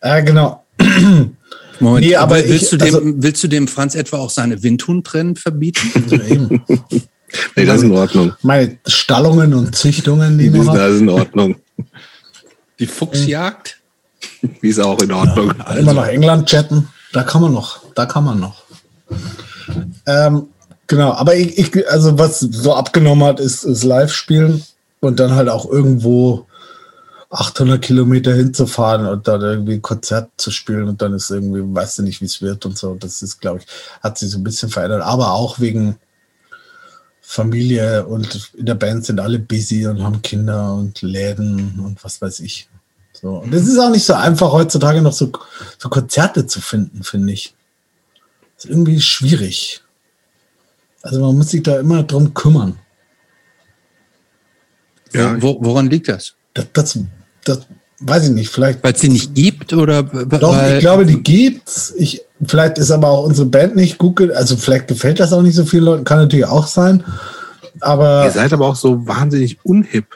[0.00, 0.64] Äh, genau.
[1.80, 4.62] Moment, Nee, aber willst, ich- du dem, also- willst du dem Franz etwa auch seine
[4.62, 6.62] Windhuhn-Trennen verbieten?
[7.56, 8.32] Nee, das ist in Ordnung.
[8.40, 11.56] Meine Stallungen und Züchtungen, die hab, das ist in Ordnung.
[12.78, 13.78] Die Fuchsjagd?
[14.62, 15.52] Die ist auch in Ordnung.
[15.78, 16.88] immer nach England chatten.
[17.12, 17.80] Da kann man noch.
[17.94, 18.62] Da kann man noch.
[20.06, 20.46] Ähm,
[20.86, 24.64] genau, aber ich, ich, also was so abgenommen hat, ist, ist Live-Spielen
[25.00, 26.46] und dann halt auch irgendwo
[27.30, 31.98] 800 Kilometer hinzufahren und dann irgendwie ein Konzert zu spielen und dann ist irgendwie, weißt
[31.98, 32.94] du nicht, wie es wird und so.
[32.94, 33.66] Das ist, glaube ich,
[34.02, 35.98] hat sich so ein bisschen verändert, aber auch wegen
[37.20, 42.22] Familie und in der Band sind alle busy und haben Kinder und Läden und was
[42.22, 42.70] weiß ich.
[43.12, 43.40] So.
[43.40, 45.30] Und es ist auch nicht so einfach, heutzutage noch so,
[45.76, 47.54] so Konzerte zu finden, finde ich.
[48.56, 49.82] ist irgendwie schwierig.
[51.02, 52.78] Also man muss sich da immer drum kümmern.
[55.12, 56.34] Ja, Wo, woran liegt das?
[56.54, 56.98] Das, das,
[57.48, 57.60] das
[58.00, 58.50] weiß ich nicht.
[58.50, 61.92] Vielleicht Weil es sie nicht gibt oder Doch, weil, ich glaube, die gibt's.
[61.96, 64.20] Ich, vielleicht ist aber auch unsere Band nicht gut.
[64.32, 66.04] Also vielleicht gefällt das auch nicht so vielen Leuten.
[66.04, 67.02] Kann natürlich auch sein.
[67.80, 70.06] Aber Ihr seid aber auch so wahnsinnig unhip.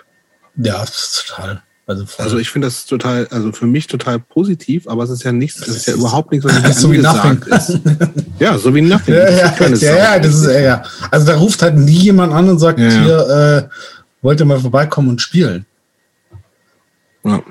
[0.56, 1.62] ja, das ist total.
[1.84, 2.04] Also.
[2.18, 5.58] Also ich finde das total, also für mich total positiv, aber es ist ja nichts,
[5.58, 7.80] das ist ja überhaupt nichts, was Das nicht ist so wie angesagt ist.
[8.38, 9.14] Ja, so wie Nothing.
[9.14, 10.82] ja, Das ja, ist keine ja, ja, das ist ja.
[11.10, 13.02] Also da ruft halt nie jemand an und sagt, Ja, ja.
[13.04, 13.68] hier, äh,
[14.22, 15.66] wollt ihr mal vorbeikommen und spielen.
[17.24, 17.42] Ja.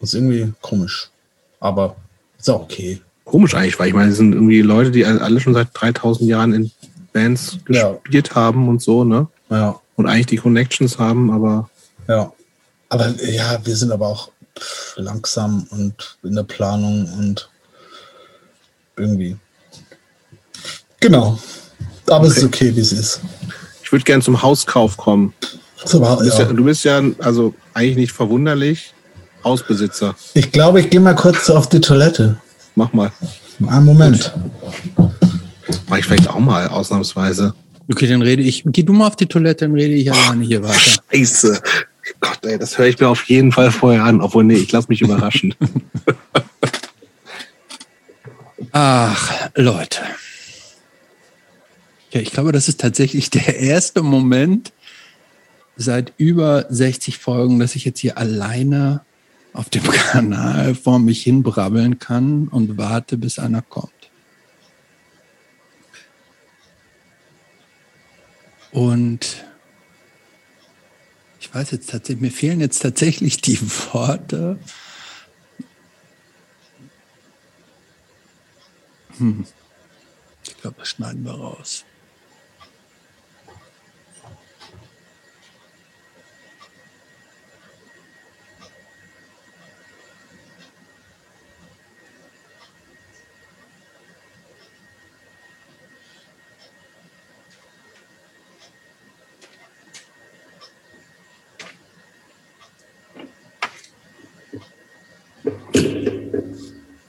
[0.00, 1.10] Das ist irgendwie komisch.
[1.60, 1.96] Aber
[2.38, 3.00] ist auch okay.
[3.24, 6.52] Komisch eigentlich, weil ich meine, es sind irgendwie Leute, die alle schon seit 3000 Jahren
[6.52, 6.70] in
[7.12, 7.92] Bands Ja.
[7.92, 9.28] gespielt haben und so, ne?
[9.50, 11.68] Ja, Und eigentlich die Connections haben, aber
[12.08, 12.32] ja.
[12.88, 14.30] Aber ja, wir sind aber auch
[14.96, 17.48] langsam und in der Planung und
[18.96, 19.36] irgendwie.
[21.00, 21.38] Genau.
[22.08, 23.20] Aber es ist okay, wie es ist.
[23.82, 25.32] ich würde gern zum Hauskauf kommen.
[25.84, 26.52] So, Du bist ja, ja.
[26.52, 28.92] du bist ja also eigentlich nicht verwunderlich,
[29.44, 30.14] Hausbesitzer.
[30.34, 32.38] Ich glaube, ich gehe mal kurz auf die Toilette.
[32.74, 33.10] Mach mal.
[33.66, 34.32] Einen Moment.
[35.88, 37.54] Mach ich vielleicht auch mal, ausnahmsweise.
[37.90, 38.62] Okay, dann rede ich.
[38.66, 41.02] Geh du mal auf die Toilette, dann rede ich alleine hier weiter.
[41.12, 41.60] Scheiße.
[42.20, 44.20] Gott, ey, das höre ich mir auf jeden Fall vorher an.
[44.20, 45.54] Obwohl, nee, ich lasse mich überraschen.
[48.72, 50.00] Ach, Leute.
[52.12, 54.72] Ja, ich glaube, das ist tatsächlich der erste Moment
[55.80, 59.02] seit über 60 Folgen, dass ich jetzt hier alleine
[59.54, 63.90] auf dem Kanal vor mich hinbrabbeln kann und warte, bis einer kommt.
[68.72, 69.44] Und
[71.40, 73.58] ich weiß jetzt tatsächlich, mir fehlen jetzt tatsächlich die
[73.92, 74.58] Worte.
[79.16, 79.46] Hm.
[80.44, 81.84] Ich glaube, das schneiden wir raus.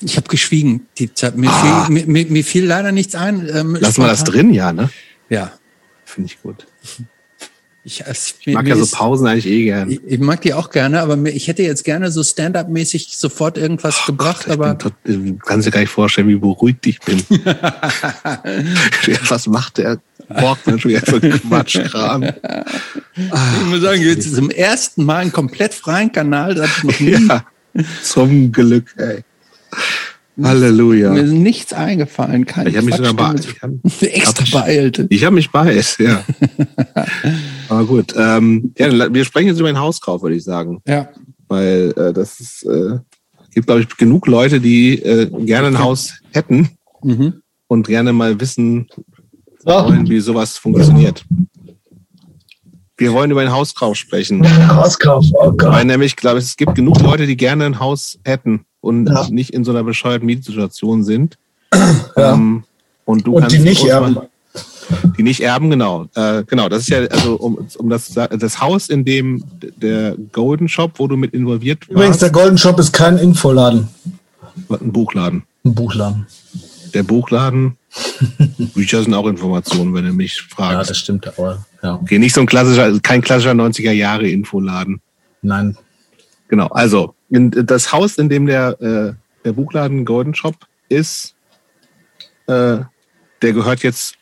[0.03, 1.37] Ich habe geschwiegen die Zeit.
[1.37, 1.85] Mir, Ah.
[1.85, 3.47] fiel, mir, mir, fiel leider nichts ein.
[3.53, 4.89] Ähm, Lassen wir das drin, ja, ne?
[5.29, 5.51] Ja.
[6.05, 6.65] Finde ich gut.
[7.83, 9.89] Ich, es, Ich mag ja so Pausen eigentlich eh gern.
[9.89, 14.05] Ich, ich mag die auch gerne, aber ich hätte jetzt gerne so Stand-up-mäßig sofort irgendwas
[14.05, 17.23] gebracht, Ich aber tot, du kannst dir gar nicht vorstellen, wie beruhigt ich bin.
[19.29, 19.99] Was macht der
[20.29, 22.23] Borgmann schon wieder für Quatschkram?
[22.23, 26.99] ich muss sagen, jetzt ist zum ersten Mal einen komplett freien Kanal, das hatte ich
[26.99, 27.27] noch nie.
[27.27, 27.43] Ja,
[28.03, 29.23] zum Glück, ey.
[30.41, 31.11] Halleluja.
[31.11, 33.79] Mir ist nichts eingefallen, keine Ich habe mich sogar Quatschstimme.
[33.83, 35.05] ich hab, extra beeilt.
[35.09, 36.23] ich hab mich beißt, ja.
[37.69, 38.13] Aber gut.
[38.17, 40.81] Ähm, ja, wir sprechen jetzt über den Hauskauf, würde ich sagen.
[40.87, 41.09] Ja.
[41.47, 42.97] Weil äh, das ist, äh,
[43.53, 46.69] gibt, glaube ich, genug Leute, die äh, gerne ein Haus hätten
[47.03, 47.41] Mhm.
[47.67, 48.87] und gerne mal wissen
[49.63, 51.25] wollen, wie sowas funktioniert.
[53.01, 54.45] Wir wollen über den Hauskauf sprechen.
[54.69, 55.71] Hauskauf, oh Gott.
[55.73, 59.27] Weil nämlich, glaube ich, es gibt genug Leute, die gerne ein Haus hätten und Ja.
[59.29, 61.37] nicht in so einer bescheuerten Mietsituation sind.
[62.17, 62.33] Ja.
[62.33, 62.63] Ähm,
[63.05, 64.13] und du Und die kannst nicht uns erben.
[64.13, 64.29] mal-
[65.17, 66.05] Die nicht erben, genau.
[66.13, 69.43] Äh, genau, das ist ja, also um, um das, das Haus, in dem
[69.77, 73.87] der Golden Shop, wo du mit involviert Übrigens, warst, der Golden Shop ist kein Infoladen.
[74.69, 75.43] ein Buchladen.
[75.65, 76.27] Ein Buchladen.
[76.93, 77.77] Der Buchladen,
[78.73, 80.89] Bücher sind auch Informationen, wenn du mich Ja, fragst.
[80.89, 81.95] das stimmt, aber ja.
[81.95, 85.01] okay, nicht so ein klassischer, kein klassischer 90er Jahre Infoladen.
[85.41, 85.77] Nein.
[86.47, 89.13] Genau, also in, das Haus, in dem der, äh,
[89.45, 90.55] der Buchladen Golden Shop
[90.89, 91.35] ist,
[92.47, 92.79] äh,
[93.41, 94.15] der gehört jetzt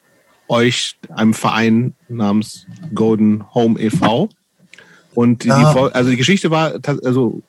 [0.48, 4.30] euch, einem Verein namens Golden Home e.V.
[5.16, 5.74] Und die, Ja.
[5.74, 6.74] die, also die Geschichte war,
[7.04, 7.42] also,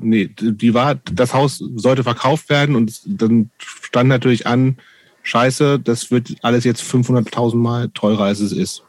[0.00, 4.76] nee, die war, das Haus sollte verkauft werden und dann stand natürlich an,
[5.22, 8.82] scheiße, das wird alles jetzt 500.000 Mal teurer, als es ist.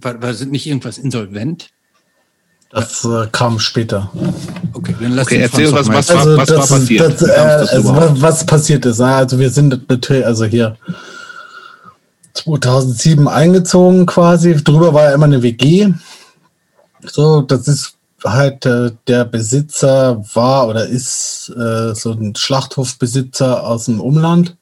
[0.00, 1.70] War, war sind nicht irgendwas insolvent?
[2.70, 4.10] Das äh, kam später.
[4.72, 7.00] Okay, dann lass Okay, erzähl uns, was- was- Also, das war ist- passiert?
[7.00, 8.16] Das, äh, also, überhaupt?
[8.20, 10.76] wa- was passiert ist, also wir sind natürlich, also hier
[12.34, 14.54] 2007 eingezogen quasi.
[14.56, 15.88] Drüber war ja immer eine WG.
[17.06, 23.84] So, das ist halt äh, der Besitzer war oder ist äh, so ein Schlachthofbesitzer aus
[23.86, 24.56] dem Umland.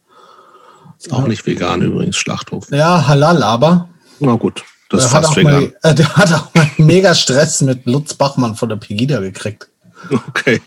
[0.98, 2.70] Ist auch nicht vegan übrigens, Schlachthof.
[2.70, 3.88] Ja, halal aber.
[4.20, 5.52] Na gut, das ist Der hat, fast auch vegan.
[5.52, 9.68] mal, äh, der hat auch mal mega Stress mit Lutz Bachmann von der Pegida gekriegt.
[10.10, 10.60] Okay.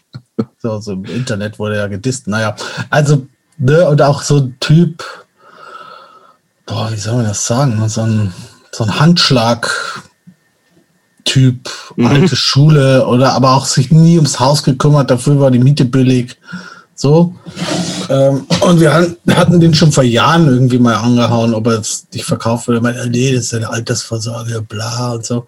[0.61, 2.27] So, so im Internet wurde er gedisst.
[2.27, 2.55] Naja,
[2.89, 5.03] also, ne, und auch so ein Typ,
[6.65, 7.87] boah, wie soll man das sagen?
[7.87, 8.33] So ein,
[8.71, 8.99] so ein
[11.25, 12.05] Handschlag-Typ, Mhm.
[12.05, 16.37] alte Schule oder aber auch sich nie ums Haus gekümmert, dafür war die Miete billig.
[16.97, 17.35] So.
[18.09, 22.07] Ähm, und wir han- hatten den schon vor Jahren irgendwie mal angehauen, ob er es
[22.13, 22.79] nicht verkauft würde.
[22.79, 25.45] Er meinte, nee, das ist eine Altersvorsorge, bla und so.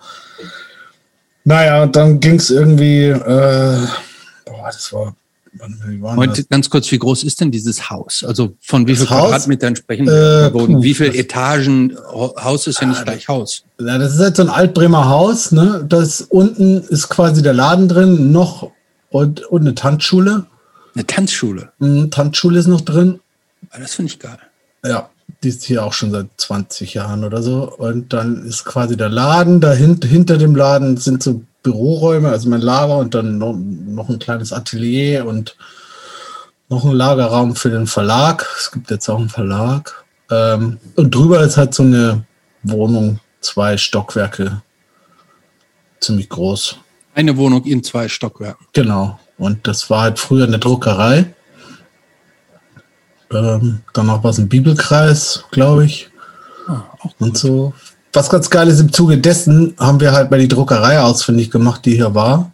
[1.45, 3.77] Naja, und dann ging es irgendwie, äh,
[4.45, 5.15] boah, das war,
[6.15, 8.23] Heute ganz kurz, wie groß ist denn dieses Haus?
[8.27, 9.05] Also von wie viel?
[9.05, 10.49] Quadratmetern sprechen Äh, wir?
[10.51, 10.81] Boden?
[10.83, 11.97] wie das- Etagen?
[12.11, 13.63] Haus ist ja nicht gleich Haus.
[13.79, 15.85] Ja, das ist halt so ein Altbremer Haus, ne?
[15.87, 18.71] Das unten ist quasi der Laden drin, noch
[19.09, 20.45] und, und eine Tanzschule.
[20.95, 21.69] Eine Tanzschule.
[21.79, 23.19] Mhm, Tanzschule ist noch drin.
[23.69, 24.37] Ah, Das finde ich geil.
[24.85, 25.09] Ja,
[25.43, 27.71] die ist hier auch schon seit 20 Jahren oder so.
[27.77, 29.59] Und dann ist quasi der Laden.
[29.61, 34.19] Dahinter hinter dem Laden sind so Büroräume, also mein Lager und dann noch, noch ein
[34.19, 35.57] kleines Atelier und
[36.69, 38.47] noch ein Lagerraum für den Verlag.
[38.57, 40.05] Es gibt jetzt auch einen Verlag.
[40.31, 42.25] Ähm, und drüber ist halt so eine
[42.63, 44.61] Wohnung, zwei Stockwerke.
[45.99, 46.77] Ziemlich groß.
[47.13, 48.65] Eine Wohnung in zwei Stockwerken.
[48.71, 49.19] Genau.
[49.37, 51.33] Und das war halt früher eine Druckerei.
[53.31, 56.09] Ähm, danach war es ein Bibelkreis, glaube ich.
[56.67, 56.83] Ah,
[57.19, 57.73] Und so.
[58.13, 61.85] Was ganz geil ist, im Zuge dessen haben wir halt mal die Druckerei ausfindig gemacht,
[61.85, 62.51] die hier war.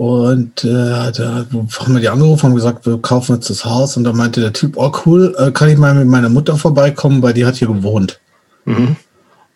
[0.00, 3.98] Und äh, da haben wir die angerufen und gesagt, wir kaufen jetzt das Haus.
[3.98, 7.20] Und da meinte der Typ, oh cool, äh, kann ich mal mit meiner Mutter vorbeikommen,
[7.20, 8.18] weil die hat hier gewohnt.
[8.64, 8.96] Mhm.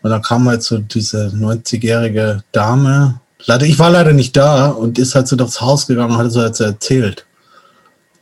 [0.02, 3.20] Und dann kam halt so diese 90-jährige Dame.
[3.46, 6.30] Leider, ich war leider nicht da und ist halt so durchs Haus gegangen und hat
[6.30, 7.24] so halt so erzählt,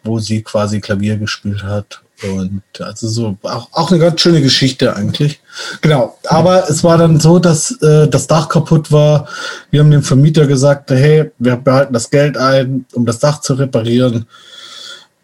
[0.05, 2.02] wo sie quasi Klavier gespielt hat.
[2.23, 5.41] Und also so auch, auch eine ganz schöne Geschichte eigentlich.
[5.81, 6.17] Genau.
[6.29, 9.29] Aber es war dann so, dass äh, das Dach kaputt war.
[9.71, 13.55] Wir haben dem Vermieter gesagt, hey, wir behalten das Geld ein, um das Dach zu
[13.55, 14.27] reparieren.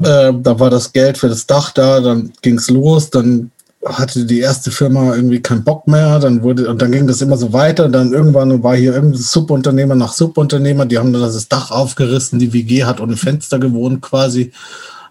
[0.03, 3.51] Äh, da war das Geld für das Dach da, dann ging's los, dann
[3.85, 7.37] hatte die erste Firma irgendwie keinen Bock mehr, dann wurde, und dann ging das immer
[7.37, 11.71] so weiter, dann irgendwann war hier irgendein Subunternehmer nach Subunternehmer, die haben dann das Dach
[11.71, 14.53] aufgerissen, die WG hat ohne Fenster gewohnt quasi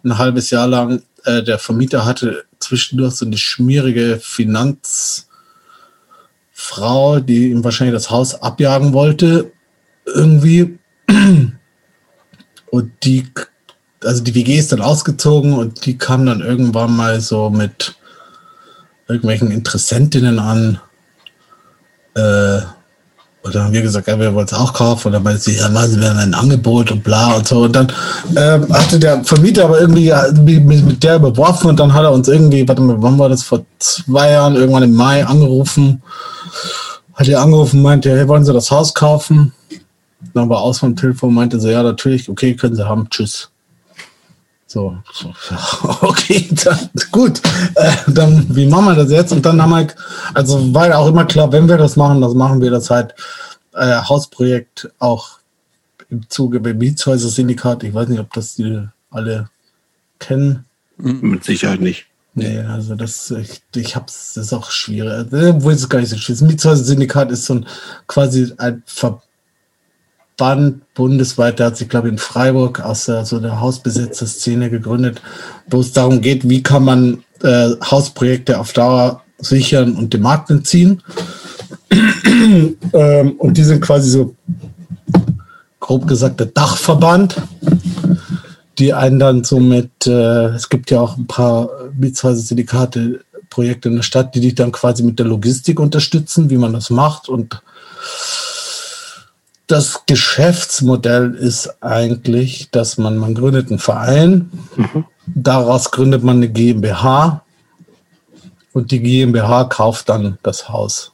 [0.04, 1.02] ein halbes Jahr lang.
[1.28, 5.28] Äh, der Vermieter hatte zwischendurch so eine schmierige Finanzfrau,
[7.20, 9.52] die ihm wahrscheinlich das Haus abjagen wollte,
[10.06, 10.80] irgendwie.
[12.72, 13.28] Und die,
[14.04, 17.96] also die WG ist dann ausgezogen und die kam dann irgendwann mal so mit
[19.08, 20.82] irgendwelchen Interessentinnen an.
[22.14, 22.60] Äh,
[23.48, 25.08] und dann haben wir gesagt, ja, wir wollen es auch kaufen.
[25.08, 27.64] Und dann meinte sie, ja, machen Sie mir ein Angebot und bla und so.
[27.64, 27.92] Und dann
[28.36, 30.12] ähm, hatte der Vermieter aber irgendwie
[30.60, 33.44] mit, mit der beworfen und dann hat er uns irgendwie, warte mal, wann war das,
[33.44, 36.02] vor zwei Jahren, irgendwann im Mai angerufen.
[37.14, 39.54] Hat er angerufen, meinte, hey, wollen Sie das Haus kaufen?
[40.34, 43.50] Dann war aus vom Telefon, meinte sie, ja, natürlich, okay, können Sie haben, tschüss.
[44.70, 44.98] So,
[46.02, 47.42] okay, dann, gut.
[47.76, 49.32] Äh, dann, wie machen wir das jetzt?
[49.32, 49.88] Und dann haben wir,
[50.34, 53.16] also war ja auch immer klar, wenn wir das machen, das machen wir das halt
[53.74, 55.40] äh, Hausprojekt auch
[56.10, 57.84] im Zuge beim Mietshäuser-Syndikat.
[57.84, 59.50] Ich weiß nicht, ob das die alle
[60.20, 60.66] kennen.
[60.98, 62.08] Mit Sicherheit nicht.
[62.34, 65.28] Nee, also das, ich, ich hab's, das ist auch schwierig.
[65.32, 66.42] Obwohl es gar nicht so schwierig ist.
[66.42, 67.66] Das Mietshäuser-Syndikat ist so ein
[68.06, 69.24] quasi ein Verband
[70.94, 75.22] bundesweit, der hat sich, glaube ich, in Freiburg aus der, so der Hausbesetzer-Szene gegründet,
[75.70, 80.50] wo es darum geht, wie kann man äh, Hausprojekte auf Dauer sichern und den Markt
[80.50, 81.02] entziehen.
[81.92, 84.36] ähm, und die sind quasi so,
[85.80, 87.42] grob gesagt, der Dachverband
[88.78, 93.96] die einen dann so mit, äh, es gibt ja auch ein paar Mietshäuser-Syndikate, Projekte in
[93.96, 97.30] der Stadt, die dich dann quasi mit der Logistik unterstützen, wie man das macht.
[97.30, 97.62] Und
[99.68, 105.06] das Geschäftsmodell ist eigentlich, dass man, man gründet einen Verein, mhm.
[105.26, 107.44] daraus gründet man eine GmbH
[108.72, 111.12] und die GmbH kauft dann das Haus.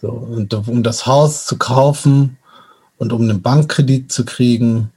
[0.00, 2.38] So, und um das Haus zu kaufen
[2.98, 4.92] und um einen Bankkredit zu kriegen,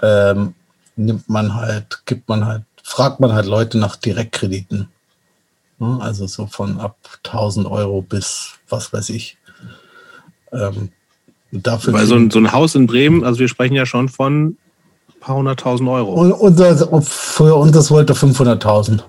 [0.00, 0.54] ähm,
[0.94, 4.88] nimmt man halt, gibt man halt, fragt man halt Leute nach Direktkrediten.
[5.80, 9.38] Also so von ab 1000 Euro bis was weiß ich.
[10.50, 10.90] Ähm,
[11.52, 14.46] dafür Weil so ein, so ein Haus in Bremen, also wir sprechen ja schon von
[14.46, 16.12] ein paar hunderttausend Euro.
[16.12, 19.00] Und, und für uns das wollte 500.000.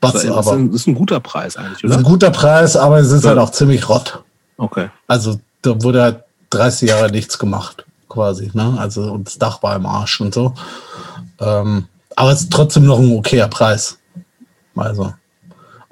[0.00, 1.88] Was das, ist, aber, ein, das ist ein guter Preis eigentlich, oder?
[1.88, 3.30] Das ist ein guter Preis, aber es ist ja.
[3.30, 4.22] halt auch ziemlich rott.
[4.56, 4.90] Okay.
[5.06, 8.50] Also da wurde halt 30 Jahre nichts gemacht quasi.
[8.52, 8.76] Ne?
[8.78, 10.54] Also und das Dach war im Arsch und so.
[11.40, 13.98] Ähm, aber es ist trotzdem noch ein okayer Preis.
[14.76, 15.14] Also.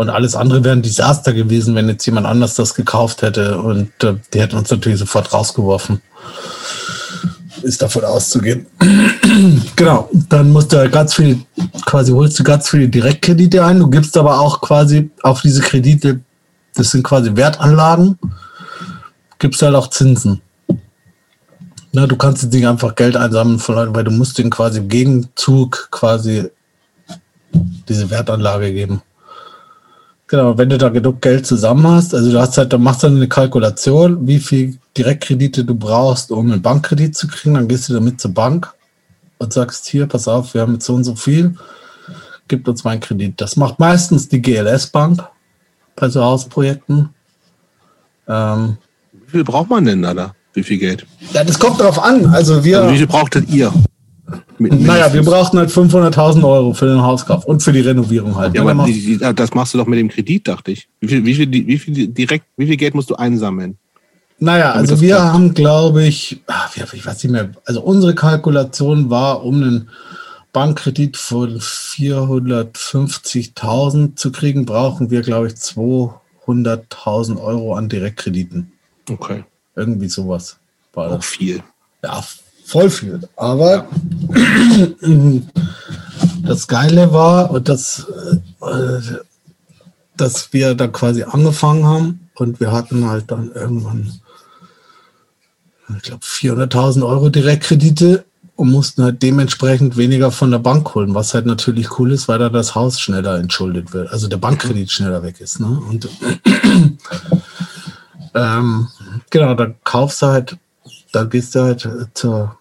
[0.01, 3.59] Und alles andere wäre ein Desaster gewesen, wenn jetzt jemand anders das gekauft hätte.
[3.59, 6.01] Und äh, die hätten uns natürlich sofort rausgeworfen.
[7.61, 8.65] Ist davon auszugehen.
[9.77, 10.09] genau.
[10.31, 11.43] Dann musst du ganz viel,
[11.85, 13.79] quasi holst du ganz viele Direktkredite ein.
[13.79, 16.21] Du gibst aber auch quasi auf diese Kredite,
[16.75, 18.19] das sind quasi Wertanlagen,
[19.39, 20.41] gibst halt auch Zinsen.
[21.93, 24.79] Na, du kannst jetzt nicht einfach Geld einsammeln von Leuten, weil du musst denen quasi
[24.79, 26.49] im Gegenzug quasi
[27.87, 29.03] diese Wertanlage geben.
[30.31, 33.09] Genau, wenn du da genug Geld zusammen hast, also du hast halt, dann machst du
[33.09, 37.95] eine Kalkulation, wie viel Direktkredite du brauchst, um einen Bankkredit zu kriegen, dann gehst du
[37.95, 38.73] damit zur Bank
[39.39, 41.57] und sagst hier, pass auf, wir haben jetzt so und so viel,
[42.47, 43.41] gib uns mal einen Kredit.
[43.41, 45.25] Das macht meistens die GLS-Bank
[45.97, 47.09] bei so Hausprojekten.
[48.29, 48.79] Ähm,
[49.13, 50.15] wie viel braucht man denn da?
[50.15, 50.35] da?
[50.55, 51.07] Wie viel Geld?
[51.33, 52.27] Ja, das kommt darauf an.
[52.27, 52.83] Also wir.
[52.83, 53.73] Also wie viel brauchtet ihr?
[54.61, 58.55] Mit, naja, wir brauchten halt 500.000 Euro für den Hauskauf und für die Renovierung halt.
[58.55, 60.87] Ja, aber die, die, das machst du doch mit dem Kredit, dachte ich.
[61.01, 63.79] Wie viel, wie viel, wie viel direkt, wie viel Geld musst du einsammeln?
[64.39, 65.33] Naja, also wir klappt?
[65.33, 69.89] haben, glaube ich, ach, ich weiß nicht mehr, also unsere Kalkulation war, um einen
[70.53, 78.73] Bankkredit von 450.000 zu kriegen, brauchen wir, glaube ich, 200.000 Euro an Direktkrediten.
[79.09, 79.43] Okay.
[79.75, 80.59] Irgendwie sowas
[80.93, 81.19] war das.
[81.19, 81.63] Auch viel.
[82.05, 82.23] Ja,
[82.71, 83.21] voll viel.
[83.37, 83.87] Aber
[86.43, 88.07] das Geile war, und das,
[88.63, 89.01] äh,
[90.17, 94.13] dass wir da quasi angefangen haben und wir hatten halt dann irgendwann,
[95.97, 98.25] ich glaube, 400.000 Euro Direktkredite
[98.55, 102.39] und mussten halt dementsprechend weniger von der Bank holen, was halt natürlich cool ist, weil
[102.39, 105.59] da das Haus schneller entschuldet wird, also der Bankkredit schneller weg ist.
[105.59, 105.67] Ne?
[105.67, 106.09] Und
[108.35, 108.89] ähm,
[109.31, 110.57] genau, dann kaufst du halt,
[111.13, 112.60] dann gehst du halt zur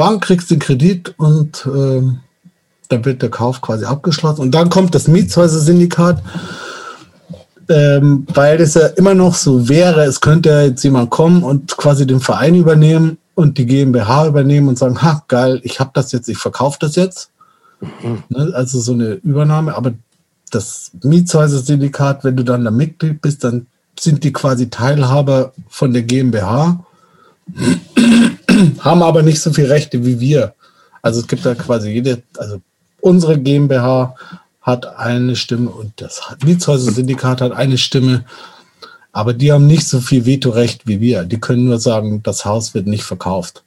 [0.00, 2.20] Bank, kriegst den Kredit und ähm,
[2.88, 4.40] dann wird der Kauf quasi abgeschlossen.
[4.40, 6.22] Und dann kommt das Mietshäuser-Syndikat,
[7.68, 12.06] ähm, weil es ja immer noch so wäre, es könnte jetzt jemand kommen und quasi
[12.06, 16.30] den Verein übernehmen und die GmbH übernehmen und sagen, ha, geil, ich habe das jetzt,
[16.30, 17.28] ich verkaufe das jetzt.
[17.82, 18.22] Mhm.
[18.30, 19.92] Ne, also so eine Übernahme, aber
[20.50, 23.66] das Mietshäuser-Syndikat, wenn du dann da Mitglied bist, dann
[23.98, 26.86] sind die quasi Teilhaber von der GmbH,
[28.80, 30.54] haben aber nicht so viele Rechte wie wir.
[31.02, 32.60] Also es gibt da quasi jede, also
[33.00, 34.14] unsere GmbH
[34.60, 38.24] hat eine Stimme und das Mietshäuser-Syndikat hat eine Stimme,
[39.12, 41.24] aber die haben nicht so viel Vetorecht wie wir.
[41.24, 43.62] Die können nur sagen, das Haus wird nicht verkauft.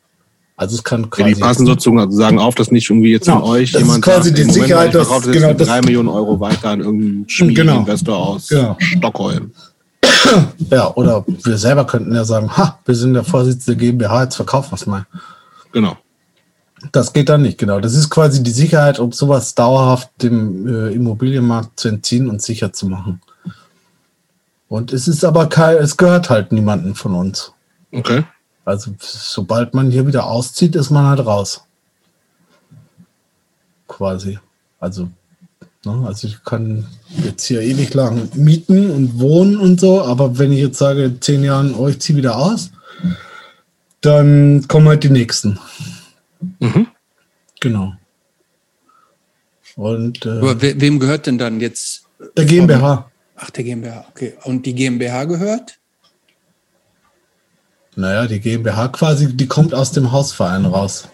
[0.55, 1.29] Also es kann quasi.
[1.29, 4.13] Ja, die passen sozusagen auf, dass nicht irgendwie jetzt genau, von euch das jemand ist
[4.13, 8.47] quasi sagt, die Sicherheit, dass genau, drei Millionen Euro weiter an irgendeinen Schmied-Investor genau, aus
[8.47, 8.77] genau.
[8.79, 9.51] Stockholm.
[10.69, 14.71] Ja, oder wir selber könnten ja sagen, ha, wir sind der Vorsitzende GmbH, jetzt verkaufen
[14.71, 15.05] wir es mal.
[15.71, 15.97] Genau.
[16.91, 17.79] Das geht dann nicht, genau.
[17.79, 22.73] Das ist quasi die Sicherheit, um sowas dauerhaft dem äh, Immobilienmarkt zu entziehen und sicher
[22.73, 23.21] zu machen.
[24.67, 27.53] Und es ist aber kein, es gehört halt niemanden von uns.
[27.91, 28.23] Okay.
[28.65, 31.65] Also sobald man hier wieder auszieht, ist man halt raus.
[33.87, 34.39] Quasi.
[34.79, 35.09] Also?
[35.85, 36.87] Also ich kann
[37.23, 41.21] jetzt hier ewig lang mieten und wohnen und so, aber wenn ich jetzt sage, in
[41.21, 42.71] zehn Jahren, oh, ich ziehe wieder aus,
[43.99, 45.59] dann kommen halt die nächsten.
[46.59, 46.87] Mhm.
[47.59, 47.93] Genau.
[49.75, 52.03] Und, äh, Aber we wem gehört denn dann jetzt?
[52.37, 53.09] Der GmbH.
[53.35, 54.37] Ach, der GmbH, okay.
[54.43, 55.79] Und die GmbH gehört?
[57.95, 61.09] Naja, die GmbH quasi, die kommt aus dem Hausverein raus.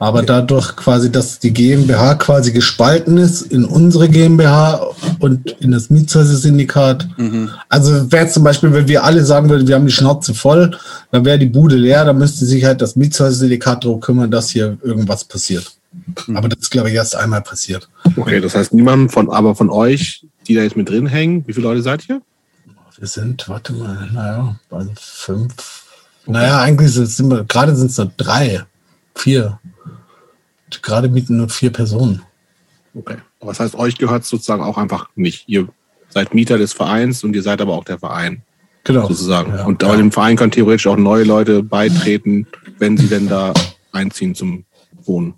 [0.00, 4.86] Aber dadurch quasi, dass die GmbH quasi gespalten ist in unsere GmbH
[5.18, 7.08] und in das Mietshäuser-Syndikat.
[7.16, 7.50] Mhm.
[7.68, 10.76] Also wäre zum Beispiel, wenn wir alle sagen würden, wir haben die Schnauze voll,
[11.10, 14.78] dann wäre die Bude leer, dann müsste sich halt das Mietshäuser-Syndikat darum kümmern, dass hier
[14.82, 15.72] irgendwas passiert.
[16.26, 16.36] Mhm.
[16.36, 17.88] Aber das ist, glaube ich, erst einmal passiert.
[18.16, 21.52] Okay, das heißt, niemand von, aber von euch, die da jetzt mit drin hängen, wie
[21.52, 22.22] viele Leute seid ihr?
[22.98, 25.52] Wir sind, warte mal, naja, also fünf.
[26.26, 26.32] Okay.
[26.32, 28.64] Naja, eigentlich sind wir, gerade sind es nur drei,
[29.14, 29.58] vier.
[30.82, 32.22] Gerade mieten nur vier Personen.
[32.94, 33.16] Okay.
[33.40, 35.48] Aber das heißt, euch gehört sozusagen auch einfach nicht.
[35.48, 35.68] Ihr
[36.08, 38.42] seid Mieter des Vereins und ihr seid aber auch der Verein.
[38.84, 39.06] Genau.
[39.06, 39.54] Sozusagen.
[39.54, 39.96] Ja, und ja.
[39.96, 42.46] dem Verein können theoretisch auch neue Leute beitreten,
[42.78, 43.52] wenn sie denn da
[43.92, 44.64] einziehen zum
[45.04, 45.34] Wohnen.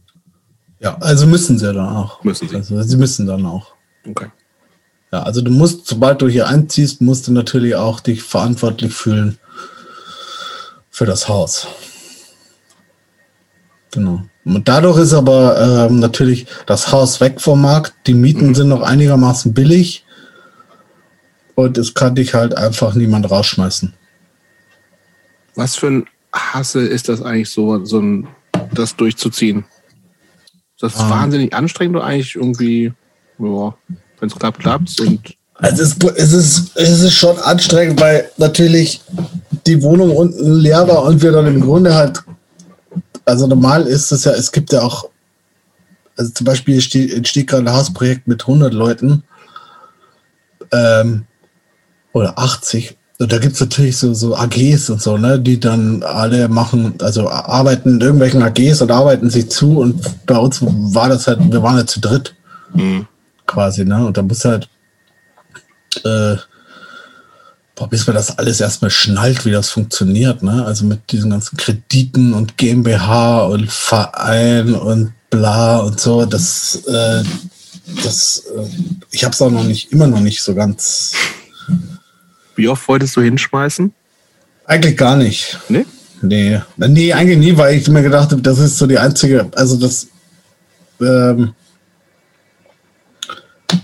[0.78, 2.22] Ja, also müssen sie dann auch.
[2.24, 2.56] Müssen sie.
[2.56, 3.74] Also sie müssen dann auch.
[4.08, 4.28] Okay.
[5.12, 9.38] Ja, also du musst, sobald du hier einziehst, musst du natürlich auch dich verantwortlich fühlen
[10.90, 11.66] für das Haus.
[13.92, 14.22] Genau.
[14.44, 17.94] Und dadurch ist aber ähm, natürlich das Haus weg vom Markt.
[18.06, 18.54] Die Mieten mhm.
[18.54, 20.04] sind noch einigermaßen billig.
[21.54, 23.92] Und es kann dich halt einfach niemand rausschmeißen.
[25.56, 28.28] Was für ein Hassel ist das eigentlich so, so ein,
[28.72, 29.64] das durchzuziehen?
[30.80, 31.10] Das ist ah.
[31.10, 32.92] wahnsinnig anstrengend oder eigentlich irgendwie,
[33.38, 33.74] ja,
[34.18, 35.36] wenn es klappt, klappt und.
[35.54, 39.02] Also es, es, ist, es ist schon anstrengend, weil natürlich
[39.66, 42.22] die Wohnung unten leer war und wir dann im Grunde halt
[43.24, 45.08] also normal ist es ja, es gibt ja auch,
[46.16, 49.24] also zum Beispiel entsteht, gerade ein Hausprojekt mit 100 Leuten
[50.72, 51.24] ähm,
[52.12, 52.96] oder 80.
[53.18, 56.94] Und da gibt es natürlich so, so AGs und so, ne, die dann alle machen,
[57.02, 59.78] also arbeiten in irgendwelchen AGs und arbeiten sich zu.
[59.78, 62.34] Und bei uns war das halt, wir waren ja zu dritt
[62.72, 63.06] mhm.
[63.46, 64.06] quasi, ne?
[64.06, 64.70] Und da muss halt
[66.04, 66.36] äh,
[67.80, 70.66] boah, bis man das alles erstmal schnallt, wie das funktioniert, ne?
[70.66, 77.22] Also mit diesen ganzen Krediten und GmbH und Verein und bla und so, das, äh,
[78.04, 78.68] das, äh,
[79.12, 81.14] ich habe es auch noch nicht, immer noch nicht so ganz.
[82.54, 83.94] Wie oft wolltest du hinschmeißen?
[84.66, 85.58] Eigentlich gar nicht.
[85.70, 85.86] Nee?
[86.20, 86.60] Nee.
[86.76, 90.06] Nee, eigentlich nie, weil ich mir gedacht habe, das ist so die einzige, also das,
[91.00, 91.54] ähm,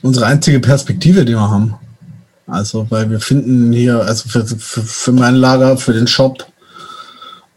[0.02, 1.76] unsere einzige Perspektive, die wir haben.
[2.46, 6.46] Also, weil wir finden hier, also für, für, für mein Lager, für den Shop,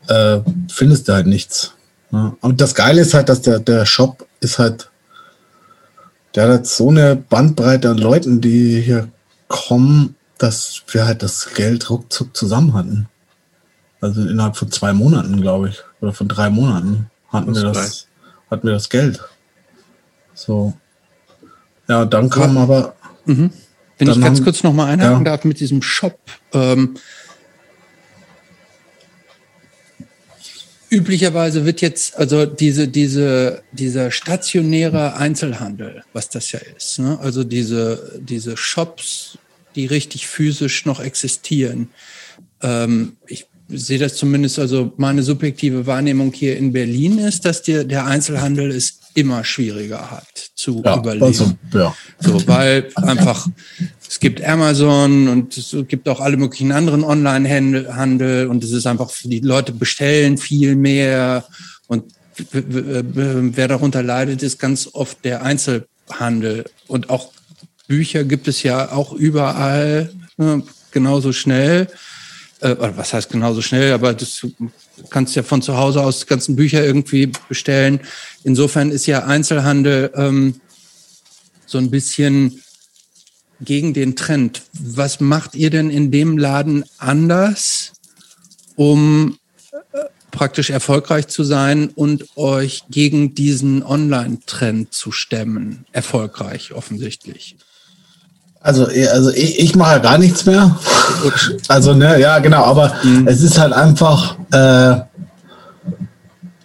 [0.07, 0.39] äh,
[0.71, 1.73] findest du halt nichts.
[2.11, 2.35] Ne?
[2.41, 4.89] Und das Geile ist halt, dass der, der Shop ist halt,
[6.33, 9.09] der hat halt so eine Bandbreite an Leuten, die hier
[9.47, 13.07] kommen, dass wir halt das Geld ruckzuck zusammen hatten.
[14.01, 18.07] Also innerhalb von zwei Monaten, glaube ich, oder von drei Monaten hatten das wir das,
[18.49, 19.21] hatten wir das Geld.
[20.33, 20.73] So.
[21.87, 22.95] Ja, dann kam aber.
[23.25, 23.51] Mhm.
[23.99, 25.31] Wenn ich ganz haben, kurz noch mal einhaken ja.
[25.31, 26.19] darf mit diesem Shop.
[26.53, 26.95] Ähm,
[30.89, 37.19] üblicherweise wird jetzt, also diese, diese, dieser stationäre Einzelhandel, was das ja ist, ne?
[37.21, 39.37] also diese, diese Shops,
[39.75, 41.89] die richtig physisch noch existieren.
[42.61, 47.83] Ähm, ich sehe das zumindest, also meine subjektive Wahrnehmung hier in Berlin ist, dass der,
[47.83, 51.25] der Einzelhandel ist immer schwieriger hat zu ja, überleben.
[51.25, 51.95] Also, ja.
[52.19, 53.47] So, weil einfach
[54.07, 59.11] es gibt Amazon und es gibt auch alle möglichen anderen Online-Handel und es ist einfach,
[59.23, 61.45] die Leute bestellen viel mehr
[61.88, 62.05] und
[62.51, 67.31] wer darunter leidet, ist ganz oft der Einzelhandel und auch
[67.88, 71.88] Bücher gibt es ja auch überall ne, genauso schnell.
[72.61, 74.45] Äh, was heißt genauso schnell, aber das
[75.09, 77.99] kannst ja von zu Hause aus die ganzen Bücher irgendwie bestellen.
[78.43, 80.61] Insofern ist ja Einzelhandel ähm,
[81.65, 82.61] so ein bisschen
[83.61, 84.63] gegen den Trend.
[84.73, 87.93] Was macht ihr denn in dem Laden anders,
[88.75, 89.37] um
[90.31, 95.85] praktisch erfolgreich zu sein und euch gegen diesen Online-Trend zu stemmen?
[95.91, 97.57] Erfolgreich offensichtlich.
[98.61, 100.77] Also, also ich, ich mache gar nichts mehr.
[101.67, 103.27] Also, ne, ja, genau, aber mhm.
[103.27, 104.95] es ist halt einfach, äh,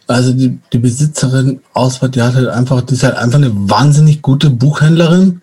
[0.07, 4.23] also die, die Besitzerin Auswahl, die hat halt einfach, die ist halt einfach eine wahnsinnig
[4.23, 5.41] gute Buchhändlerin.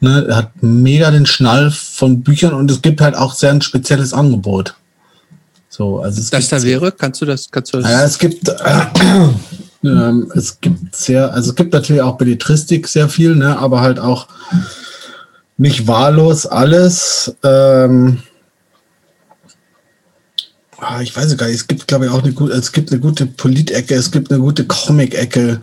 [0.00, 4.12] Ne, hat mega den Schnall von Büchern und es gibt halt auch sehr ein spezielles
[4.12, 4.74] Angebot.
[5.70, 7.90] So, also es das da wäre, kannst du das, kannst du das?
[7.90, 8.52] Ja, es gibt, äh,
[9.88, 13.98] äh, es gibt sehr, also es gibt natürlich auch Belletristik sehr viel, ne, aber halt
[13.98, 14.28] auch
[15.56, 17.34] nicht wahllos alles.
[17.42, 18.22] Ähm,
[20.78, 23.00] ah, ich weiß gar nicht, es gibt, glaube ich, auch eine gute, es gibt eine
[23.00, 25.60] gute Polit-Ecke, es gibt eine gute Comic-Ecke.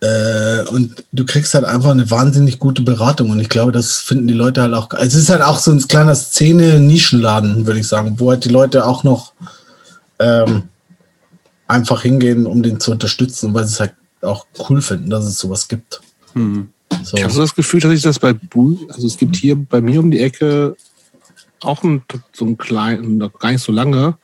[0.00, 3.30] Äh, und du kriegst halt einfach eine wahnsinnig gute Beratung.
[3.30, 4.92] Und ich glaube, das finden die Leute halt auch.
[4.94, 8.84] Es ist halt auch so ein kleiner Szene-Nischenladen, würde ich sagen, wo halt die Leute
[8.84, 9.32] auch noch
[10.18, 10.64] ähm,
[11.68, 15.38] einfach hingehen, um den zu unterstützen, weil sie es halt auch cool finden, dass es
[15.38, 16.00] sowas gibt.
[16.34, 16.71] Hm.
[17.04, 17.16] So.
[17.16, 19.80] Ich habe so das Gefühl, dass ich das bei Bull, also es gibt hier bei
[19.80, 20.76] mir um die Ecke
[21.60, 24.16] auch ein, so einen kleinen, gar nicht so lange,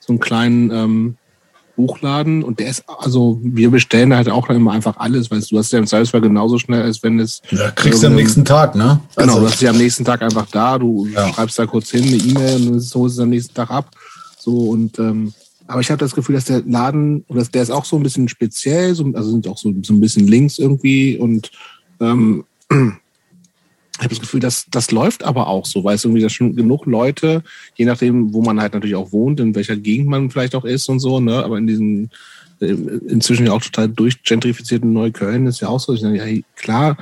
[0.00, 1.16] so einen kleinen ähm,
[1.76, 5.72] Buchladen und der ist, also wir bestellen halt auch immer einfach alles, weil du hast
[5.72, 7.42] ja im Zweifelsfall genauso schnell, als wenn es.
[7.50, 9.00] Ja, kriegst du am nächsten Tag, ne?
[9.16, 11.32] Genau, also, du hast ja am nächsten Tag einfach da, du ja.
[11.32, 13.90] schreibst da kurz hin eine E-Mail und so ist es am nächsten Tag ab.
[14.38, 15.34] So und ähm,
[15.68, 18.28] aber ich habe das Gefühl, dass der Laden, oder der ist auch so ein bisschen
[18.28, 21.50] speziell, so, also sind auch so, so ein bisschen links irgendwie und
[22.00, 26.28] ähm, ich habe das Gefühl, dass das läuft aber auch so, weil es irgendwie da
[26.28, 27.42] schon genug Leute,
[27.74, 30.88] je nachdem, wo man halt natürlich auch wohnt, in welcher Gegend man vielleicht auch ist
[30.88, 32.10] und so, ne, aber in diesen
[32.60, 36.96] äh, inzwischen ja auch total durchgentrifizierten Neukölln ist ja auch so, ich sage, ja, klar,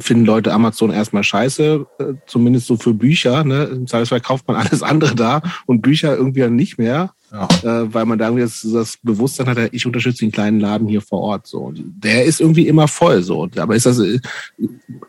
[0.00, 3.44] finden Leute Amazon erstmal scheiße, äh, zumindest so für Bücher.
[3.44, 3.64] Ne?
[3.64, 7.12] Im Zweifelsfall kauft man alles andere da und Bücher irgendwie nicht mehr.
[7.32, 7.48] Ja.
[7.62, 11.02] Äh, weil man da irgendwie das, das Bewusstsein hat, ich unterstütze den kleinen Laden hier
[11.02, 11.46] vor Ort.
[11.46, 11.72] So.
[11.74, 13.22] Der ist irgendwie immer voll.
[13.22, 13.48] so.
[13.56, 14.20] Aber ist das äh,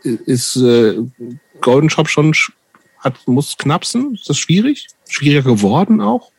[0.03, 0.97] ist äh,
[1.61, 2.33] Golden Shop schon
[2.99, 4.15] hat muss knapsen?
[4.15, 4.87] Ist das schwierig?
[5.07, 6.31] Schwieriger geworden auch?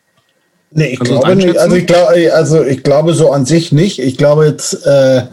[0.71, 1.57] Nee, ich glaube nicht.
[1.57, 4.01] Also ich glaube, also ich glaube so an sich nicht.
[4.01, 5.27] Ich glaube jetzt, äh,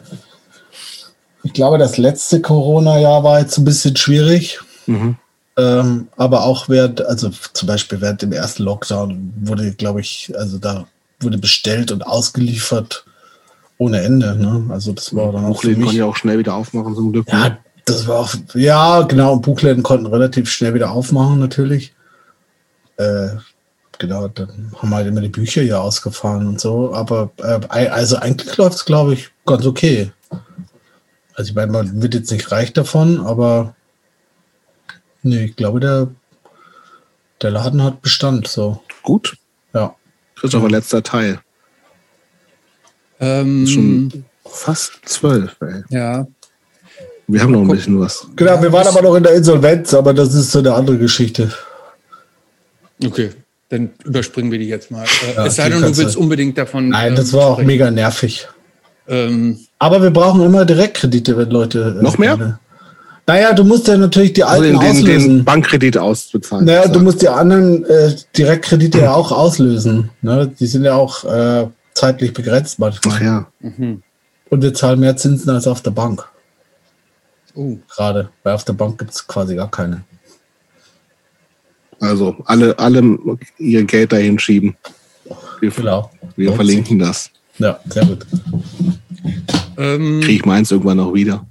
[1.43, 4.59] ich glaube, das letzte Corona-Jahr war jetzt ein bisschen schwierig.
[4.85, 5.17] Mhm.
[5.57, 10.57] Ähm, aber auch während, also zum Beispiel während dem ersten Lockdown wurde, glaube ich, also
[10.57, 10.85] da
[11.19, 13.05] wurde bestellt und ausgeliefert
[13.77, 14.35] ohne Ende.
[14.35, 14.65] Ne?
[14.69, 15.53] Also das war dann auch.
[15.53, 17.27] Buchläden konnten ja auch schnell wieder aufmachen, zum Glück.
[17.29, 17.57] Ja, ne?
[17.85, 19.37] das war auch, ja, genau.
[19.37, 21.93] Buchläden konnten relativ schnell wieder aufmachen, natürlich.
[22.97, 23.29] Äh,
[23.97, 26.93] genau, dann haben halt immer die Bücher hier ausgefahren und so.
[26.93, 30.11] Aber äh, also eigentlich läuft es, glaube ich, ganz okay.
[31.33, 33.74] Also ich meine, man wird jetzt nicht reich davon, aber
[35.25, 36.07] Nee, ich glaube, der,
[37.41, 38.47] der Laden hat Bestand.
[38.47, 38.83] So.
[39.01, 39.35] Gut.
[39.73, 39.95] Ja.
[40.35, 41.39] Christopher, letzter Teil.
[43.19, 45.81] Ähm, schon fast zwölf, ey.
[45.89, 46.27] Ja.
[47.27, 48.27] Wir haben noch ein bisschen was.
[48.35, 51.51] Genau, wir waren aber noch in der Insolvenz, aber das ist so eine andere Geschichte.
[53.03, 53.31] Okay,
[53.69, 55.05] dann überspringen wir die jetzt mal.
[55.05, 56.89] Äh, ja, es sei denn, du willst unbedingt davon.
[56.89, 58.47] Nein, ähm, das war auch mega nervig.
[59.07, 61.97] Ähm, aber wir brauchen immer Direktkredite, wenn Leute.
[61.99, 62.59] Äh, noch mehr?
[63.27, 65.37] Naja, du musst ja natürlich die also alten also den, auslösen.
[65.37, 66.65] Den Bankkredit ausbezahlen.
[66.65, 70.11] Naja, du musst die anderen äh, Direktkredite ja auch auslösen.
[70.21, 70.51] Ne?
[70.59, 73.15] Die sind ja auch äh, zeitlich begrenzt manchmal.
[73.15, 73.47] Ach ja.
[73.61, 74.03] Mhm.
[74.49, 76.27] Und wir zahlen mehr Zinsen als auf der Bank.
[77.55, 77.79] Uh.
[77.89, 80.03] Gerade, weil auf der Bank gibt es quasi gar keine.
[81.99, 83.17] Also alle, alle
[83.57, 84.75] ihr Geld dahin schieben.
[85.61, 86.11] Wir, genau.
[86.35, 87.31] wir verlinken das.
[87.57, 88.25] Ja, sehr gut.
[89.77, 91.45] Ähm, Kriege ich meins irgendwann noch wieder.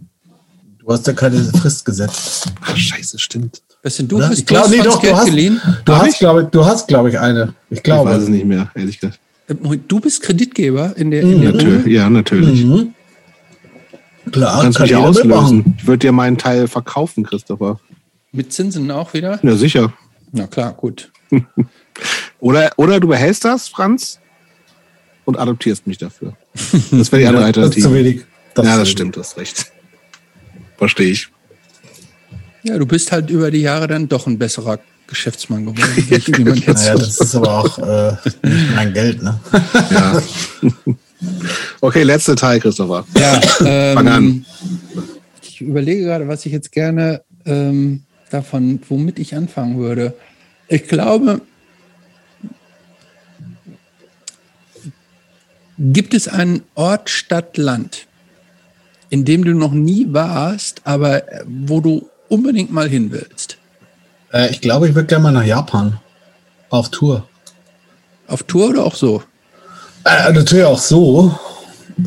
[0.85, 2.53] Du hast ja keine Frist gesetzt.
[2.61, 3.63] Ach, scheiße, stimmt.
[3.83, 4.21] Was denn du?
[4.21, 5.61] Hast, ich glaube, nee, doch, du hast, geliehen?
[5.87, 7.55] Du hast, glaube du hast, glaube ich, eine.
[7.71, 8.11] Ich glaube.
[8.11, 9.19] Ich weiß es nicht mehr, ehrlich gesagt.
[9.49, 9.55] Äh,
[9.89, 12.65] du bist Kreditgeber in der, in der Natürlich, Ja, natürlich.
[12.65, 12.93] Mhm.
[14.31, 15.75] Klar, kannst kann mich auslösen.
[15.79, 17.81] Ich würde dir meinen Teil verkaufen, Christopher.
[18.33, 19.39] Mit Zinsen auch wieder?
[19.43, 19.93] Ja, sicher.
[20.33, 21.11] Na klar, gut.
[22.41, 24.19] oder, oder du behältst das, Franz,
[25.25, 26.35] und adoptierst mich dafür.
[26.91, 27.69] Das wäre die andere Alternative.
[27.69, 28.25] Das ist zu wenig.
[28.55, 29.74] Das ja, das stimmt, das recht.
[30.77, 31.29] Verstehe ich.
[32.63, 35.93] Ja, du bist halt über die Jahre dann doch ein besserer Geschäftsmann geworden.
[35.97, 38.17] wie man jetzt naja, das ist aber auch äh,
[38.75, 39.39] mein Geld, ne?
[39.91, 40.23] ja.
[41.81, 43.07] Okay, letzter Teil, Christopher.
[43.17, 44.47] Ja, ähm, Fang an.
[45.43, 50.15] Ich überlege gerade, was ich jetzt gerne ähm, davon, womit ich anfangen würde.
[50.69, 51.41] Ich glaube,
[55.79, 58.07] gibt es einen Ort, Stadt, Land,
[59.15, 63.59] in dem du noch nie warst, aber äh, wo du unbedingt mal hin willst?
[64.33, 66.01] Äh, ich glaube, ich würde gerne mal nach Japan.
[66.69, 67.25] Auf Tour.
[68.27, 69.23] Auf Tour oder auch so?
[70.05, 71.33] Äh, natürlich auch so.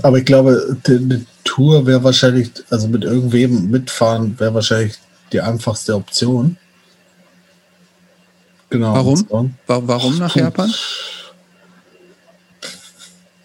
[0.03, 4.95] Aber ich glaube, eine Tour wäre wahrscheinlich, also mit irgendwem mitfahren, wäre wahrscheinlich
[5.31, 6.57] die einfachste Option.
[8.69, 8.93] Genau.
[8.93, 9.55] Warum?
[9.65, 10.73] Warum nach Japan?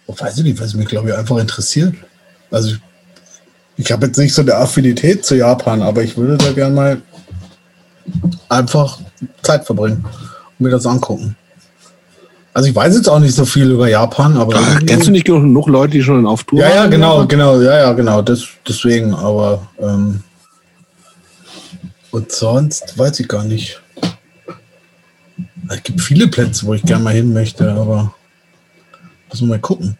[0.09, 1.95] weiß ich nicht, weil es mich, glaube ich, einfach interessiert.
[2.51, 2.81] Also ich
[3.77, 7.03] ich habe jetzt nicht so eine Affinität zu Japan, aber ich würde da gerne mal
[8.49, 8.99] einfach
[9.43, 10.05] Zeit verbringen
[10.59, 11.37] und mir das angucken.
[12.55, 14.55] Also ich weiß jetzt auch nicht so viel über Japan, aber.
[14.57, 17.79] Ach, kennst du nicht genug Leute, die schon auf Tour Ja, ja, genau, genau, ja,
[17.79, 18.21] ja, genau.
[18.21, 20.23] Das, deswegen, aber ähm,
[22.11, 23.81] und sonst weiß ich gar nicht.
[25.69, 28.13] Es gibt viele Plätze, wo ich gerne mal hin möchte, aber
[29.31, 29.97] muss man mal gucken.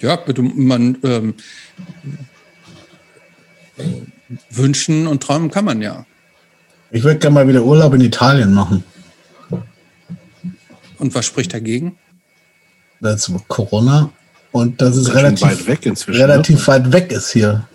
[0.00, 1.34] Ja, bitte, man ähm,
[4.50, 6.04] wünschen und träumen kann man ja.
[6.90, 8.84] Ich würde gerne mal wieder Urlaub in Italien machen.
[10.98, 11.98] Und was spricht dagegen?
[13.00, 14.10] Das ist Corona
[14.52, 16.28] und das ist Das relativ weit weg inzwischen, ne?
[16.28, 17.68] relativ weit weg ist hier.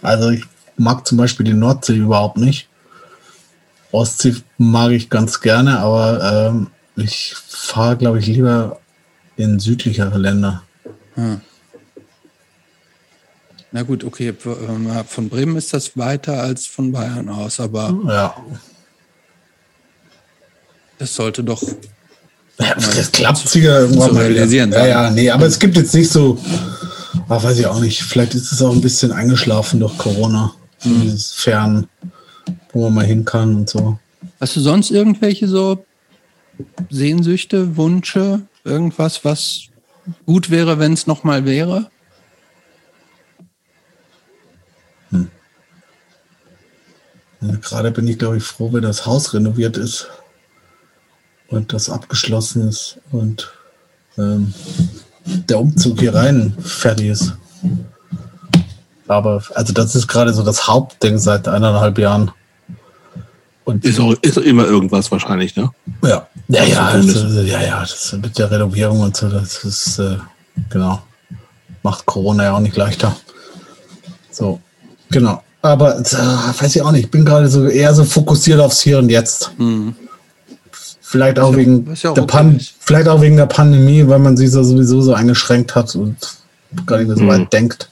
[0.00, 0.44] Also ich
[0.78, 2.68] mag zum Beispiel die Nordsee überhaupt nicht.
[3.90, 8.80] Ostsee mag ich ganz gerne, aber ähm, ich fahre, glaube ich, lieber
[9.36, 10.62] in südlichere Länder.
[13.72, 18.36] Na gut, okay, ähm, von Bremen ist das weiter als von Bayern aus, aber Ja,
[20.98, 21.62] das sollte doch.
[22.58, 24.36] Ja, das klappt sicher irgendwann mal wieder.
[24.36, 26.38] realisieren Ja, ja, nee, aber es gibt jetzt nicht so,
[27.28, 30.54] ach, weiß ich auch nicht, vielleicht ist es auch ein bisschen eingeschlafen durch Corona.
[30.84, 31.02] Mhm.
[31.02, 31.86] dieses Fern,
[32.72, 33.98] wo man mal hin kann und so.
[34.40, 35.84] Hast du sonst irgendwelche so
[36.90, 39.62] Sehnsüchte, Wünsche, irgendwas, was
[40.26, 41.90] gut wäre, wenn es nochmal wäre?
[47.42, 50.08] Ja, Gerade bin ich, glaube ich, froh, wenn das Haus renoviert ist
[51.48, 53.50] und das abgeschlossen ist und
[54.18, 54.54] ähm,
[55.24, 57.34] der Umzug hier rein fertig ist.
[59.08, 62.30] Aber also das ist gerade so das Hauptding seit eineinhalb Jahren.
[63.64, 65.70] Und Ist, auch, ist immer irgendwas wahrscheinlich, ne?
[66.02, 69.98] Ja, ja, ja, das, ist- ja, ja, das mit der Renovierung und so, das ist,
[70.00, 70.16] äh,
[70.68, 71.00] genau,
[71.84, 73.14] macht Corona ja auch nicht leichter.
[74.32, 74.60] So,
[75.10, 75.42] genau.
[75.62, 78.98] Aber äh, weiß ich auch nicht, ich bin gerade so eher so fokussiert aufs Hier
[78.98, 79.52] und Jetzt.
[81.00, 84.18] Vielleicht auch ja- wegen ja auch der okay Pan vielleicht auch wegen der Pandemie, weil
[84.18, 86.16] man sich so sowieso so eingeschränkt hat und
[86.86, 87.28] gar nicht mehr so Mhm.
[87.28, 87.88] weit denkt.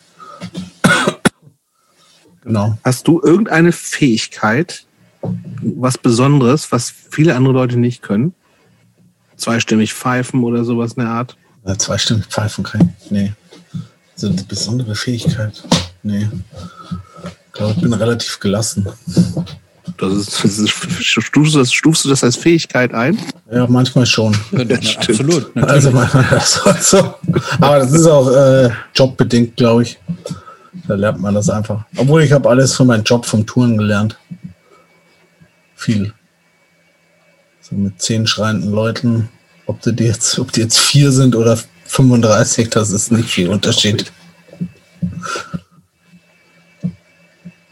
[2.43, 2.77] genau.
[2.85, 4.85] Hast du irgendeine Fähigkeit,
[5.23, 8.35] was Besonderes, was viele andere Leute nicht können?
[9.37, 11.37] Zweistimmig pfeifen oder sowas in der Art?
[11.67, 13.11] Ja, zweistimmig pfeifen kann ich.
[13.11, 13.33] Nee.
[14.17, 15.63] So eine besondere Fähigkeit.
[16.03, 16.29] Nee.
[17.51, 18.87] Ich glaube, ich bin relativ gelassen.
[19.99, 23.19] Das ist, das ist, stufst, du das, stufst du das als Fähigkeit ein?
[23.53, 24.37] Ja, manchmal schon.
[24.53, 25.55] Ja, absolut.
[25.57, 25.69] Natürlich.
[25.69, 27.15] Also manchmal das so.
[27.61, 29.99] Aber das ist auch äh, jobbedingt, glaube ich.
[30.87, 31.85] Da lernt man das einfach.
[31.97, 34.17] Obwohl ich habe alles von meinem Job vom Touren gelernt.
[35.75, 36.15] Viel.
[37.61, 39.29] So mit zehn schreienden Leuten.
[39.67, 44.13] Ob die jetzt, ob die jetzt vier sind oder 35, das ist nicht viel Unterschied.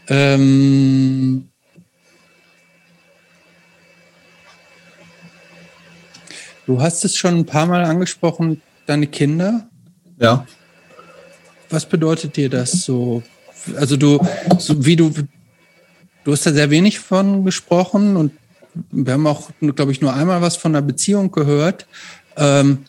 [0.09, 1.49] Ähm,
[6.65, 9.69] du hast es schon ein paar Mal angesprochen, deine Kinder.
[10.17, 10.45] Ja.
[11.69, 13.21] Was bedeutet dir das so?
[13.75, 14.19] Also du,
[14.57, 15.13] so wie du,
[16.23, 18.31] du hast da sehr wenig von gesprochen und
[18.91, 21.85] wir haben auch, glaube ich, nur einmal was von einer Beziehung gehört.
[22.35, 22.85] Ähm,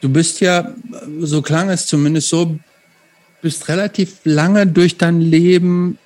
[0.00, 0.72] du bist ja,
[1.20, 2.58] so klang es zumindest so,
[3.44, 5.98] bist relativ lange durch dein Leben,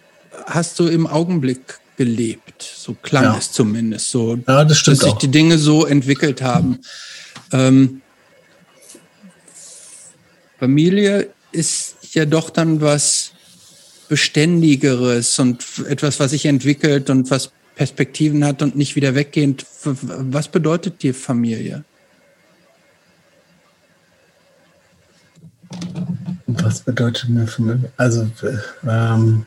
[0.47, 2.62] hast du im Augenblick gelebt.
[2.62, 3.39] So klang Ja.
[3.39, 5.18] es zumindest so, Ja, das dass sich auch.
[5.18, 6.81] die Dinge so entwickelt haben.
[7.52, 8.02] Ähm,
[10.58, 13.33] Familie ist ja doch dann was
[14.08, 19.65] Beständigeres und etwas, was sich entwickelt und was Perspektiven hat und nicht wieder weggehend.
[19.84, 21.84] Was bedeutet dir Familie?
[26.62, 27.91] Was bedeutet mir für mich?
[27.97, 29.47] Also, äh, ähm,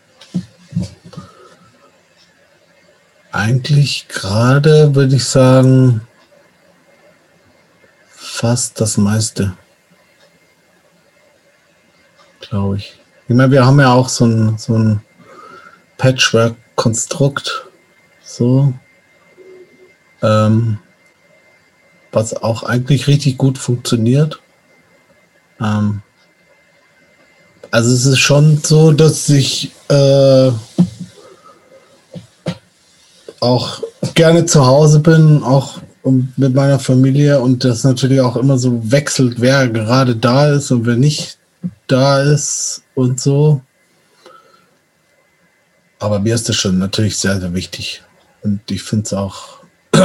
[3.32, 6.02] eigentlich gerade würde ich sagen,
[8.10, 9.54] fast das meiste.
[12.40, 13.00] Glaube ich.
[13.28, 15.02] Ich meine, wir haben ja auch so ein, so ein
[15.98, 17.68] Patchwork-Konstrukt,
[18.24, 18.74] so,
[20.22, 20.80] ähm,
[22.12, 24.42] was auch eigentlich richtig gut funktioniert.
[25.62, 26.02] Ähm,
[27.72, 30.52] also es ist schon so, dass ich äh,
[33.40, 33.82] auch
[34.14, 39.40] gerne zu Hause bin, auch mit meiner Familie und das natürlich auch immer so wechselt,
[39.40, 41.38] wer gerade da ist und wer nicht
[41.88, 43.62] da ist und so.
[46.00, 48.02] Aber mir ist das schon natürlich sehr, sehr wichtig.
[48.42, 49.60] Und ich finde es auch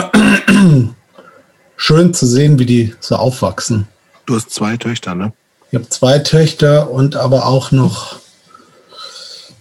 [1.77, 3.89] schön zu sehen, wie die so aufwachsen.
[4.27, 5.33] Du hast zwei Töchter, ne?
[5.77, 8.17] Ich habe zwei Töchter und aber auch noch,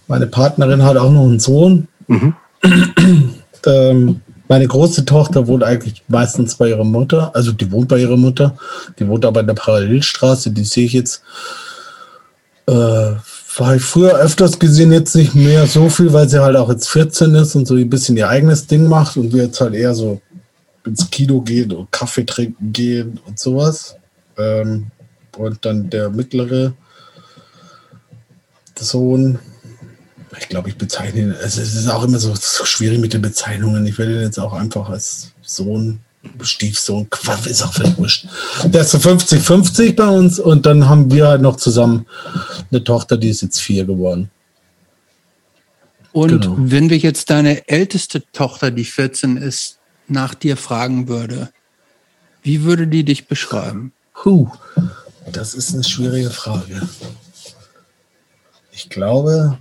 [0.08, 1.88] meine Partnerin hat auch noch einen Sohn.
[2.08, 2.34] Mhm.
[3.66, 7.32] Ähm, meine große Tochter wohnt eigentlich meistens bei ihrer Mutter.
[7.34, 8.56] Also die wohnt bei ihrer Mutter.
[8.96, 10.52] Die wohnt aber in der Parallelstraße.
[10.52, 11.22] Die sehe ich jetzt.
[12.68, 16.70] Äh, war ich früher öfters gesehen, jetzt nicht mehr so viel, weil sie halt auch
[16.70, 19.74] jetzt 14 ist und so ein bisschen ihr eigenes Ding macht und wir jetzt halt
[19.74, 20.20] eher so
[20.84, 23.96] ins Kino gehen und Kaffee trinken gehen und sowas.
[24.38, 24.92] Ähm,
[25.36, 26.74] Und dann der mittlere
[28.78, 29.38] Sohn.
[30.38, 31.30] Ich glaube, ich bezeichne ihn.
[31.30, 33.86] Es ist auch immer so, so schwierig mit den Bezeichnungen.
[33.86, 36.00] Ich werde ihn jetzt auch einfach als Sohn,
[36.42, 38.26] Stiefsohn, Quatsch, ist auch völlig wurscht.
[38.64, 42.06] Der ist so 50-50 bei uns und dann haben wir halt noch zusammen
[42.70, 44.30] eine Tochter, die ist jetzt vier geworden.
[46.12, 46.56] Und genau.
[46.58, 51.50] wenn wir jetzt deine älteste Tochter, die 14 ist, nach dir fragen würde,
[52.42, 53.92] wie würde die dich beschreiben?
[54.14, 54.48] Puh,
[55.32, 56.88] das ist eine schwierige Frage.
[58.70, 59.58] Ich glaube,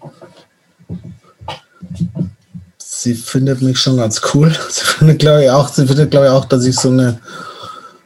[2.78, 4.56] sie findet mich schon ganz cool.
[4.70, 7.20] Sie findet, glaube ich, auch, sie findet, glaube ich, auch, dass ich so eine,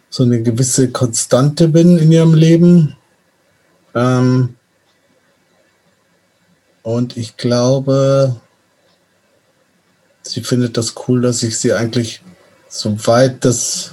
[0.10, 2.96] so eine gewisse Konstante bin in ihrem Leben.
[3.96, 4.56] Ähm,
[6.84, 8.36] und ich glaube,
[10.24, 12.22] sie findet das cool, dass ich sie eigentlich,
[12.68, 13.92] soweit das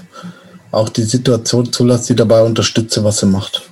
[0.71, 3.71] auch die Situation zulässt, sie dabei unterstütze, was sie macht.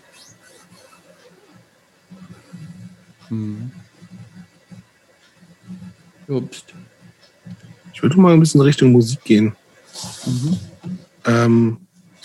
[3.28, 3.70] Hm.
[6.28, 6.74] Obst.
[7.92, 9.54] Ich würde mal ein bisschen Richtung Musik gehen.
[10.26, 10.56] Mhm.
[11.26, 11.76] Ähm,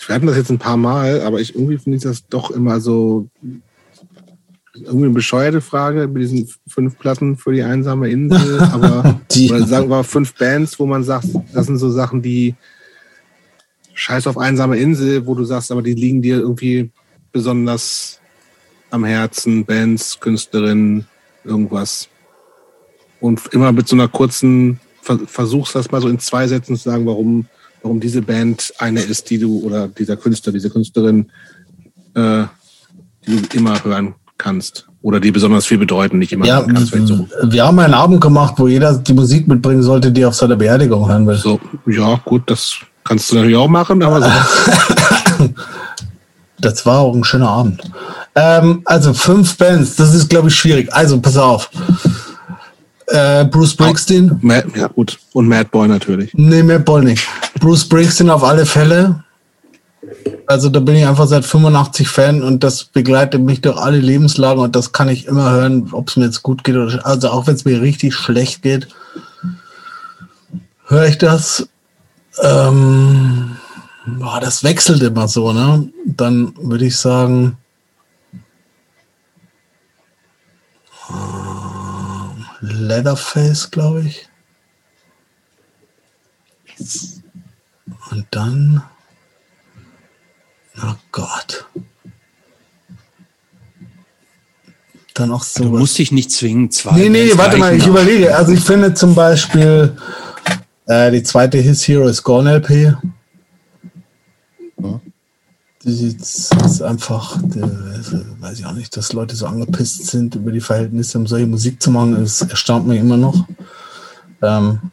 [0.06, 2.80] wir hatten das jetzt ein paar Mal, aber ich irgendwie finde ich das doch immer
[2.80, 3.28] so
[4.74, 9.48] irgendwie eine bescheuerte Frage mit diesen fünf Platten für die einsame Insel, aber die.
[9.48, 12.54] sagen wir fünf Bands, wo man sagt, das sind so Sachen, die
[14.00, 16.90] Scheiß auf einsame Insel, wo du sagst, aber die liegen dir irgendwie
[17.32, 18.18] besonders
[18.90, 21.04] am Herzen, Bands, Künstlerinnen,
[21.44, 22.08] irgendwas.
[23.20, 27.04] Und immer mit so einer kurzen, versuchst das mal so in zwei Sätzen zu sagen,
[27.04, 27.44] warum,
[27.82, 31.30] warum diese Band eine ist, die du, oder dieser Künstler, diese Künstlerin,
[32.14, 32.44] äh,
[33.26, 36.92] die du immer hören kannst oder die besonders viel bedeuten, nicht immer ja, kannst.
[37.06, 37.28] So.
[37.42, 41.06] Wir haben einen Abend gemacht, wo jeder die Musik mitbringen sollte, die auf seiner Beerdigung
[41.06, 41.36] hören will.
[41.36, 45.48] So, ja, gut, das kannst du natürlich auch machen, aber so.
[46.60, 47.82] das war auch ein schöner Abend.
[48.36, 50.92] Ähm, also fünf Bands, das ist, glaube ich, schwierig.
[50.92, 51.68] Also pass auf.
[53.08, 54.38] Äh, Bruce Springsteen.
[54.42, 55.18] Matt, ja, gut.
[55.32, 56.30] Und Matt Boy natürlich.
[56.34, 57.26] Nee, Matt Boy nicht.
[57.58, 59.24] Bruce Springsteen auf alle Fälle.
[60.46, 64.62] Also da bin ich einfach seit 85 Fan und das begleitet mich durch alle Lebenslagen
[64.62, 67.48] und das kann ich immer hören, ob es mir jetzt gut geht oder also auch
[67.48, 68.86] wenn es mir richtig schlecht geht,
[70.86, 71.66] höre ich das.
[72.38, 73.56] Ähm,
[74.06, 75.90] boah, das wechselt immer so, ne?
[76.06, 77.58] Dann würde ich sagen,
[81.08, 84.28] äh, Leatherface, glaube ich.
[88.10, 88.82] Und dann
[90.82, 91.66] Oh Gott.
[95.14, 95.64] Dann auch so.
[95.64, 96.92] Du musst dich nicht zwingen, zwei.
[96.92, 98.34] Nee, nee, warte mal, ich überlege.
[98.34, 99.96] Also ich finde zum Beispiel
[100.90, 102.96] äh, die zweite His Hero is Gone LP.
[105.82, 110.60] Die ist einfach, die, weiß ich auch nicht, dass Leute so angepisst sind über die
[110.60, 112.20] Verhältnisse, um solche Musik zu machen.
[112.20, 113.46] Das erstaunt mich immer noch.
[114.42, 114.90] Ähm,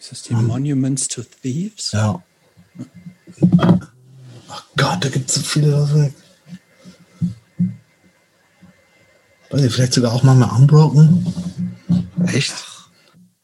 [0.00, 1.92] ist das die Monuments to Thieves?
[1.92, 2.22] Ja.
[4.76, 6.12] Gott, da gibt es so viele.
[9.50, 11.26] Weiß ich, vielleicht sogar auch mal mal Unbroken.
[12.26, 12.54] Echt?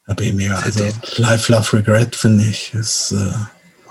[0.07, 0.55] Da bin ich mega.
[0.55, 0.85] Also,
[1.17, 3.13] Life, Love, Regret, finde ich, ist.
[3.13, 3.31] Äh,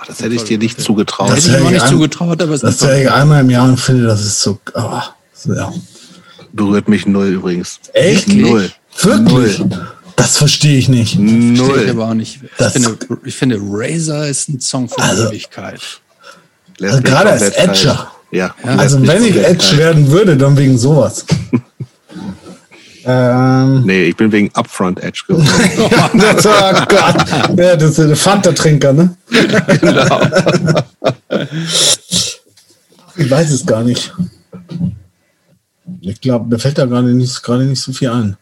[0.06, 1.30] das hätte ich dir nicht zugetraut.
[1.30, 3.78] Das hätte ich mir nicht zugetraut, aber es das höre ich einmal im Jahr und
[3.78, 4.58] finde, das ist so.
[4.74, 5.00] Oh,
[5.32, 5.72] so ja.
[6.52, 7.80] Berührt mich null übrigens.
[7.94, 8.28] Echt?
[8.28, 8.70] Null.
[9.00, 9.58] Wirklich?
[9.60, 9.88] Null.
[10.16, 11.18] Das verstehe ich nicht.
[11.18, 11.82] Null.
[11.84, 12.40] Ich, aber auch nicht.
[12.58, 15.80] Ich, finde, ich finde, Razor ist ein Song für also, Ewigkeit.
[16.80, 18.10] Also gerade als Edger.
[18.30, 18.54] Ja.
[18.62, 21.24] Also wenn ich Edge werden würde, dann wegen sowas.
[23.04, 25.48] Ähm, nee, ich bin wegen Upfront Edge geworden.
[25.90, 27.58] ja, das war Gott.
[27.58, 29.16] Ja, das ist ein Fanta-Trinker, ne?
[29.80, 30.20] genau.
[33.16, 34.12] ich weiß es gar nicht.
[36.00, 38.36] Ich glaube, mir fällt da gerade nicht, nicht so viel ein.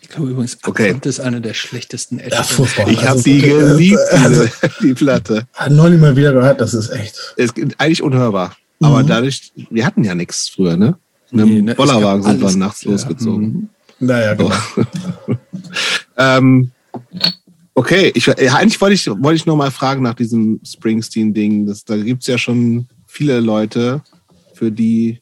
[0.00, 0.84] Ich glaube übrigens, okay.
[0.84, 2.36] Abgrund ist eine der schlechtesten Edge.
[2.36, 2.88] Ja, furchtbar.
[2.88, 4.46] Ich habe also, die geliebt, also,
[4.80, 5.48] die Platte.
[5.52, 7.34] Hat noch nicht mal wieder gehört, das ist echt.
[7.36, 8.56] Es ist eigentlich unhörbar.
[8.78, 8.86] Mhm.
[8.86, 10.96] Aber dadurch, wir hatten ja nichts früher, ne?
[11.30, 12.92] Mit dem nee, ne, Bollerwagen sind wir nachts ja.
[12.92, 13.46] losgezogen.
[13.46, 13.68] Mhm.
[13.98, 14.52] Naja, genau.
[16.16, 16.70] ähm,
[17.74, 21.72] okay, ich, eigentlich wollte ich, wollte ich noch mal fragen nach diesem Springsteen-Ding.
[21.86, 24.02] Da gibt es ja schon viele Leute,
[24.54, 25.20] für die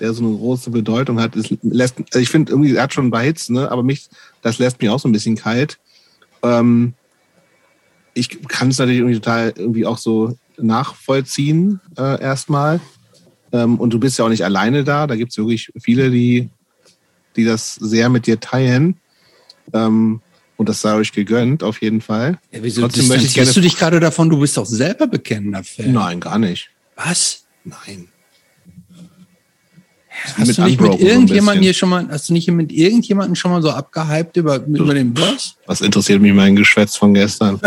[0.00, 1.36] der so eine große Bedeutung hat.
[1.36, 3.70] Es lässt, also ich finde irgendwie, er hat schon ein paar Hits, ne?
[3.70, 4.08] aber mich,
[4.42, 5.78] das lässt mich auch so ein bisschen kalt.
[6.42, 6.94] Ähm,
[8.14, 12.80] ich kann es natürlich irgendwie total irgendwie auch so nachvollziehen äh, erstmal.
[13.56, 15.06] Ähm, und du bist ja auch nicht alleine da.
[15.06, 16.50] Da gibt es wirklich viele, die,
[17.36, 18.96] die das sehr mit dir teilen.
[19.72, 20.20] Ähm,
[20.56, 22.38] und das sei euch gegönnt, auf jeden Fall.
[22.50, 25.62] Ja, wieso Trotzdem möchte ich gerne du dich gerade davon, du bist doch selber bekennender
[25.64, 25.92] Fan.
[25.92, 26.70] Nein, gar nicht.
[26.96, 27.46] Was?
[27.64, 28.08] Nein.
[30.36, 33.62] Hast du nicht mit irgendjemandem hier schon mal, hast du nicht mit irgendjemandem schon mal
[33.62, 35.56] so abgehypt über, über den Boss?
[35.66, 37.60] Was interessiert mich mein Geschwätz von gestern?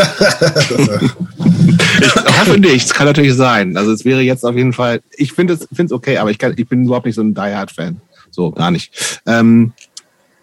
[2.02, 3.78] ich hoffe nichts, kann natürlich sein.
[3.78, 6.38] Also es wäre jetzt auf jeden Fall, ich finde es finde es okay, aber ich,
[6.38, 8.02] kann, ich bin überhaupt nicht so ein Die Hard Fan.
[8.32, 9.22] So, gar nicht.
[9.26, 9.74] Ähm,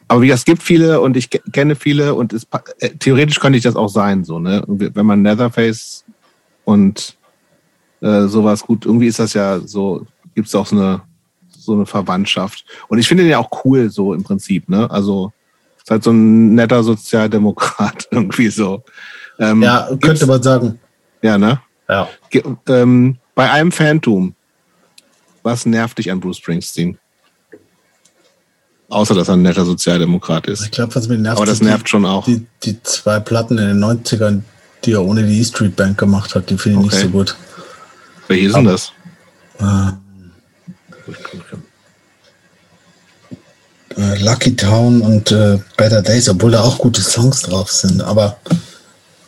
[0.09, 2.47] aber wie es gibt viele und ich kenne viele und es,
[2.79, 4.63] äh, theoretisch könnte ich das auch sein, so, ne?
[4.67, 6.05] Wenn man Netherface
[6.65, 7.17] und
[8.01, 11.03] äh, sowas gut, irgendwie ist das ja so, gibt es auch so eine,
[11.67, 12.65] so eine Verwandtschaft.
[12.89, 14.91] Und ich finde den ja auch cool, so im Prinzip, ne?
[14.91, 15.33] Also
[15.77, 18.83] ist halt so ein netter Sozialdemokrat irgendwie so.
[19.39, 20.81] Ähm, ja, könnte man sagen.
[21.23, 21.61] Ja, ne?
[21.89, 22.09] Ja.
[22.69, 24.35] Ähm, bei einem Phantom,
[25.43, 26.99] was nervt dich an Bruce Springsteen?
[28.89, 30.65] Außer, dass er ein netter Sozialdemokrat ist.
[30.65, 32.25] Ich glaube, was mir nervt, Aber das nervt die, schon auch.
[32.25, 34.43] Die, die zwei Platten in den 90ern,
[34.85, 36.97] die er ohne die E-Street Band gemacht hat, die finde ich okay.
[36.97, 37.37] nicht so gut.
[38.29, 38.93] Welche sind das?
[39.59, 39.93] Äh,
[43.97, 48.03] äh, Lucky Town und äh, Better Days, obwohl da auch gute Songs drauf sind.
[48.03, 48.37] Aber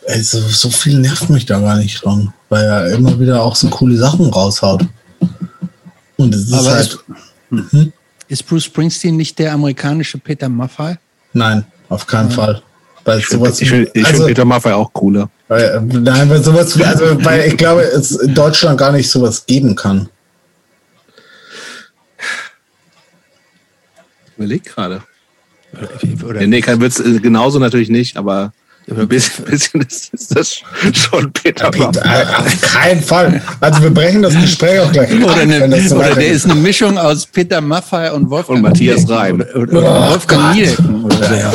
[0.05, 3.55] ey, so, so, viel nervt mich da gar nicht dran, weil er immer wieder auch
[3.55, 4.85] so coole Sachen raushaut.
[6.17, 6.97] Und es ist Aber halt.
[7.51, 7.93] Ist, hm?
[8.27, 10.97] ist Bruce Springsteen nicht der amerikanische Peter Maffay?
[11.33, 12.35] Nein, auf keinen ja.
[12.35, 12.61] Fall.
[13.05, 15.29] Weil ich finde find, also, find Peter Maffay auch cooler.
[15.47, 19.75] Weil, nein, weil sowas, also weil ich glaube, es in Deutschland gar nicht sowas geben
[19.75, 20.07] kann.
[24.39, 25.01] Überleg gerade.
[26.25, 28.53] Oder nee, kein Witz, äh, genauso natürlich nicht, aber
[28.89, 30.61] ein bisschen, bisschen ist, ist, das
[30.93, 32.23] schon Peter Maffay.
[32.37, 33.41] Auf keinen Fall.
[33.59, 35.13] Also wir brechen das Gespräch auch gleich.
[35.13, 39.07] Oder, eine, so oder der ist eine Mischung aus Peter Maffay und Wolfgang und Matthias
[39.09, 39.43] Reim.
[39.55, 41.03] Oder, oder Wolfgang Niedecken.
[41.03, 41.53] Oder ja.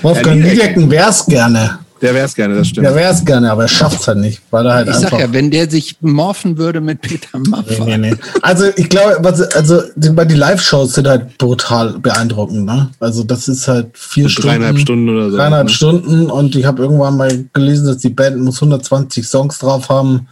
[0.00, 1.80] Wolfgang Niedecken wär's gerne.
[2.02, 2.84] Der wäre es gerne, das stimmt.
[2.84, 5.10] Der wäre es gerne, aber er schafft es halt nicht, weil er halt ich einfach.
[5.12, 7.78] sag ja, wenn der sich morphen würde mit Peter Maffay.
[7.84, 8.16] Nee, nee, nee.
[8.42, 12.64] Also ich glaube, was, also die, die Live-Shows sind halt brutal beeindruckend.
[12.64, 12.90] Ne?
[12.98, 14.48] Also das ist halt vier und Stunden.
[14.48, 15.36] Dreieinhalb Stunden oder so.
[15.36, 15.72] Dreieinhalb ne?
[15.72, 20.26] Stunden und ich habe irgendwann mal gelesen, dass die Band muss 120 Songs drauf haben.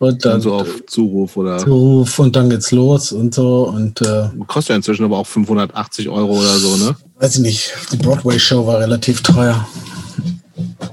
[0.00, 1.58] Und dann so auf Zuruf oder.
[1.58, 6.08] Zuruf und dann geht's los und so und äh, kostet ja inzwischen aber auch 580
[6.08, 6.96] Euro oder so, ne?
[7.20, 7.72] Weiß ich nicht.
[7.92, 9.66] Die Broadway-Show war relativ teuer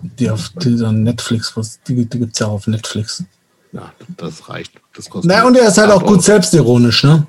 [0.01, 1.53] die auf dieser Netflix,
[1.87, 3.23] die, die gibt es ja auch auf Netflix.
[3.71, 4.71] Ja, das reicht.
[4.95, 7.27] Das kostet Na, und er ist halt auch gut selbstironisch, ne?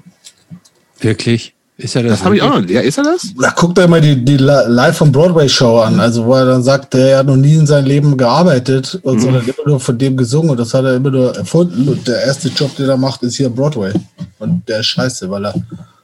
[1.01, 1.55] Wirklich?
[1.79, 2.13] Ist er das?
[2.13, 2.67] Das habe ich auch noch.
[2.69, 3.35] Ja, ist er das?
[3.37, 6.01] Na, guck dir mal die, die Live von Broadway Show an.
[6.01, 9.21] Also, wo er dann sagt, er hat noch nie in seinem Leben gearbeitet, und mhm.
[9.21, 11.87] sondern immer nur von dem gesungen und das hat er immer nur erfunden.
[11.89, 13.93] Und der erste Job, den er macht, ist hier Broadway.
[14.39, 15.55] Und der ist scheiße, weil er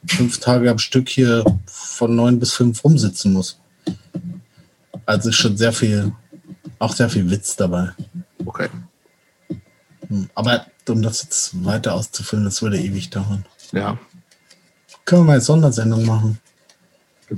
[0.07, 3.59] fünf Tage am Stück hier von neun bis fünf rumsitzen muss.
[5.07, 6.13] Also ist schon sehr viel
[6.79, 7.91] auch sehr viel Witz dabei.
[8.45, 8.69] Okay.
[10.09, 13.45] Hm, aber um das jetzt weiter auszufüllen, das würde ewig dauern.
[13.73, 13.99] Ja.
[15.05, 16.39] Können wir mal eine Sondersendung machen?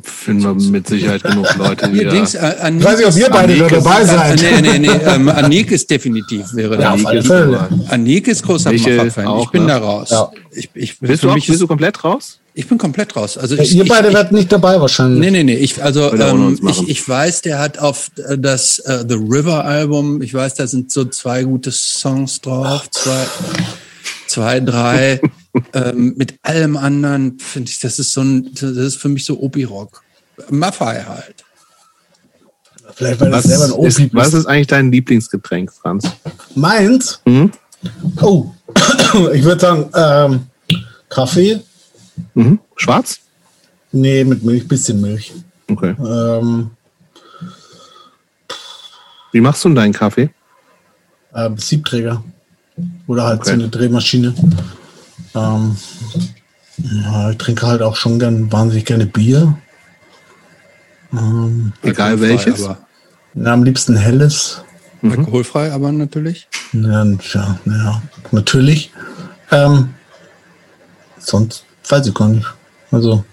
[0.02, 3.58] Finden wir mit Sicherheit genug Leute, die Dings, äh, ich weiß nicht, ob ihr beide
[3.58, 4.40] da dabei seid.
[4.40, 4.88] Nee, nee, nee.
[5.06, 7.12] Ähm, Anik ist definitiv, wäre ja, Anik.
[7.12, 9.40] Ist, Anik ist großer Macher-Fan.
[9.40, 9.68] Ich bin ne?
[9.68, 10.10] da raus.
[10.10, 10.30] Ja.
[10.52, 12.38] Ich, ich, bist, du auch, bist du komplett raus?
[12.56, 13.36] Ich bin komplett raus.
[13.36, 15.18] Also ich, ihr beide werdet nicht dabei wahrscheinlich.
[15.18, 15.56] Nee, nee, nee.
[15.56, 20.22] Ich, also ähm, ich, ich weiß, der hat auf äh, das uh, The River Album,
[20.22, 23.26] ich weiß, da sind so zwei gute Songs drauf, zwei,
[24.34, 25.20] zwei, drei.
[25.72, 29.38] ähm, mit allem anderen finde ich, das ist so ein, das ist für mich so
[29.40, 30.02] Obi-Rock.
[30.50, 31.44] Maffei halt.
[32.94, 36.10] Vielleicht weil was, selber ein Opi ist, was ist eigentlich dein Lieblingsgetränk, Franz?
[36.54, 37.20] Meins?
[37.24, 37.50] Mhm.
[38.20, 38.52] Oh,
[39.32, 40.46] ich würde sagen ähm,
[41.08, 41.60] Kaffee
[42.34, 42.60] Mhm.
[42.76, 43.20] Schwarz?
[43.92, 45.32] Nee, mit Milch, bisschen Milch.
[45.70, 45.94] Okay.
[45.98, 46.70] Ähm,
[49.32, 50.30] Wie machst du denn deinen Kaffee?
[51.32, 52.22] Äh, Siebträger.
[53.06, 53.50] Oder halt okay.
[53.50, 54.34] so eine Drehmaschine.
[55.34, 55.76] Ähm,
[56.78, 59.56] ja, ich trinke halt auch schon gern, wahnsinnig gerne Bier.
[61.12, 62.64] Ähm, Egal welches?
[62.64, 62.78] Aber
[63.34, 64.62] ja, am liebsten helles.
[65.02, 65.12] Mhm.
[65.12, 66.48] Alkoholfrei, aber natürlich.
[66.72, 68.02] Ja, ja, ja
[68.32, 68.90] natürlich.
[69.50, 69.90] Ähm,
[71.18, 72.46] sonst weiß ich gar nicht.
[72.90, 73.24] Also.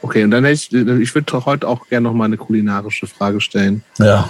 [0.00, 3.40] Okay, und dann hätte ich, ich würde heute auch gerne noch mal eine kulinarische Frage
[3.40, 3.82] stellen.
[3.98, 4.28] Ja.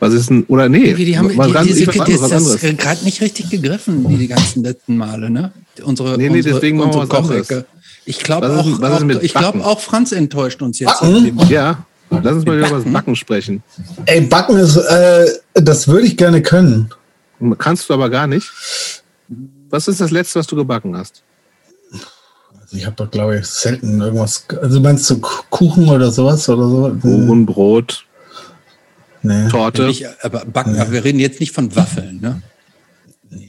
[0.00, 2.78] Was ist denn, oder nee, die haben, was die, ganz, diese, was anderes, das ist
[2.78, 5.52] gerade nicht richtig gegriffen, die, die ganzen letzten Male, ne?
[5.84, 7.64] Unsere, nee, nee, unsere, deswegen unsere machen wir was
[8.06, 11.00] Ich glaube auch, auch, ich glaub, auch Franz enttäuscht uns jetzt.
[11.00, 11.38] Backen?
[11.50, 13.62] Ja, lass uns mal über das Backen sprechen.
[14.06, 16.90] Ey, Backen ist, äh, das würde ich gerne können.
[17.58, 18.50] Kannst du aber gar nicht.
[19.68, 21.22] Was ist das Letzte, was du gebacken hast?
[22.72, 24.46] Ich habe doch, glaube ich, selten irgendwas.
[24.62, 26.96] Also meinst du Kuchen oder sowas oder so?
[27.02, 28.06] Kuchen, Brot,
[29.22, 29.48] nee.
[29.48, 29.86] Torte.
[29.86, 30.90] Nicht, aber backen, nee.
[30.90, 32.42] wir reden jetzt nicht von Waffeln, ne?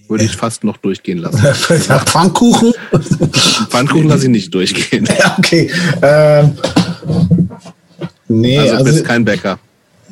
[0.08, 1.42] Würde ich fast noch durchgehen lassen.
[1.88, 2.74] Ja, Pfannkuchen?
[3.70, 5.08] Pfannkuchen lasse ich nicht durchgehen.
[5.20, 5.72] Ja, okay.
[6.02, 6.58] Ähm,
[8.28, 9.60] nee, Also, du also, bist kein Bäcker.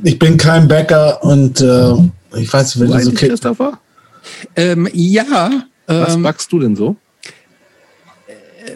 [0.03, 1.93] ich bin kein Bäcker und äh,
[2.37, 3.79] ich weiß wenn das Eigentlich, okay Christopher?
[4.55, 5.51] Ähm, ja,
[5.85, 6.95] Was ähm, backst du denn so?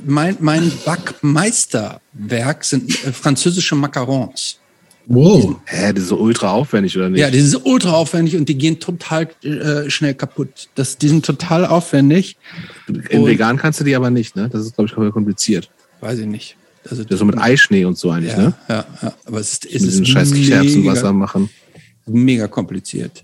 [0.06, 4.60] mein, mein Backmeisterwerk sind äh, französische Macarons.
[5.06, 5.58] Wow.
[5.66, 7.20] Hä, das ist so ultra aufwendig, oder nicht?
[7.20, 10.70] Ja, die sind ultra aufwendig und die gehen total äh, schnell kaputt.
[10.76, 12.38] Das, die sind total aufwendig.
[13.10, 14.50] In und- vegan kannst du die aber nicht, ne?
[14.50, 15.70] Das ist, glaube ich, kompliziert.
[16.00, 16.56] Weiß ich nicht.
[16.90, 18.54] Also, Das ist so mit Eischnee und so eigentlich, ja, ne?
[18.68, 21.50] ja, ja, aber es ist, es Mit ist scheiß Kichererbsenwasser mega, machen.
[22.06, 23.24] mega kompliziert.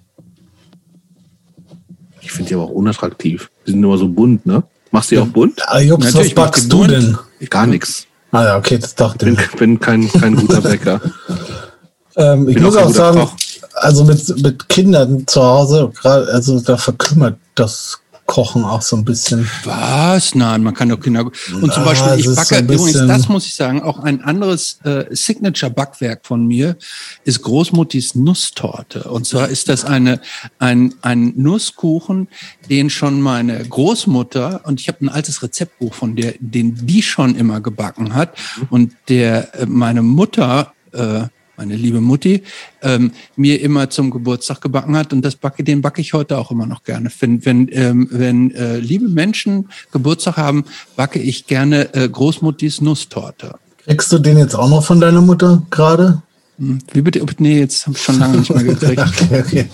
[2.22, 3.50] Ich finde die aber auch unattraktiv.
[3.68, 4.64] Die sind immer so bunt, ne?
[4.92, 5.62] Machst du die auch bunt?
[5.68, 7.18] Ah, Jobs, was backst du denn?
[7.50, 8.06] Gar nichts.
[8.32, 9.58] Ah ja, okay, das dachte Bin, ich.
[9.58, 11.02] bin kein, kein guter Bäcker.
[12.16, 13.36] Ähm, ich bin muss auch sagen, Koch.
[13.74, 19.04] also mit, mit Kindern zu Hause, gerade, also da verkümmert das Kochen auch so ein
[19.04, 19.50] bisschen.
[19.64, 20.36] Was?
[20.36, 21.26] Nein, man kann doch Kinder.
[21.26, 21.34] Und
[21.74, 25.06] zum Na, Beispiel, ich backe, so übrigens, das muss ich sagen, auch ein anderes äh,
[25.10, 26.78] Signature-Backwerk von mir
[27.24, 29.06] ist Großmuttis Nusstorte.
[29.06, 30.22] Und zwar ist das eine,
[30.60, 32.28] ein, ein Nusskuchen,
[32.70, 37.36] den schon meine Großmutter, und ich habe ein altes Rezeptbuch von der, den die schon
[37.36, 38.38] immer gebacken hat,
[38.70, 41.24] und der äh, meine Mutter, äh,
[41.60, 42.44] meine liebe Mutti,
[42.82, 46.52] ähm, mir immer zum Geburtstag gebacken hat und das backe, den backe ich heute auch
[46.52, 47.12] immer noch gerne.
[47.20, 50.64] Wenn, wenn, ähm, wenn äh, liebe Menschen Geburtstag haben,
[50.96, 53.56] backe ich gerne äh, Großmuttis Nusstorte.
[53.86, 56.22] Kriegst du den jetzt auch noch von deiner Mutter gerade?
[56.60, 57.26] Hm, Wie bitte?
[57.40, 59.02] Nee, jetzt habe ich schon lange nicht mehr gekriegt.
[59.30, 59.70] Okay, okay.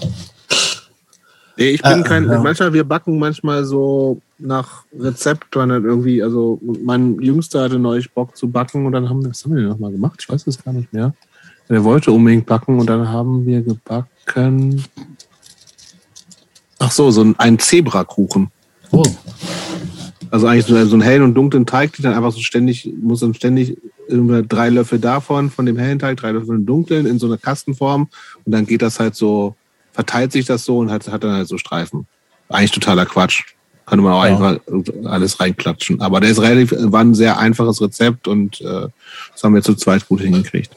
[1.57, 2.41] Nee, ich bin Äh, kein, ja.
[2.41, 8.11] manchmal, wir backen manchmal so nach Rezept, wenn dann irgendwie, also mein Jüngster hatte neulich
[8.11, 10.17] Bock zu backen und dann haben wir, was haben wir denn nochmal gemacht?
[10.19, 11.13] Ich weiß es gar nicht mehr.
[11.67, 14.83] Er wollte unbedingt backen und dann haben wir gebacken.
[16.79, 18.51] Ach so, so ein, ein Zebrakuchen.
[18.91, 19.03] Oh.
[20.29, 23.21] Also eigentlich so, so einen hellen und dunklen Teig, die dann einfach so ständig, muss
[23.21, 23.77] dann ständig
[24.07, 27.27] irgendwie drei Löffel davon, von dem hellen Teig, drei Löffel von dem dunklen in so
[27.27, 28.09] eine Kastenform
[28.43, 29.55] und dann geht das halt so,
[29.93, 32.05] verteilt sich das so und hat, hat dann halt so Streifen.
[32.49, 33.43] Eigentlich totaler Quatsch.
[33.85, 34.31] Könnte man auch Ja.
[34.31, 34.59] einfach
[35.05, 36.01] alles reinklatschen.
[36.01, 38.87] Aber der ist relativ, war ein sehr einfaches Rezept und äh,
[39.31, 40.75] das haben wir zu zweit gut hingekriegt.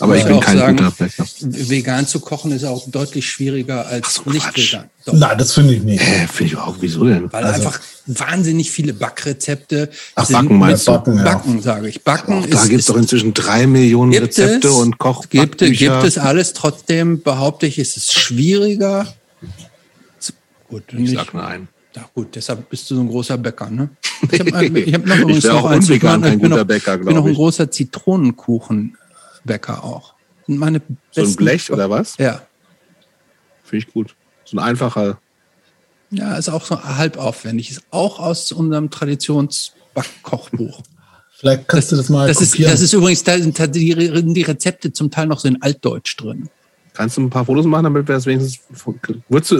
[0.00, 1.24] Aber ich bin auch kein sagen, guter Bäcker.
[1.40, 4.72] Vegan zu kochen ist auch deutlich schwieriger als so, nicht Quatsch.
[4.72, 4.90] vegan.
[5.04, 6.00] Doch, Nein, das finde ich nicht.
[6.02, 7.32] Äh, Finde ich auch, wieso denn?
[7.32, 10.92] weil also- einfach wahnsinnig viele Backrezepte Ach, sind Backen meinst du?
[10.92, 11.24] Backen, ja.
[11.24, 12.02] Backen, sage ich.
[12.04, 15.70] Backen Auch da gibt es doch inzwischen drei Millionen Gibt Rezepte es, und gibt, Kochbücher.
[15.70, 16.52] gibt es alles.
[16.52, 19.06] Trotzdem behaupte ich, ist es schwieriger.
[20.68, 21.14] Gut, Ich nicht.
[21.14, 21.68] sag nein.
[21.94, 23.88] Ja, gut, deshalb bist du so ein großer Bäcker, ne?
[24.30, 24.50] Ich habe
[24.92, 25.86] hab noch Ich noch auch eins.
[25.88, 27.70] unvegan Ich bin noch- Ich bin noch ein großer
[29.46, 30.14] Zitronenkuchenbäcker auch.
[30.46, 32.16] Sind Meine So ein Blech oder was?
[32.18, 32.42] Ja.
[33.64, 34.14] Finde ich gut.
[34.44, 35.18] So ein einfacher.
[36.10, 37.70] Ja, ist auch so halb aufwendig.
[37.70, 40.82] Ist auch aus unserem Traditionsbackkochbuch.
[41.32, 42.70] Vielleicht kannst du das mal Das ist, kopieren.
[42.72, 46.48] das ist übrigens, da sind die, die Rezepte zum Teil noch so in Altdeutsch drin.
[46.96, 48.58] Kannst du ein paar Fotos machen, damit wir das wenigstens.
[49.28, 49.56] Würdest du,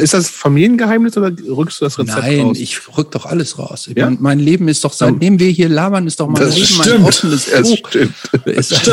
[0.00, 2.58] ist das Familiengeheimnis oder rückst du das Rezept Nein, raus?
[2.58, 3.88] ich rück doch alles raus.
[3.94, 4.06] Ja?
[4.06, 6.84] mein, mein Leben ist doch, seitdem wir hier labern, ist doch mein Das Leben ein
[6.84, 7.04] stimmt.
[7.06, 7.88] offenes Das Buch.
[7.88, 8.14] stimmt.
[8.46, 8.90] Ist,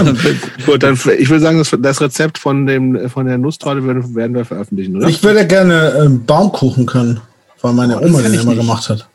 [0.65, 4.45] Gut, dann, ich würde sagen, das, das Rezept von, dem, von der Nusstorte werden, wir
[4.45, 5.07] veröffentlichen, oder?
[5.07, 7.19] Ich würde gerne ähm, Baumkuchen können,
[7.61, 8.61] weil meine Oh, das Oma den ich immer nicht.
[8.61, 9.07] gemacht hat.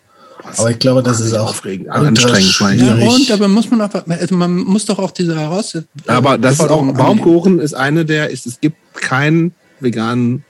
[0.57, 3.03] Aber ich glaube, das ist auch Aufregend, anstrengend, meine ich.
[3.03, 5.77] Ja, und, aber muss man auch, also man muss doch auch diese heraus.
[6.07, 6.93] Aber das ist auch.
[6.93, 10.45] Baumkuchen ist eine der, ist, es gibt keinen veganen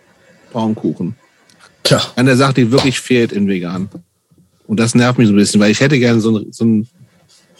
[0.52, 1.16] Baumkuchen.
[1.82, 3.88] Tja, Eine Sache, die wirklich fehlt in vegan.
[4.66, 6.88] Und das nervt mich so ein bisschen, weil ich hätte gerne so ein, so ein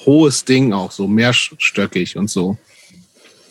[0.05, 2.59] hohes Ding auch, so mehrstöckig und so.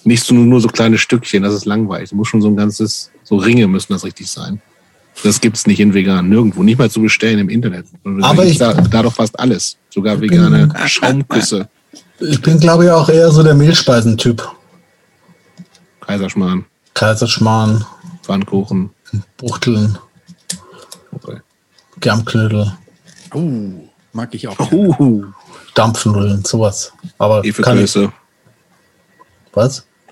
[0.03, 2.09] Nicht so, nur so kleine Stückchen, das ist langweilig.
[2.09, 4.61] Es muss schon so ein ganzes, so Ringe müssen das richtig sein.
[5.23, 6.61] Das gibt's nicht in vegan, nirgendwo.
[6.63, 7.85] Nicht mal zu bestellen im Internet.
[8.21, 9.77] Aber ich- da, da doch fast alles.
[9.89, 11.67] Sogar vegane Schaumküsse.
[12.19, 14.47] ich bin, glaube ich, auch eher so der Mehlspeisentyp.
[16.01, 17.85] Kaiserschmarrn, Kaiserschmarrn,
[18.23, 18.89] Pfannkuchen.
[19.37, 19.97] Buchteln,
[21.13, 21.39] Okay.
[22.01, 22.73] Germknödel,
[23.33, 24.71] Oh, mag ich auch.
[24.71, 25.23] Uh,
[25.73, 26.91] Dampfnudeln, sowas.
[27.17, 27.97] Aber kann ich,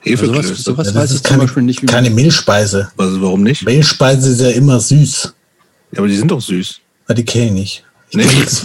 [0.03, 0.51] Hefeklöße.
[0.51, 0.63] was?
[0.63, 1.81] Sowas, Ja, weiß das ich zum keine, Beispiel nicht.
[1.81, 2.91] Wie keine Mehlspeise.
[2.97, 3.63] Also warum nicht?
[3.65, 5.33] Mehlspeise ist ja immer süß.
[5.91, 6.79] Ja, aber die sind doch süß.
[7.09, 7.83] Ja, die kenne ich nicht.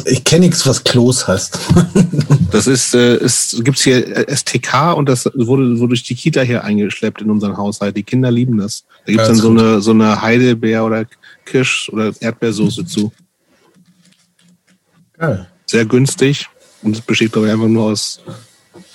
[0.05, 1.59] Ich kenne nichts, was Kloß heißt.
[2.51, 6.41] Das ist, äh, es gibt's hier äh, STK und das wurde, wurde durch die Kita
[6.41, 7.95] hier eingeschleppt in unseren Haushalt.
[7.95, 8.85] Die Kinder lieben das.
[9.05, 9.59] Da gibt's Ja, dann so gut.
[9.61, 11.05] eine, so eine Heidelbeer- oder
[11.45, 13.13] Kirsch- oder Erdbeersoße zu.
[15.19, 15.47] Geil.
[15.67, 16.49] Sehr günstig
[16.83, 18.21] und es besteht, glaube ich, einfach nur aus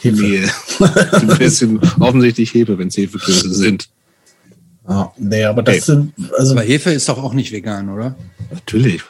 [0.03, 0.51] Hefe.
[1.13, 3.89] Ein bisschen offensichtlich Hefe, wenn es Hefeklöße sind.
[4.87, 8.15] Ja, nee, aber das sind, also Aber Hefe ist doch auch nicht vegan, oder?
[8.51, 9.01] Natürlich.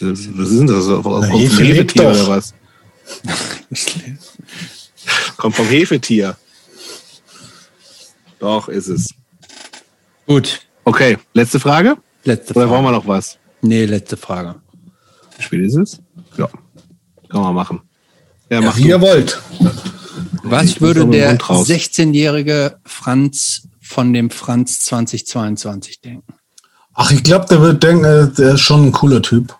[0.00, 0.86] Was denn das?
[0.88, 2.10] Auf- Kommt vom Hefe lebt Hefetier doch.
[2.12, 2.54] oder was?
[5.36, 6.36] Kommt vom Hefetier.
[8.38, 9.08] Doch, ist es.
[10.26, 11.96] Gut, Okay, letzte Frage?
[12.24, 13.04] letzte Oder wollen wir Frage.
[13.04, 13.38] noch was?
[13.62, 14.56] Nee, letzte Frage.
[15.36, 16.00] Wie spät ist es?
[16.38, 16.48] Ja.
[17.28, 17.82] Kann man machen.
[18.48, 18.88] Ja, ja, mach wie du.
[18.88, 19.38] ihr wollt.
[20.50, 21.68] Was Ich würde der Mund raus.
[21.68, 26.34] 16-jährige Franz von dem Franz 2022 denken?
[26.94, 29.56] Ach, ich glaube, der wird denken, äh, der ist schon ein cooler Typ.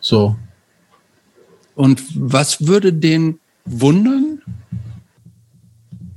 [0.00, 0.36] So.
[1.74, 4.40] Und was würde den wundern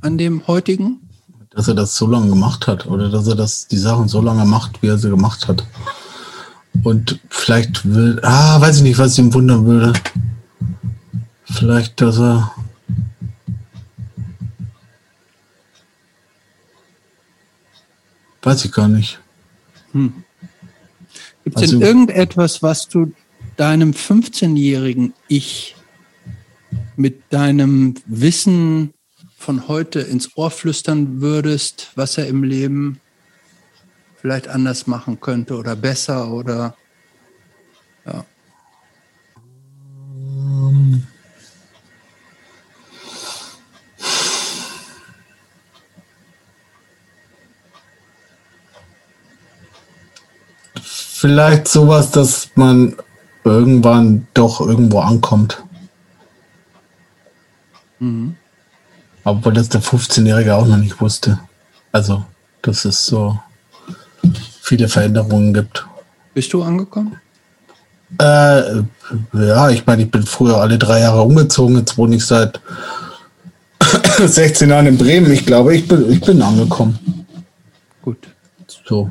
[0.02, 1.02] an dem heutigen?
[1.50, 4.46] Dass er das so lange gemacht hat oder dass er das, die Sachen so lange
[4.46, 5.66] macht, wie er sie gemacht hat.
[6.84, 9.94] Und vielleicht will, ah, weiß ich nicht, was ihm wundern würde.
[11.46, 12.52] Vielleicht, dass er,
[18.42, 19.20] weiß ich gar nicht.
[19.94, 23.14] Gibt es Also- denn irgendetwas, was du
[23.56, 25.76] deinem 15-jährigen Ich
[26.96, 28.94] mit deinem Wissen
[29.38, 33.00] von heute ins Ohr flüstern würdest, was er im Leben
[34.20, 36.76] vielleicht anders machen könnte oder besser oder
[38.06, 38.26] ja.
[51.20, 52.96] Vielleicht sowas, dass man
[53.44, 55.64] irgendwann doch irgendwo ankommt.
[59.24, 61.40] Obwohl das der 15-Jährige auch noch nicht wusste.
[61.92, 62.24] Also,
[62.62, 63.40] dass es so
[64.62, 65.88] viele Veränderungen gibt.
[66.36, 67.16] Bist du angekommen?
[68.20, 68.84] Äh,
[69.34, 71.80] ja, ich meine, ich bin früher alle drei Jahre umgezogen.
[71.80, 72.62] Jetzt wohne ich seit
[74.20, 75.32] 16 Jahren in Bremen.
[75.32, 77.26] Ich glaube, ich bin, ich bin angekommen.
[78.04, 78.20] Gut.
[78.86, 79.10] So,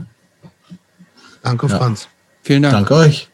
[1.46, 2.08] Danke, Franz.
[2.42, 2.74] Vielen Dank.
[2.74, 3.30] danke euch.